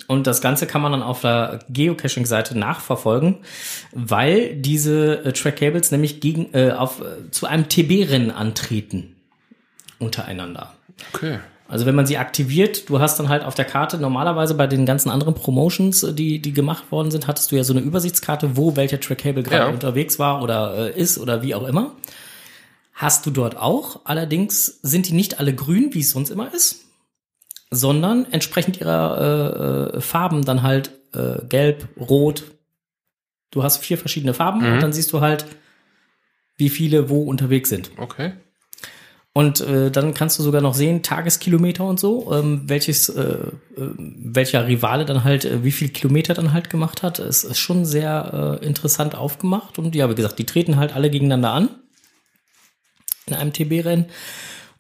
Und 0.09 0.27
das 0.27 0.41
Ganze 0.41 0.67
kann 0.67 0.83
man 0.83 0.93
dann 0.93 1.03
auf 1.03 1.21
der 1.21 1.61
Geocaching-Seite 1.71 2.59
nachverfolgen, 2.59 3.37
weil 3.93 4.57
diese 4.57 5.25
äh, 5.25 5.33
Track 5.33 5.57
Cables 5.57 5.91
nämlich 5.93 6.21
gegen, 6.21 6.53
äh, 6.55 6.73
auf, 6.73 7.01
äh, 7.01 7.31
zu 7.31 7.47
einem 7.47 7.69
TB-Rennen 7.69 8.31
antreten 8.31 9.15
untereinander. 9.99 10.75
Okay. 11.15 11.39
Also 11.69 11.87
wenn 11.87 11.95
man 11.95 12.07
sie 12.07 12.19
aktiviert, 12.19 12.91
du 12.91 12.99
hast 13.01 13.19
dann 13.19 13.29
halt 13.29 13.45
auf 13.45 13.55
der 13.55 13.65
Karte, 13.65 13.97
normalerweise 13.97 14.55
bei 14.55 14.67
den 14.67 14.85
ganzen 14.85 15.09
anderen 15.09 15.35
Promotions, 15.35 16.03
äh, 16.03 16.13
die, 16.13 16.43
die 16.43 16.53
gemacht 16.53 16.91
worden 16.91 17.11
sind, 17.11 17.29
hattest 17.29 17.53
du 17.53 17.57
ja 17.57 17.65
so 17.65 17.73
eine 17.73 17.81
Übersichtskarte, 17.81 18.57
wo 18.57 18.77
welcher 18.77 19.01
Trackable 19.01 19.43
gerade 19.45 19.65
Ja. 19.65 19.71
unterwegs 19.71 20.19
war 20.19 20.43
oder 20.43 20.95
äh, 20.95 21.01
ist 21.01 21.17
oder 21.19 21.43
wie 21.43 21.55
auch 21.55 21.67
immer. 21.67 21.93
Hast 22.93 23.25
du 23.25 23.31
dort 23.31 23.57
auch. 23.57 24.01
Allerdings 24.05 24.81
sind 24.83 25.09
die 25.09 25.15
nicht 25.15 25.39
alle 25.41 25.55
grün, 25.55 25.95
wie 25.95 26.01
es 26.01 26.11
sonst 26.11 26.31
immer 26.31 26.53
ist, 26.53 26.85
sondern 27.73 28.27
entsprechend 28.31 28.81
ihrer 28.81 29.93
äh, 29.95 29.97
äh, 29.97 30.01
Farben 30.01 30.45
dann 30.45 30.63
halt 30.63 30.91
äh, 31.15 31.45
gelb, 31.49 31.89
rot. 31.99 32.45
Du 33.51 33.63
hast 33.63 33.79
vier 33.79 33.99
verschiedene 33.99 34.35
Farben 34.35 34.61
Mhm. 34.61 34.75
und 34.75 34.83
dann 34.83 34.93
siehst 34.93 35.13
du 35.13 35.21
halt, 35.21 35.47
wie 36.57 36.69
viele 36.69 37.09
wo 37.09 37.23
unterwegs 37.23 37.69
sind. 37.71 37.91
Okay. 37.97 38.33
Und 39.35 39.61
äh, 39.63 39.91
dann 39.91 40.13
kannst 40.13 40.39
du 40.39 40.43
sogar 40.43 40.61
noch 40.61 40.75
sehen, 40.75 41.03
Tageskilometer 41.03 41.85
und 41.87 41.99
so, 41.99 42.31
ähm, 42.35 42.65
welches, 42.67 43.09
äh, 43.09 43.23
äh, 43.23 43.49
welcher 43.97 44.67
Rivale 44.69 45.07
dann 45.07 45.25
halt, 45.25 45.47
äh, 45.47 45.65
wie 45.65 45.73
viel 45.73 45.89
Kilometer 45.89 46.35
dann 46.35 46.53
halt 46.53 46.69
gemacht 46.69 47.03
hat. 47.03 47.19
Es 47.19 47.43
ist 47.43 47.59
schon 47.59 47.87
sehr 47.87 48.59
äh, 48.63 48.67
interessant 48.67 49.15
aufgemacht. 49.15 49.79
Und 49.79 49.95
ja, 49.95 50.11
wie 50.11 50.15
gesagt, 50.15 50.39
die 50.39 50.45
treten 50.45 50.77
halt 50.77 50.95
alle 50.95 51.09
gegeneinander 51.09 51.53
an 51.53 51.71
in 53.27 53.35
einem 53.35 53.55
TB-Rennen. 53.55 54.07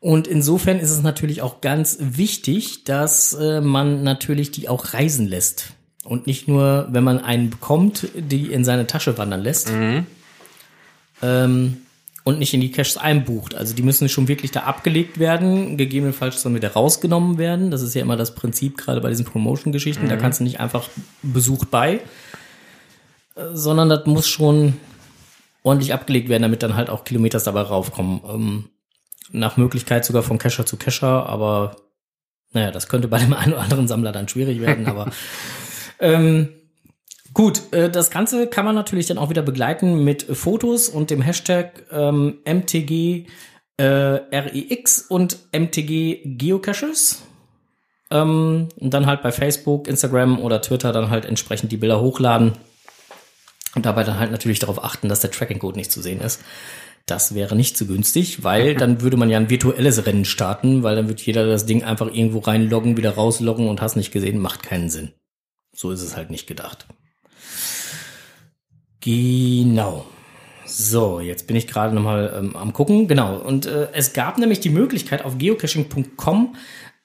Und 0.03 0.27
insofern 0.27 0.81
ist 0.81 0.91
es 0.91 1.01
natürlich 1.01 1.43
auch 1.43 1.61
ganz 1.61 1.97
wichtig, 2.01 2.83
dass 2.83 3.35
äh, 3.35 3.61
man 3.61 4.03
natürlich 4.03 4.51
die 4.51 4.69
auch 4.69 4.95
reisen 4.95 5.29
lässt. 5.29 5.75
Und 6.03 6.27
nicht 6.27 6.49
nur, 6.49 6.89
wenn 6.91 7.05
man 7.05 7.21
einen 7.21 7.51
bekommt, 7.51 8.09
die 8.17 8.53
in 8.53 8.65
seine 8.65 8.89
Tasche 8.89 9.17
wandern 9.17 9.43
lässt. 9.43 9.71
Ähm, 11.23 11.77
und 12.25 12.41
nicht 12.41 12.53
in 12.53 12.61
die 12.61 12.73
Caches 12.73 12.97
einbucht. 12.97 13.55
Also 13.55 13.77
die 13.77 13.85
müssen 13.85 14.09
schon 14.09 14.27
wirklich 14.27 14.51
da 14.51 14.65
abgelegt 14.65 15.21
werden, 15.21 15.77
gegebenenfalls 15.77 16.43
dann 16.43 16.57
wieder 16.57 16.73
rausgenommen 16.73 17.39
werden. 17.39 17.71
Das 17.71 17.81
ist 17.81 17.95
ja 17.95 18.03
immer 18.03 18.17
das 18.17 18.35
Prinzip, 18.35 18.79
gerade 18.79 19.01
bei 19.01 19.09
diesen 19.09 19.25
Promotion-Geschichten. 19.25 20.09
Da 20.09 20.17
kannst 20.17 20.41
du 20.41 20.45
nicht 20.45 20.59
einfach 20.59 20.89
besucht 21.23 21.71
bei, 21.71 22.01
äh, 23.37 23.43
sondern 23.53 23.89
das 23.89 24.05
muss 24.07 24.27
schon 24.27 24.75
ordentlich 25.63 25.95
abgelegt 25.95 26.29
werden, 26.29 26.43
damit 26.43 26.65
dann 26.65 26.75
halt 26.75 26.91
auch 26.91 27.05
Kilometers 27.05 27.45
dabei 27.45 27.61
raufkommen. 27.61 28.69
Nach 29.33 29.57
Möglichkeit 29.57 30.05
sogar 30.05 30.22
von 30.22 30.39
Cacher 30.39 30.66
zu 30.66 30.76
Cacher, 30.76 31.26
aber 31.26 31.76
naja, 32.53 32.70
das 32.70 32.89
könnte 32.89 33.09
bei 33.09 33.18
dem 33.18 33.33
einen 33.35 33.55
oder 33.55 33.62
anderen 33.62 33.89
Sammler 33.89 34.12
dann 34.12 34.28
schwierig 34.28 34.61
werden, 34.61 34.87
aber 34.87 35.11
ähm, 35.99 36.49
Gut, 37.35 37.72
äh, 37.72 37.91
das 37.91 38.11
Ganze 38.11 38.47
kann 38.47 38.64
man 38.64 38.74
natürlich 38.74 39.07
dann 39.07 39.18
auch 39.18 39.30
wieder 39.30 39.43
begleiten 39.43 40.05
mit 40.05 40.24
Fotos 40.24 40.89
und 40.89 41.11
dem 41.11 41.22
Hashtag 41.22 41.85
ähm, 41.91 42.41
MTG 42.45 43.26
äh, 43.78 43.85
REX 43.85 45.07
und 45.09 45.39
MTG 45.53 46.20
Geocaches. 46.24 47.22
Ähm, 48.11 48.68
und 48.76 48.93
dann 48.93 49.07
halt 49.07 49.22
bei 49.22 49.33
Facebook, 49.33 49.89
Instagram 49.89 50.39
oder 50.41 50.61
Twitter 50.61 50.93
dann 50.93 51.09
halt 51.09 51.24
entsprechend 51.24 51.72
die 51.72 51.78
Bilder 51.78 52.01
hochladen. 52.01 52.53
Und 53.74 53.87
dabei 53.87 54.05
dann 54.05 54.18
halt 54.18 54.30
natürlich 54.30 54.59
darauf 54.59 54.85
achten, 54.85 55.09
dass 55.09 55.20
der 55.20 55.30
Tracking-Code 55.30 55.78
nicht 55.78 55.91
zu 55.91 56.03
sehen 56.03 56.20
ist. 56.20 56.43
Das 57.07 57.35
wäre 57.35 57.57
nicht 57.57 57.77
so 57.77 57.87
günstig, 57.87 58.45
weil 58.45 58.75
dann 58.75 59.01
würde 59.01 59.17
man 59.17 59.29
ja 59.29 59.37
ein 59.37 59.51
virtuelles 59.51 60.07
Rennen 60.07 60.25
starten, 60.25 60.83
weil 60.83 60.95
dann 60.95 61.09
wird 61.09 61.21
jeder 61.21 61.47
das 61.47 61.67
Ding 61.67 61.83
einfach 61.83 62.13
irgendwo 62.13 62.39
reinloggen, 62.39 62.97
wieder 62.97 63.15
rausloggen 63.15 63.69
und 63.69 63.81
hast 63.81 63.97
nicht 63.97 64.13
gesehen, 64.13 64.39
macht 64.39 64.63
keinen 64.63 64.89
Sinn. 64.89 65.13
So 65.75 65.91
ist 65.91 66.03
es 66.03 66.17
halt 66.17 66.31
nicht 66.31 66.47
gedacht. 66.47 66.87
Genau. 69.01 70.07
So, 70.65 71.21
jetzt 71.21 71.47
bin 71.47 71.57
ich 71.57 71.67
gerade 71.67 71.95
nochmal 71.95 72.33
ähm, 72.39 72.57
am 72.57 72.73
gucken. 72.73 73.09
Genau. 73.09 73.37
Und 73.37 73.67
äh, 73.67 73.89
es 73.93 74.13
gab 74.13 74.39
nämlich 74.39 74.61
die 74.61 74.71
Möglichkeit 74.71 75.25
auf 75.25 75.39
geocaching.com 75.39 76.55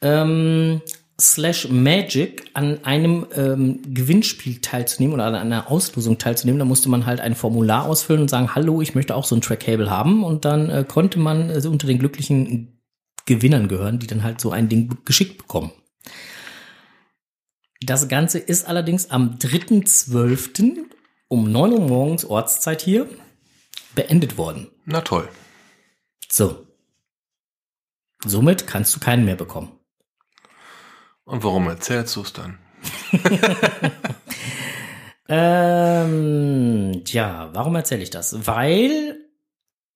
ähm, 0.01 0.81
slash 1.19 1.69
magic 1.69 2.45
an 2.53 2.83
einem 2.83 3.25
ähm, 3.35 3.81
Gewinnspiel 3.93 4.61
teilzunehmen 4.61 5.15
oder 5.15 5.25
an 5.25 5.35
einer 5.35 5.71
Auslosung 5.71 6.19
teilzunehmen. 6.19 6.59
Da 6.59 6.65
musste 6.65 6.89
man 6.89 7.05
halt 7.05 7.21
ein 7.21 7.35
Formular 7.35 7.85
ausfüllen 7.85 8.21
und 8.21 8.29
sagen, 8.29 8.53
hallo, 8.53 8.81
ich 8.81 8.93
möchte 8.93 9.15
auch 9.15 9.25
so 9.25 9.35
ein 9.35 9.41
Trackable 9.41 9.89
haben. 9.89 10.23
Und 10.23 10.45
dann 10.45 10.69
äh, 10.69 10.85
konnte 10.87 11.17
man 11.19 11.49
äh, 11.49 11.61
unter 11.67 11.87
den 11.87 11.97
glücklichen 11.97 12.79
Gewinnern 13.25 13.67
gehören, 13.67 13.99
die 13.99 14.07
dann 14.07 14.23
halt 14.23 14.39
so 14.39 14.51
ein 14.51 14.69
Ding 14.69 14.97
geschickt 15.05 15.37
bekommen. 15.39 15.71
Das 17.81 18.07
Ganze 18.07 18.39
ist 18.39 18.67
allerdings 18.67 19.09
am 19.09 19.37
3.12. 19.37 20.85
um 21.27 21.51
9 21.51 21.73
Uhr 21.73 21.81
morgens 21.81 22.25
Ortszeit 22.25 22.81
hier 22.81 23.07
beendet 23.95 24.37
worden. 24.37 24.67
Na 24.85 25.01
toll. 25.01 25.27
So. 26.29 26.65
Somit 28.25 28.67
kannst 28.67 28.95
du 28.95 28.99
keinen 28.99 29.25
mehr 29.25 29.35
bekommen. 29.35 29.76
Und 31.27 31.43
warum 31.43 31.67
erzählst 31.67 32.15
du 32.15 32.21
es 32.21 32.33
dann? 32.33 32.57
Ähm, 35.29 37.01
tja, 37.03 37.49
warum 37.51 37.75
erzähle 37.75 38.01
ich 38.01 38.09
das? 38.09 38.47
Weil 38.47 39.17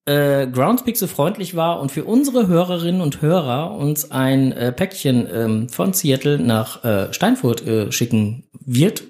äh, 0.04 0.46
Groundspeak 0.46 0.96
so 0.96 1.06
freundlich 1.06 1.56
war 1.56 1.80
und 1.80 1.90
für 1.90 2.04
unsere 2.04 2.48
Hörerinnen 2.48 3.00
und 3.00 3.22
Hörer 3.22 3.74
uns 3.74 4.10
ein 4.10 4.52
äh, 4.52 4.72
Päckchen 4.72 5.26
ähm, 5.32 5.68
von 5.68 5.94
Seattle 5.94 6.38
nach 6.38 6.84
äh, 6.84 7.12
Steinfurt 7.12 7.66
äh, 7.66 7.90
schicken 7.92 8.44
wird, 8.52 9.04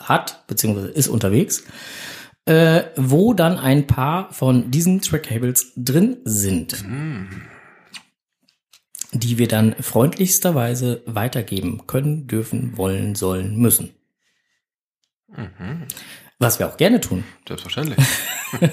hat, 0.00 0.46
beziehungsweise 0.46 0.88
ist 0.88 1.08
unterwegs, 1.08 1.64
äh, 2.46 2.84
wo 2.96 3.34
dann 3.34 3.58
ein 3.58 3.86
paar 3.86 4.32
von 4.32 4.70
diesen 4.70 5.00
Trackcables 5.00 5.72
drin 5.76 6.16
sind. 6.24 6.82
Die 9.12 9.38
wir 9.38 9.48
dann 9.48 9.74
freundlichsterweise 9.80 11.02
weitergeben 11.06 11.86
können, 11.86 12.26
dürfen, 12.26 12.76
wollen, 12.76 13.14
sollen, 13.14 13.56
müssen. 13.56 13.90
Was 16.38 16.58
wir 16.58 16.68
auch 16.68 16.76
gerne 16.76 17.00
tun. 17.00 17.24
Selbstverständlich. 17.46 17.98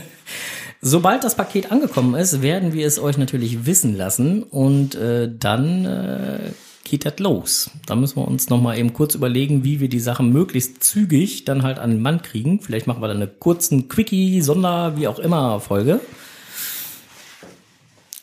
Sobald 0.85 1.23
das 1.23 1.35
Paket 1.35 1.71
angekommen 1.71 2.13
ist, 2.15 2.41
werden 2.41 2.73
wir 2.73 2.85
es 2.85 2.99
euch 2.99 3.17
natürlich 3.17 3.65
wissen 3.65 3.95
lassen 3.95 4.43
und 4.43 4.95
äh, 4.95 5.31
dann 5.33 5.85
äh, 5.85 6.51
geht 6.83 7.05
das 7.05 7.19
los. 7.19 7.71
Da 7.85 7.95
müssen 7.95 8.17
wir 8.17 8.27
uns 8.27 8.49
noch 8.49 8.61
mal 8.61 8.77
eben 8.77 8.91
kurz 8.91 9.15
überlegen, 9.15 9.63
wie 9.63 9.79
wir 9.79 9.87
die 9.87 10.01
Sachen 10.01 10.33
möglichst 10.33 10.83
zügig 10.83 11.45
dann 11.45 11.63
halt 11.63 11.79
an 11.79 11.91
den 11.91 12.01
Mann 12.01 12.21
kriegen. 12.21 12.59
Vielleicht 12.59 12.85
machen 12.85 13.01
wir 13.01 13.07
dann 13.07 13.17
eine 13.17 13.27
kurzen 13.27 13.87
Quickie, 13.87 14.41
Sonder, 14.41 14.97
wie 14.97 15.07
auch 15.07 15.19
immer 15.19 15.61
Folge. 15.61 16.01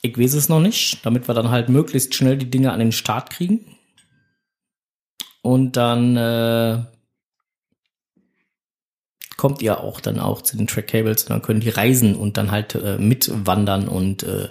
Ich 0.03 0.19
weiß 0.19 0.35
es 0.35 0.49
noch 0.49 0.61
nicht, 0.61 1.05
damit 1.05 1.29
wir 1.29 1.35
dann 1.35 1.51
halt 1.51 1.69
möglichst 1.69 2.15
schnell 2.15 2.37
die 2.37 2.51
Dinge 2.51 2.73
an 2.73 2.79
den 2.79 2.93
Start 2.93 3.31
kriegen. 3.31 3.77
Und 5.43 5.77
dann 5.77 6.17
äh, 6.17 6.83
kommt 9.37 9.63
ihr 9.63 9.81
auch 9.81 10.01
dann 10.01 10.19
auch 10.19 10.43
zu 10.43 10.57
den 10.57 10.67
Track 10.67 10.89
Cables 10.89 11.25
und 11.25 11.31
dann 11.31 11.43
können 11.43 11.61
die 11.61 11.71
reisen 11.71 12.15
und 12.15 12.37
dann 12.37 12.51
halt 12.51 12.75
äh, 12.75 12.99
mitwandern 12.99 13.89
und 13.89 14.23
äh, 14.23 14.51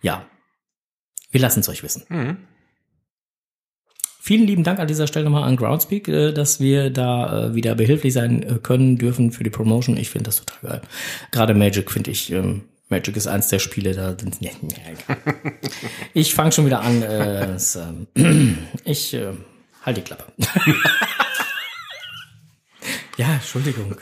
ja, 0.00 0.24
wir 1.32 1.40
lassen 1.40 1.60
es 1.60 1.68
euch 1.68 1.82
wissen. 1.82 2.04
Mhm. 2.08 2.36
Vielen 4.20 4.46
lieben 4.46 4.62
Dank 4.62 4.78
an 4.78 4.86
dieser 4.86 5.08
Stelle 5.08 5.24
nochmal 5.24 5.42
an 5.42 5.56
Groundspeak, 5.56 6.06
äh, 6.06 6.32
dass 6.32 6.60
wir 6.60 6.90
da 6.90 7.46
äh, 7.46 7.54
wieder 7.56 7.74
behilflich 7.74 8.12
sein 8.12 8.44
äh, 8.44 8.58
können 8.62 8.96
dürfen 8.96 9.32
für 9.32 9.42
die 9.42 9.50
Promotion. 9.50 9.96
Ich 9.96 10.10
finde 10.10 10.26
das 10.26 10.44
total 10.44 10.70
geil. 10.70 10.82
Gerade 11.32 11.54
Magic 11.54 11.90
finde 11.90 12.12
ich, 12.12 12.30
ähm, 12.30 12.62
Magic 12.92 13.16
ist 13.16 13.26
eins 13.26 13.48
der 13.48 13.58
Spiele, 13.58 13.94
da. 13.94 14.16
Ich 16.14 16.34
fange 16.34 16.52
schon 16.52 16.66
wieder 16.66 16.80
an. 16.80 17.02
Äh, 17.02 17.56
ähm, 18.14 18.58
ich 18.84 19.14
äh, 19.14 19.32
Halt 19.84 19.96
die 19.96 20.02
Klappe. 20.02 20.32
ja, 23.16 23.34
Entschuldigung. 23.34 23.96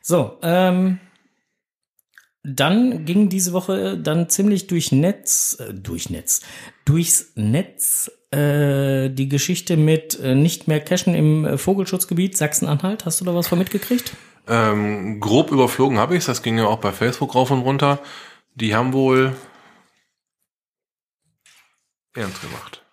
So, 0.00 0.38
ähm, 0.42 1.00
dann 2.44 3.04
ging 3.04 3.28
diese 3.28 3.52
Woche 3.52 3.98
dann 3.98 4.28
ziemlich 4.28 4.68
durch 4.68 4.92
Netz, 4.92 5.56
äh, 5.58 5.74
durch 5.74 6.10
Netz, 6.10 6.42
durchs 6.84 7.32
Netz 7.34 8.10
äh, 8.30 9.10
die 9.10 9.28
Geschichte 9.28 9.76
mit 9.76 10.18
äh, 10.20 10.34
nicht 10.34 10.68
mehr 10.68 10.80
Cashen 10.80 11.14
im 11.14 11.44
äh, 11.44 11.58
Vogelschutzgebiet 11.58 12.36
Sachsen-Anhalt. 12.36 13.04
Hast 13.04 13.20
du 13.20 13.24
da 13.24 13.34
was 13.34 13.48
von 13.48 13.58
mitgekriegt? 13.58 14.12
Ähm, 14.48 15.20
grob 15.20 15.50
überflogen 15.50 15.98
habe 15.98 16.16
ich 16.16 16.24
das 16.24 16.42
ging 16.42 16.58
ja 16.58 16.66
auch 16.66 16.80
bei 16.80 16.92
Facebook 16.92 17.34
rauf 17.34 17.50
und 17.50 17.62
runter. 17.62 18.00
Die 18.54 18.74
haben 18.74 18.92
wohl 18.92 19.34
ernst 22.14 22.40
gemacht. 22.42 22.84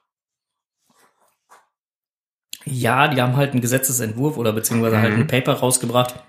Ja, 2.66 3.08
die 3.08 3.22
haben 3.22 3.36
halt 3.36 3.52
einen 3.52 3.62
Gesetzesentwurf 3.62 4.38
oder 4.38 4.54
beziehungsweise 4.54 5.02
halt 5.02 5.14
ein 5.14 5.28
Paper 5.28 5.54
rausgebracht, 5.54 6.24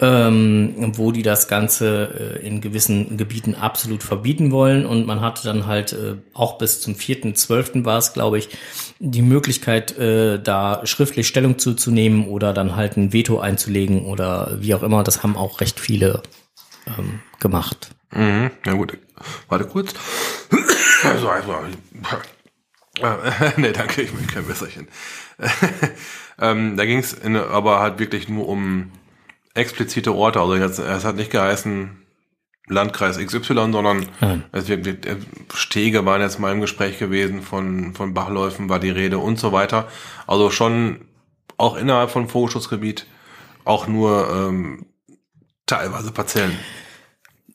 ähm, 0.00 0.92
wo 0.96 1.10
die 1.10 1.22
das 1.22 1.48
Ganze 1.48 2.38
äh, 2.42 2.46
in 2.46 2.60
gewissen 2.60 3.16
Gebieten 3.16 3.54
absolut 3.54 4.02
verbieten 4.02 4.50
wollen. 4.50 4.84
Und 4.84 5.06
man 5.06 5.20
hatte 5.20 5.44
dann 5.44 5.66
halt 5.66 5.92
äh, 5.92 6.16
auch 6.34 6.58
bis 6.58 6.80
zum 6.80 6.94
4.12. 6.94 7.84
war 7.84 7.98
es, 7.98 8.12
glaube 8.12 8.38
ich, 8.38 8.50
die 8.98 9.22
Möglichkeit, 9.22 9.96
äh, 9.98 10.38
da 10.38 10.82
schriftlich 10.84 11.26
Stellung 11.26 11.58
zuzunehmen 11.58 12.28
oder 12.28 12.52
dann 12.52 12.76
halt 12.76 12.96
ein 12.96 13.12
Veto 13.12 13.38
einzulegen 13.38 14.04
oder 14.04 14.58
wie 14.60 14.74
auch 14.74 14.82
immer. 14.82 15.02
Das 15.02 15.22
haben 15.22 15.36
auch 15.36 15.60
recht 15.60 15.80
viele 15.80 16.22
ähm, 16.98 17.20
gemacht. 17.40 17.90
Mhm. 18.12 18.50
Ja 18.64 18.74
gut, 18.74 18.98
warte 19.48 19.64
kurz. 19.64 19.94
Also, 21.04 21.28
also, 21.28 21.54
nee, 23.56 23.72
danke, 23.72 24.02
ich 24.02 24.12
will 24.12 24.26
kein 24.26 24.48
Wässerchen. 24.48 24.88
ähm, 26.40 26.76
da 26.76 26.84
ging 26.86 26.98
es 26.98 27.16
aber 27.22 27.80
halt 27.80 27.98
wirklich 27.98 28.28
nur 28.28 28.48
um 28.48 28.90
explizite 29.56 30.14
Orte. 30.14 30.40
Also 30.40 30.56
jetzt, 30.56 30.78
es 30.78 31.04
hat 31.04 31.16
nicht 31.16 31.30
geheißen 31.30 31.90
Landkreis 32.68 33.18
XY, 33.18 33.70
sondern 33.72 34.08
Nein. 34.20 34.44
es 34.52 34.68
wird, 34.68 35.06
äh, 35.06 35.16
Stege 35.54 36.04
waren 36.04 36.20
jetzt 36.20 36.38
mal 36.38 36.52
im 36.52 36.60
Gespräch 36.60 36.98
gewesen, 36.98 37.42
von, 37.42 37.94
von 37.94 38.12
Bachläufen 38.12 38.68
war 38.68 38.80
die 38.80 38.90
Rede 38.90 39.18
und 39.18 39.38
so 39.38 39.52
weiter. 39.52 39.88
Also 40.26 40.50
schon 40.50 41.02
auch 41.56 41.76
innerhalb 41.76 42.10
von 42.10 42.28
Vogelschutzgebiet 42.28 43.06
auch 43.64 43.86
nur 43.86 44.28
ähm, 44.30 44.86
teilweise 45.66 46.12
Parzellen. 46.12 46.56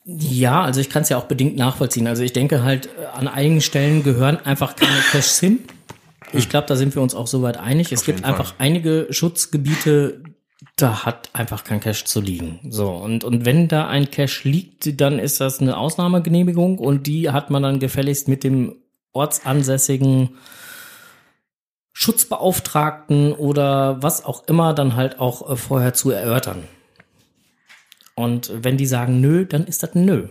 Ja, 0.04 0.64
also 0.64 0.82
ich 0.82 0.90
kann 0.90 1.04
es 1.04 1.10
ja 1.10 1.18
auch 1.18 1.26
bedingt 1.26 1.58
nachvollziehen. 1.58 2.08
Also 2.08 2.24
ich 2.24 2.34
denke 2.34 2.64
halt, 2.64 2.88
äh, 2.88 3.06
an 3.14 3.28
einigen 3.28 3.62
Stellen 3.62 4.04
gehören 4.04 4.38
einfach 4.38 4.76
keine 4.76 5.00
Caches 5.12 5.40
hin. 5.40 5.60
Ich 6.34 6.48
glaube, 6.48 6.68
da 6.68 6.78
sind 6.78 6.96
wir 6.96 7.02
uns 7.02 7.14
auch 7.14 7.28
soweit 7.28 7.58
einig. 7.58 7.92
Es 7.92 8.06
gibt 8.06 8.24
einfach 8.24 8.54
einige 8.58 9.08
Schutzgebiete, 9.10 10.24
da 10.76 11.06
hat 11.06 11.30
einfach 11.34 11.64
kein 11.64 11.80
Cache 11.80 12.06
zu 12.06 12.22
liegen. 12.22 12.60
So, 12.70 12.90
und, 12.90 13.24
und 13.24 13.46
wenn 13.46 13.68
da 13.68 13.88
ein 13.88 14.12
Cache 14.12 14.48
liegt, 14.48 15.02
dann 15.02 15.20
ist 15.20 15.42
das 15.42 15.60
eine 15.60 15.78
Ausnahmegenehmigung 15.78 16.78
und 16.78 17.08
die 17.08 17.30
hat 17.30 17.50
man 17.50 17.64
dann 17.64 17.80
gefälligst 17.80 18.28
mit 18.28 18.44
dem 18.44 18.76
ortsansässigen 19.14 20.38
Schutzbeauftragten 21.94 23.34
oder 23.34 24.02
was 24.02 24.24
auch 24.24 24.48
immer 24.48 24.74
dann 24.74 24.96
halt 24.96 25.20
auch 25.20 25.52
äh, 25.52 25.56
vorher 25.56 25.94
zu 25.94 26.12
erörtern. 26.12 26.64
Und 28.16 28.52
wenn 28.54 28.78
die 28.78 28.86
sagen 28.86 29.20
nö, 29.20 29.46
dann 29.46 29.66
ist 29.66 29.84
das 29.84 29.96
nö. 29.96 30.28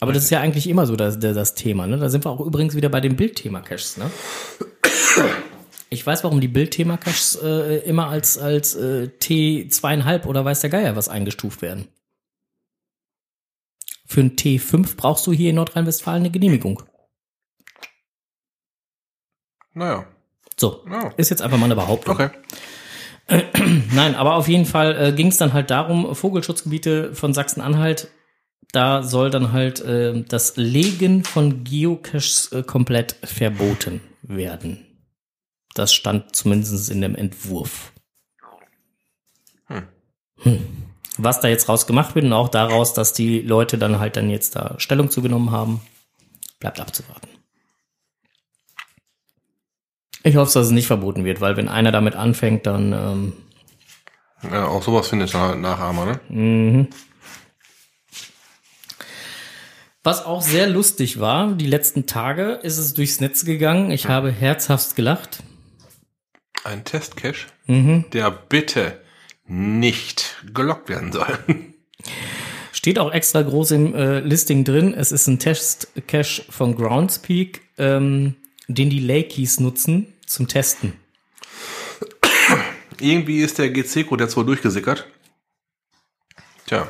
Aber 0.00 0.12
das 0.12 0.24
ist 0.24 0.30
ja 0.30 0.40
eigentlich 0.40 0.68
immer 0.68 0.86
so 0.86 0.96
das, 0.96 1.20
das, 1.20 1.54
Thema. 1.54 1.86
Ne? 1.86 1.96
Da 1.96 2.08
sind 2.08 2.24
wir 2.24 2.30
auch 2.30 2.40
übrigens 2.40 2.74
wieder 2.74 2.88
bei 2.88 3.00
dem 3.00 3.14
Bildthema-Caches. 3.14 3.98
Ne? 3.98 4.10
Ich 5.92 6.06
weiß, 6.06 6.24
warum 6.24 6.40
die 6.40 6.48
Bildthema-Caches 6.48 7.36
äh, 7.42 7.76
immer 7.84 8.08
als, 8.08 8.38
als 8.38 8.74
äh, 8.74 9.10
T2,5 9.20 10.24
oder 10.26 10.42
weiß 10.42 10.60
der 10.60 10.70
Geier 10.70 10.96
was 10.96 11.10
eingestuft 11.10 11.60
werden. 11.60 11.88
Für 14.06 14.20
ein 14.22 14.36
T5 14.36 14.96
brauchst 14.96 15.26
du 15.26 15.32
hier 15.32 15.50
in 15.50 15.56
Nordrhein-Westfalen 15.56 16.22
eine 16.22 16.30
Genehmigung. 16.30 16.82
Naja, 19.74 20.06
So, 20.56 20.82
Ja. 20.90 21.08
ist 21.16 21.30
jetzt 21.30 21.42
einfach 21.42 21.58
mal 21.58 21.66
eine 21.66 21.74
Behauptung. 21.76 22.14
okay. 22.14 22.30
Nein, 23.94 24.14
aber 24.14 24.34
auf 24.36 24.48
jeden 24.48 24.66
Fall 24.66 24.96
äh, 24.98 25.12
ging 25.12 25.28
es 25.28 25.36
dann 25.36 25.52
halt 25.52 25.70
darum, 25.70 26.14
Vogelschutzgebiete 26.14 27.14
von 27.14 27.32
Sachsen-Anhalt, 27.34 28.08
da 28.72 29.02
soll 29.02 29.30
dann 29.30 29.52
halt 29.52 29.80
äh, 29.80 30.22
das 30.22 30.56
Legen 30.56 31.24
von 31.24 31.64
Geocaches 31.64 32.50
äh, 32.52 32.62
komplett 32.62 33.16
verboten 33.22 34.00
werden. 34.22 34.86
Das 35.74 35.94
stand 35.94 36.36
zumindest 36.36 36.90
in 36.90 37.00
dem 37.00 37.14
Entwurf. 37.14 37.92
Hm. 40.42 40.66
Was 41.18 41.40
da 41.40 41.48
jetzt 41.48 41.68
rausgemacht 41.68 42.14
wird 42.14 42.24
und 42.24 42.32
auch 42.32 42.48
daraus, 42.48 42.94
dass 42.94 43.12
die 43.12 43.40
Leute 43.40 43.78
dann 43.78 43.98
halt 43.98 44.16
dann 44.16 44.30
jetzt 44.30 44.56
da 44.56 44.74
Stellung 44.78 45.10
zugenommen 45.10 45.50
haben, 45.50 45.80
bleibt 46.58 46.80
abzuwarten. 46.80 47.28
Ich 50.24 50.36
hoffe, 50.36 50.52
dass 50.54 50.66
es 50.66 50.72
nicht 50.72 50.86
verboten 50.86 51.24
wird, 51.24 51.40
weil 51.40 51.56
wenn 51.56 51.68
einer 51.68 51.92
damit 51.92 52.14
anfängt, 52.14 52.66
dann 52.66 52.92
ähm, 52.92 53.32
Ja, 54.50 54.66
auch 54.66 54.82
sowas 54.82 55.08
findet 55.08 55.34
halt 55.34 55.58
Nachahmer, 55.58 56.06
ne? 56.06 56.20
Mhm. 56.28 56.88
Was 60.04 60.24
auch 60.24 60.42
sehr 60.42 60.66
lustig 60.66 61.20
war, 61.20 61.52
die 61.52 61.66
letzten 61.66 62.06
Tage 62.06 62.54
ist 62.62 62.78
es 62.78 62.94
durchs 62.94 63.20
Netz 63.20 63.44
gegangen. 63.44 63.92
Ich 63.92 64.08
habe 64.08 64.32
herzhaft 64.32 64.96
gelacht. 64.96 65.44
Ein 66.64 66.84
Testcache, 66.84 67.46
Mhm. 67.66 68.04
der 68.12 68.30
bitte 68.30 69.00
nicht 69.46 70.36
gelockt 70.54 70.88
werden 70.88 71.12
soll. 71.12 71.38
Steht 72.72 72.98
auch 72.98 73.12
extra 73.12 73.42
groß 73.42 73.72
im 73.72 73.94
äh, 73.94 74.20
Listing 74.20 74.64
drin. 74.64 74.94
Es 74.94 75.12
ist 75.12 75.26
ein 75.26 75.38
Test-Cache 75.38 76.44
von 76.50 76.74
Groundspeak, 76.76 77.60
ähm, 77.78 78.36
den 78.68 78.88
die 78.90 79.00
Lakeys 79.00 79.60
nutzen 79.60 80.12
zum 80.26 80.48
Testen. 80.48 80.94
Irgendwie 83.00 83.40
ist 83.40 83.58
der 83.58 83.70
GC-Code 83.70 84.24
jetzt 84.24 84.36
wohl 84.36 84.44
durchgesickert. 84.46 85.06
Tja, 86.66 86.88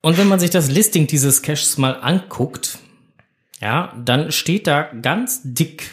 Und 0.00 0.18
wenn 0.18 0.28
man 0.28 0.40
sich 0.40 0.50
das 0.50 0.70
Listing 0.70 1.06
dieses 1.06 1.42
Caches 1.42 1.78
mal 1.78 1.92
anguckt, 1.92 2.78
ja, 3.60 3.92
dann 3.96 4.32
steht 4.32 4.66
da 4.66 4.82
ganz 4.82 5.40
dick 5.44 5.90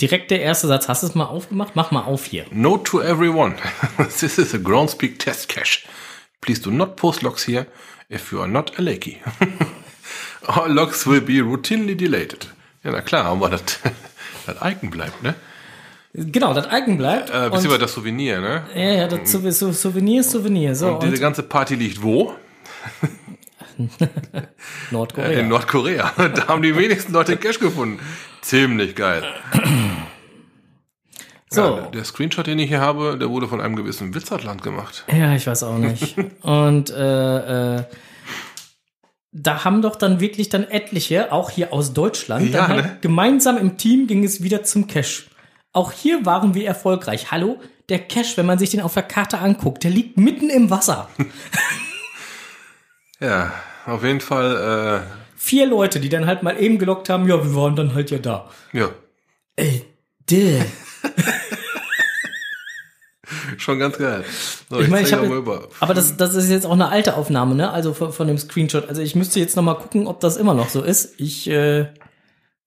direkt 0.00 0.30
der 0.30 0.40
erste 0.40 0.66
Satz. 0.66 0.88
Hast 0.88 1.02
du 1.02 1.06
es 1.06 1.14
mal 1.14 1.24
aufgemacht? 1.24 1.74
Mach 1.74 1.90
mal 1.90 2.02
auf 2.02 2.26
hier. 2.26 2.46
Note 2.50 2.84
to 2.84 3.00
everyone. 3.00 3.56
This 4.20 4.38
is 4.38 4.54
a 4.54 4.58
Groundspeak 4.58 5.18
test 5.18 5.48
cache. 5.48 5.86
Please 6.40 6.60
do 6.60 6.70
not 6.70 6.96
post 6.96 7.22
logs 7.22 7.46
here 7.46 7.66
if 8.08 8.32
you 8.32 8.40
are 8.40 8.48
not 8.48 8.78
a 8.78 8.82
Lakey. 8.82 9.18
All 10.46 10.70
logs 10.72 11.06
will 11.06 11.20
be 11.20 11.40
routinely 11.40 11.96
deleted. 11.96 12.48
Ja, 12.84 12.92
na 12.92 13.00
klar, 13.00 13.24
aber 13.24 13.50
das, 13.50 13.62
das 14.46 14.56
Icon 14.62 14.90
bleibt, 14.90 15.22
ne? 15.22 15.34
Genau, 16.18 16.54
das 16.54 16.66
Icon 16.72 16.96
bleibt. 16.96 17.28
Äh, 17.30 17.34
und, 17.44 17.50
beziehungsweise 17.52 17.78
das 17.80 17.92
Souvenir, 17.92 18.40
ne? 18.40 18.62
ja, 18.74 18.92
ja, 18.92 19.06
das 19.06 19.30
Souv- 19.34 19.46
Souv- 19.52 19.72
Souvenir, 19.74 20.20
ist 20.22 20.30
Souvenir. 20.30 20.74
So, 20.74 20.94
Und 20.94 21.02
diese 21.02 21.12
und 21.14 21.20
ganze 21.20 21.42
Party 21.42 21.74
liegt 21.74 22.02
wo? 22.02 22.32
Nordkorea. 24.90 25.40
In 25.40 25.48
Nordkorea. 25.48 26.12
Da 26.34 26.48
haben 26.48 26.62
die 26.62 26.74
wenigsten 26.76 27.12
Leute 27.12 27.36
Cash 27.36 27.58
gefunden. 27.58 27.98
Ziemlich 28.40 28.94
geil. 28.94 29.22
so. 31.50 31.60
Ja, 31.60 31.80
der 31.92 32.04
Screenshot, 32.04 32.46
den 32.46 32.58
ich 32.58 32.68
hier 32.68 32.80
habe, 32.80 33.18
der 33.18 33.28
wurde 33.28 33.48
von 33.48 33.60
einem 33.60 33.76
gewissen 33.76 34.14
Witzertland 34.14 34.62
gemacht. 34.62 35.04
Ja, 35.12 35.34
ich 35.34 35.46
weiß 35.46 35.62
auch 35.64 35.78
nicht. 35.78 36.16
Und 36.42 36.90
äh, 36.90 37.76
äh, 37.78 37.84
da 39.32 39.64
haben 39.64 39.82
doch 39.82 39.96
dann 39.96 40.20
wirklich 40.20 40.48
dann 40.48 40.64
etliche, 40.64 41.30
auch 41.32 41.50
hier 41.50 41.72
aus 41.74 41.92
Deutschland, 41.92 42.50
Ja, 42.50 42.60
dann 42.60 42.68
halt 42.68 42.84
ne? 42.86 42.98
gemeinsam 43.02 43.58
im 43.58 43.76
Team 43.76 44.06
ging 44.06 44.24
es 44.24 44.42
wieder 44.42 44.62
zum 44.64 44.86
Cash. 44.86 45.28
Auch 45.76 45.92
hier 45.92 46.24
waren 46.24 46.54
wir 46.54 46.66
erfolgreich. 46.66 47.30
Hallo, 47.30 47.60
der 47.90 47.98
Cash, 47.98 48.38
wenn 48.38 48.46
man 48.46 48.58
sich 48.58 48.70
den 48.70 48.80
auf 48.80 48.94
der 48.94 49.02
Karte 49.02 49.38
anguckt, 49.38 49.84
der 49.84 49.90
liegt 49.90 50.16
mitten 50.16 50.48
im 50.48 50.70
Wasser. 50.70 51.10
Ja, 53.18 53.50
auf 53.86 54.04
jeden 54.04 54.20
Fall, 54.20 55.02
Vier 55.38 55.64
Leute, 55.64 56.00
die 56.00 56.10
dann 56.10 56.26
halt 56.26 56.42
mal 56.42 56.60
eben 56.60 56.78
gelockt 56.78 57.08
haben, 57.08 57.26
ja, 57.26 57.42
wir 57.42 57.54
waren 57.54 57.74
dann 57.74 57.94
halt 57.94 58.10
ja 58.10 58.18
da. 58.18 58.50
äh, 58.74 58.78
ja, 58.78 58.90
Äh, 59.56 59.80
däh. 60.28 60.60
schon 63.56 63.78
ganz 63.78 63.96
geil. 63.96 64.22
So, 64.68 64.80
Ich 64.80 64.88
meine, 64.88 65.04
ich 65.04 65.08
zeig 65.08 65.20
habe, 65.20 65.68
aber 65.80 65.94
das, 65.94 66.18
das 66.18 66.34
ist 66.34 66.50
jetzt 66.50 66.66
auch 66.66 66.72
eine 66.72 66.90
alte 66.90 67.16
Aufnahme, 67.16 67.54
ne? 67.54 67.70
Also 67.70 67.94
von, 67.94 68.12
von 68.12 68.26
dem 68.26 68.36
Screenshot. 68.36 68.86
Also 68.86 69.00
ich 69.00 69.14
müsste 69.14 69.40
jetzt 69.40 69.56
noch 69.56 69.62
mal 69.62 69.76
gucken, 69.76 70.06
ob 70.06 70.20
das 70.20 70.36
immer 70.36 70.52
noch 70.52 70.68
so 70.68 70.82
ist. 70.82 71.18
Ich, 71.18 71.48
äh, 71.48 71.86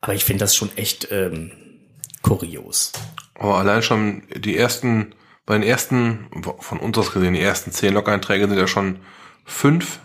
aber 0.01 0.15
ich 0.15 0.25
finde 0.25 0.39
das 0.39 0.55
schon 0.55 0.75
echt 0.77 1.09
ähm, 1.11 1.51
kurios. 2.21 2.91
Aber 3.35 3.57
allein 3.57 3.81
schon 3.81 4.23
die 4.35 4.57
ersten, 4.57 5.13
bei 5.45 5.53
den 5.57 5.63
ersten, 5.63 6.27
von 6.59 6.79
uns 6.79 6.97
aus 6.97 7.11
gesehen, 7.11 7.33
die 7.33 7.41
ersten 7.41 7.71
zehn 7.71 7.93
Log-Einträge 7.93 8.47
sind 8.47 8.57
ja 8.57 8.67
schon 8.67 8.99
fünf. 9.45 9.99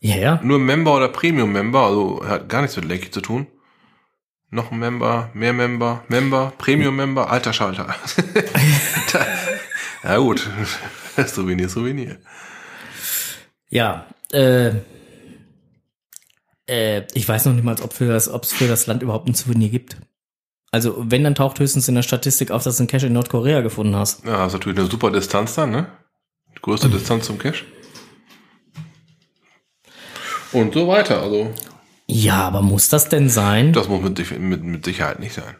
Ja, 0.00 0.16
ja. 0.16 0.40
Nur 0.42 0.58
Member 0.58 0.96
oder 0.96 1.08
Premium-Member, 1.08 1.80
also 1.80 2.24
hat 2.26 2.48
gar 2.48 2.62
nichts 2.62 2.76
mit 2.76 2.86
Lakey 2.86 3.10
zu 3.10 3.20
tun. 3.20 3.46
Noch 4.50 4.70
ein 4.70 4.78
Member, 4.78 5.30
mehr 5.34 5.52
Member, 5.52 6.04
Member, 6.08 6.52
Premium-Member, 6.58 7.30
alter 7.30 7.52
Schalter. 7.52 7.94
ja 10.04 10.16
gut, 10.18 10.48
Souvenir, 11.26 11.68
Souvenir. 11.68 12.18
Ja, 13.68 14.06
äh, 14.32 14.72
äh, 16.68 17.02
ich 17.14 17.28
weiß 17.28 17.46
noch 17.46 17.52
nicht 17.54 17.64
mal, 17.64 17.76
ob 17.80 17.92
für 17.92 18.06
das, 18.08 18.28
ob 18.28 18.44
es 18.44 18.52
für 18.52 18.68
das 18.68 18.86
Land 18.86 19.02
überhaupt 19.02 19.28
ein 19.28 19.34
Souvenir 19.34 19.68
gibt. 19.68 19.96
Also, 20.76 20.94
wenn, 21.10 21.24
dann 21.24 21.34
taucht 21.34 21.58
höchstens 21.58 21.88
in 21.88 21.94
der 21.94 22.02
Statistik 22.02 22.50
auf, 22.50 22.62
dass 22.62 22.76
du 22.76 22.82
einen 22.82 22.88
Cache 22.88 23.06
in 23.06 23.14
Nordkorea 23.14 23.62
gefunden 23.62 23.96
hast. 23.96 24.26
Ja, 24.26 24.36
das 24.36 24.48
ist 24.48 24.52
natürlich 24.52 24.78
eine 24.78 24.90
super 24.90 25.10
Distanz 25.10 25.54
dann, 25.54 25.70
ne? 25.70 25.86
Die 26.54 26.60
größte 26.60 26.90
Distanz 26.90 27.24
zum 27.24 27.38
Cache. 27.38 27.64
Und 30.52 30.74
so 30.74 30.86
weiter, 30.86 31.22
also. 31.22 31.54
Ja, 32.06 32.46
aber 32.46 32.60
muss 32.60 32.90
das 32.90 33.08
denn 33.08 33.30
sein? 33.30 33.72
Das 33.72 33.88
muss 33.88 34.02
mit, 34.02 34.38
mit, 34.38 34.62
mit 34.62 34.84
Sicherheit 34.84 35.18
nicht 35.18 35.32
sein. 35.32 35.56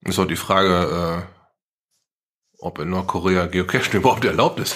Ist 0.00 0.18
doch 0.18 0.26
die 0.26 0.34
Frage, 0.34 1.24
äh, 1.28 2.58
ob 2.58 2.80
in 2.80 2.90
Nordkorea 2.90 3.46
Geocaching 3.46 3.92
überhaupt 4.00 4.24
erlaubt 4.24 4.58
ist. 4.58 4.74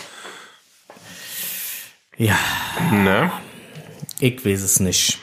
Ja, 2.16 2.38
Ne? 2.92 3.32
ich 4.20 4.44
weiß 4.46 4.62
es 4.62 4.78
nicht. 4.78 5.18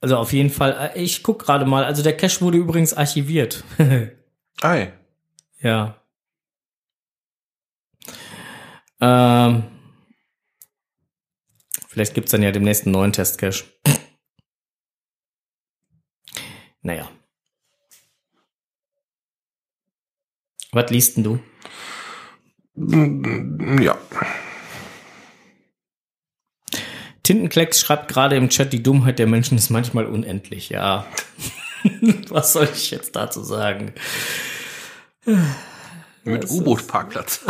Also 0.00 0.16
auf 0.16 0.32
jeden 0.32 0.50
Fall, 0.50 0.92
äh, 0.94 1.02
ich 1.02 1.22
guck 1.22 1.40
gerade 1.44 1.64
mal, 1.64 1.84
also 1.84 2.02
der 2.02 2.16
Cache 2.16 2.40
wurde 2.40 2.58
übrigens 2.58 2.92
archiviert. 2.94 3.64
Ei. 4.62 4.92
ja. 5.60 6.00
Ähm, 9.00 9.64
vielleicht 11.88 12.14
gibt's 12.14 12.30
dann 12.30 12.42
ja 12.42 12.50
demnächst 12.50 12.84
einen 12.86 12.92
neuen 12.92 13.12
Testcache. 13.12 13.64
Naja. 16.82 17.10
Was 20.72 20.90
liest 20.90 21.16
denn 21.16 21.24
du? 21.24 21.38
Mm, 22.74 23.82
Ja. 23.82 23.98
Tintenklecks 27.26 27.80
schreibt 27.80 28.06
gerade 28.06 28.36
im 28.36 28.50
Chat, 28.50 28.72
die 28.72 28.84
Dummheit 28.84 29.18
der 29.18 29.26
Menschen 29.26 29.58
ist 29.58 29.68
manchmal 29.68 30.06
unendlich. 30.06 30.68
Ja. 30.68 31.06
Was 32.28 32.52
soll 32.52 32.68
ich 32.72 32.92
jetzt 32.92 33.16
dazu 33.16 33.42
sagen? 33.42 33.92
Mit 36.22 36.48
U-Boot-Parkplatz. 36.48 37.40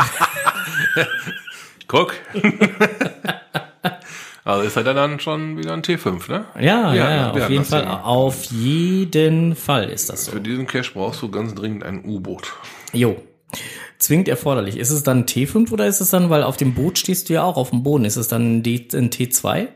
Guck. 1.88 2.14
also 4.44 4.62
ist 4.62 4.76
er 4.78 4.94
dann 4.94 5.20
schon 5.20 5.58
wieder 5.58 5.74
ein 5.74 5.82
T5, 5.82 6.30
ne? 6.30 6.46
Ja, 6.58 6.94
ja, 6.94 7.10
Ja, 7.10 7.30
auf 7.32 7.50
jeden 7.50 7.66
Fall. 7.66 7.82
Thema. 7.82 8.04
Auf 8.06 8.44
jeden 8.44 9.54
Fall 9.56 9.90
ist 9.90 10.08
das 10.08 10.24
so. 10.24 10.32
Für 10.32 10.40
diesen 10.40 10.66
Cache 10.66 10.92
brauchst 10.94 11.20
du 11.20 11.30
ganz 11.30 11.54
dringend 11.54 11.84
ein 11.84 12.02
U-Boot. 12.02 12.54
Jo. 12.94 13.20
Zwingend 13.98 14.28
erforderlich. 14.28 14.76
Ist 14.76 14.90
es 14.90 15.02
dann 15.02 15.20
ein 15.20 15.26
T5 15.26 15.72
oder 15.72 15.86
ist 15.86 16.00
es 16.00 16.10
dann, 16.10 16.30
weil 16.30 16.42
auf 16.42 16.56
dem 16.56 16.74
Boot 16.74 16.98
stehst 16.98 17.28
du 17.28 17.34
ja 17.34 17.42
auch 17.42 17.56
auf 17.56 17.70
dem 17.70 17.82
Boden, 17.82 18.04
ist 18.04 18.16
es 18.16 18.28
dann 18.28 18.58
ein, 18.58 18.62
D, 18.62 18.88
ein 18.92 19.10
T2? 19.10 19.68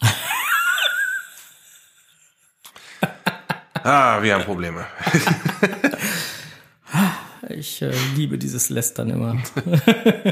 Ah, 3.88 4.20
wir 4.20 4.34
haben 4.34 4.42
Probleme. 4.42 4.84
Ich 7.48 7.80
äh, 7.80 7.92
liebe 8.16 8.38
dieses 8.38 8.70
Lästern 8.70 9.10
immer. 9.10 9.36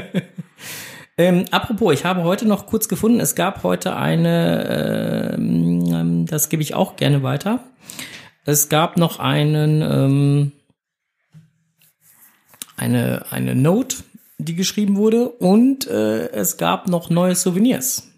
ähm, 1.17 1.45
apropos, 1.51 1.93
ich 1.93 2.05
habe 2.05 2.23
heute 2.23 2.45
noch 2.45 2.65
kurz 2.65 2.89
gefunden, 2.89 3.19
es 3.19 3.35
gab 3.35 3.63
heute 3.63 3.95
eine, 3.95 5.33
ähm, 5.35 6.25
das 6.25 6.49
gebe 6.49 6.61
ich 6.61 6.73
auch 6.73 6.97
gerne 6.97 7.23
weiter. 7.23 7.63
Es 8.43 8.69
gab 8.69 8.97
noch 8.97 9.19
einen, 9.19 9.81
ähm, 9.81 10.51
eine, 12.77 13.25
eine 13.29 13.55
Note, 13.55 13.97
die 14.37 14.55
geschrieben 14.55 14.95
wurde 14.95 15.29
und 15.29 15.87
äh, 15.87 16.29
es 16.31 16.57
gab 16.57 16.87
noch 16.87 17.09
neue 17.09 17.35
Souvenirs. 17.35 18.11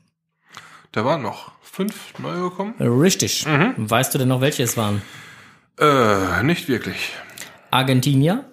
Da 0.92 1.06
waren 1.06 1.22
noch 1.22 1.52
fünf 1.62 2.18
neue 2.20 2.50
gekommen. 2.50 2.74
Richtig. 2.80 3.46
Weißt 3.46 4.14
du 4.14 4.18
denn 4.18 4.30
noch, 4.30 4.42
welche 4.42 4.64
es 4.64 4.78
waren? 4.78 5.02
Äh, 5.80 6.44
nicht 6.44 6.68
wirklich. 6.68 7.12
Argentinier, 7.70 8.46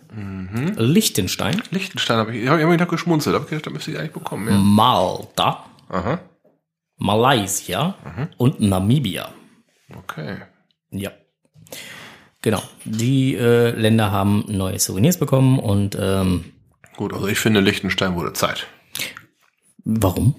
Liechtenstein, 0.77 1.63
Liechtenstein 1.71 2.19
habe 2.19 2.37
ich, 2.37 2.45
ich 2.45 2.49
habe 2.49 2.61
immer 2.61 2.77
noch 2.77 2.89
geschmunzelt, 2.89 3.35
habe 3.35 3.47
gedacht, 3.47 3.67
da 3.67 3.71
müsste 3.71 3.93
ich 3.93 3.99
eigentlich 3.99 4.13
bekommen, 4.13 4.49
ja. 4.49 4.57
Malta, 4.57 5.65
Aha. 5.89 6.21
Malaysia 6.99 7.95
und 8.37 8.61
Namibia. 8.61 9.29
Okay. 9.97 10.37
Ja. 10.91 11.11
Genau. 12.45 12.63
Die 12.85 13.35
äh, 13.37 13.71
Länder 13.71 14.13
haben 14.13 14.45
neue 14.49 14.79
Souvenirs 14.79 15.17
bekommen 15.19 15.59
und 15.59 15.97
ähm, 15.99 16.45
Gut, 16.95 17.15
also 17.15 17.27
ich 17.27 17.39
finde, 17.39 17.61
Liechtenstein 17.61 18.15
wurde 18.17 18.35
Zeit. 18.35 18.67
warum? 19.85 20.35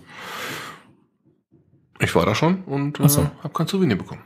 Ich 2.00 2.14
war 2.14 2.24
da 2.28 2.36
schon 2.36 2.64
und 2.66 3.00
äh, 3.00 3.04
habe 3.04 3.54
kein 3.54 3.66
Souvenir 3.66 3.98
bekommen. 3.98 4.22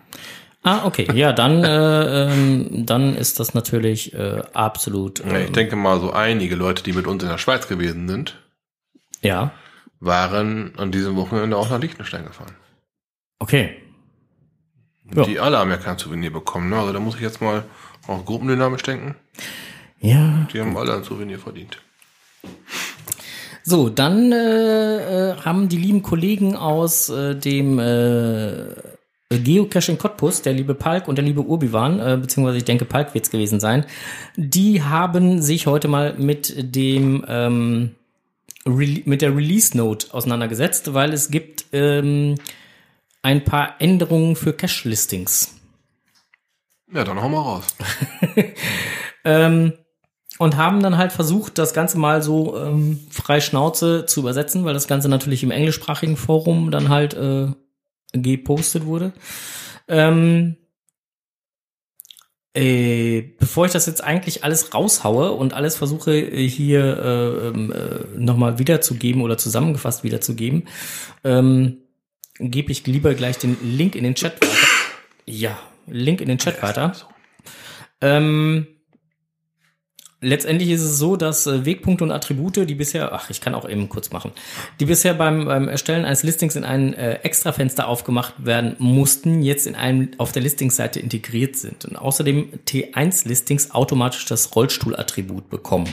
Ah, 0.61 0.85
okay. 0.85 1.07
Ja, 1.13 1.31
dann, 1.31 1.63
äh, 1.63 2.25
ähm, 2.25 2.85
dann 2.85 3.15
ist 3.15 3.39
das 3.39 3.53
natürlich 3.53 4.13
äh, 4.13 4.41
absolut. 4.53 5.19
Ja, 5.19 5.37
ich 5.39 5.47
Ähm, 5.47 5.53
denke 5.53 5.77
mal, 5.77 6.01
so 6.01 6.11
einige 6.11 6.55
Leute, 6.57 6.83
die 6.83 6.91
mit 6.91 7.07
uns 7.07 7.23
in 7.23 7.29
der 7.29 7.37
Schweiz 7.37 7.69
gewesen 7.69 8.09
sind, 8.09 8.37
ja. 9.21 9.53
waren 10.01 10.73
an 10.77 10.91
diesem 10.91 11.15
Wochenende 11.15 11.55
auch 11.55 11.69
nach 11.69 11.79
Liechtenstein 11.79 12.25
gefahren. 12.25 12.57
Okay. 13.39 13.77
Ja. 15.15 15.23
Die 15.23 15.39
alle 15.39 15.57
haben 15.57 15.69
ja 15.71 15.77
kein 15.77 15.97
Souvenir 15.97 16.31
bekommen. 16.31 16.69
Ne? 16.69 16.77
Also 16.77 16.93
da 16.93 16.99
muss 16.99 17.15
ich 17.15 17.21
jetzt 17.21 17.41
mal 17.41 17.63
auch 18.07 18.25
gruppendynamisch 18.25 18.83
denken. 18.83 19.15
Ja. 19.99 20.47
Die 20.53 20.59
haben 20.59 20.77
alle 20.77 20.95
ein 20.95 21.03
Souvenir 21.03 21.39
verdient. 21.39 21.81
So, 23.63 23.89
dann 23.89 24.31
äh, 24.31 25.31
äh, 25.31 25.35
haben 25.37 25.69
die 25.69 25.77
lieben 25.77 26.01
Kollegen 26.01 26.55
aus 26.55 27.09
äh, 27.09 27.35
dem 27.35 27.77
äh, 27.77 28.65
Geocaching 29.29 29.99
Cottbus, 29.99 30.41
der 30.41 30.53
liebe 30.53 30.73
Palk 30.73 31.07
und 31.07 31.17
der 31.17 31.25
liebe 31.25 31.41
Urbiwan, 31.41 31.99
äh, 31.99 32.17
beziehungsweise 32.19 32.57
ich 32.57 32.65
denke 32.65 32.85
Palk 32.85 33.13
wird's 33.13 33.29
gewesen 33.29 33.59
sein, 33.59 33.85
die 34.35 34.81
haben 34.81 35.41
sich 35.41 35.67
heute 35.67 35.87
mal 35.87 36.15
mit 36.17 36.75
dem 36.75 37.23
ähm, 37.27 37.91
Rele 38.65 39.01
mit 39.05 39.21
der 39.21 39.35
Release 39.35 39.77
Note 39.77 40.07
auseinandergesetzt, 40.13 40.93
weil 40.93 41.13
es 41.13 41.29
gibt 41.29 41.65
ähm, 41.71 42.35
ein 43.21 43.43
paar 43.43 43.75
Änderungen 43.79 44.35
für 44.35 44.53
Cache-Listings. 44.53 45.55
Ja, 46.91 47.03
dann 47.03 47.21
hau 47.21 47.29
mal 47.29 47.41
raus. 47.41 47.65
Ähm, 49.25 49.73
und 50.37 50.55
haben 50.55 50.81
dann 50.81 50.97
halt 50.97 51.11
versucht, 51.11 51.57
das 51.57 51.73
Ganze 51.73 51.97
mal 51.97 52.21
so 52.21 52.57
ähm, 52.57 52.99
frei 53.11 53.41
Schnauze 53.41 54.05
zu 54.05 54.21
übersetzen, 54.21 54.63
weil 54.63 54.73
das 54.73 54.87
Ganze 54.87 55.09
natürlich 55.09 55.43
im 55.43 55.51
englischsprachigen 55.51 56.15
Forum 56.15 56.71
dann 56.71 56.87
halt 56.89 57.13
äh, 57.13 57.47
gepostet 58.13 58.85
wurde. 58.85 59.11
Ähm, 59.89 60.55
äh, 62.53 63.21
bevor 63.37 63.65
ich 63.65 63.73
das 63.73 63.85
jetzt 63.85 64.03
eigentlich 64.03 64.43
alles 64.43 64.73
raushaue 64.73 65.33
und 65.33 65.53
alles 65.53 65.75
versuche 65.75 66.17
äh, 66.17 66.47
hier 66.47 66.97
äh, 66.97 67.47
ähm, 67.49 67.71
äh, 67.71 68.17
nochmal 68.17 68.57
wiederzugeben 68.59 69.21
oder 69.21 69.37
zusammengefasst 69.37 70.03
wiederzugeben, 70.03 70.67
ähm, 71.23 71.83
gebe 72.39 72.71
ich 72.71 72.85
lieber 72.87 73.13
gleich 73.13 73.37
den 73.37 73.57
Link 73.61 73.95
in 73.95 74.03
den 74.03 74.15
Chat 74.15 74.41
weiter. 74.41 74.67
Ja, 75.25 75.59
Link 75.87 76.21
in 76.21 76.27
den 76.27 76.37
Chat 76.37 76.61
weiter. 76.63 76.95
Ähm, 78.01 78.67
letztendlich 80.21 80.69
ist 80.69 80.81
es 80.81 80.97
so, 80.97 81.15
dass 81.15 81.47
äh, 81.47 81.65
Wegpunkte 81.65 82.03
und 82.03 82.11
Attribute, 82.11 82.67
die 82.67 82.75
bisher, 82.75 83.13
ach, 83.13 83.29
ich 83.29 83.41
kann 83.41 83.53
auch 83.55 83.67
eben 83.67 83.89
kurz 83.89 84.11
machen, 84.11 84.31
die 84.79 84.85
bisher 84.85 85.13
beim, 85.13 85.45
beim 85.45 85.67
Erstellen 85.67 86.05
eines 86.05 86.23
Listings 86.23 86.55
in 86.55 86.63
ein 86.63 86.93
äh, 86.93 87.15
Extrafenster 87.23 87.87
aufgemacht 87.87 88.45
werden 88.45 88.75
mussten, 88.79 89.41
jetzt 89.41 89.67
in 89.67 89.75
einem 89.75 90.11
auf 90.17 90.31
der 90.31 90.41
Listingsseite 90.41 90.99
integriert 90.99 91.57
sind 91.57 91.85
und 91.85 91.97
außerdem 91.97 92.49
T1-Listings 92.65 93.71
automatisch 93.71 94.25
das 94.25 94.55
Rollstuhlattribut 94.55 95.49
bekommen. 95.49 95.89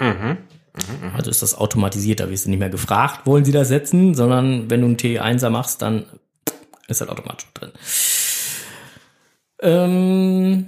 Mhm. 0.00 0.38
Also 1.16 1.30
ist 1.30 1.42
das 1.42 1.56
automatisiert, 1.56 2.20
da 2.20 2.30
wirst 2.30 2.46
du 2.46 2.50
nicht 2.50 2.58
mehr 2.58 2.70
gefragt, 2.70 3.26
wollen 3.26 3.44
sie 3.44 3.52
das 3.52 3.68
setzen, 3.68 4.14
sondern 4.14 4.70
wenn 4.70 4.80
du 4.80 4.86
einen 4.86 4.96
T1er 4.96 5.50
machst, 5.50 5.82
dann 5.82 6.04
ist 6.88 7.00
das 7.00 7.08
automatisch 7.08 7.46
drin. 7.54 7.70
Ähm, 9.60 10.66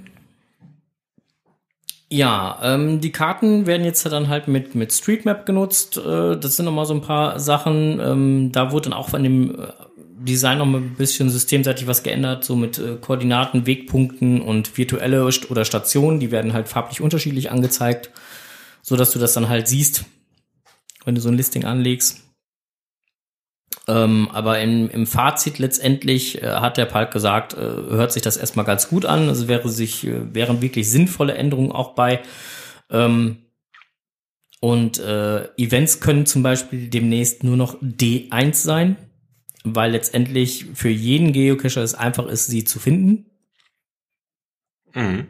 ja, 2.09 2.59
ähm, 2.61 2.99
die 2.99 3.11
Karten 3.11 3.65
werden 3.65 3.85
jetzt 3.85 4.05
dann 4.05 4.27
halt 4.27 4.47
mit, 4.47 4.75
mit 4.75 4.91
Streetmap 4.91 5.45
genutzt. 5.45 5.97
Äh, 5.97 6.37
das 6.37 6.57
sind 6.57 6.65
nochmal 6.65 6.85
so 6.85 6.93
ein 6.93 7.01
paar 7.01 7.39
Sachen. 7.39 7.99
Ähm, 7.99 8.51
da 8.51 8.71
wurde 8.71 8.89
dann 8.89 8.97
auch 8.97 9.09
von 9.09 9.23
dem, 9.23 9.59
äh, 9.59 9.67
Design 10.23 10.59
noch 10.59 10.65
mal 10.65 10.79
ein 10.79 10.95
bisschen 10.95 11.29
systemseitig 11.29 11.87
was 11.87 12.03
geändert, 12.03 12.43
so 12.43 12.55
mit 12.55 12.77
äh, 12.77 12.97
Koordinaten, 12.99 13.65
Wegpunkten 13.65 14.41
und 14.41 14.77
virtuelle 14.77 15.27
oder 15.49 15.65
Stationen, 15.65 16.19
die 16.19 16.31
werden 16.31 16.53
halt 16.53 16.67
farblich 16.67 17.01
unterschiedlich 17.01 17.51
angezeigt, 17.51 18.11
so 18.91 18.97
dass 18.97 19.11
du 19.11 19.19
das 19.19 19.31
dann 19.31 19.47
halt 19.47 19.69
siehst, 19.69 20.03
wenn 21.05 21.15
du 21.15 21.21
so 21.21 21.29
ein 21.29 21.37
Listing 21.37 21.63
anlegst. 21.63 22.19
Ähm, 23.87 24.27
aber 24.33 24.59
im, 24.59 24.89
im 24.89 25.07
Fazit 25.07 25.59
letztendlich 25.59 26.43
äh, 26.43 26.45
hat 26.45 26.75
der 26.75 26.87
Palk 26.87 27.11
gesagt, 27.11 27.53
äh, 27.53 27.57
hört 27.57 28.11
sich 28.11 28.21
das 28.21 28.35
erstmal 28.35 28.65
ganz 28.65 28.89
gut 28.89 29.05
an. 29.05 29.29
Also 29.29 29.47
wäre 29.47 29.69
sich, 29.69 30.05
äh, 30.05 30.35
wären 30.35 30.61
wirklich 30.61 30.89
sinnvolle 30.89 31.35
Änderungen 31.35 31.71
auch 31.71 31.95
bei. 31.95 32.21
Ähm, 32.89 33.37
und 34.59 34.99
äh, 34.99 35.45
Events 35.55 36.01
können 36.01 36.25
zum 36.25 36.43
Beispiel 36.43 36.89
demnächst 36.89 37.45
nur 37.45 37.55
noch 37.55 37.81
D1 37.81 38.55
sein, 38.55 38.97
weil 39.63 39.91
letztendlich 39.91 40.65
für 40.73 40.89
jeden 40.89 41.31
Geocacher 41.31 41.81
es 41.81 41.95
einfach 41.95 42.27
ist, 42.27 42.47
sie 42.47 42.65
zu 42.65 42.77
finden. 42.77 43.31
Mhm. 44.93 45.29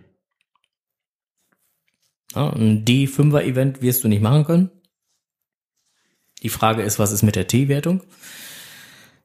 Ja, 2.36 2.50
ein 2.52 2.86
D5er-Event 2.86 3.82
wirst 3.82 4.04
du 4.04 4.08
nicht 4.08 4.22
machen 4.22 4.46
können. 4.46 4.72
Die 6.44 6.50
Frage 6.50 6.82
ist, 6.82 6.98
was 6.98 7.12
ist 7.12 7.24
mit 7.24 7.36
der 7.36 7.48
T-Wertung? 7.48 8.02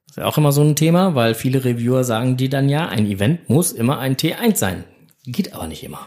Ist 0.07 0.17
ja 0.17 0.25
auch 0.25 0.39
immer 0.39 0.53
so 0.53 0.63
ein 0.63 0.77
Thema, 0.77 1.15
weil 1.15 1.35
viele 1.35 1.65
Reviewer 1.65 2.05
sagen 2.05 2.37
die 2.37 2.49
dann 2.49 2.69
ja, 2.69 2.89
ein 2.89 3.07
Event 3.07 3.49
muss 3.49 3.73
immer 3.73 3.99
ein 3.99 4.17
T1 4.17 4.57
sein. 4.57 4.85
Geht 5.25 5.53
aber 5.53 5.67
nicht 5.67 5.83
immer. 5.83 6.07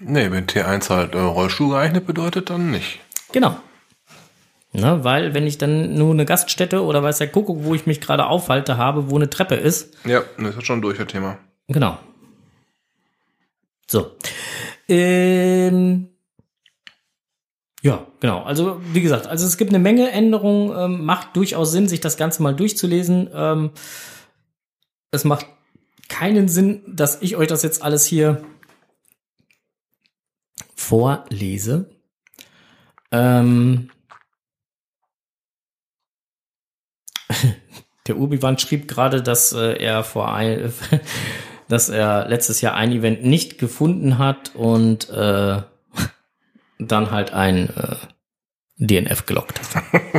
Nee, 0.00 0.30
wenn 0.30 0.46
T1 0.46 0.88
halt 0.88 1.14
äh, 1.14 1.18
Rollstuhl 1.18 1.70
geeignet 1.70 2.06
bedeutet, 2.06 2.50
dann 2.50 2.70
nicht. 2.70 3.00
Genau. 3.32 3.56
Na, 4.72 5.02
weil 5.04 5.34
wenn 5.34 5.46
ich 5.46 5.58
dann 5.58 5.94
nur 5.94 6.12
eine 6.12 6.24
Gaststätte 6.24 6.84
oder 6.84 7.02
weiß 7.02 7.18
der 7.18 7.28
Kuckuck, 7.28 7.64
wo 7.64 7.74
ich 7.74 7.86
mich 7.86 8.00
gerade 8.00 8.26
aufhalte, 8.26 8.76
habe, 8.76 9.10
wo 9.10 9.16
eine 9.16 9.28
Treppe 9.28 9.56
ist. 9.56 9.94
Ja, 10.04 10.22
das 10.38 10.56
ist 10.56 10.66
schon 10.66 10.80
durch 10.80 10.98
das 10.98 11.08
Thema. 11.08 11.38
Genau. 11.66 11.98
So. 13.88 14.12
Ähm, 14.90 16.08
ja, 17.82 18.06
genau. 18.18 18.42
Also 18.42 18.80
wie 18.92 19.00
gesagt, 19.00 19.26
also 19.26 19.46
es 19.46 19.56
gibt 19.56 19.70
eine 19.70 19.78
Menge 19.78 20.10
Änderungen. 20.10 20.76
Ähm, 20.76 21.04
macht 21.04 21.36
durchaus 21.36 21.72
Sinn, 21.72 21.88
sich 21.88 22.00
das 22.00 22.16
Ganze 22.16 22.42
mal 22.42 22.54
durchzulesen. 22.54 23.30
Ähm, 23.32 23.70
es 25.12 25.24
macht 25.24 25.46
keinen 26.08 26.48
Sinn, 26.48 26.82
dass 26.86 27.22
ich 27.22 27.36
euch 27.36 27.48
das 27.48 27.62
jetzt 27.62 27.82
alles 27.82 28.04
hier 28.04 28.44
vorlese. 30.74 31.88
Ähm, 33.12 33.90
der 38.06 38.16
Urbiwan 38.16 38.58
schrieb 38.58 38.88
gerade, 38.88 39.22
dass 39.22 39.52
äh, 39.52 39.82
er 39.82 40.02
vor 40.04 40.34
ein, 40.34 40.72
dass 41.70 41.88
er 41.88 42.28
letztes 42.28 42.60
Jahr 42.60 42.74
ein 42.74 42.90
Event 42.90 43.24
nicht 43.24 43.58
gefunden 43.58 44.18
hat 44.18 44.54
und 44.54 45.08
äh, 45.10 45.62
dann 46.78 47.10
halt 47.10 47.32
ein 47.32 47.70
äh, 47.70 47.96
DNF 48.76 49.26
gelockt 49.26 49.60
hat. 49.60 49.84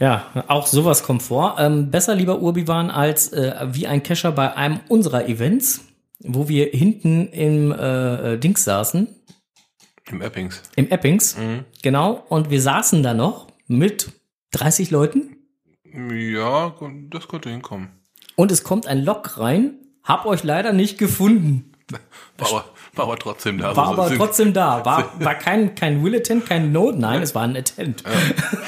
ja, 0.00 0.44
auch 0.48 0.66
sowas 0.66 1.04
kommt 1.04 1.22
vor. 1.22 1.56
Ähm, 1.58 1.90
besser 1.90 2.16
lieber 2.16 2.40
Urbiwan 2.40 2.90
als 2.90 3.32
äh, 3.32 3.54
wie 3.70 3.86
ein 3.86 4.02
Cacher 4.02 4.32
bei 4.32 4.56
einem 4.56 4.80
unserer 4.88 5.28
Events, 5.28 5.82
wo 6.18 6.48
wir 6.48 6.66
hinten 6.66 7.28
im 7.28 7.70
äh 7.72 8.36
Dings 8.38 8.64
saßen. 8.64 9.06
Im 10.10 10.22
Eppings. 10.22 10.62
Im 10.74 10.88
Eppings, 10.88 11.36
mhm. 11.36 11.64
genau. 11.82 12.24
Und 12.28 12.50
wir 12.50 12.60
saßen 12.60 13.02
da 13.02 13.14
noch 13.14 13.48
mit 13.68 14.12
30 14.52 14.90
Leuten. 14.90 15.36
Ja, 15.84 16.74
das 17.10 17.28
könnte 17.28 17.50
hinkommen. 17.50 18.05
Und 18.36 18.52
es 18.52 18.62
kommt 18.62 18.86
ein 18.86 19.04
Lok 19.04 19.38
rein. 19.38 19.74
Hab 20.04 20.26
euch 20.26 20.44
leider 20.44 20.72
nicht 20.72 20.98
gefunden. 20.98 21.72
War 22.38 22.48
aber, 22.48 22.64
war 22.94 23.04
aber 23.06 23.18
trotzdem 23.18 23.58
da. 23.58 23.74
War 23.74 23.88
aber 23.88 24.14
trotzdem 24.14 24.52
da. 24.52 24.84
War, 24.84 25.10
war 25.20 25.34
kein, 25.34 25.74
kein 25.74 26.04
Will-Attent, 26.04 26.46
kein 26.46 26.70
Node, 26.70 26.98
nein, 26.98 27.22
es 27.22 27.34
war 27.34 27.42
ein 27.42 27.56
Attent. 27.56 28.04
Ja. 28.04 28.10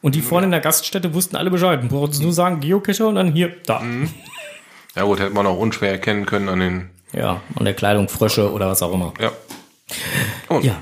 Und 0.00 0.14
die 0.14 0.22
vorne 0.22 0.46
in 0.46 0.52
der 0.52 0.60
Gaststätte 0.60 1.12
wussten 1.12 1.36
alle 1.36 1.50
Bescheid. 1.50 1.82
Du 1.82 1.88
brauchst 1.88 2.22
nur 2.22 2.32
sagen, 2.32 2.60
Geocacher 2.60 3.08
und 3.08 3.16
dann 3.16 3.32
hier, 3.32 3.56
da. 3.66 3.80
Mhm. 3.80 4.08
Ja 4.94 5.02
gut, 5.02 5.18
hätte 5.18 5.34
man 5.34 5.44
auch 5.44 5.58
unschwer 5.58 5.90
erkennen 5.90 6.24
können 6.24 6.48
an 6.48 6.60
den... 6.60 6.90
Ja, 7.12 7.40
an 7.56 7.64
der 7.64 7.74
Kleidung, 7.74 8.08
Frösche 8.08 8.52
oder 8.52 8.68
was 8.68 8.80
auch 8.80 8.92
immer. 8.92 9.12
Ja. 9.18 9.32
Und. 10.48 10.64
Ja. 10.64 10.76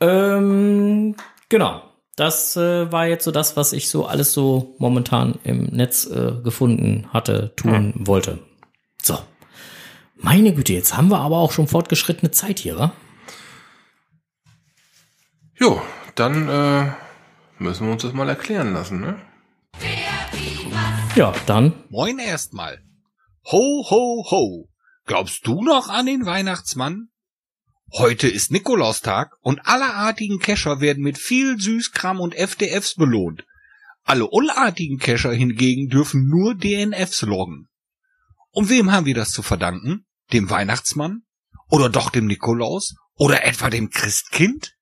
Ähm, 0.00 1.14
genau. 1.48 1.82
Das 2.16 2.56
äh, 2.56 2.92
war 2.92 3.06
jetzt 3.06 3.24
so 3.24 3.30
das, 3.30 3.56
was 3.56 3.72
ich 3.72 3.88
so 3.88 4.06
alles 4.06 4.32
so 4.32 4.74
momentan 4.78 5.38
im 5.44 5.64
Netz 5.64 6.06
äh, 6.06 6.32
gefunden 6.42 7.08
hatte, 7.12 7.54
tun 7.56 7.94
mhm. 7.96 8.06
wollte. 8.06 8.38
So. 9.00 9.18
Meine 10.16 10.54
Güte, 10.54 10.72
jetzt 10.72 10.96
haben 10.96 11.08
wir 11.08 11.18
aber 11.18 11.38
auch 11.38 11.52
schon 11.52 11.66
fortgeschrittene 11.66 12.30
Zeit 12.30 12.58
hier, 12.58 12.78
wa? 12.78 12.92
Jo, 15.58 15.80
dann 16.14 16.48
äh, 16.48 16.92
müssen 17.58 17.86
wir 17.86 17.92
uns 17.92 18.02
das 18.02 18.12
mal 18.12 18.28
erklären 18.28 18.74
lassen, 18.74 19.00
ne? 19.00 19.20
Ja, 21.16 21.32
dann. 21.46 21.72
Moin 21.88 22.18
erstmal. 22.18 22.82
Ho, 23.50 23.84
ho, 23.90 24.24
ho. 24.30 24.68
Glaubst 25.06 25.46
du 25.46 25.62
noch 25.62 25.88
an 25.88 26.06
den 26.06 26.24
Weihnachtsmann? 26.24 27.08
Heute 27.94 28.26
ist 28.26 28.50
Nikolaustag 28.50 29.36
und 29.40 29.66
alle 29.66 29.92
artigen 29.92 30.38
Kescher 30.38 30.80
werden 30.80 31.02
mit 31.02 31.18
viel 31.18 31.60
Süßkram 31.60 32.20
und 32.20 32.34
FDFs 32.34 32.94
belohnt. 32.94 33.44
Alle 34.02 34.26
unartigen 34.26 34.98
Kescher 34.98 35.30
hingegen 35.34 35.90
dürfen 35.90 36.26
nur 36.26 36.54
DNFs 36.54 37.20
loggen. 37.20 37.68
Und 38.50 38.70
wem 38.70 38.92
haben 38.92 39.04
wir 39.04 39.14
das 39.14 39.30
zu 39.30 39.42
verdanken? 39.42 40.06
Dem 40.32 40.48
Weihnachtsmann? 40.48 41.24
Oder 41.68 41.90
doch 41.90 42.08
dem 42.08 42.24
Nikolaus? 42.24 42.94
Oder 43.16 43.44
etwa 43.44 43.68
dem 43.68 43.90
Christkind? 43.90 44.74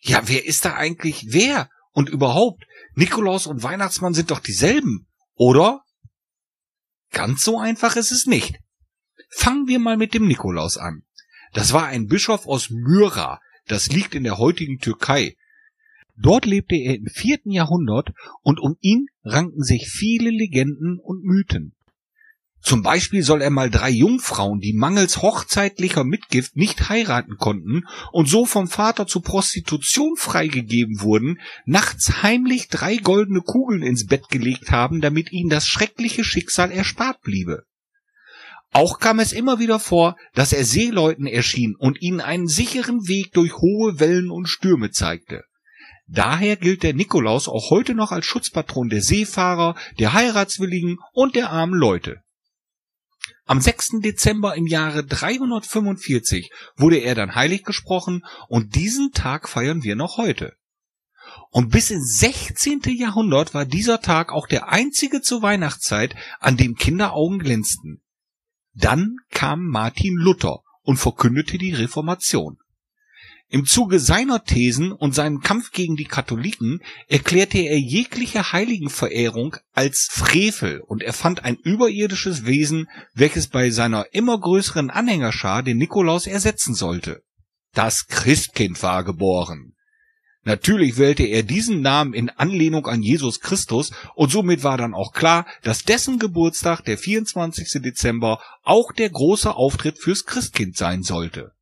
Ja, 0.00 0.22
wer 0.26 0.46
ist 0.46 0.64
da 0.64 0.74
eigentlich 0.74 1.26
wer? 1.30 1.70
Und 1.90 2.08
überhaupt, 2.08 2.62
Nikolaus 2.94 3.48
und 3.48 3.64
Weihnachtsmann 3.64 4.14
sind 4.14 4.30
doch 4.30 4.40
dieselben, 4.40 5.08
oder? 5.34 5.82
Ganz 7.10 7.42
so 7.42 7.58
einfach 7.58 7.96
ist 7.96 8.12
es 8.12 8.26
nicht. 8.26 8.60
Fangen 9.28 9.66
wir 9.66 9.80
mal 9.80 9.96
mit 9.96 10.14
dem 10.14 10.28
Nikolaus 10.28 10.76
an. 10.76 11.02
Das 11.52 11.72
war 11.72 11.86
ein 11.86 12.06
Bischof 12.06 12.46
aus 12.46 12.70
Myra, 12.70 13.40
das 13.66 13.88
liegt 13.88 14.14
in 14.14 14.24
der 14.24 14.38
heutigen 14.38 14.78
Türkei. 14.78 15.36
Dort 16.16 16.46
lebte 16.46 16.76
er 16.76 16.96
im 16.96 17.06
vierten 17.06 17.50
Jahrhundert 17.50 18.12
und 18.42 18.60
um 18.60 18.76
ihn 18.80 19.06
ranken 19.24 19.62
sich 19.62 19.88
viele 19.88 20.30
Legenden 20.30 20.98
und 20.98 21.24
Mythen. 21.24 21.74
Zum 22.62 22.82
Beispiel 22.82 23.22
soll 23.22 23.42
er 23.42 23.50
mal 23.50 23.70
drei 23.70 23.90
Jungfrauen, 23.90 24.60
die 24.60 24.72
mangels 24.72 25.20
hochzeitlicher 25.20 26.04
Mitgift 26.04 26.56
nicht 26.56 26.88
heiraten 26.88 27.36
konnten 27.36 27.86
und 28.12 28.28
so 28.28 28.46
vom 28.46 28.68
Vater 28.68 29.08
zur 29.08 29.22
Prostitution 29.22 30.14
freigegeben 30.16 31.00
wurden, 31.00 31.40
nachts 31.66 32.22
heimlich 32.22 32.68
drei 32.68 32.96
goldene 32.96 33.40
Kugeln 33.40 33.82
ins 33.82 34.06
Bett 34.06 34.28
gelegt 34.28 34.70
haben, 34.70 35.00
damit 35.00 35.32
ihnen 35.32 35.50
das 35.50 35.66
schreckliche 35.66 36.22
Schicksal 36.22 36.70
erspart 36.70 37.20
bliebe. 37.22 37.64
Auch 38.72 38.98
kam 38.98 39.20
es 39.20 39.32
immer 39.32 39.58
wieder 39.58 39.78
vor, 39.78 40.16
dass 40.34 40.54
er 40.54 40.64
Seeleuten 40.64 41.26
erschien 41.26 41.76
und 41.78 42.00
ihnen 42.00 42.22
einen 42.22 42.48
sicheren 42.48 43.06
Weg 43.06 43.32
durch 43.32 43.54
hohe 43.58 44.00
Wellen 44.00 44.30
und 44.30 44.46
Stürme 44.46 44.90
zeigte. 44.90 45.44
Daher 46.06 46.56
gilt 46.56 46.82
der 46.82 46.94
Nikolaus 46.94 47.48
auch 47.48 47.70
heute 47.70 47.94
noch 47.94 48.12
als 48.12 48.24
Schutzpatron 48.24 48.88
der 48.88 49.02
Seefahrer, 49.02 49.76
der 49.98 50.14
Heiratswilligen 50.14 50.96
und 51.12 51.36
der 51.36 51.50
armen 51.50 51.74
Leute. 51.74 52.22
Am 53.44 53.60
6. 53.60 54.00
Dezember 54.02 54.54
im 54.56 54.66
Jahre 54.66 55.04
345 55.04 56.50
wurde 56.76 56.98
er 56.98 57.14
dann 57.14 57.34
heilig 57.34 57.64
gesprochen 57.64 58.24
und 58.48 58.74
diesen 58.74 59.12
Tag 59.12 59.48
feiern 59.48 59.82
wir 59.82 59.96
noch 59.96 60.16
heute. 60.16 60.54
Und 61.50 61.70
bis 61.70 61.90
ins 61.90 62.18
16. 62.18 62.80
Jahrhundert 62.96 63.52
war 63.52 63.66
dieser 63.66 64.00
Tag 64.00 64.32
auch 64.32 64.46
der 64.46 64.70
einzige 64.70 65.20
zur 65.20 65.42
Weihnachtszeit, 65.42 66.14
an 66.40 66.56
dem 66.56 66.74
Kinderaugen 66.74 67.38
glänzten. 67.38 68.01
Dann 68.74 69.16
kam 69.30 69.66
Martin 69.66 70.14
Luther 70.14 70.60
und 70.82 70.96
verkündete 70.96 71.58
die 71.58 71.74
Reformation. 71.74 72.58
Im 73.48 73.66
Zuge 73.66 74.00
seiner 74.00 74.44
Thesen 74.44 74.92
und 74.92 75.14
seinem 75.14 75.40
Kampf 75.40 75.72
gegen 75.72 75.94
die 75.94 76.06
Katholiken 76.06 76.80
erklärte 77.06 77.58
er 77.58 77.78
jegliche 77.78 78.50
Heiligenverehrung 78.50 79.56
als 79.74 80.08
Frevel 80.10 80.80
und 80.80 81.02
erfand 81.02 81.44
ein 81.44 81.56
überirdisches 81.56 82.46
Wesen, 82.46 82.88
welches 83.12 83.48
bei 83.48 83.68
seiner 83.68 84.06
immer 84.12 84.40
größeren 84.40 84.88
Anhängerschar 84.88 85.62
den 85.62 85.76
Nikolaus 85.76 86.26
ersetzen 86.26 86.74
sollte. 86.74 87.22
Das 87.74 88.06
Christkind 88.06 88.82
war 88.82 89.04
geboren. 89.04 89.74
Natürlich 90.44 90.98
wählte 90.98 91.22
er 91.22 91.44
diesen 91.44 91.82
Namen 91.82 92.14
in 92.14 92.28
Anlehnung 92.28 92.86
an 92.86 93.02
Jesus 93.02 93.40
Christus 93.40 93.92
und 94.16 94.32
somit 94.32 94.64
war 94.64 94.76
dann 94.76 94.92
auch 94.92 95.12
klar, 95.12 95.46
dass 95.62 95.84
dessen 95.84 96.18
Geburtstag, 96.18 96.84
der 96.84 96.98
24. 96.98 97.80
Dezember, 97.80 98.40
auch 98.62 98.92
der 98.92 99.10
große 99.10 99.54
Auftritt 99.54 99.98
fürs 99.98 100.24
Christkind 100.24 100.76
sein 100.76 101.04
sollte. 101.04 101.52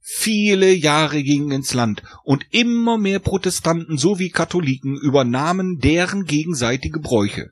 Viele 0.00 0.72
Jahre 0.72 1.22
gingen 1.22 1.50
ins 1.50 1.74
Land 1.74 2.02
und 2.24 2.46
immer 2.50 2.96
mehr 2.96 3.18
Protestanten 3.18 3.98
sowie 3.98 4.30
Katholiken 4.30 4.96
übernahmen 4.96 5.78
deren 5.78 6.24
gegenseitige 6.24 6.98
Bräuche. 6.98 7.50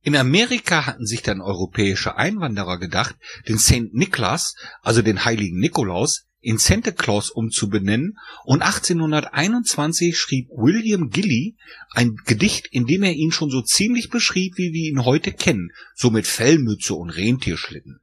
In 0.00 0.14
Amerika 0.14 0.86
hatten 0.86 1.06
sich 1.06 1.22
dann 1.22 1.40
europäische 1.40 2.16
Einwanderer 2.16 2.78
gedacht, 2.78 3.16
den 3.48 3.58
St. 3.58 3.92
Nicholas, 3.92 4.54
also 4.80 5.02
den 5.02 5.24
heiligen 5.24 5.58
Nikolaus, 5.58 6.27
in 6.40 6.58
Santa 6.58 6.92
Claus 6.92 7.30
umzubenennen 7.30 8.16
und 8.44 8.62
1821 8.62 10.16
schrieb 10.16 10.48
William 10.50 11.10
Gilly 11.10 11.56
ein 11.90 12.16
Gedicht, 12.26 12.68
in 12.70 12.86
dem 12.86 13.02
er 13.02 13.12
ihn 13.12 13.32
schon 13.32 13.50
so 13.50 13.62
ziemlich 13.62 14.08
beschrieb, 14.08 14.56
wie 14.56 14.72
wir 14.72 14.90
ihn 14.90 15.04
heute 15.04 15.32
kennen, 15.32 15.70
so 15.94 16.10
mit 16.10 16.26
Fellmütze 16.26 16.94
und 16.94 17.10
Rentierschlitten. 17.10 18.00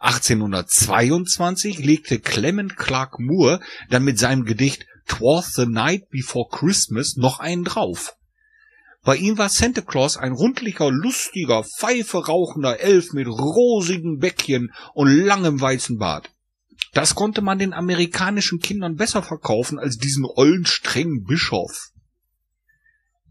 1822 0.00 1.78
legte 1.78 2.20
Clement 2.20 2.76
Clark 2.76 3.18
Moore 3.18 3.60
dann 3.88 4.04
mit 4.04 4.18
seinem 4.18 4.44
Gedicht 4.44 4.86
Twas 5.06 5.54
the 5.54 5.66
Night 5.66 6.08
Before 6.10 6.48
Christmas 6.50 7.16
noch 7.16 7.40
einen 7.40 7.64
drauf. 7.64 8.14
Bei 9.02 9.16
ihm 9.16 9.38
war 9.38 9.48
Santa 9.48 9.80
Claus 9.80 10.16
ein 10.16 10.32
rundlicher, 10.32 10.90
lustiger, 10.90 11.64
Pfeife 11.64 12.26
rauchender 12.26 12.80
Elf 12.80 13.12
mit 13.12 13.26
rosigen 13.26 14.18
Bäckchen 14.18 14.72
und 14.92 15.08
langem 15.08 15.60
weißen 15.60 15.98
Bart. 15.98 16.30
Das 16.92 17.14
konnte 17.14 17.40
man 17.40 17.58
den 17.58 17.72
amerikanischen 17.72 18.58
Kindern 18.58 18.96
besser 18.96 19.22
verkaufen 19.22 19.78
als 19.78 19.96
diesen 19.96 20.24
ollen 20.24 20.66
strengen 20.66 21.24
Bischof. 21.24 21.90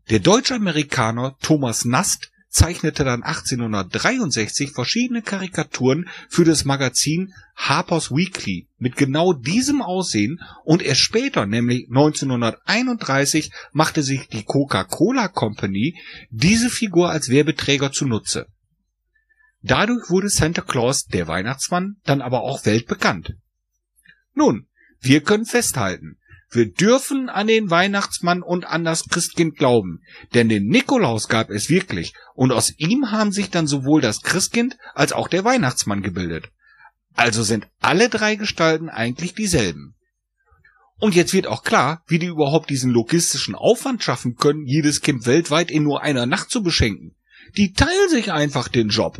Der 0.10 0.20
Deutsch-Amerikaner 0.20 1.36
Thomas 1.42 1.86
Nast 1.86 2.32
zeichnete 2.50 3.04
dann 3.04 3.22
1863 3.22 4.72
verschiedene 4.72 5.22
Karikaturen 5.22 6.10
für 6.30 6.46
das 6.46 6.66
Magazin 6.66 7.34
Harper's 7.56 8.10
Weekly 8.10 8.68
mit 8.80 8.96
genau 8.96 9.34
diesem 9.34 9.82
Aussehen 9.82 10.42
und 10.64 10.82
erst 10.82 11.02
später, 11.02 11.46
nämlich 11.46 11.88
1931, 11.90 13.52
machte 13.72 14.02
sich 14.02 14.28
die 14.28 14.44
Coca-Cola 14.44 15.28
Company 15.28 15.96
diese 16.32 16.70
Figur 16.70 17.12
als 17.12 17.30
Werbeträger 17.30 17.92
zunutze. 17.92 18.48
Dadurch 19.62 20.10
wurde 20.10 20.30
Santa 20.30 20.62
Claus, 20.62 21.06
der 21.06 21.28
Weihnachtsmann, 21.28 21.98
dann 22.06 22.22
aber 22.22 22.42
auch 22.42 22.66
weltbekannt. 22.66 23.36
Nun, 24.34 24.68
wir 25.00 25.22
können 25.22 25.46
festhalten, 25.46 26.18
wir 26.52 26.72
dürfen 26.72 27.30
an 27.30 27.46
den 27.46 27.70
Weihnachtsmann 27.70 28.42
und 28.42 28.66
an 28.66 28.84
das 28.84 29.08
Christkind 29.08 29.56
glauben, 29.56 30.02
denn 30.34 30.50
den 30.50 30.66
Nikolaus 30.66 31.28
gab 31.28 31.52
es 31.52 31.70
wirklich, 31.70 32.14
und 32.34 32.52
aus 32.52 32.74
ihm 32.78 33.12
haben 33.12 33.32
sich 33.32 33.52
dann 33.52 33.68
sowohl 33.68 34.02
das 34.02 34.24
Christkind 34.24 34.78
als 34.96 35.14
auch 35.14 35.28
der 35.28 35.44
Weihnachtsmann 35.44 36.02
gebildet. 36.02 36.50
Also 37.16 37.44
sind 37.44 37.68
alle 37.80 38.10
drei 38.10 38.36
Gestalten 38.36 38.90
eigentlich 38.90 39.36
dieselben. 39.36 39.96
Und 40.98 41.16
jetzt 41.16 41.34
wird 41.34 41.48
auch 41.48 41.64
klar, 41.64 42.04
wie 42.08 42.20
die 42.20 42.26
überhaupt 42.26 42.70
diesen 42.70 42.92
logistischen 42.92 43.56
Aufwand 43.56 44.04
schaffen 44.04 44.36
können, 44.36 44.66
jedes 44.66 45.02
Kind 45.02 45.26
weltweit 45.26 45.70
in 45.70 45.84
nur 45.84 46.02
einer 46.02 46.26
Nacht 46.26 46.50
zu 46.50 46.64
beschenken. 46.64 47.16
Die 47.58 47.74
teilen 47.74 48.10
sich 48.10 48.32
einfach 48.32 48.68
den 48.68 48.90
Job. 48.90 49.20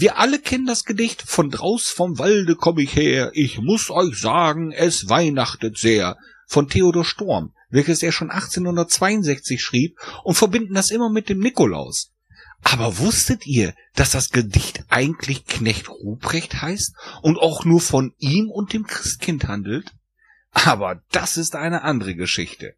Wir 0.00 0.16
alle 0.16 0.38
kennen 0.38 0.64
das 0.64 0.86
Gedicht 0.86 1.20
Von 1.20 1.50
draus 1.50 1.90
vom 1.90 2.18
Walde 2.18 2.56
komm 2.56 2.78
ich 2.78 2.96
her, 2.96 3.32
ich 3.34 3.58
muss 3.58 3.90
euch 3.90 4.18
sagen, 4.18 4.72
es 4.72 5.10
weihnachtet 5.10 5.76
sehr 5.76 6.16
von 6.46 6.70
Theodor 6.70 7.04
Storm, 7.04 7.52
welches 7.68 8.02
er 8.02 8.10
schon 8.10 8.30
1862 8.30 9.62
schrieb 9.62 9.98
und 10.24 10.36
verbinden 10.36 10.72
das 10.72 10.90
immer 10.90 11.10
mit 11.10 11.28
dem 11.28 11.40
Nikolaus. 11.40 12.12
Aber 12.62 12.96
wusstet 12.96 13.46
ihr, 13.46 13.74
dass 13.94 14.12
das 14.12 14.30
Gedicht 14.30 14.84
eigentlich 14.88 15.44
Knecht 15.44 15.90
Ruprecht 15.90 16.62
heißt 16.62 16.94
und 17.20 17.36
auch 17.36 17.66
nur 17.66 17.82
von 17.82 18.14
ihm 18.16 18.48
und 18.48 18.72
dem 18.72 18.86
Christkind 18.86 19.48
handelt? 19.48 19.92
Aber 20.52 21.02
das 21.12 21.36
ist 21.36 21.54
eine 21.54 21.82
andere 21.82 22.14
Geschichte. 22.14 22.74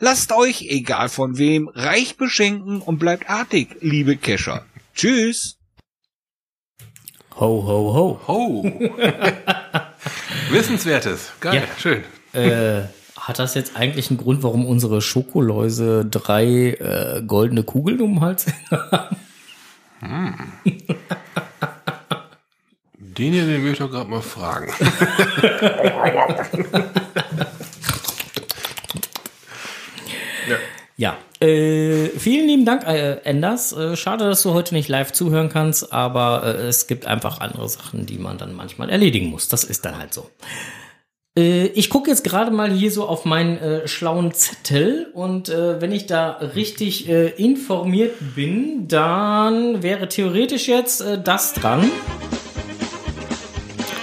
Lasst 0.00 0.32
euch, 0.32 0.62
egal 0.62 1.10
von 1.10 1.38
wem, 1.38 1.68
reich 1.68 2.16
beschenken 2.16 2.82
und 2.82 2.98
bleibt 2.98 3.30
artig, 3.30 3.76
liebe 3.82 4.16
Kescher. 4.16 4.66
Tschüss! 4.96 5.59
Ho, 7.40 7.64
ho, 7.66 7.94
ho. 7.94 8.20
Ho. 8.28 8.62
Wissenswertes. 10.50 11.32
Geil, 11.40 11.54
Ja. 11.62 11.62
schön. 11.78 12.04
Äh, 12.32 12.82
hat 13.18 13.38
das 13.38 13.54
jetzt 13.54 13.76
eigentlich 13.76 14.10
einen 14.10 14.18
Grund, 14.18 14.42
warum 14.42 14.66
unsere 14.66 15.00
Schokoläuse 15.00 16.04
drei 16.04 16.44
äh, 16.78 17.22
goldene 17.26 17.62
Kugeln 17.62 18.00
um 18.02 18.14
den 18.16 18.20
Hals 18.20 18.46
haben? 18.70 19.16
Den 22.98 23.32
hier, 23.32 23.46
den 23.46 23.64
will 23.64 23.72
ich 23.72 23.78
doch 23.78 23.90
gerade 23.90 24.08
mal 24.10 24.20
fragen. 24.22 24.72
ja. 30.48 30.56
Ja, 30.96 31.16
äh, 31.40 31.79
vielen 32.60 32.66
Dank, 32.66 32.86
äh, 32.86 33.22
Enders. 33.24 33.72
Äh, 33.72 33.96
schade, 33.96 34.24
dass 34.26 34.42
du 34.42 34.52
heute 34.52 34.74
nicht 34.74 34.88
live 34.88 35.12
zuhören 35.12 35.48
kannst, 35.48 35.94
aber 35.94 36.42
äh, 36.44 36.66
es 36.66 36.86
gibt 36.86 37.06
einfach 37.06 37.40
andere 37.40 37.66
Sachen, 37.70 38.04
die 38.04 38.18
man 38.18 38.36
dann 38.36 38.54
manchmal 38.54 38.90
erledigen 38.90 39.28
muss. 39.30 39.48
Das 39.48 39.64
ist 39.64 39.86
dann 39.86 39.96
halt 39.96 40.12
so. 40.12 40.28
Äh, 41.38 41.68
ich 41.68 41.88
gucke 41.88 42.10
jetzt 42.10 42.22
gerade 42.22 42.50
mal 42.50 42.70
hier 42.70 42.90
so 42.90 43.06
auf 43.06 43.24
meinen 43.24 43.88
schlauen 43.88 44.34
Zettel 44.34 45.06
und 45.14 45.48
wenn 45.48 45.90
ich 45.92 46.04
da 46.04 46.32
richtig 46.54 47.08
informiert 47.08 48.16
bin, 48.34 48.88
dann 48.88 49.82
wäre 49.82 50.08
theoretisch 50.08 50.68
jetzt 50.68 51.02
das 51.24 51.54
dran. 51.54 51.90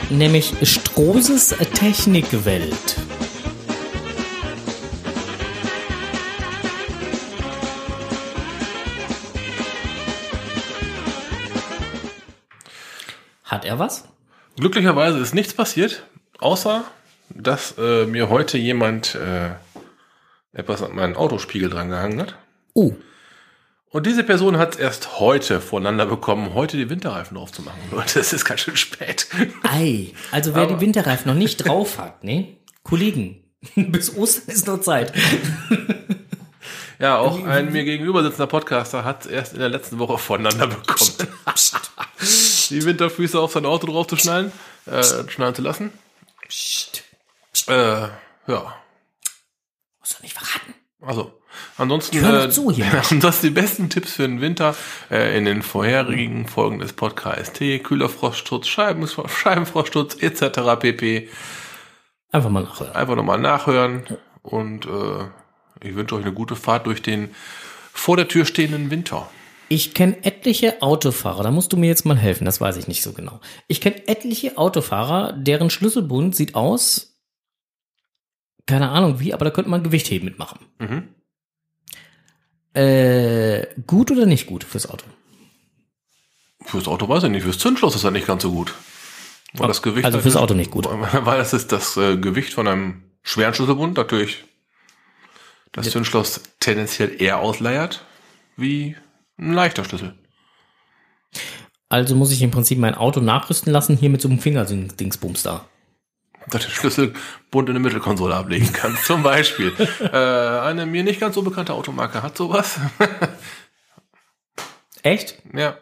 Nämlich 0.09 0.53
Strohses 0.63 1.49
Technikwelt. 1.75 3.06
Er 13.67 13.79
was? 13.79 14.05
Glücklicherweise 14.57 15.19
ist 15.19 15.35
nichts 15.35 15.53
passiert, 15.53 16.03
außer 16.39 16.83
dass 17.29 17.75
äh, 17.77 18.05
mir 18.05 18.29
heute 18.29 18.57
jemand 18.57 19.13
äh, 19.15 19.49
etwas 20.53 20.81
an 20.81 20.95
meinen 20.95 21.15
Autospiegel 21.15 21.69
dran 21.69 21.89
gehangen 21.89 22.21
hat. 22.21 22.35
Oh, 22.73 22.93
Und 23.89 24.05
diese 24.07 24.23
Person 24.23 24.57
hat 24.57 24.75
es 24.75 24.79
erst 24.79 25.19
heute 25.19 25.59
voneinander 25.61 26.05
bekommen, 26.05 26.53
heute 26.53 26.77
die 26.77 26.89
Winterreifen 26.89 27.35
drauf 27.37 27.51
zu 27.51 27.61
machen. 27.61 27.77
Leute, 27.91 28.19
es 28.19 28.33
ist 28.33 28.45
ganz 28.45 28.61
schön 28.61 28.77
spät. 28.77 29.27
ei. 29.63 30.13
Also 30.31 30.55
wer 30.55 30.63
Aber- 30.63 30.73
die 30.75 30.81
Winterreifen 30.81 31.27
noch 31.31 31.37
nicht 31.37 31.57
drauf 31.65 31.99
hat, 31.99 32.23
ne? 32.23 32.55
Kollegen, 32.83 33.43
bis 33.75 34.15
Ostern 34.15 34.55
ist 34.55 34.65
noch 34.67 34.79
Zeit. 34.81 35.11
Ja, 36.99 37.17
auch 37.19 37.43
ein 37.45 37.71
mir 37.73 37.83
gegenüber 37.83 38.23
sitzender 38.23 38.47
Podcaster 38.47 39.03
hat 39.05 39.25
es 39.25 39.31
erst 39.31 39.53
in 39.53 39.59
der 39.59 39.69
letzten 39.69 39.99
Woche 39.99 40.17
voneinander 40.17 40.65
bekommen. 40.67 41.11
Die 42.69 42.85
Winterfüße 42.85 43.39
auf 43.39 43.53
sein 43.53 43.65
Auto 43.65 43.87
draufzuschnallen, 43.87 44.51
äh, 44.85 45.03
schnallen 45.29 45.55
zu 45.55 45.61
lassen. 45.61 45.91
Psst. 46.47 47.03
Äh, 47.67 47.73
ja, 48.47 48.75
Muss 49.99 50.09
doch 50.09 50.21
nicht 50.21 50.37
verraten. 50.37 50.73
Also, 51.01 51.33
ansonsten, 51.77 52.23
äh, 52.23 52.49
zu 52.49 52.71
hier. 52.71 52.85
ansonsten 53.09 53.47
die 53.47 53.53
besten 53.53 53.89
Tipps 53.89 54.13
für 54.13 54.23
den 54.23 54.41
Winter 54.41 54.75
äh, 55.11 55.37
in 55.37 55.45
den 55.45 55.63
vorherigen 55.63 56.47
Folgen 56.47 56.79
des 56.79 56.93
Podcasts. 56.93 57.59
Kühler 57.59 58.09
Frostschutz, 58.09 58.67
Scheiben, 58.67 59.07
Scheibenfrostschutz 59.07 60.15
etc. 60.21 60.79
pp. 60.79 61.29
Einfach 62.31 62.49
mal 62.49 62.63
nachhören. 62.63 62.95
Einfach 62.95 63.15
nochmal 63.15 63.39
nachhören 63.39 64.17
und 64.41 64.85
äh, 64.85 65.25
ich 65.81 65.95
wünsche 65.95 66.15
euch 66.15 66.23
eine 66.23 66.33
gute 66.33 66.55
Fahrt 66.55 66.87
durch 66.87 67.01
den 67.01 67.33
vor 67.93 68.15
der 68.15 68.27
Tür 68.27 68.45
stehenden 68.45 68.91
Winter. 68.91 69.29
Ich 69.69 69.93
kenne 69.93 70.23
etliche 70.23 70.81
Autofahrer, 70.81 71.43
da 71.43 71.51
musst 71.51 71.73
du 71.73 71.77
mir 71.77 71.87
jetzt 71.87 72.05
mal 72.05 72.17
helfen, 72.17 72.45
das 72.45 72.61
weiß 72.61 72.77
ich 72.77 72.87
nicht 72.87 73.03
so 73.03 73.13
genau. 73.13 73.41
Ich 73.67 73.81
kenne 73.81 74.07
etliche 74.07 74.57
Autofahrer, 74.57 75.33
deren 75.33 75.69
Schlüsselbund 75.69 76.35
sieht 76.35 76.55
aus, 76.55 77.17
keine 78.65 78.89
Ahnung 78.89 79.19
wie, 79.19 79.33
aber 79.33 79.45
da 79.45 79.51
könnte 79.51 79.69
man 79.69 79.83
Gewichtheben 79.83 80.25
mitmachen. 80.25 80.59
Mhm. 80.79 81.07
Äh, 82.73 83.67
gut 83.87 84.11
oder 84.11 84.25
nicht 84.25 84.45
gut 84.45 84.63
fürs 84.63 84.89
Auto? 84.89 85.05
Fürs 86.63 86.87
Auto 86.87 87.09
weiß 87.09 87.23
ich 87.23 87.31
nicht, 87.31 87.43
fürs 87.43 87.57
Zündschloss 87.57 87.95
ist 87.95 88.03
das 88.03 88.11
nicht 88.11 88.27
ganz 88.27 88.43
so 88.43 88.51
gut. 88.51 88.73
Weil 89.53 89.67
das 89.67 89.81
Gewicht 89.81 90.05
Also 90.05 90.19
fürs 90.19 90.35
Auto 90.35 90.53
nicht 90.53 90.71
gut. 90.71 90.85
Weil 90.89 91.37
das 91.37 91.53
ist 91.53 91.71
das 91.71 91.97
äh, 91.97 92.17
Gewicht 92.17 92.53
von 92.53 92.67
einem 92.67 93.03
schweren 93.23 93.53
Schlüsselbund 93.53 93.97
natürlich 93.97 94.43
das 95.71 95.89
Zündschloss 95.89 96.41
tendenziell 96.59 97.21
eher 97.21 97.39
ausleiert 97.39 98.05
wie 98.55 98.95
ein 99.37 99.53
leichter 99.53 99.83
Schlüssel. 99.83 100.15
Also 101.89 102.15
muss 102.15 102.31
ich 102.31 102.41
im 102.41 102.51
Prinzip 102.51 102.79
mein 102.79 102.95
Auto 102.95 103.21
nachrüsten 103.21 103.71
lassen, 103.71 103.97
hier 103.97 104.09
mit 104.09 104.21
so 104.21 104.27
einem 104.27 104.39
Fingerdingsbums 104.39 105.43
da. 105.43 105.65
Dass 106.49 106.63
den 106.63 106.71
Schlüsselbund 106.71 107.69
in 107.69 107.75
der 107.75 107.79
Mittelkonsole 107.81 108.35
ablegen 108.35 108.71
kannst, 108.73 109.05
zum 109.05 109.23
Beispiel. 109.23 109.73
äh, 110.01 110.17
eine 110.17 110.85
mir 110.85 111.03
nicht 111.03 111.19
ganz 111.19 111.35
so 111.35 111.41
bekannte 111.41 111.73
Automarke 111.73 112.23
hat 112.23 112.37
sowas. 112.37 112.79
Echt? 115.03 115.41
ja. 115.53 115.77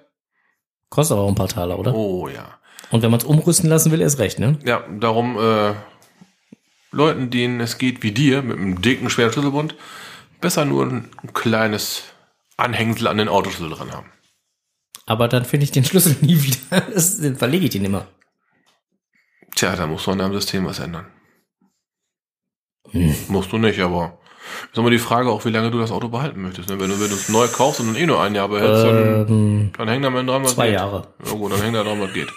Kostet 0.89 1.17
aber 1.17 1.25
auch 1.25 1.29
ein 1.29 1.35
paar 1.35 1.47
Taler, 1.47 1.79
oder? 1.79 1.93
Oh 1.95 2.29
ja. 2.29 2.59
Und 2.91 3.01
wenn 3.01 3.09
man 3.11 3.19
es 3.19 3.25
umrüsten 3.25 3.69
lassen 3.69 3.91
will, 3.91 4.01
erst 4.01 4.19
recht, 4.19 4.39
ne? 4.39 4.59
Ja, 4.63 4.83
darum 4.99 5.37
äh, 5.37 5.73
Leuten, 6.91 7.31
denen 7.31 7.59
es 7.59 7.77
geht 7.77 8.03
wie 8.03 8.11
dir, 8.11 8.41
mit 8.43 8.57
einem 8.57 8.81
dicken, 8.81 9.09
schweren 9.09 9.31
Schlüsselbund, 9.31 9.75
besser 10.39 10.65
nur 10.65 10.85
ein 10.85 11.09
kleines 11.33 12.03
Anhängsel 12.57 13.07
an 13.07 13.17
den 13.17 13.27
Autoschlüssel 13.27 13.75
dran 13.75 13.91
haben. 13.91 14.11
Aber 15.05 15.27
dann 15.27 15.45
finde 15.45 15.65
ich 15.65 15.71
den 15.71 15.85
Schlüssel 15.85 16.15
nie 16.21 16.41
wieder. 16.41 16.81
Das, 16.93 17.21
verlege 17.37 17.65
ich 17.65 17.71
den 17.71 17.85
immer. 17.85 18.07
Tja, 19.55 19.75
da 19.75 19.87
muss 19.87 20.05
man 20.07 20.21
am 20.21 20.33
System 20.33 20.65
was 20.65 20.79
ändern. 20.79 21.07
Hm. 22.91 23.15
Musst 23.29 23.51
du 23.51 23.57
nicht, 23.57 23.79
aber 23.79 24.19
ist 24.71 24.77
immer 24.77 24.89
die 24.89 24.99
Frage 24.99 25.29
auch, 25.29 25.43
wie 25.45 25.49
lange 25.49 25.71
du 25.71 25.79
das 25.79 25.91
Auto 25.91 26.07
behalten 26.07 26.41
möchtest. 26.41 26.69
Ne? 26.69 26.79
Wenn 26.79 26.89
du 26.89 26.99
wenn 26.99 27.09
du 27.09 27.15
es 27.15 27.29
neu 27.29 27.47
kaufst 27.47 27.79
und 27.79 27.87
dann 27.87 27.95
eh 27.95 28.05
nur 28.05 28.21
ein 28.21 28.35
Jahr 28.35 28.47
behältst, 28.47 28.83
dann, 28.83 29.27
Ähm, 29.27 29.71
dann 29.77 29.87
hängt 29.87 30.03
da 30.05 30.09
mal 30.09 30.25
dran, 30.25 30.43
was 30.43 30.53
zwei 30.53 30.67
geht. 30.67 30.75
Jahre. 30.75 31.07
Ja 31.25 31.31
gut, 31.31 31.51
dann 31.51 31.61
hängt 31.61 31.75
da 31.75 31.83
dran, 31.83 31.99
was 31.99 32.13
geht. 32.13 32.27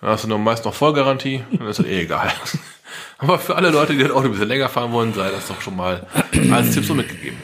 Dann 0.00 0.10
hast 0.10 0.24
du 0.24 0.28
noch 0.28 0.38
meist 0.38 0.64
noch 0.64 0.74
Vollgarantie, 0.74 1.44
dann 1.52 1.66
ist 1.66 1.78
das 1.78 1.86
eh 1.86 2.02
egal. 2.02 2.30
Aber 3.18 3.38
für 3.38 3.56
alle 3.56 3.70
Leute, 3.70 3.94
die 3.94 4.02
das 4.02 4.10
Auto 4.12 4.26
ein 4.26 4.32
bisschen 4.32 4.48
länger 4.48 4.68
fahren 4.68 4.92
wollen, 4.92 5.12
sei 5.12 5.30
das 5.30 5.48
doch 5.48 5.60
schon 5.60 5.76
mal 5.76 6.06
als 6.52 6.72
Tipp 6.72 6.84
so 6.84 6.94
mitgegeben. 6.94 7.38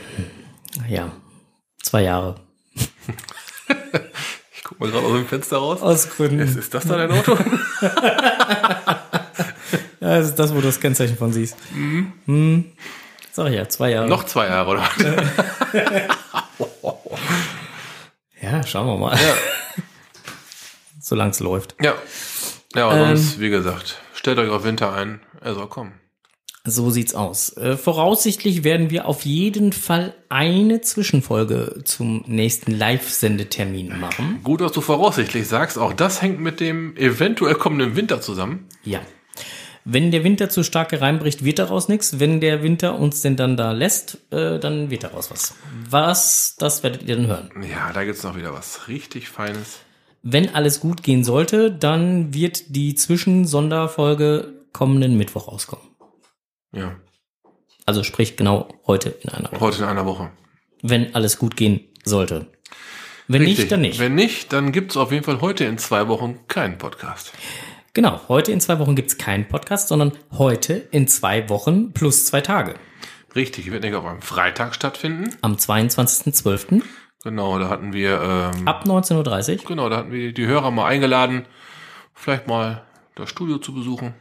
Ja, 0.88 1.10
zwei 1.84 2.02
Jahre. 2.02 2.36
Ich 4.56 4.62
guck 4.68 4.80
mal 4.80 4.90
gerade 4.90 5.06
aus 5.06 5.12
dem 5.12 5.26
Fenster 5.26 5.58
raus. 5.58 5.82
Aus 5.82 6.08
Gründen. 6.08 6.38
Ist, 6.40 6.56
ist 6.56 6.72
das 6.72 6.86
da 6.86 6.96
dein 6.96 7.12
Auto? 7.12 7.36
Ja, 10.00 10.18
das 10.18 10.26
ist 10.28 10.38
das, 10.38 10.50
wo 10.52 10.56
du 10.56 10.66
das 10.66 10.80
Kennzeichen 10.80 11.16
von 11.16 11.32
siehst. 11.32 11.56
Mhm. 11.74 12.72
Sag 13.32 13.48
ich 13.48 13.54
ja, 13.54 13.66
zwei 13.68 13.90
Jahre. 13.90 14.06
noch 14.08 14.24
zwei 14.24 14.46
Jahre, 14.46 14.70
oder? 14.70 14.88
Ja, 18.40 18.62
schauen 18.66 18.86
wir 18.86 18.96
mal. 18.98 19.16
Ja. 19.16 19.34
Solange 21.00 21.30
es 21.30 21.40
läuft. 21.40 21.74
Ja. 21.82 21.94
Ja, 22.74 22.86
aber 22.88 22.96
Ähm. 22.98 23.16
sonst, 23.16 23.40
wie 23.40 23.48
gesagt, 23.50 23.98
stellt 24.14 24.38
euch 24.38 24.50
auf 24.50 24.64
Winter 24.64 24.92
ein. 24.92 25.20
Er 25.40 25.54
soll 25.54 25.68
kommen. 25.68 25.92
So 26.66 26.90
sieht's 26.90 27.14
aus. 27.14 27.54
Äh, 27.58 27.76
voraussichtlich 27.76 28.64
werden 28.64 28.88
wir 28.88 29.06
auf 29.06 29.26
jeden 29.26 29.74
Fall 29.74 30.14
eine 30.30 30.80
Zwischenfolge 30.80 31.82
zum 31.84 32.24
nächsten 32.26 32.72
Live-Sendetermin 32.72 34.00
machen. 34.00 34.40
Gut, 34.42 34.62
dass 34.62 34.72
du 34.72 34.80
voraussichtlich 34.80 35.46
sagst, 35.46 35.78
auch 35.78 35.92
das 35.92 36.22
hängt 36.22 36.40
mit 36.40 36.60
dem 36.60 36.96
eventuell 36.96 37.56
kommenden 37.56 37.96
Winter 37.96 38.22
zusammen. 38.22 38.66
Ja. 38.82 39.00
Wenn 39.84 40.10
der 40.10 40.24
Winter 40.24 40.48
zu 40.48 40.62
stark 40.62 40.92
hereinbricht, 40.92 41.44
wird 41.44 41.58
daraus 41.58 41.88
nichts. 41.88 42.18
Wenn 42.18 42.40
der 42.40 42.62
Winter 42.62 42.98
uns 42.98 43.20
denn 43.20 43.36
dann 43.36 43.58
da 43.58 43.72
lässt, 43.72 44.16
äh, 44.32 44.58
dann 44.58 44.88
wird 44.88 45.04
daraus 45.04 45.30
was. 45.30 45.54
Was, 45.90 46.56
das 46.58 46.82
werdet 46.82 47.02
ihr 47.02 47.16
dann 47.16 47.26
hören. 47.26 47.50
Ja, 47.70 47.92
da 47.92 48.04
gibt's 48.04 48.22
noch 48.22 48.36
wieder 48.36 48.54
was 48.54 48.88
richtig 48.88 49.28
Feines. 49.28 49.80
Wenn 50.22 50.54
alles 50.54 50.80
gut 50.80 51.02
gehen 51.02 51.24
sollte, 51.24 51.70
dann 51.70 52.32
wird 52.32 52.74
die 52.74 52.94
Zwischensonderfolge 52.94 54.54
kommenden 54.72 55.18
Mittwoch 55.18 55.48
rauskommen. 55.48 55.93
Ja, 56.74 56.96
Also 57.86 58.02
sprich 58.02 58.36
genau 58.36 58.68
heute 58.86 59.10
in 59.22 59.30
einer 59.30 59.50
Woche. 59.52 59.60
heute 59.60 59.78
in 59.78 59.84
einer 59.84 60.06
Woche. 60.06 60.30
Wenn 60.82 61.14
alles 61.14 61.38
gut 61.38 61.56
gehen 61.56 61.80
sollte. 62.04 62.46
Wenn 63.26 63.42
nicht, 63.42 63.72
dann 63.72 63.80
nicht. 63.80 63.98
Wenn 63.98 64.14
nicht, 64.14 64.52
dann 64.52 64.70
gibt's 64.72 64.96
auf 64.96 65.10
jeden 65.10 65.24
Fall 65.24 65.40
heute 65.40 65.64
in 65.64 65.78
zwei 65.78 66.08
Wochen 66.08 66.40
keinen 66.48 66.76
Podcast. 66.76 67.32
Genau, 67.94 68.20
heute 68.28 68.52
in 68.52 68.60
zwei 68.60 68.78
Wochen 68.78 68.96
gibt's 68.96 69.16
keinen 69.16 69.48
Podcast, 69.48 69.88
sondern 69.88 70.12
heute 70.32 70.74
in 70.90 71.08
zwei 71.08 71.48
Wochen 71.48 71.92
plus 71.92 72.26
zwei 72.26 72.40
Tage. 72.42 72.74
Richtig, 73.34 73.70
wird 73.70 73.82
nicht 73.82 73.94
auf 73.94 74.04
einem 74.04 74.20
Freitag 74.20 74.74
stattfinden. 74.74 75.30
Am 75.40 75.54
22.12. 75.54 76.82
Genau, 77.22 77.58
da 77.58 77.68
hatten 77.70 77.92
wir, 77.94 78.20
ähm, 78.54 78.68
ab 78.68 78.84
19.30 78.84 79.60
Uhr. 79.60 79.64
genau, 79.68 79.88
da 79.88 79.96
hatten 79.96 80.12
wir 80.12 80.32
die 80.34 80.46
Hörer 80.46 80.70
mal 80.70 80.86
eingeladen, 80.86 81.46
vielleicht 82.12 82.46
mal 82.46 82.82
das 83.14 83.30
Studio 83.30 83.58
zu 83.58 83.72
besuchen. 83.72 84.14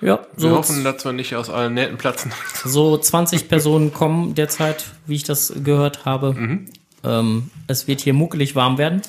Ja, 0.00 0.26
Wir 0.36 0.50
so, 0.50 0.56
hoffen, 0.56 0.84
dass 0.84 1.04
wir 1.04 1.12
nicht 1.12 1.34
aus 1.34 1.48
allen 1.48 1.74
Nähten 1.74 1.96
platzen. 1.96 2.32
so 2.64 2.98
20 2.98 3.48
Personen 3.48 3.92
kommen 3.92 4.34
derzeit, 4.34 4.84
wie 5.06 5.14
ich 5.14 5.24
das 5.24 5.52
gehört 5.64 6.04
habe. 6.04 6.34
Ähm, 7.04 7.50
es 7.66 7.86
wird 7.86 8.00
hier 8.00 8.12
muckelig 8.12 8.54
warm 8.54 8.78
werden. 8.78 9.02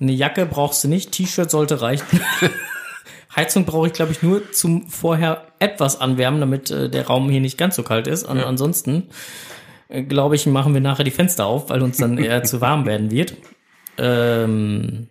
Eine 0.00 0.12
Jacke 0.12 0.46
brauchst 0.46 0.84
du 0.84 0.88
nicht, 0.88 1.12
T-Shirt 1.12 1.50
sollte 1.50 1.80
reichen. 1.80 2.20
Heizung 3.36 3.64
brauche 3.64 3.88
ich, 3.88 3.92
glaube 3.92 4.12
ich, 4.12 4.22
nur 4.22 4.50
zum 4.52 4.88
vorher 4.88 5.46
etwas 5.58 6.00
anwärmen, 6.00 6.40
damit 6.40 6.70
äh, 6.70 6.88
der 6.88 7.06
Raum 7.06 7.28
hier 7.30 7.40
nicht 7.40 7.58
ganz 7.58 7.76
so 7.76 7.82
kalt 7.82 8.06
ist. 8.06 8.24
An, 8.24 8.38
Ansonsten, 8.38 9.08
äh, 9.88 10.02
glaube 10.02 10.34
ich, 10.34 10.46
machen 10.46 10.74
wir 10.74 10.80
nachher 10.80 11.04
die 11.04 11.10
Fenster 11.10 11.46
auf, 11.46 11.70
weil 11.70 11.82
uns 11.82 11.98
dann 11.98 12.18
eher 12.18 12.42
zu 12.44 12.60
warm 12.60 12.86
werden 12.86 13.10
wird. 13.10 13.34
Ähm, 13.98 15.08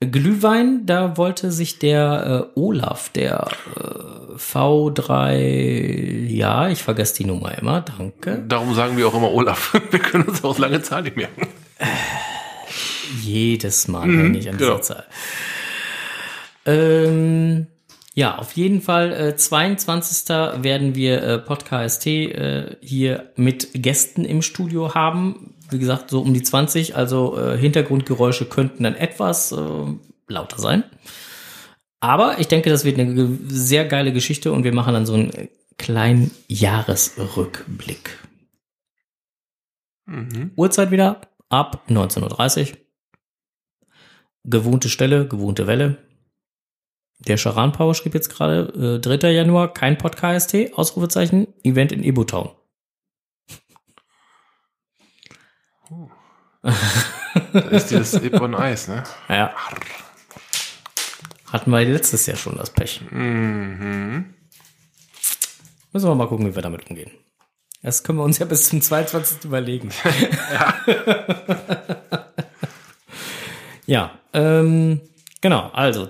Glühwein, 0.00 0.86
da 0.86 1.16
wollte 1.16 1.50
sich 1.50 1.80
der 1.80 2.50
äh, 2.54 2.60
Olaf, 2.60 3.08
der 3.08 3.48
äh, 3.76 4.36
V3, 4.36 6.26
ja, 6.28 6.68
ich 6.68 6.84
vergesse 6.84 7.16
die 7.16 7.24
Nummer 7.24 7.58
immer, 7.58 7.80
danke. 7.80 8.44
Darum 8.46 8.74
sagen 8.74 8.96
wir 8.96 9.08
auch 9.08 9.14
immer 9.14 9.32
Olaf. 9.32 9.74
Wir 9.90 9.98
können 9.98 10.24
uns 10.24 10.44
auch 10.44 10.58
lange 10.58 10.82
Zahl 10.82 11.02
nicht 11.02 11.16
merken. 11.16 11.48
Jedes 13.22 13.88
Mal, 13.88 14.06
wenn 14.06 14.34
ich 14.36 14.48
an 14.48 14.58
dieser 14.58 14.70
genau. 14.70 14.82
Zahl. 14.82 15.04
Ähm, 16.64 17.66
ja, 18.14 18.38
auf 18.38 18.52
jeden 18.52 18.82
Fall, 18.82 19.12
äh, 19.12 19.36
22. 19.36 20.28
werden 20.62 20.94
wir 20.94 21.22
äh, 21.22 21.38
Podcast 21.38 22.06
äh, 22.06 22.76
hier 22.80 23.30
mit 23.36 23.70
Gästen 23.74 24.24
im 24.24 24.42
Studio 24.42 24.94
haben. 24.94 25.54
Wie 25.70 25.78
gesagt, 25.78 26.10
so 26.10 26.20
um 26.20 26.32
die 26.32 26.42
20, 26.42 26.96
also 26.96 27.38
äh, 27.38 27.58
Hintergrundgeräusche 27.58 28.46
könnten 28.46 28.84
dann 28.84 28.94
etwas 28.94 29.52
äh, 29.52 29.84
lauter 30.28 30.58
sein. 30.58 30.84
Aber 32.00 32.38
ich 32.38 32.48
denke, 32.48 32.70
das 32.70 32.84
wird 32.84 32.98
eine 32.98 33.14
ge- 33.14 33.38
sehr 33.48 33.84
geile 33.84 34.12
Geschichte 34.12 34.52
und 34.52 34.64
wir 34.64 34.72
machen 34.72 34.94
dann 34.94 35.04
so 35.06 35.14
einen 35.14 35.48
kleinen 35.78 36.30
Jahresrückblick. 36.48 38.18
Mhm. 40.06 40.52
Uhrzeit 40.56 40.90
wieder 40.90 41.20
ab 41.48 41.84
19.30 41.88 42.70
Uhr. 42.72 42.76
Gewohnte 44.44 44.88
Stelle, 44.88 45.26
gewohnte 45.28 45.66
Welle. 45.66 45.98
Der 47.26 47.36
Charan 47.36 47.72
Power 47.72 47.94
schrieb 47.94 48.14
jetzt 48.14 48.30
gerade, 48.30 48.96
äh, 48.96 49.00
3. 49.00 49.30
Januar, 49.32 49.74
kein 49.74 49.98
Podcast, 49.98 50.56
Ausrufezeichen, 50.74 51.48
Event 51.64 51.92
in 51.92 52.04
Ibutown. 52.04 52.50
Das 56.62 57.66
ist 57.70 57.90
dieses 57.90 58.14
Ip 58.14 58.40
on 58.40 58.54
Eis, 58.54 58.88
ne? 58.88 59.04
Ja. 59.28 59.54
Hatten 61.52 61.70
wir 61.70 61.84
letztes 61.84 62.26
Jahr 62.26 62.36
schon 62.36 62.56
das 62.56 62.70
Pech. 62.70 63.02
Mhm. 63.10 64.34
Müssen 65.92 66.08
wir 66.08 66.14
mal 66.14 66.28
gucken, 66.28 66.46
wie 66.46 66.54
wir 66.54 66.62
damit 66.62 66.88
umgehen. 66.90 67.10
Das 67.82 68.02
können 68.02 68.18
wir 68.18 68.24
uns 68.24 68.38
ja 68.38 68.46
bis 68.46 68.68
zum 68.68 68.82
22. 68.82 69.44
überlegen. 69.44 69.90
ja, 73.86 74.10
ähm, 74.32 75.00
genau. 75.40 75.70
Also 75.72 76.06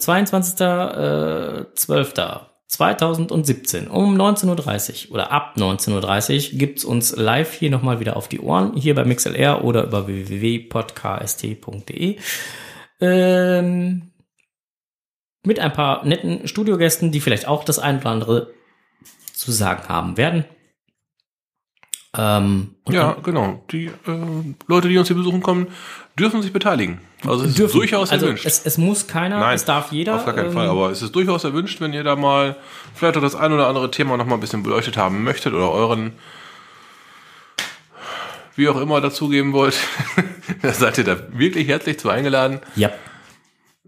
22.12.2017 2.70 3.89
um 3.89 4.15
19.30 4.15 5.09
Uhr 5.09 5.15
oder 5.15 5.32
ab 5.32 5.55
19.30 5.57 6.53
Uhr 6.53 6.59
gibt's 6.59 6.85
uns 6.85 7.16
live 7.16 7.55
hier 7.55 7.70
nochmal 7.70 8.01
wieder 8.01 8.16
auf 8.16 8.28
die 8.28 8.40
Ohren, 8.40 8.77
hier 8.77 8.95
bei 8.95 9.05
MixLR 9.05 9.65
oder 9.65 9.85
über 9.85 10.07
www.podcast.de. 10.07 12.19
Ähm, 13.01 14.11
mit 15.45 15.61
ein 15.61 15.73
paar 15.73 16.05
netten 16.05 16.47
Studiogästen, 16.47 17.11
die 17.11 17.20
vielleicht 17.20 17.49
auch 17.49 17.65
das 17.65 17.78
ein 17.78 18.01
oder 18.01 18.11
andere 18.11 18.53
zu 19.32 19.53
sagen 19.53 19.89
haben 19.89 20.16
werden. 20.16 20.45
Ähm, 22.16 22.74
Ja, 22.89 23.16
genau. 23.23 23.65
Die 23.70 23.86
äh, 23.86 24.55
Leute, 24.66 24.89
die 24.89 24.99
uns 24.99 25.09
hier 25.09 25.16
besuchen 25.16 25.43
kommen, 25.43 25.69
dürfen 26.19 26.43
sich 26.43 26.53
beteiligen. 26.53 27.01
Also 27.27 27.45
es 27.45 27.51
ist 27.51 27.59
dürfen- 27.59 27.78
durchaus 27.78 28.11
also 28.11 28.27
erwünscht. 28.27 28.47
Es, 28.47 28.65
es 28.65 28.78
muss 28.78 29.07
keiner, 29.07 29.39
Nein, 29.40 29.55
es 29.55 29.65
darf 29.65 29.93
jeder. 29.93 30.16
Auf 30.16 30.24
gar 30.24 30.35
keinen 30.35 30.49
ähm, 30.49 30.53
Fall, 30.53 30.69
aber 30.69 30.90
es 30.90 31.03
ist 31.03 31.15
durchaus 31.15 31.45
erwünscht, 31.45 31.81
wenn 31.81 31.93
ihr 31.93 32.05
da 32.05 32.16
mal 32.16 32.57
vielleicht 32.95 33.16
auch 33.16 33.23
das 33.23 33.35
ein 33.35 33.53
oder 33.53 33.66
andere 33.69 33.90
Thema 33.90 34.16
noch 34.16 34.27
mal 34.27 34.35
ein 34.35 34.40
bisschen 34.40 34.62
beleuchtet 34.62 34.97
haben 34.97 35.24
möchtet 35.24 35.53
oder 35.55 35.70
euren 35.70 36.12
wie 38.57 38.69
auch 38.69 38.81
immer 38.81 39.01
dazugeben 39.01 39.53
wollt, 39.53 39.77
da 40.62 40.73
seid 40.73 40.99
ihr 40.99 41.05
da 41.05 41.16
wirklich 41.39 41.69
herzlich 41.69 41.99
zu 42.01 42.11
eingeladen, 42.11 42.61
Ja, 42.74 42.90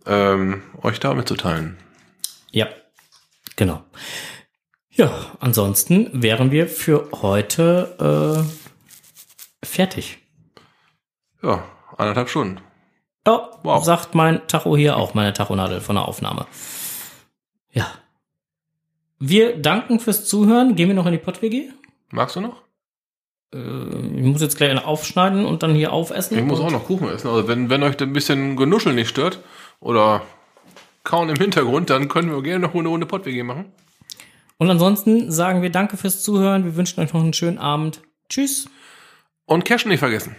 ähm, 0.07 0.62
euch 0.82 1.01
da 1.01 1.12
mitzuteilen. 1.15 1.77
ja, 2.52 2.69
genau. 3.57 3.82
Ja, 4.93 5.12
ansonsten 5.40 6.11
wären 6.23 6.51
wir 6.51 6.69
für 6.69 7.09
heute 7.23 8.44
äh, 9.62 9.66
fertig. 9.66 10.19
Ja, 11.43 11.65
anderthalb 12.01 12.28
Stunden. 12.28 12.60
Ja, 13.27 13.51
Wow. 13.62 13.85
sagt 13.85 14.14
mein 14.14 14.47
Tacho 14.48 14.77
hier 14.77 14.97
auch, 14.97 15.14
meine 15.14 15.32
Tachonadel 15.32 15.81
von 15.81 15.97
der 15.97 16.06
Aufnahme. 16.09 16.47
Ja. 17.72 17.86
Wir 19.18 19.56
danken 19.59 20.01
fürs 20.01 20.24
Zuhören. 20.27 20.74
Gehen 20.77 20.89
wir 20.89 20.94
noch 20.94 21.06
in 21.06 21.12
die 21.12 21.18
Pott-WG? 21.18 21.68
Magst 22.10 22.36
du 22.36 22.40
noch? 22.40 22.62
Äh, 23.55 23.59
ich 23.59 24.22
muss 24.24 24.40
jetzt 24.40 24.56
gleich 24.56 24.85
aufschneiden 24.85 25.44
und 25.44 25.62
dann 25.62 25.74
hier 25.74 25.93
aufessen. 25.93 26.39
Ich 26.39 26.44
muss 26.44 26.60
auch 26.60 26.70
noch 26.70 26.85
Kuchen 26.86 27.09
essen. 27.09 27.28
Also 27.28 27.47
wenn, 27.47 27.68
wenn 27.68 27.82
euch 27.82 28.01
ein 28.01 28.12
bisschen 28.12 28.56
Genuschel 28.56 28.94
nicht 28.94 29.09
stört 29.09 29.40
oder 29.81 30.22
Kauen 31.05 31.28
im 31.28 31.36
Hintergrund, 31.36 31.90
dann 31.90 32.09
können 32.09 32.31
wir 32.32 32.43
gerne 32.43 32.66
noch 32.66 32.74
eine 32.74 32.89
Runde 32.89 33.06
PodWG 33.06 33.43
machen. 33.43 33.66
Und 34.59 34.70
ansonsten 34.70 35.31
sagen 35.31 35.62
wir 35.62 35.70
danke 35.70 35.97
fürs 35.97 36.22
Zuhören. 36.22 36.64
Wir 36.64 36.77
wünschen 36.77 37.01
euch 37.01 37.12
noch 37.12 37.22
einen 37.22 37.32
schönen 37.32 37.59
Abend. 37.59 38.02
Tschüss. 38.28 38.68
Und 39.47 39.64
Cashen 39.64 39.90
nicht 39.90 40.01
vergessen. 40.01 40.36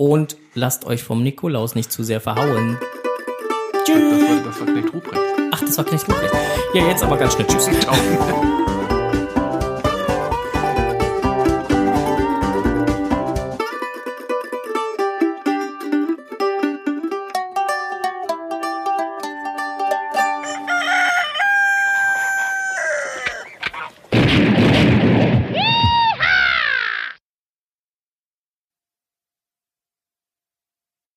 Und 0.00 0.36
lasst 0.54 0.84
euch 0.84 1.02
vom 1.02 1.24
Nikolaus 1.24 1.74
nicht 1.74 1.90
zu 1.90 2.04
sehr 2.04 2.20
verhauen. 2.20 2.78
Das 3.84 3.96
war, 3.96 4.44
das 4.44 4.60
war 4.60 4.66
Knecht 4.68 4.94
Ruprecht. 4.94 5.22
Ach, 5.50 5.60
das 5.60 5.76
war 5.76 5.84
Knecht 5.84 6.08
Ruprecht. 6.08 6.34
Ja, 6.72 6.86
jetzt 6.86 7.02
aber 7.02 7.16
ganz 7.16 7.32
schnell. 7.34 7.48
Tschüss. 7.48 7.68
Ciao. 7.80 7.96